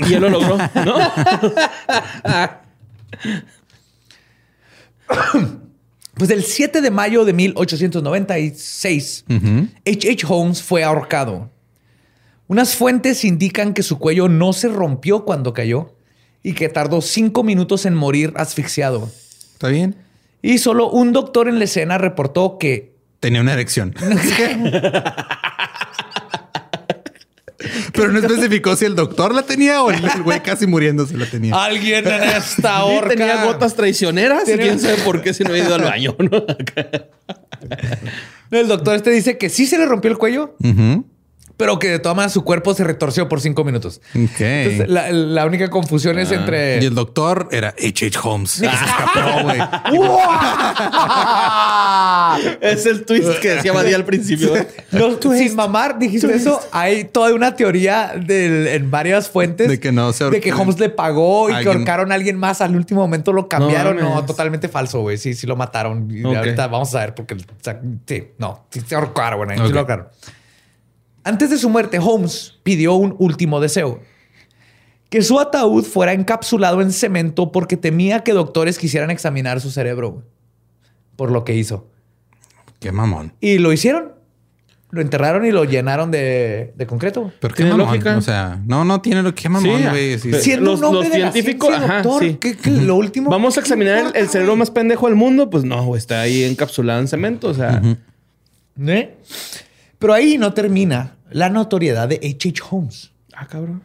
y 0.08 0.14
él 0.14 0.20
lo 0.22 0.30
logró, 0.30 0.58
¿no? 0.84 0.96
Pues 6.14 6.30
el 6.30 6.42
7 6.42 6.80
de 6.80 6.90
mayo 6.90 7.24
de 7.24 7.32
1896, 7.32 9.24
H.H. 9.28 10.26
Holmes 10.28 10.60
fue 10.64 10.82
ahorcado. 10.82 11.48
Unas 12.48 12.74
fuentes 12.74 13.24
indican 13.24 13.72
que 13.72 13.84
su 13.84 14.00
cuello 14.00 14.28
no 14.28 14.52
se 14.52 14.66
rompió 14.68 15.24
cuando 15.24 15.52
cayó 15.52 15.94
y 16.42 16.54
que 16.54 16.68
tardó 16.68 17.02
cinco 17.02 17.44
minutos 17.44 17.86
en 17.86 17.94
morir 17.94 18.32
asfixiado. 18.34 19.08
¿Está 19.52 19.68
bien? 19.68 19.94
Y 20.42 20.58
solo 20.58 20.90
un 20.90 21.12
doctor 21.12 21.46
en 21.46 21.58
la 21.60 21.66
escena 21.66 21.98
reportó 21.98 22.58
que 22.58 22.98
Tenía 23.20 23.40
una 23.40 23.52
erección. 23.52 23.94
Pero 27.98 28.12
no 28.12 28.18
especificó 28.20 28.76
si 28.76 28.84
el 28.84 28.94
doctor 28.94 29.34
la 29.34 29.42
tenía 29.42 29.82
o 29.82 29.90
el 29.90 30.02
el 30.04 30.22
güey 30.22 30.40
casi 30.42 30.66
muriéndose 30.66 31.16
la 31.16 31.26
tenía. 31.26 31.54
alguien 31.62 32.06
en 32.06 32.22
esta 32.22 32.84
horca 32.84 33.08
tenía 33.10 33.44
gotas 33.44 33.74
traicioneras 33.74 34.42
y 34.44 34.52
Tenía- 34.52 34.66
quién 34.66 34.78
sabe 34.80 34.94
por 35.04 35.20
qué 35.20 35.34
si 35.34 35.42
no 35.44 35.50
había 35.50 35.64
ido 35.64 35.74
al 35.74 35.82
baño, 35.84 36.16
¿no? 36.18 36.44
El 38.50 38.68
doctor 38.68 38.94
este 38.94 39.10
dice 39.10 39.36
que 39.36 39.50
sí 39.50 39.66
se 39.66 39.76
le 39.78 39.86
rompió 39.86 40.10
el 40.10 40.16
cuello, 40.16 40.56
Ujú. 40.60 41.04
Pero 41.58 41.78
que 41.78 41.88
de 41.90 41.98
todas 41.98 42.16
maneras 42.16 42.32
su 42.32 42.44
cuerpo 42.44 42.72
se 42.72 42.84
retorció 42.84 43.28
por 43.28 43.42
cinco 43.42 43.64
minutos. 43.64 44.00
Ok. 44.14 44.40
Entonces, 44.40 44.88
la, 44.88 45.10
la 45.12 45.44
única 45.44 45.68
confusión 45.68 46.18
es 46.18 46.32
entre. 46.32 46.82
Y 46.82 46.86
el 46.86 46.94
doctor 46.94 47.48
era 47.52 47.74
H.H. 47.78 48.18
Holmes. 48.22 48.50
Se 48.52 48.64
escapó, 48.66 49.42
güey. 49.42 49.58
es 52.60 52.86
el 52.86 53.04
twist 53.04 53.38
que 53.40 53.48
decía 53.50 53.72
Badía 53.72 53.96
al 53.96 54.04
principio. 54.04 54.52
No, 54.92 55.20
sin 55.20 55.54
mamar, 55.56 55.98
dijiste 55.98 56.34
eso. 56.34 56.60
Hay 56.72 57.04
toda 57.04 57.34
una 57.34 57.54
teoría 57.56 58.12
del- 58.16 58.66
en 58.68 58.90
varias 58.90 59.28
fuentes 59.28 59.68
De 59.68 59.80
que 59.80 59.92
no 59.92 60.12
se 60.12 60.28
de 60.30 60.40
que 60.40 60.52
Holmes 60.52 60.78
le 60.78 60.88
pagó 60.90 61.48
y 61.48 61.52
que 61.52 61.58
Alguien- 61.58 61.76
ahorcaron 61.78 62.12
a 62.12 62.14
alguien 62.14 62.36
más. 62.38 62.60
Al 62.60 62.76
último 62.76 63.00
momento 63.00 63.32
lo 63.32 63.48
cambiaron. 63.48 63.96
No, 63.96 64.10
mames. 64.10 64.26
totalmente 64.26 64.68
falso, 64.68 65.00
güey. 65.00 65.18
Sí, 65.18 65.34
sí 65.34 65.46
lo 65.46 65.56
mataron. 65.56 66.08
Y 66.10 66.24
Ok. 66.24 66.36
ahorita 66.36 66.66
vamos 66.68 66.94
a 66.94 67.00
ver 67.00 67.14
porque 67.14 67.34
o 67.34 67.38
sea, 67.60 67.80
sí, 68.06 68.28
no, 68.38 68.66
sí 68.70 68.80
se 68.86 68.94
ahorcaron, 68.94 69.44
güey. 69.44 69.58
Sí 69.58 69.64
Ok. 69.64 69.70
lo 69.72 69.78
ahorcaron. 69.80 70.08
Antes 71.28 71.50
de 71.50 71.58
su 71.58 71.68
muerte, 71.68 71.98
Holmes 72.00 72.54
pidió 72.62 72.94
un 72.94 73.14
último 73.18 73.60
deseo. 73.60 74.00
Que 75.10 75.22
su 75.22 75.38
ataúd 75.40 75.84
fuera 75.84 76.12
encapsulado 76.12 76.80
en 76.82 76.90
cemento 76.92 77.52
porque 77.52 77.76
temía 77.76 78.20
que 78.20 78.32
doctores 78.32 78.78
quisieran 78.78 79.10
examinar 79.10 79.60
su 79.60 79.70
cerebro. 79.70 80.22
Por 81.16 81.30
lo 81.30 81.44
que 81.44 81.54
hizo. 81.54 81.86
Qué 82.80 82.92
mamón. 82.92 83.32
Y 83.40 83.58
lo 83.58 83.72
hicieron. 83.72 84.12
Lo 84.90 85.02
enterraron 85.02 85.44
y 85.44 85.50
lo 85.50 85.64
llenaron 85.64 86.10
de, 86.10 86.72
de 86.74 86.86
concreto. 86.86 87.30
Pero 87.40 87.54
qué 87.54 87.64
mamón. 87.64 87.80
lógica. 87.80 88.16
O 88.16 88.22
sea, 88.22 88.58
no, 88.66 88.84
no 88.86 89.02
tiene 89.02 89.22
lo 89.22 89.34
que 89.34 89.48
mamón, 89.50 89.82
güey. 89.90 90.18
Sí, 90.18 90.28
pero- 90.30 90.38
sí. 90.38 90.44
Siendo 90.44 90.70
los- 90.70 90.80
un 90.80 90.84
hombre 90.86 91.02
los 91.08 91.12
de 91.12 91.18
la 91.18 91.32
científicos, 91.32 91.68
ciencia, 91.68 91.86
ajá, 91.98 92.02
doctor, 92.02 92.22
sí. 92.22 92.38
¿qué- 92.40 92.56
qué- 92.56 92.70
lo 92.70 92.96
último. 92.96 93.30
Vamos 93.30 93.54
a 93.58 93.60
¿qué 93.60 93.64
examinar 93.64 93.94
el, 93.94 93.98
importa, 94.00 94.18
el 94.20 94.28
cerebro 94.30 94.56
más 94.56 94.70
pendejo 94.70 95.06
del 95.06 95.16
mundo. 95.16 95.50
Pues 95.50 95.64
no, 95.64 95.94
está 95.94 96.22
ahí 96.22 96.44
encapsulado 96.44 97.00
en 97.00 97.08
cemento. 97.08 97.48
O 97.48 97.54
sea, 97.54 97.82
¿Eh? 98.86 99.14
Pero 99.98 100.14
ahí 100.14 100.38
no 100.38 100.54
termina 100.54 101.16
la 101.30 101.48
notoriedad 101.50 102.08
de 102.08 102.16
H.H. 102.16 102.62
Holmes. 102.70 103.10
ah, 103.34 103.46
cabrón. 103.46 103.82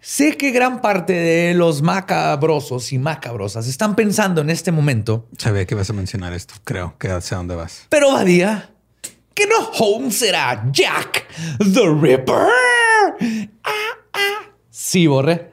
Sé 0.00 0.36
que 0.36 0.52
gran 0.52 0.80
parte 0.80 1.12
de 1.12 1.54
los 1.54 1.82
macabrosos 1.82 2.92
y 2.92 2.98
macabrosas 2.98 3.66
están 3.66 3.96
pensando 3.96 4.40
en 4.40 4.48
este 4.48 4.70
momento, 4.70 5.26
Sabía 5.36 5.66
que 5.66 5.74
ibas 5.74 5.90
a 5.90 5.92
mencionar 5.92 6.32
esto. 6.32 6.54
Creo 6.64 6.96
que 6.98 7.08
sé 7.20 7.34
a 7.34 7.38
dónde 7.38 7.56
vas. 7.56 7.86
pero 7.88 8.12
Badía, 8.12 8.70
que 9.34 9.46
no 9.46 9.56
Holmes 9.78 10.22
era 10.22 10.64
Jack 10.72 11.26
the 11.58 11.88
Ripper. 12.00 12.46
Ah, 13.64 13.72
ah. 14.12 14.52
Sí, 14.70 15.06
borre. 15.08 15.50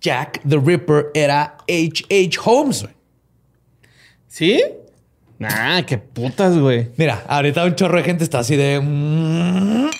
Jack 0.00 0.40
the 0.48 0.58
Ripper 0.58 1.10
era 1.12 1.56
H.H. 1.68 2.38
Holmes. 2.44 2.86
¿Sí? 4.28 4.62
Ah, 5.40 5.82
qué 5.86 5.98
putas, 5.98 6.58
güey. 6.58 6.90
Mira, 6.96 7.24
ahorita 7.28 7.64
un 7.64 7.74
chorro 7.74 7.98
de 7.98 8.04
gente 8.04 8.24
está 8.24 8.38
así 8.40 8.56
de. 8.56 8.80
mm. 8.80 9.90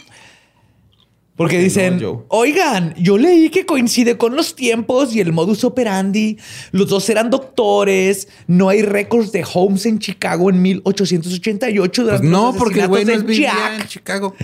Porque 1.36 1.58
dicen, 1.58 2.00
no, 2.00 2.24
oigan, 2.28 2.94
yo 2.96 3.18
leí 3.18 3.50
que 3.50 3.66
coincide 3.66 4.16
con 4.16 4.34
los 4.34 4.56
tiempos 4.56 5.14
y 5.14 5.20
el 5.20 5.34
modus 5.34 5.64
operandi. 5.64 6.38
Los 6.72 6.88
dos 6.88 7.10
eran 7.10 7.28
doctores. 7.28 8.26
No 8.46 8.70
hay 8.70 8.80
récords 8.80 9.32
de 9.32 9.44
Holmes 9.52 9.84
en 9.84 9.98
Chicago 9.98 10.48
en 10.48 10.62
1888. 10.62 12.06
Pues 12.08 12.22
no, 12.22 12.54
porque 12.54 12.80
el 12.80 12.88
güey 12.88 13.04
no 13.04 13.18
vivía 13.18 13.52
Jack. 13.52 13.80
en 13.82 13.86
Chicago. 13.86 14.34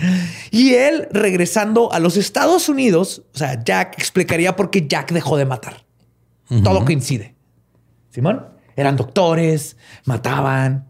Y 0.51 0.75
él, 0.75 1.07
regresando 1.11 1.91
a 1.91 1.99
los 1.99 2.15
Estados 2.15 2.69
Unidos, 2.69 3.23
o 3.33 3.37
sea, 3.39 3.63
Jack 3.63 3.95
explicaría 3.97 4.55
por 4.55 4.69
qué 4.69 4.85
Jack 4.87 5.13
dejó 5.13 5.35
de 5.37 5.45
matar. 5.45 5.83
Todo 6.63 6.85
coincide. 6.85 7.33
Simón, 8.11 8.45
eran 8.75 8.95
doctores, 8.95 9.77
mataban. 10.05 10.87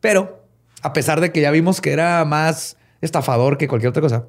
Pero, 0.00 0.46
a 0.82 0.92
pesar 0.92 1.20
de 1.20 1.32
que 1.32 1.40
ya 1.40 1.50
vimos 1.50 1.80
que 1.80 1.92
era 1.92 2.24
más 2.24 2.76
estafador 3.00 3.58
que 3.58 3.68
cualquier 3.68 3.90
otra 3.90 4.02
cosa, 4.02 4.26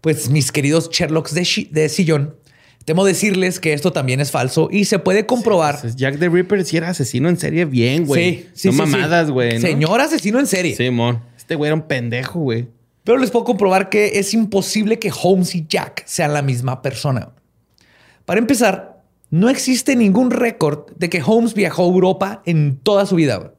pues 0.00 0.30
mis 0.30 0.50
queridos 0.52 0.90
Sherlocks 0.90 1.34
de, 1.34 1.88
sillón, 1.88 2.36
temo 2.84 3.04
decirles 3.04 3.60
que 3.60 3.72
esto 3.72 3.92
también 3.92 4.20
es 4.20 4.30
falso 4.30 4.68
y 4.70 4.86
se 4.86 4.98
puede 4.98 5.26
comprobar. 5.26 5.80
Pues 5.80 5.96
Jack 5.96 6.18
the 6.18 6.28
Ripper 6.28 6.64
sí 6.64 6.76
era 6.76 6.88
asesino 6.88 7.28
en 7.28 7.38
serie 7.38 7.64
bien, 7.64 8.06
güey. 8.06 8.34
Sí, 8.34 8.48
sí, 8.54 8.68
no 8.68 8.72
sí, 8.72 8.78
mamadas, 8.78 9.26
sí. 9.26 9.32
güey. 9.32 9.54
¿no? 9.54 9.60
Señor 9.60 10.00
asesino 10.00 10.38
en 10.38 10.46
serie. 10.46 10.74
Simón. 10.74 11.22
Este 11.36 11.54
güey 11.54 11.68
era 11.68 11.74
un 11.74 11.82
pendejo, 11.82 12.40
güey. 12.40 12.68
Pero 13.04 13.18
les 13.18 13.30
puedo 13.30 13.44
comprobar 13.44 13.88
que 13.88 14.18
es 14.18 14.34
imposible 14.34 14.98
que 14.98 15.10
Holmes 15.22 15.54
y 15.54 15.66
Jack 15.68 16.04
sean 16.06 16.32
la 16.32 16.42
misma 16.42 16.82
persona. 16.82 17.30
Para 18.24 18.38
empezar, 18.38 18.89
no 19.30 19.48
existe 19.48 19.96
ningún 19.96 20.30
récord 20.30 20.90
de 20.96 21.08
que 21.08 21.22
Holmes 21.24 21.54
viajó 21.54 21.82
a 21.84 21.86
Europa 21.86 22.42
en 22.46 22.76
toda 22.82 23.06
su 23.06 23.14
vida. 23.16 23.36
güey. 23.36 23.50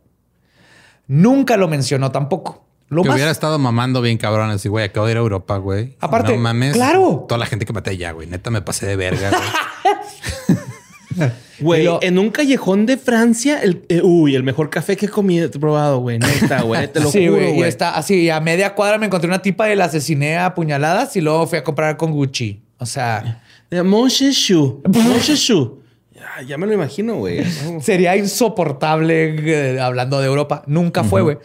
Nunca 1.08 1.58
lo 1.58 1.68
mencionó 1.68 2.12
tampoco. 2.12 2.66
Lo 2.90 3.04
que 3.04 3.08
más 3.10 3.16
hubiera 3.16 3.32
estado 3.32 3.58
mamando 3.58 4.02
bien 4.02 4.18
cabrón 4.18 4.50
así, 4.50 4.68
güey. 4.68 4.84
Acabo 4.86 5.06
de 5.06 5.14
ir 5.14 5.18
a 5.18 5.22
Europa, 5.22 5.58
güey. 5.58 5.96
Aparte, 6.02 6.34
no 6.36 6.42
mames. 6.42 6.74
claro. 6.74 7.26
Toda 7.28 7.40
la 7.40 7.46
gente 7.46 7.66
que 7.66 7.72
maté 7.72 7.92
allá, 7.92 8.12
güey. 8.12 8.28
Neta 8.28 8.50
me 8.52 8.62
pasé 8.62 8.86
de 8.86 8.96
verga, 8.98 9.30
güey. 9.30 11.28
Güey, 11.60 11.82
Y 11.82 11.86
lo- 11.86 12.02
en 12.02 12.18
un 12.18 12.30
callejón 12.32 12.86
de 12.86 12.98
Francia, 12.98 13.62
el, 13.62 13.86
eh, 13.90 14.02
uy, 14.02 14.34
el 14.36 14.44
mejor 14.44 14.70
café 14.70 14.96
que 14.98 15.06
he 15.08 15.10
comido, 15.10 15.46
he 15.46 15.50
probado, 15.50 16.00
güey. 16.00 16.18
Neta, 16.18 16.62
güey. 16.64 16.88
Te 16.92 17.00
lo 17.02 17.12
sí, 17.12 17.28
juro, 17.28 17.38
güey. 17.40 17.60
Y 17.60 17.64
está 17.64 17.92
así, 17.96 18.30
a 18.30 18.40
media 18.40 18.74
cuadra 18.74 18.98
me 18.98 19.06
encontré 19.08 19.28
una 19.28 19.42
tipa 19.42 19.70
y 19.70 19.76
la 19.76 19.86
asesiné 19.86 20.38
a 20.40 20.56
puñaladas 20.56 21.16
y 21.18 21.22
luego 21.22 21.46
fui 21.48 21.60
a 21.60 21.64
comprar 21.64 21.98
con 21.98 22.12
Gucci. 22.14 22.64
O 22.80 22.86
sea, 22.88 23.44
De 23.72 23.82
Monsheshu. 23.84 24.84
Monsheshu. 24.94 25.82
Ya, 26.14 26.42
ya 26.46 26.58
me 26.58 26.68
lo 26.68 26.74
imagino, 26.74 27.16
güey. 27.16 27.44
sería 27.82 28.16
insoportable 28.18 29.36
eh, 29.76 29.80
hablando 29.80 30.20
de 30.20 30.28
Europa. 30.28 30.62
Nunca 30.68 31.04
fue, 31.04 31.22
güey. 31.22 31.38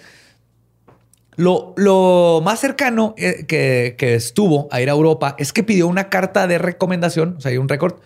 Lo, 1.36 1.74
lo 1.76 2.40
más 2.44 2.60
cercano 2.60 3.14
eh, 3.18 3.44
que, 3.46 3.94
que 3.98 4.14
estuvo 4.14 4.68
a 4.70 4.80
ir 4.80 4.88
a 4.88 4.92
Europa 4.92 5.36
es 5.38 5.52
que 5.52 5.62
pidió 5.62 5.86
una 5.86 6.08
carta 6.08 6.46
de 6.46 6.56
recomendación, 6.58 7.36
o 7.36 7.40
sea, 7.40 7.50
hay 7.50 7.58
un 7.58 7.68
récord, 7.68 7.96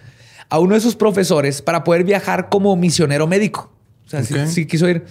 a 0.49 0.59
uno 0.59 0.75
de 0.75 0.81
sus 0.81 0.97
profesores 0.97 1.63
para 1.63 1.85
poder 1.85 2.03
viajar 2.05 2.49
como 2.49 2.75
misionero 2.77 3.27
médico. 3.29 3.73
O 4.07 4.11
sea, 4.11 4.25
sí- 4.25 4.35
Ok. 4.35 4.47
sí, 4.47 4.67
quiso 4.67 4.89
ir. 4.89 5.05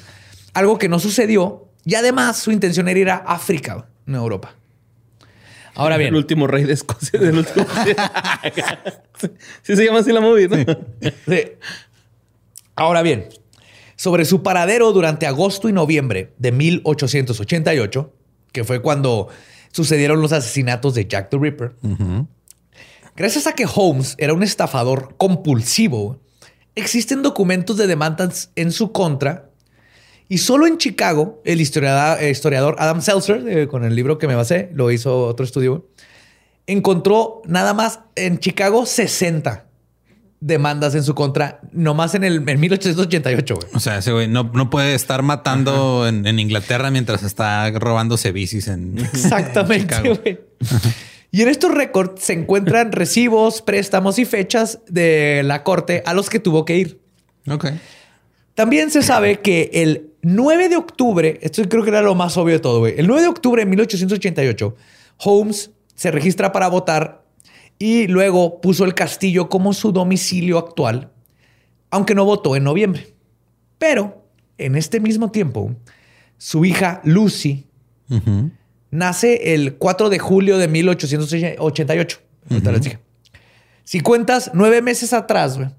Algo 0.54 0.78
que 0.78 0.90
no 0.90 1.00
sucedió. 1.00 1.66
Y 1.86 1.96
además 1.96 2.38
su 2.38 2.52
intención 2.52 2.90
era 2.90 3.00
ir 3.00 3.10
a 3.10 3.16
África, 3.16 3.88
no 4.06 4.20
a 4.20 4.22
Europa. 4.22 4.54
Ahora 5.80 5.96
bien. 5.96 6.10
El 6.10 6.16
último 6.16 6.46
rey 6.46 6.66
de 6.66 6.74
Escocia. 6.74 7.20
Del 7.20 7.38
último... 7.38 7.66
sí 9.64 9.76
se 9.78 9.86
llama 9.86 10.00
así 10.00 10.12
la 10.12 10.20
movie, 10.20 10.50
¿no? 10.50 10.58
Sí. 11.26 11.42
Ahora 12.76 13.02
bien, 13.02 13.30
sobre 13.96 14.26
su 14.26 14.44
paradero 14.44 14.92
durante 14.92 15.26
agosto 15.26 15.70
y 15.70 15.72
noviembre 15.72 16.34
de 16.38 16.52
1888, 16.52 18.14
que 18.52 18.64
fue 18.66 18.82
cuando 18.82 19.30
sucedieron 19.72 20.22
los 20.22 20.34
asesinatos 20.34 20.96
de 20.96 21.06
Jack 21.08 21.30
the 21.30 21.38
Ripper, 21.38 21.76
gracias 23.16 23.48
a 23.48 23.54
que 23.54 23.66
Holmes 23.74 24.16
era 24.18 24.34
un 24.34 24.44
estafador 24.44 25.16
compulsivo, 25.18 26.20
existen 26.76 27.22
documentos 27.22 27.78
de 27.78 27.88
demandas 27.88 28.52
en 28.56 28.74
su 28.74 28.92
contra. 28.92 29.49
Y 30.32 30.38
solo 30.38 30.68
en 30.68 30.78
Chicago, 30.78 31.42
el 31.44 31.60
historiador, 31.60 32.22
eh, 32.22 32.30
historiador 32.30 32.76
Adam 32.78 33.02
Seltzer, 33.02 33.44
eh, 33.48 33.68
con 33.68 33.84
el 33.84 33.96
libro 33.96 34.20
que 34.20 34.28
me 34.28 34.36
basé, 34.36 34.70
lo 34.74 34.92
hizo 34.92 35.26
otro 35.26 35.44
estudio, 35.44 35.90
encontró 36.68 37.42
nada 37.46 37.74
más 37.74 38.02
en 38.16 38.38
Chicago 38.38 38.86
60 38.86 39.66
demandas 40.40 40.94
en 40.94 41.04
su 41.04 41.16
contra, 41.16 41.60
nomás 41.72 42.14
en 42.14 42.24
el 42.24 42.48
en 42.48 42.60
1888, 42.60 43.56
güey. 43.56 43.68
O 43.74 43.80
sea, 43.80 43.98
ese 43.98 44.12
güey 44.12 44.28
no, 44.28 44.52
no 44.54 44.70
puede 44.70 44.94
estar 44.94 45.24
matando 45.24 46.08
en, 46.08 46.26
en 46.28 46.40
Inglaterra 46.40 46.92
mientras 46.92 47.24
está 47.24 47.70
robándose 47.72 48.32
bicis 48.32 48.68
en 48.68 49.00
Exactamente, 49.00 49.96
güey. 50.00 50.40
Y 51.32 51.42
en 51.42 51.48
estos 51.48 51.74
récords 51.74 52.22
se 52.22 52.34
encuentran 52.34 52.92
recibos, 52.92 53.64
préstamos 53.64 54.20
y 54.20 54.26
fechas 54.26 54.80
de 54.88 55.42
la 55.44 55.64
corte 55.64 56.04
a 56.06 56.14
los 56.14 56.30
que 56.30 56.40
tuvo 56.40 56.66
que 56.66 56.78
ir. 56.78 57.02
Ok. 57.50 57.66
También 58.56 58.92
se 58.92 59.02
sabe 59.02 59.40
que 59.40 59.70
el 59.74 60.09
9 60.22 60.70
de 60.70 60.76
octubre, 60.76 61.40
esto 61.42 61.68
creo 61.70 61.84
que 61.84 61.90
era 61.90 62.02
lo 62.02 62.16
más 62.16 62.38
obvio 62.38 62.56
de 62.56 62.60
todo, 62.60 62.80
güey. 62.80 62.96
El 62.98 63.08
9 63.08 63.22
de 63.22 63.28
octubre 63.28 63.64
de 63.64 63.70
1888, 63.70 64.76
Holmes 65.18 65.72
se 65.96 66.12
registra 66.12 66.52
para 66.52 66.68
votar 66.68 67.24
y 67.78 68.08
luego 68.08 68.60
puso 68.62 68.84
el 68.84 68.94
castillo 68.94 69.50
como 69.50 69.74
su 69.74 69.92
domicilio 69.92 70.58
actual, 70.58 71.12
aunque 71.90 72.16
no 72.16 72.26
votó 72.26 72.56
en 72.56 72.64
noviembre. 72.64 73.14
Pero 73.78 74.26
en 74.58 74.76
este 74.76 75.00
mismo 75.00 75.32
tiempo, 75.32 75.74
su 76.38 76.66
hija 76.66 77.02
Lucy 77.04 77.68
nace 78.92 79.54
el 79.54 79.76
4 79.76 80.10
de 80.10 80.20
julio 80.20 80.58
de 80.58 80.68
1888. 80.68 82.20
Ahorita 82.50 82.72
les 82.72 82.82
dije. 82.82 83.00
Si 83.84 84.02
cuentas 84.02 84.52
nueve 84.54 84.82
meses 84.82 85.14
atrás, 85.14 85.58
güey, 85.58 85.70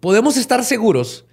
podemos 0.00 0.36
estar 0.36 0.64
seguros 0.64 1.26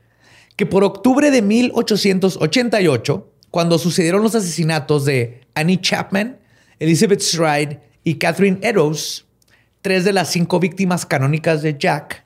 que 0.60 0.66
por 0.66 0.84
octubre 0.84 1.32
de 1.32 1.42
1888, 1.42 3.32
cuando 3.50 3.80
sucedieron 3.80 4.22
los 4.22 4.36
asesinatos 4.36 5.06
de 5.06 5.48
Annie 5.56 5.80
Chapman, 5.80 6.38
Elizabeth 6.80 7.22
Stride 7.22 7.80
y 8.04 8.16
Catherine 8.16 8.60
Eddowes, 8.62 9.26
tres 9.82 10.04
de 10.04 10.12
las 10.12 10.30
cinco 10.30 10.60
víctimas 10.60 11.06
canónicas 11.06 11.62
de 11.62 11.78
Jack, 11.80 12.26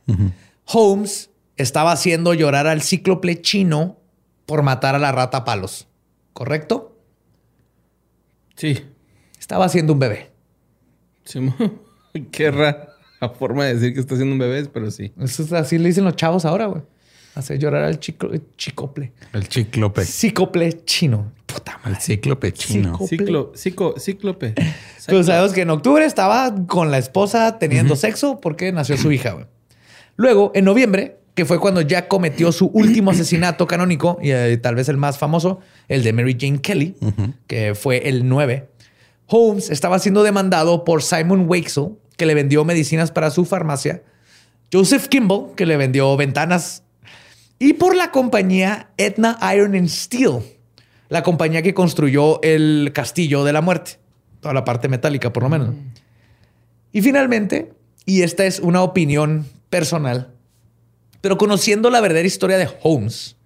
Holmes 0.65 1.29
estaba 1.57 1.91
haciendo 1.91 2.33
llorar 2.33 2.65
al 2.65 2.81
cíclope 2.81 3.39
chino 3.39 3.99
por 4.47 4.63
matar 4.63 4.95
a 4.95 4.99
la 4.99 5.11
rata 5.11 5.45
palos. 5.45 5.87
¿Correcto? 6.33 6.97
Sí. 8.55 8.83
Estaba 9.39 9.65
haciendo 9.65 9.93
un 9.93 9.99
bebé. 9.99 10.31
Sí, 11.23 11.39
Qué 12.31 12.49
rara 12.49 12.95
forma 13.37 13.65
de 13.65 13.75
decir 13.75 13.93
que 13.93 13.99
está 13.99 14.15
haciendo 14.15 14.33
un 14.33 14.39
bebé, 14.39 14.65
pero 14.73 14.89
sí. 14.89 15.13
Eso 15.21 15.43
es 15.43 15.53
así 15.53 15.77
le 15.77 15.89
dicen 15.89 16.03
los 16.03 16.15
chavos 16.15 16.45
ahora, 16.45 16.65
güey. 16.65 16.81
Hacer 17.35 17.57
llorar 17.57 17.83
al 17.83 17.99
chico, 17.99 18.29
chicople. 18.57 19.11
El 19.33 19.47
cíclope. 19.47 20.05
Cíclope 20.05 20.83
chino. 20.85 21.31
Puta 21.47 21.79
El 21.83 21.91
madre. 21.91 22.01
cíclope 22.05 22.53
chino. 22.53 22.99
Ciclo, 23.07 23.51
cico, 23.55 23.95
cíclope. 23.99 24.53
Pues 25.07 25.25
sabemos 25.25 25.51
que 25.51 25.61
en 25.61 25.69
octubre 25.69 26.05
estaba 26.05 26.53
con 26.67 26.89
la 26.89 26.97
esposa 26.97 27.59
teniendo 27.59 27.95
sexo 27.97 28.39
porque 28.39 28.71
nació 28.71 28.97
su 28.97 29.11
hija. 29.11 29.35
Luego, 30.15 30.51
en 30.55 30.63
noviembre, 30.63 31.17
que 31.33 31.43
fue 31.43 31.59
cuando 31.59 31.81
Jack 31.81 32.07
cometió 32.07 32.51
su 32.53 32.67
último 32.67 33.11
asesinato 33.11 33.67
canónico 33.67 34.17
y 34.21 34.31
eh, 34.31 34.57
tal 34.57 34.75
vez 34.75 34.87
el 34.87 34.97
más 34.97 35.17
famoso, 35.17 35.59
el 35.89 36.03
de 36.03 36.13
Mary 36.13 36.37
Jane 36.39 36.61
Kelly, 36.61 36.95
que 37.47 37.75
fue 37.75 38.07
el 38.07 38.29
9. 38.29 38.69
Holmes 39.27 39.69
estaba 39.69 39.99
siendo 39.99 40.23
demandado 40.23 40.83
por 40.85 41.01
Simon 41.03 41.45
Wakesell, 41.49 41.95
que 42.15 42.25
le 42.25 42.35
vendió 42.35 42.63
medicinas 42.63 43.11
para 43.11 43.29
su 43.31 43.43
farmacia, 43.45 44.03
Joseph 44.71 45.07
Kimball, 45.07 45.53
que 45.55 45.65
le 45.65 45.77
vendió 45.77 46.15
ventanas, 46.15 46.82
y 47.63 47.71
por 47.71 47.95
la 47.95 48.11
compañía 48.11 48.89
Etna 48.97 49.39
Iron 49.55 49.73
and 49.73 49.87
Steel, 49.87 50.39
la 51.07 51.23
compañía 51.23 51.61
que 51.61 51.73
construyó 51.73 52.41
el 52.41 52.91
castillo 52.93 53.45
de 53.45 53.53
la 53.53 53.61
muerte, 53.61 53.99
toda 54.41 54.53
la 54.53 54.65
parte 54.65 54.89
metálica 54.89 55.31
por 55.31 55.43
lo 55.43 55.49
menos. 55.49 55.73
Y 56.91 57.01
finalmente, 57.01 57.71
y 58.05 58.23
esta 58.23 58.45
es 58.45 58.59
una 58.59 58.83
opinión 58.83 59.45
personal, 59.69 60.33
pero 61.21 61.37
conociendo 61.37 61.89
la 61.89 62.01
verdadera 62.01 62.27
historia 62.27 62.57
de 62.57 62.67
Holmes, 62.83 63.37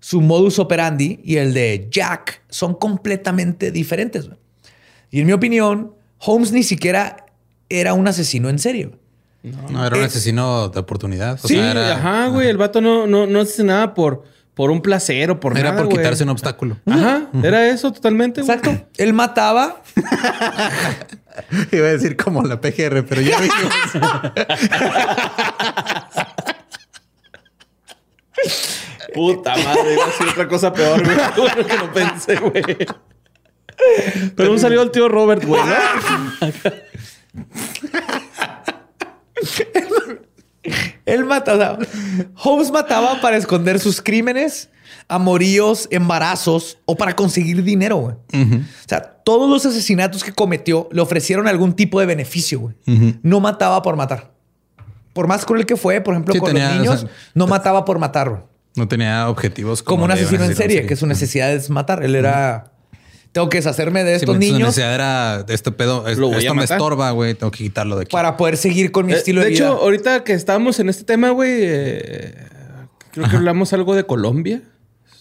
su 0.00 0.20
modus 0.20 0.58
operandi 0.58 1.20
y 1.24 1.36
el 1.36 1.54
de 1.54 1.88
Jack 1.90 2.42
son 2.50 2.74
completamente 2.74 3.72
diferentes. 3.72 4.28
Y 5.10 5.20
en 5.20 5.26
mi 5.26 5.32
opinión, 5.32 5.94
Holmes 6.18 6.52
ni 6.52 6.62
siquiera 6.62 7.24
era 7.70 7.94
un 7.94 8.06
asesino 8.06 8.50
en 8.50 8.58
serio. 8.58 8.99
No, 9.42 9.86
era 9.86 9.96
un 9.96 10.04
asesino 10.04 10.68
de 10.68 10.80
oportunidad. 10.80 11.38
O 11.42 11.48
Sí, 11.48 11.54
sea, 11.54 11.70
era, 11.70 11.96
ajá, 11.96 12.26
güey. 12.28 12.48
El 12.48 12.56
vato 12.58 12.80
no, 12.80 13.06
no, 13.06 13.26
no 13.26 13.40
hace 13.40 13.64
nada 13.64 13.94
por, 13.94 14.24
por 14.54 14.70
un 14.70 14.82
placer 14.82 15.30
o 15.30 15.40
por 15.40 15.56
Era 15.56 15.70
nada, 15.70 15.78
por 15.82 15.86
güey. 15.86 15.98
quitarse 15.98 16.24
un 16.24 16.30
obstáculo. 16.30 16.76
Ajá, 16.86 17.28
era 17.42 17.66
eso 17.68 17.90
totalmente, 17.92 18.42
güey. 18.42 18.54
Exacto. 18.56 18.86
Él 18.98 19.12
mataba. 19.14 19.82
Iba 21.72 21.86
a 21.86 21.90
decir 21.92 22.16
como 22.16 22.42
la 22.42 22.60
PGR, 22.60 23.04
pero 23.06 23.20
ya 23.22 23.38
vimos. 23.40 23.56
Puta 29.14 29.56
madre, 29.56 29.94
iba 29.94 30.04
a 30.06 30.12
ser 30.12 30.28
otra 30.28 30.48
cosa 30.48 30.72
peor, 30.72 31.02
güey. 31.04 31.16
Bueno 31.36 31.66
que 31.66 31.76
no 31.76 31.92
pensé, 31.92 32.36
güey. 32.36 32.62
Pero 34.36 34.52
un 34.52 34.58
salió 34.58 34.82
el 34.82 34.90
tío 34.90 35.08
Robert, 35.08 35.44
güey, 35.44 35.62
¿no? 35.64 36.50
Él 41.06 41.24
mataba. 41.24 41.78
Holmes 42.42 42.70
mataba 42.70 43.20
para 43.20 43.36
esconder 43.36 43.80
sus 43.80 44.02
crímenes, 44.02 44.68
amoríos, 45.08 45.88
embarazos 45.90 46.78
o 46.84 46.96
para 46.96 47.16
conseguir 47.16 47.62
dinero. 47.64 47.96
güey. 47.96 48.14
O 48.44 48.88
sea, 48.88 49.00
todos 49.24 49.48
los 49.48 49.64
asesinatos 49.66 50.22
que 50.22 50.32
cometió 50.32 50.88
le 50.92 51.00
ofrecieron 51.00 51.48
algún 51.48 51.72
tipo 51.74 51.98
de 52.00 52.06
beneficio. 52.06 52.60
güey. 52.60 52.74
No 53.22 53.40
mataba 53.40 53.80
por 53.82 53.96
matar. 53.96 54.32
Por 55.12 55.26
más 55.26 55.44
cruel 55.44 55.66
que 55.66 55.76
fue, 55.76 56.00
por 56.00 56.14
ejemplo, 56.14 56.34
Sí, 56.34 56.40
con 56.40 56.52
tenía, 56.52 56.68
los 56.68 56.76
niños, 56.78 56.94
o 56.94 56.98
sea, 56.98 57.08
no 57.34 57.46
mataba 57.46 57.84
por 57.84 57.98
matar. 57.98 58.28
güey. 58.30 58.42
No 58.76 58.86
tenía 58.86 59.28
objetivos 59.28 59.82
Como, 59.82 60.04
un 60.04 60.08
de 60.10 60.14
asesino 60.14 60.44
en 60.44 60.54
serie, 60.54 60.76
serie. 60.76 60.86
que 60.88 60.94
su 60.94 61.06
necesidad 61.06 61.52
es 61.52 61.68
matar. 61.70 62.04
Él 62.04 62.14
era. 62.14 62.70
Tengo 63.32 63.48
que 63.48 63.58
deshacerme 63.58 64.02
de 64.02 64.18
Sí, 64.18 64.24
estos 64.24 64.34
su 64.34 64.40
niños 64.40 64.76
era 64.78 65.44
este 65.48 65.70
pedo. 65.70 66.06
es- 66.08 66.18
esto 66.18 66.54
me 66.54 66.64
estorba, 66.64 67.10
güey. 67.12 67.34
Tengo 67.34 67.50
que 67.52 67.58
quitarlo 67.64 67.96
de 67.96 68.02
aquí. 68.02 68.12
para 68.12 68.36
poder 68.36 68.56
seguir 68.56 68.90
con 68.90 69.06
mi 69.06 69.12
Eh, 69.12 69.16
estilo 69.16 69.40
de, 69.40 69.46
de 69.46 69.52
vida. 69.52 69.66
hecho, 69.66 69.76
ahorita 69.80 70.24
que 70.24 70.32
estábamos 70.32 70.80
en 70.80 70.88
este 70.88 71.04
tema, 71.04 71.30
güey, 71.30 71.50
eh, 71.62 72.34
creo 73.12 73.28
que 73.28 73.36
hablamos 73.36 73.72
algo 73.72 73.94
de 73.94 74.04
Colombia. 74.04 74.62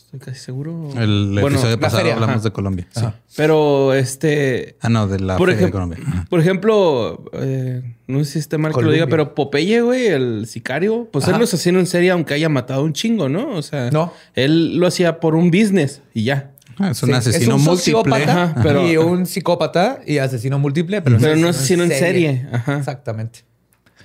Estoy 0.06 0.20
casi 0.22 0.40
seguro. 0.40 0.90
El 0.98 1.30
Bueno, 1.40 1.50
episodio 1.50 1.80
pasado 1.80 2.00
feria, 2.00 2.16
hablamos 2.16 2.38
ajá. 2.38 2.44
de 2.46 2.52
Colombia. 2.52 2.88
sí. 2.90 3.06
Pero 3.36 3.94
este. 3.94 4.76
Ah, 4.82 4.90
no, 4.90 5.08
de 5.08 5.20
la 5.20 5.38
por, 5.38 5.50
feria 5.52 5.68
de 5.68 5.72
Colombia. 5.72 6.00
Ajá. 6.04 6.26
por 6.32 6.40
ejemplo, 6.40 7.26
eh, 7.34 7.84
no 8.08 8.24
sé 8.26 8.32
si 8.32 8.40
está 8.40 8.58
mal 8.58 8.74
que 8.74 8.82
lo 8.82 8.92
diga, 8.92 9.06
pero 9.06 9.36
Popeye, 9.36 9.82
güey, 9.82 10.08
el 10.08 10.48
sicario, 10.48 11.08
pues 11.12 11.26
él 11.26 11.32
Ajá. 11.34 11.38
no 11.38 11.44
es 11.44 11.54
asesino 11.54 11.78
en 11.80 11.86
serie, 11.86 12.10
aunque 12.10 12.34
haya 12.34 12.50
matado 12.50 12.82
un 12.84 12.94
chingo, 12.94 13.30
¿no? 13.30 13.52
O 13.52 13.62
sea, 13.62 13.92
No. 13.92 14.12
él 14.34 14.78
lo 14.78 14.88
hacía 14.88 15.20
por 15.20 15.36
un 15.36 15.52
business 15.52 16.02
y 16.16 16.24
ya. 16.24 16.54
Ah, 16.80 16.92
es 16.92 17.04
un 17.04 17.10
Sí, 17.10 17.16
asesino 17.16 17.56
un 17.58 17.64
múltiple. 17.64 18.26
pero- 18.64 18.88
y 18.88 18.98
un 18.98 19.26
psicópata 19.26 20.00
y 20.06 20.18
asesino 20.20 20.58
múltiple, 20.60 21.02
pero, 21.02 21.18
Pero 21.20 21.36
no 21.36 21.50
asesino 21.50 21.84
en 21.84 21.90
serie. 21.90 22.48
Ajá. 22.52 22.78
Exactamente. 22.78 23.42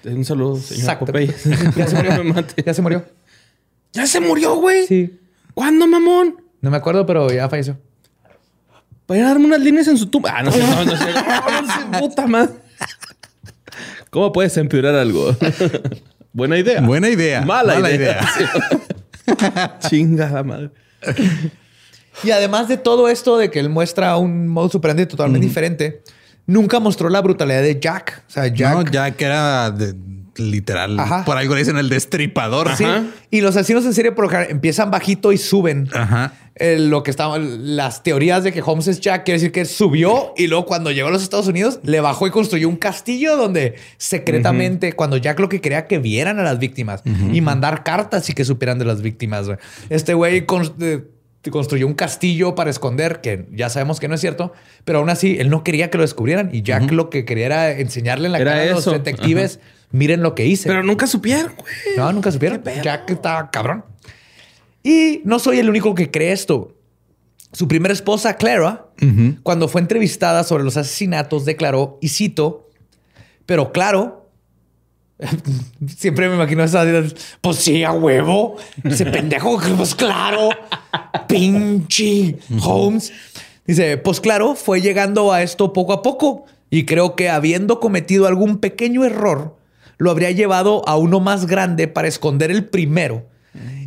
Un 0.05 0.25
saludo, 0.25 0.57
señor. 0.59 0.99
Popeye. 0.99 1.33
Ya 1.77 1.87
se 1.87 1.95
No 1.95 2.03
me 2.03 2.09
murió. 2.19 2.35
mate. 2.35 2.63
Ya 2.67 2.75
se 2.75 2.83
murió. 2.83 3.05
Ya 3.93 4.07
se 4.07 4.21
murió, 4.21 4.57
güey. 4.57 4.87
Sí. 4.87 5.19
¿Cuándo, 5.55 5.87
mamón? 5.87 6.37
No 6.61 6.71
me 6.71 6.77
acuerdo, 6.77 7.07
pero 7.07 7.31
ya 7.33 7.49
falleció. 7.49 7.79
Para 9.07 9.21
ir 9.21 9.25
a 9.27 9.29
darme 9.29 9.47
unas 9.47 9.61
líneas 9.61 9.87
en 9.89 9.97
su 9.97 10.07
tumba. 10.07 10.33
Ah, 10.37 10.43
no 10.43 10.51
sé, 10.51 10.59
no, 10.59 10.85
no 10.85 10.97
sé. 10.97 11.05
No, 11.13 11.63
no 11.63 11.69
sé, 11.73 11.99
puta 12.01 12.27
madre. 12.27 12.55
¿Cómo 14.11 14.33
puedes 14.33 14.57
empeorar 14.57 14.95
algo? 14.95 15.37
Buena 16.33 16.59
idea. 16.59 16.81
Buena 16.81 17.09
idea. 17.09 17.43
Mala, 17.43 17.75
Mala 17.75 17.91
idea. 17.93 18.21
Chingada 19.89 20.43
madre. 20.43 20.71
Y 22.23 22.31
además 22.31 22.69
de 22.69 22.77
todo 22.77 23.09
esto 23.09 23.37
de 23.39 23.51
que 23.51 23.59
él 23.61 23.69
muestra 23.71 24.17
un 24.17 24.47
modo 24.49 24.69
superante 24.69 25.07
totalmente 25.07 25.47
diferente, 25.47 26.03
nunca 26.47 26.79
mostró 26.81 27.09
la 27.09 27.21
brutalidad 27.21 27.63
de 27.63 27.81
Jack. 27.81 28.23
O 28.29 28.31
sea, 28.31 28.47
Jack. 28.47 28.75
No, 28.75 28.83
Jack 28.85 29.21
era 29.23 29.71
de- 29.71 29.95
literal. 30.37 30.99
Ajá. 30.99 31.25
Por 31.25 31.37
algo 31.37 31.55
le 31.55 31.61
dicen 31.61 31.77
el 31.77 31.89
destripador. 31.89 32.75
Sí. 32.77 32.85
Ajá. 32.85 33.05
Y 33.31 33.41
los 33.41 33.57
asesinos 33.57 33.85
en 33.85 33.95
serie 33.95 34.11
por 34.13 34.33
empiezan 34.49 34.91
bajito 34.91 35.33
y 35.33 35.39
suben. 35.39 35.89
Ajá. 35.95 36.33
Eh, 36.57 36.79
lo 36.79 37.03
que 37.03 37.11
estaban 37.11 37.77
las 37.77 38.03
teorías 38.05 38.45
de 38.45 38.53
que 38.53 38.63
Holmes 38.63 38.87
es 38.87 39.01
Jack 39.01 39.25
quiere 39.25 39.39
decir 39.39 39.51
que 39.53 39.65
subió 39.65 40.35
y 40.37 40.47
luego 40.47 40.67
cuando 40.67 40.93
llegó 40.93 41.09
a 41.09 41.11
los 41.11 41.23
Estados 41.25 41.49
Unidos 41.49 41.81
le 41.83 42.01
bajó 42.01 42.29
y 42.29 42.31
construyó 42.31 42.69
un 42.69 42.77
castillo 42.77 43.37
donde 43.37 43.75
secretamente 43.97 44.93
cuando 44.93 45.17
Jack 45.17 45.41
lo 45.41 45.49
que 45.49 45.61
quería 45.61 45.87
que 45.87 45.99
vieran 45.99 46.39
a 46.39 46.43
las 46.45 46.59
víctimas 46.61 47.03
y 47.33 47.41
mandar 47.41 47.83
cartas 47.83 48.29
y 48.31 48.35
que 48.35 48.45
supieran 48.45 48.79
de 48.79 48.85
las 48.85 49.03
víctimas. 49.03 49.49
Este 49.91 50.15
güey 50.15 50.47
eh, 50.81 51.05
construyó 51.51 51.87
un 51.87 51.95
castillo 51.95 52.55
para 52.55 52.71
esconder 52.71 53.21
que 53.21 53.47
ya 53.53 53.69
sabemos 53.69 54.01
que 54.01 54.09
no 54.09 54.15
es 54.15 54.21
cierto, 54.21 54.53
pero 54.85 55.01
aún 55.01 55.11
así 55.11 55.37
él 55.39 55.51
no 55.51 55.63
quería 55.65 55.91
que 55.91 55.99
lo 55.99 56.03
descubrieran 56.03 56.51
y 56.53 56.63
Jack 56.63 56.91
lo 56.91 57.11
que 57.11 57.25
quería 57.25 57.47
era 57.47 57.71
enseñarle 57.79 58.27
en 58.27 58.33
la 58.33 58.39
Era 58.39 58.53
cara 58.53 58.63
a 58.63 58.75
los 58.75 58.85
detectives, 58.85 59.61
miren 59.91 60.23
lo 60.23 60.35
que 60.35 60.47
hice. 60.47 60.69
Pero 60.69 60.83
nunca 60.83 61.07
supieron, 61.07 61.55
güey. 61.57 61.75
No, 61.97 62.13
nunca 62.13 62.33
supieron. 62.33 62.63
Jack 62.83 63.11
está 63.11 63.51
cabrón. 63.51 63.85
Y 64.83 65.23
no 65.25 65.39
soy 65.39 65.59
el 65.59 65.69
único 65.69 65.95
que 65.95 66.11
cree 66.11 66.33
esto. 66.33 66.75
Su 67.53 67.69
primera 67.69 67.95
esposa, 67.95 68.37
Clara, 68.37 68.89
cuando 69.43 69.69
fue 69.69 69.81
entrevistada 69.81 70.45
sobre 70.45 70.65
los 70.65 70.77
asesinatos, 70.77 71.45
declaró, 71.45 71.99
y 72.01 72.09
cito, 72.09 72.69
pero 73.47 73.71
claro, 73.71 74.24
siempre 75.97 76.29
me 76.29 76.37
imagino 76.37 76.65
esa, 76.65 76.85
pues 77.41 77.57
sí, 77.59 77.85
a 77.85 77.93
huevo, 77.93 78.57
ese 78.83 79.07
pendejo, 79.07 79.61
pues 79.77 79.95
claro, 79.95 80.51
pinche 81.29 82.39
Holmes. 82.63 83.13
Dice, 83.67 83.97
pues 83.97 84.21
claro, 84.21 84.55
fue 84.55 84.81
llegando 84.81 85.33
a 85.33 85.43
esto 85.43 85.73
poco 85.73 85.93
a 85.93 86.03
poco 86.03 86.45
y 86.71 86.85
creo 86.85 87.17
que 87.17 87.31
habiendo 87.31 87.81
cometido 87.81 88.27
algún 88.27 88.59
pequeño 88.59 89.05
error, 89.05 89.57
lo 89.97 90.11
habría 90.11 90.31
llevado 90.33 90.87
a 90.89 90.97
uno 90.97 91.21
más 91.21 91.47
grande 91.47 91.89
para 91.89 92.09
esconder 92.09 92.51
el 92.51 92.67
primero. 92.67 93.27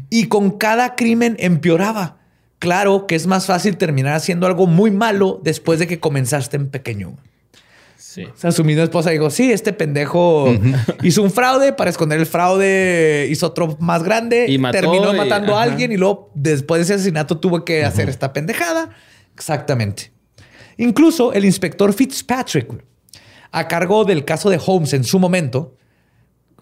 Y 0.09 0.27
con 0.27 0.51
cada 0.51 0.95
crimen 0.95 1.35
empeoraba. 1.39 2.17
Claro 2.59 3.05
que 3.05 3.15
es 3.15 3.27
más 3.27 3.45
fácil 3.45 3.77
terminar 3.77 4.13
haciendo 4.13 4.47
algo 4.47 4.65
muy 4.65 4.89
malo 4.89 5.39
después 5.43 5.79
de 5.79 5.87
que 5.87 5.99
comenzaste 5.99 6.55
en 6.55 6.69
pequeño. 6.69 7.17
Sí. 8.17 8.23
O 8.25 8.35
sea, 8.35 8.51
su 8.51 8.63
misma 8.63 8.81
esposa 8.81 9.11
dijo, 9.11 9.29
sí, 9.29 9.51
este 9.51 9.73
pendejo 9.73 10.51
hizo 11.03 11.21
un 11.21 11.29
fraude 11.29 11.71
para 11.71 11.91
esconder 11.91 12.19
el 12.19 12.25
fraude, 12.25 13.27
hizo 13.29 13.45
otro 13.45 13.77
más 13.79 14.01
grande, 14.01 14.47
Y 14.49 14.57
mató 14.57 14.79
terminó 14.79 15.13
y- 15.13 15.17
matando 15.17 15.55
a 15.55 15.61
alguien 15.61 15.91
y 15.91 15.97
luego 15.97 16.31
después 16.33 16.79
de 16.79 16.83
ese 16.85 16.93
asesinato 16.95 17.37
tuvo 17.37 17.63
que 17.63 17.85
hacer 17.85 18.09
esta 18.09 18.33
pendejada. 18.33 18.89
Exactamente. 19.35 20.11
Incluso 20.77 21.31
el 21.33 21.45
inspector 21.45 21.93
Fitzpatrick, 21.93 22.83
a 23.51 23.67
cargo 23.67 24.03
del 24.03 24.25
caso 24.25 24.49
de 24.49 24.59
Holmes 24.65 24.93
en 24.93 25.03
su 25.03 25.19
momento, 25.19 25.75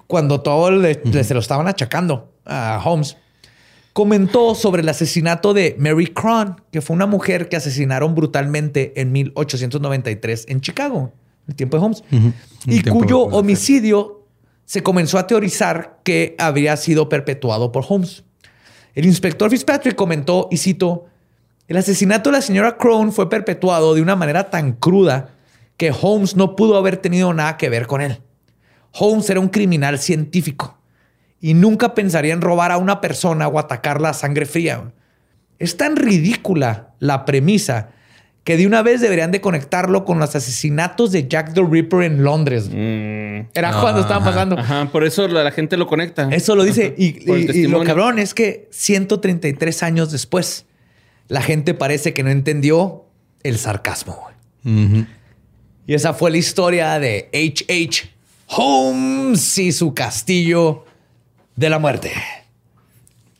cuando 0.07 0.41
todo 0.41 0.71
le- 0.71 1.01
le- 1.05 1.23
se 1.23 1.33
lo 1.33 1.39
estaban 1.39 1.67
achacando 1.69 2.33
a 2.45 2.81
Holmes, 2.83 3.15
comentó 3.93 4.55
sobre 4.55 4.81
el 4.81 4.89
asesinato 4.89 5.53
de 5.53 5.77
Mary 5.79 6.07
Cron, 6.07 6.61
que 6.69 6.81
fue 6.81 6.97
una 6.97 7.05
mujer 7.05 7.47
que 7.47 7.55
asesinaron 7.55 8.13
brutalmente 8.13 8.91
en 8.99 9.13
1893 9.13 10.45
en 10.49 10.59
Chicago, 10.59 11.13
el 11.47 11.55
tiempo 11.55 11.77
de 11.77 11.83
Holmes, 11.83 12.03
y 12.65 12.81
cuyo 12.83 13.21
homicidio 13.21 14.27
se 14.65 14.81
comenzó 14.81 15.17
a 15.17 15.27
teorizar 15.27 15.99
que 16.03 16.35
habría 16.39 16.75
sido 16.77 17.07
perpetuado 17.07 17.71
por 17.71 17.85
Holmes. 17.87 18.23
El 18.93 19.05
inspector 19.05 19.49
Fitzpatrick 19.49 19.95
comentó, 19.95 20.47
y 20.51 20.57
cito, 20.57 21.05
el 21.67 21.77
asesinato 21.77 22.29
de 22.29 22.37
la 22.37 22.41
señora 22.41 22.77
Crone 22.77 23.11
fue 23.11 23.29
perpetuado 23.29 23.93
de 23.93 24.01
una 24.01 24.15
manera 24.15 24.49
tan 24.49 24.73
cruda 24.73 25.31
que 25.77 25.93
Holmes 25.99 26.35
no 26.35 26.55
pudo 26.55 26.77
haber 26.77 26.97
tenido 26.97 27.33
nada 27.33 27.57
que 27.57 27.69
ver 27.69 27.87
con 27.87 28.01
él. 28.01 28.21
Holmes 28.91 29.29
era 29.29 29.39
un 29.39 29.49
criminal 29.49 29.99
científico 29.99 30.77
y 31.41 31.53
nunca 31.53 31.93
pensaría 31.93 32.33
en 32.33 32.41
robar 32.41 32.71
a 32.71 32.77
una 32.77 33.01
persona 33.01 33.47
o 33.47 33.59
atacarla 33.59 34.09
a 34.09 34.13
sangre 34.13 34.45
fría. 34.45 34.93
Es 35.59 35.75
tan 35.77 35.95
ridícula 35.95 36.93
la 36.99 37.25
premisa 37.25 37.89
que 38.45 38.57
de 38.57 38.67
una 38.67 38.83
vez 38.83 39.01
deberían 39.01 39.31
de 39.31 39.41
conectarlo 39.41 40.05
con 40.05 40.19
los 40.19 40.35
asesinatos 40.35 41.11
de 41.11 41.27
Jack 41.27 41.55
the 41.55 41.63
Ripper 41.67 42.03
en 42.03 42.23
Londres. 42.23 42.69
Era 42.71 43.71
cuando 43.81 44.01
estaban 44.01 44.23
pasando. 44.23 44.55
Mm. 44.55 44.59
Ajá, 44.59 44.89
por 44.91 45.03
eso 45.03 45.27
la, 45.27 45.43
la 45.43 45.51
gente 45.51 45.77
lo 45.77 45.87
conecta. 45.87 46.29
Eso 46.31 46.55
lo 46.55 46.63
dice. 46.63 46.93
Y, 46.95 47.67
lo 47.67 47.83
cabrón 47.83 48.19
es 48.19 48.35
que 48.35 48.67
133 48.69 49.81
años 49.81 50.11
después, 50.11 50.67
la 51.27 51.41
gente 51.41 51.73
parece 51.73 52.13
que 52.13 52.21
no 52.21 52.29
entendió 52.29 53.05
el 53.41 53.57
sarcasmo. 53.57 54.27
Y 54.63 55.93
esa 55.95 56.13
fue 56.13 56.29
la 56.29 56.37
historia 56.37 56.99
de 56.99 57.29
H.H. 57.33 58.11
Holmes 58.47 59.57
y 59.57 59.71
su 59.71 59.95
castillo 59.95 60.85
de 61.55 61.69
la 61.71 61.79
muerte. 61.79 62.11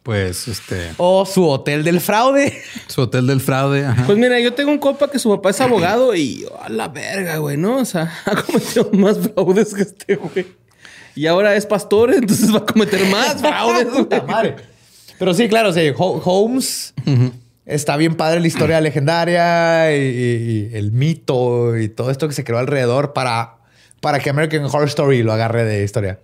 Pues 0.06 0.48
este. 0.48 0.91
O 0.98 1.26
su 1.26 1.48
hotel 1.49 1.84
del 1.84 1.99
fraude. 1.99 2.61
Su 2.88 3.02
hotel 3.02 3.26
del 3.26 3.41
fraude. 3.41 3.84
Ajá. 3.86 4.03
Pues 4.06 4.19
mira, 4.19 4.40
yo 4.40 4.53
tengo 4.53 4.69
un 4.72 4.77
compa 4.77 5.10
que 5.10 5.18
su 5.18 5.30
papá 5.32 5.49
es 5.49 5.60
abogado 5.60 6.14
y 6.15 6.45
a 6.61 6.69
la 6.69 6.90
verga, 6.90 7.38
güey, 7.38 7.57
¿no? 7.57 7.77
O 7.77 7.86
sea, 7.86 8.14
ha 8.26 8.36
cometido 8.44 8.91
más 8.94 9.18
fraudes 9.18 9.73
que 9.73 9.82
este, 9.82 10.15
güey. 10.18 10.45
Y 11.15 11.26
ahora 11.26 11.56
es 11.56 11.65
pastor, 11.65 12.14
entonces 12.14 12.53
va 12.53 12.60
a 12.60 12.65
cometer 12.68 13.03
más 13.07 13.41
fraudes. 13.41 13.86
güey. 13.90 14.03
Puta 14.03 14.22
madre. 14.22 14.56
Pero 15.18 15.34
sí, 15.34 15.48
claro, 15.49 15.73
sí, 15.73 15.82
Ho- 15.98 16.22
Holmes 16.23 16.94
está 17.65 17.98
bien 17.98 18.14
padre 18.15 18.41
la 18.41 18.48
historia 18.48 18.80
legendaria 18.82 19.91
y, 19.95 20.02
y- 20.02 20.69
y 20.72 20.76
el 20.77 20.91
mito 20.91 21.76
y 21.77 21.90
todo 21.90 22.11
esto 22.11 22.27
que 22.27 22.36
se 22.36 22.44
creó 22.44 22.60
alrededor 22.60 23.14
para, 23.14 23.56
para 24.02 24.19
que 24.19 24.30
American 24.30 24.65
Horror 24.65 24.88
Story 24.88 25.23
lo 25.23 25.34
agarre 25.34 25.64
de 25.64 25.84
historia. 25.84 26.19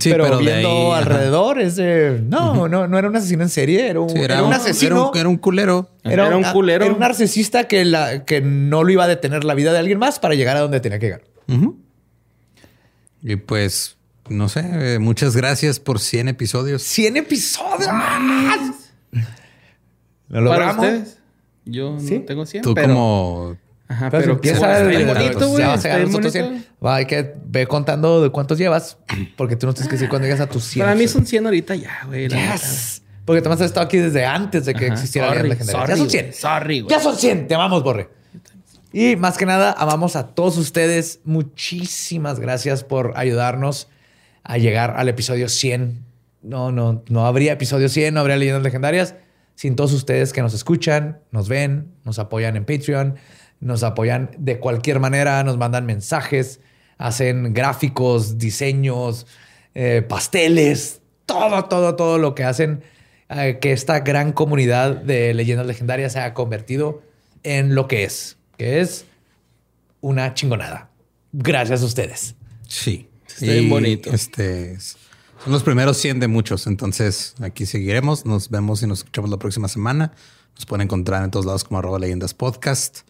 Sí, 0.00 0.10
pero, 0.10 0.36
de 0.36 0.42
viendo 0.44 0.68
ahí, 0.68 0.86
ajá. 0.90 0.96
alrededor 0.98 1.60
es 1.60 1.76
de... 1.76 2.20
No, 2.26 2.66
no, 2.66 2.88
no 2.88 2.98
era 2.98 3.08
un 3.08 3.14
asesino 3.14 3.44
en 3.44 3.48
serie, 3.48 3.88
era 3.88 4.00
un, 4.00 4.10
Sí, 4.10 4.18
era 4.18 4.42
un 4.42 4.52
asesino. 4.52 4.96
Era 4.96 5.04
un, 5.10 5.16
era 5.18 5.28
un 5.28 5.36
culero. 5.36 5.90
Era 6.02 6.36
un 6.36 6.42
culero. 6.44 6.84
Era 6.84 6.92
un 6.94 6.98
narcisista 7.00 7.68
que, 7.68 7.84
la, 7.84 8.24
que 8.24 8.40
no 8.40 8.82
lo 8.82 8.90
iba 8.90 9.04
a 9.04 9.06
detener 9.06 9.44
la 9.44 9.54
vida 9.54 9.72
de 9.72 9.78
alguien 9.78 9.98
más 10.00 10.18
para 10.18 10.34
llegar 10.34 10.56
a 10.56 10.60
donde 10.60 10.80
tenía 10.80 10.98
que 10.98 11.06
llegar. 11.06 11.22
Ujú. 11.48 11.78
Y 13.22 13.36
pues, 13.36 13.96
no 14.28 14.48
sé, 14.48 14.98
muchas 14.98 15.36
gracias 15.36 15.78
por 15.78 16.00
100 16.00 16.28
episodios. 16.28 16.82
100 16.82 17.16
episodios 17.18 17.92
más. 17.92 18.58
Lo 19.12 19.20
Para 20.28 20.40
logramos. 20.40 20.84
ustedes. 20.84 21.18
Yo 21.64 21.98
Sí. 22.00 22.18
no 22.18 22.24
tengo 22.24 22.44
100, 22.46 22.62
Tú 22.64 22.74
pero... 22.74 22.88
como... 22.88 23.56
Ajá, 23.88 24.10
Pero, 24.10 24.40
pero 24.40 24.52
está 24.56 24.80
el 24.80 24.88
bien 24.88 25.06
bonito, 25.06 25.48
güey. 25.48 25.62
Ya 26.80 26.88
vas 26.88 26.98
a 26.98 27.00
Está 27.00 27.08
llegar 27.08 27.24
a 27.24 27.26
bien 27.26 27.26
los 27.26 27.26
otros 27.26 27.26
bonito. 27.26 27.26
100. 27.26 27.26
Va, 27.26 27.26
hay 27.26 27.26
que 27.26 27.34
ve 27.44 27.66
contando 27.66 28.22
de 28.22 28.30
cuántos 28.30 28.58
llevas, 28.58 28.98
porque 29.36 29.56
tú 29.56 29.66
no 29.66 29.74
tienes 29.74 29.88
que 29.88 29.94
decir 29.96 30.08
cuándo 30.08 30.26
llegas 30.26 30.40
a 30.40 30.48
tus 30.48 30.64
100. 30.64 30.84
Para 30.84 30.94
mí 30.94 31.08
son 31.08 31.26
100 31.26 31.46
ahorita 31.46 31.74
ya, 31.74 32.02
güey. 32.06 32.28
Yes. 32.28 33.02
Porque 33.24 33.42
te 33.42 33.48
has 33.48 33.60
estado 33.60 33.86
aquí 33.86 33.98
desde 33.98 34.24
antes 34.24 34.64
de 34.66 34.74
que 34.74 34.82
neta. 34.82 34.94
existiera 34.94 35.28
Sorry, 35.28 35.48
la 35.48 35.56
sorry, 35.56 35.88
Ya 35.88 35.96
son 35.96 36.06
güey. 36.06 36.10
100. 36.10 36.32
Sorry, 36.32 36.80
güey. 36.80 36.90
Ya 36.90 37.00
son 37.00 37.16
100. 37.16 37.48
Te 37.48 37.54
amamos, 37.54 37.82
Borre. 37.82 38.08
Y 38.92 39.16
más 39.16 39.36
que 39.36 39.46
nada, 39.46 39.74
amamos 39.76 40.16
a 40.16 40.28
todos 40.28 40.56
ustedes. 40.58 41.20
Muchísimas 41.24 42.38
gracias 42.38 42.84
por 42.84 43.12
ayudarnos 43.16 43.88
a 44.44 44.58
llegar 44.58 44.94
al 44.96 45.08
episodio 45.08 45.48
100. 45.48 46.04
No, 46.42 46.70
no, 46.70 47.02
no 47.08 47.26
habría 47.26 47.52
episodio 47.52 47.88
100, 47.88 48.14
no 48.14 48.20
habría 48.20 48.36
leyendas 48.36 48.62
legendarias 48.62 49.16
sin 49.56 49.74
todos 49.74 49.92
ustedes 49.92 50.32
que 50.32 50.42
nos 50.42 50.54
escuchan, 50.54 51.18
nos 51.32 51.48
ven, 51.48 51.92
nos 52.04 52.18
apoyan 52.18 52.56
en 52.56 52.64
Patreon, 52.64 53.16
nos 53.58 53.82
apoyan 53.82 54.30
de 54.38 54.60
cualquier 54.60 55.00
manera, 55.00 55.42
nos 55.42 55.56
mandan 55.56 55.86
mensajes, 55.86 56.60
hacen 56.98 57.52
gráficos, 57.54 58.38
diseños, 58.38 59.26
eh, 59.74 60.02
pasteles, 60.08 61.00
todo, 61.26 61.64
todo, 61.66 61.96
todo 61.96 62.18
lo 62.18 62.34
que 62.34 62.44
hacen 62.44 62.82
eh, 63.28 63.58
que 63.60 63.72
esta 63.72 64.00
gran 64.00 64.32
comunidad 64.32 64.96
de 64.96 65.34
leyendas 65.34 65.66
legendarias 65.66 66.12
se 66.12 66.20
haya 66.20 66.34
convertido 66.34 67.02
en 67.42 67.74
lo 67.74 67.88
que 67.88 68.04
es, 68.04 68.36
que 68.56 68.80
es 68.80 69.04
una 70.00 70.34
chingonada. 70.34 70.90
Gracias 71.32 71.82
a 71.82 71.84
ustedes. 71.86 72.34
Sí. 72.68 73.08
Está 73.28 73.52
bien 73.52 73.68
bonito. 73.68 74.10
Este, 74.12 74.72
es- 74.72 74.96
son 75.44 75.52
los 75.52 75.62
primeros 75.62 75.98
100 75.98 76.18
de 76.20 76.28
muchos. 76.28 76.66
Entonces, 76.66 77.34
aquí 77.40 77.66
seguiremos. 77.66 78.24
Nos 78.24 78.48
vemos 78.48 78.82
y 78.82 78.86
nos 78.86 79.00
escuchamos 79.00 79.30
la 79.30 79.36
próxima 79.36 79.68
semana. 79.68 80.12
Nos 80.54 80.64
pueden 80.64 80.82
encontrar 80.86 81.22
en 81.22 81.30
todos 81.30 81.44
lados 81.44 81.62
como 81.64 81.78
arroba 81.78 81.98
leyendas 81.98 82.32
podcast. 82.32 83.00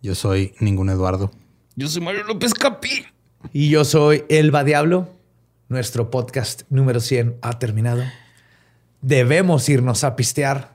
Yo 0.00 0.14
soy 0.14 0.54
ningún 0.60 0.88
Eduardo. 0.88 1.30
Yo 1.76 1.86
soy 1.88 2.02
Mario 2.02 2.24
López 2.24 2.54
Capi. 2.54 3.04
Y 3.52 3.70
yo 3.70 3.84
soy 3.84 4.24
Elba 4.28 4.64
Diablo. 4.64 5.08
Nuestro 5.68 6.10
podcast 6.10 6.62
número 6.70 7.00
100 7.00 7.36
ha 7.42 7.58
terminado. 7.58 8.02
Debemos 9.00 9.68
irnos 9.68 10.04
a 10.04 10.16
pistear. 10.16 10.72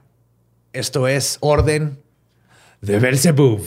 Esto 0.73 1.07
es 1.07 1.37
Orden 1.41 1.99
de 2.81 2.99
Belzebub. 2.99 3.65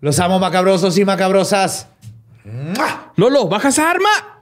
Los 0.00 0.18
amo 0.18 0.38
macabrosos 0.38 0.98
y 0.98 1.04
macabrosas. 1.04 1.88
Lolo, 3.16 3.48
baja 3.48 3.68
esa 3.68 3.90
arma. 3.90 4.33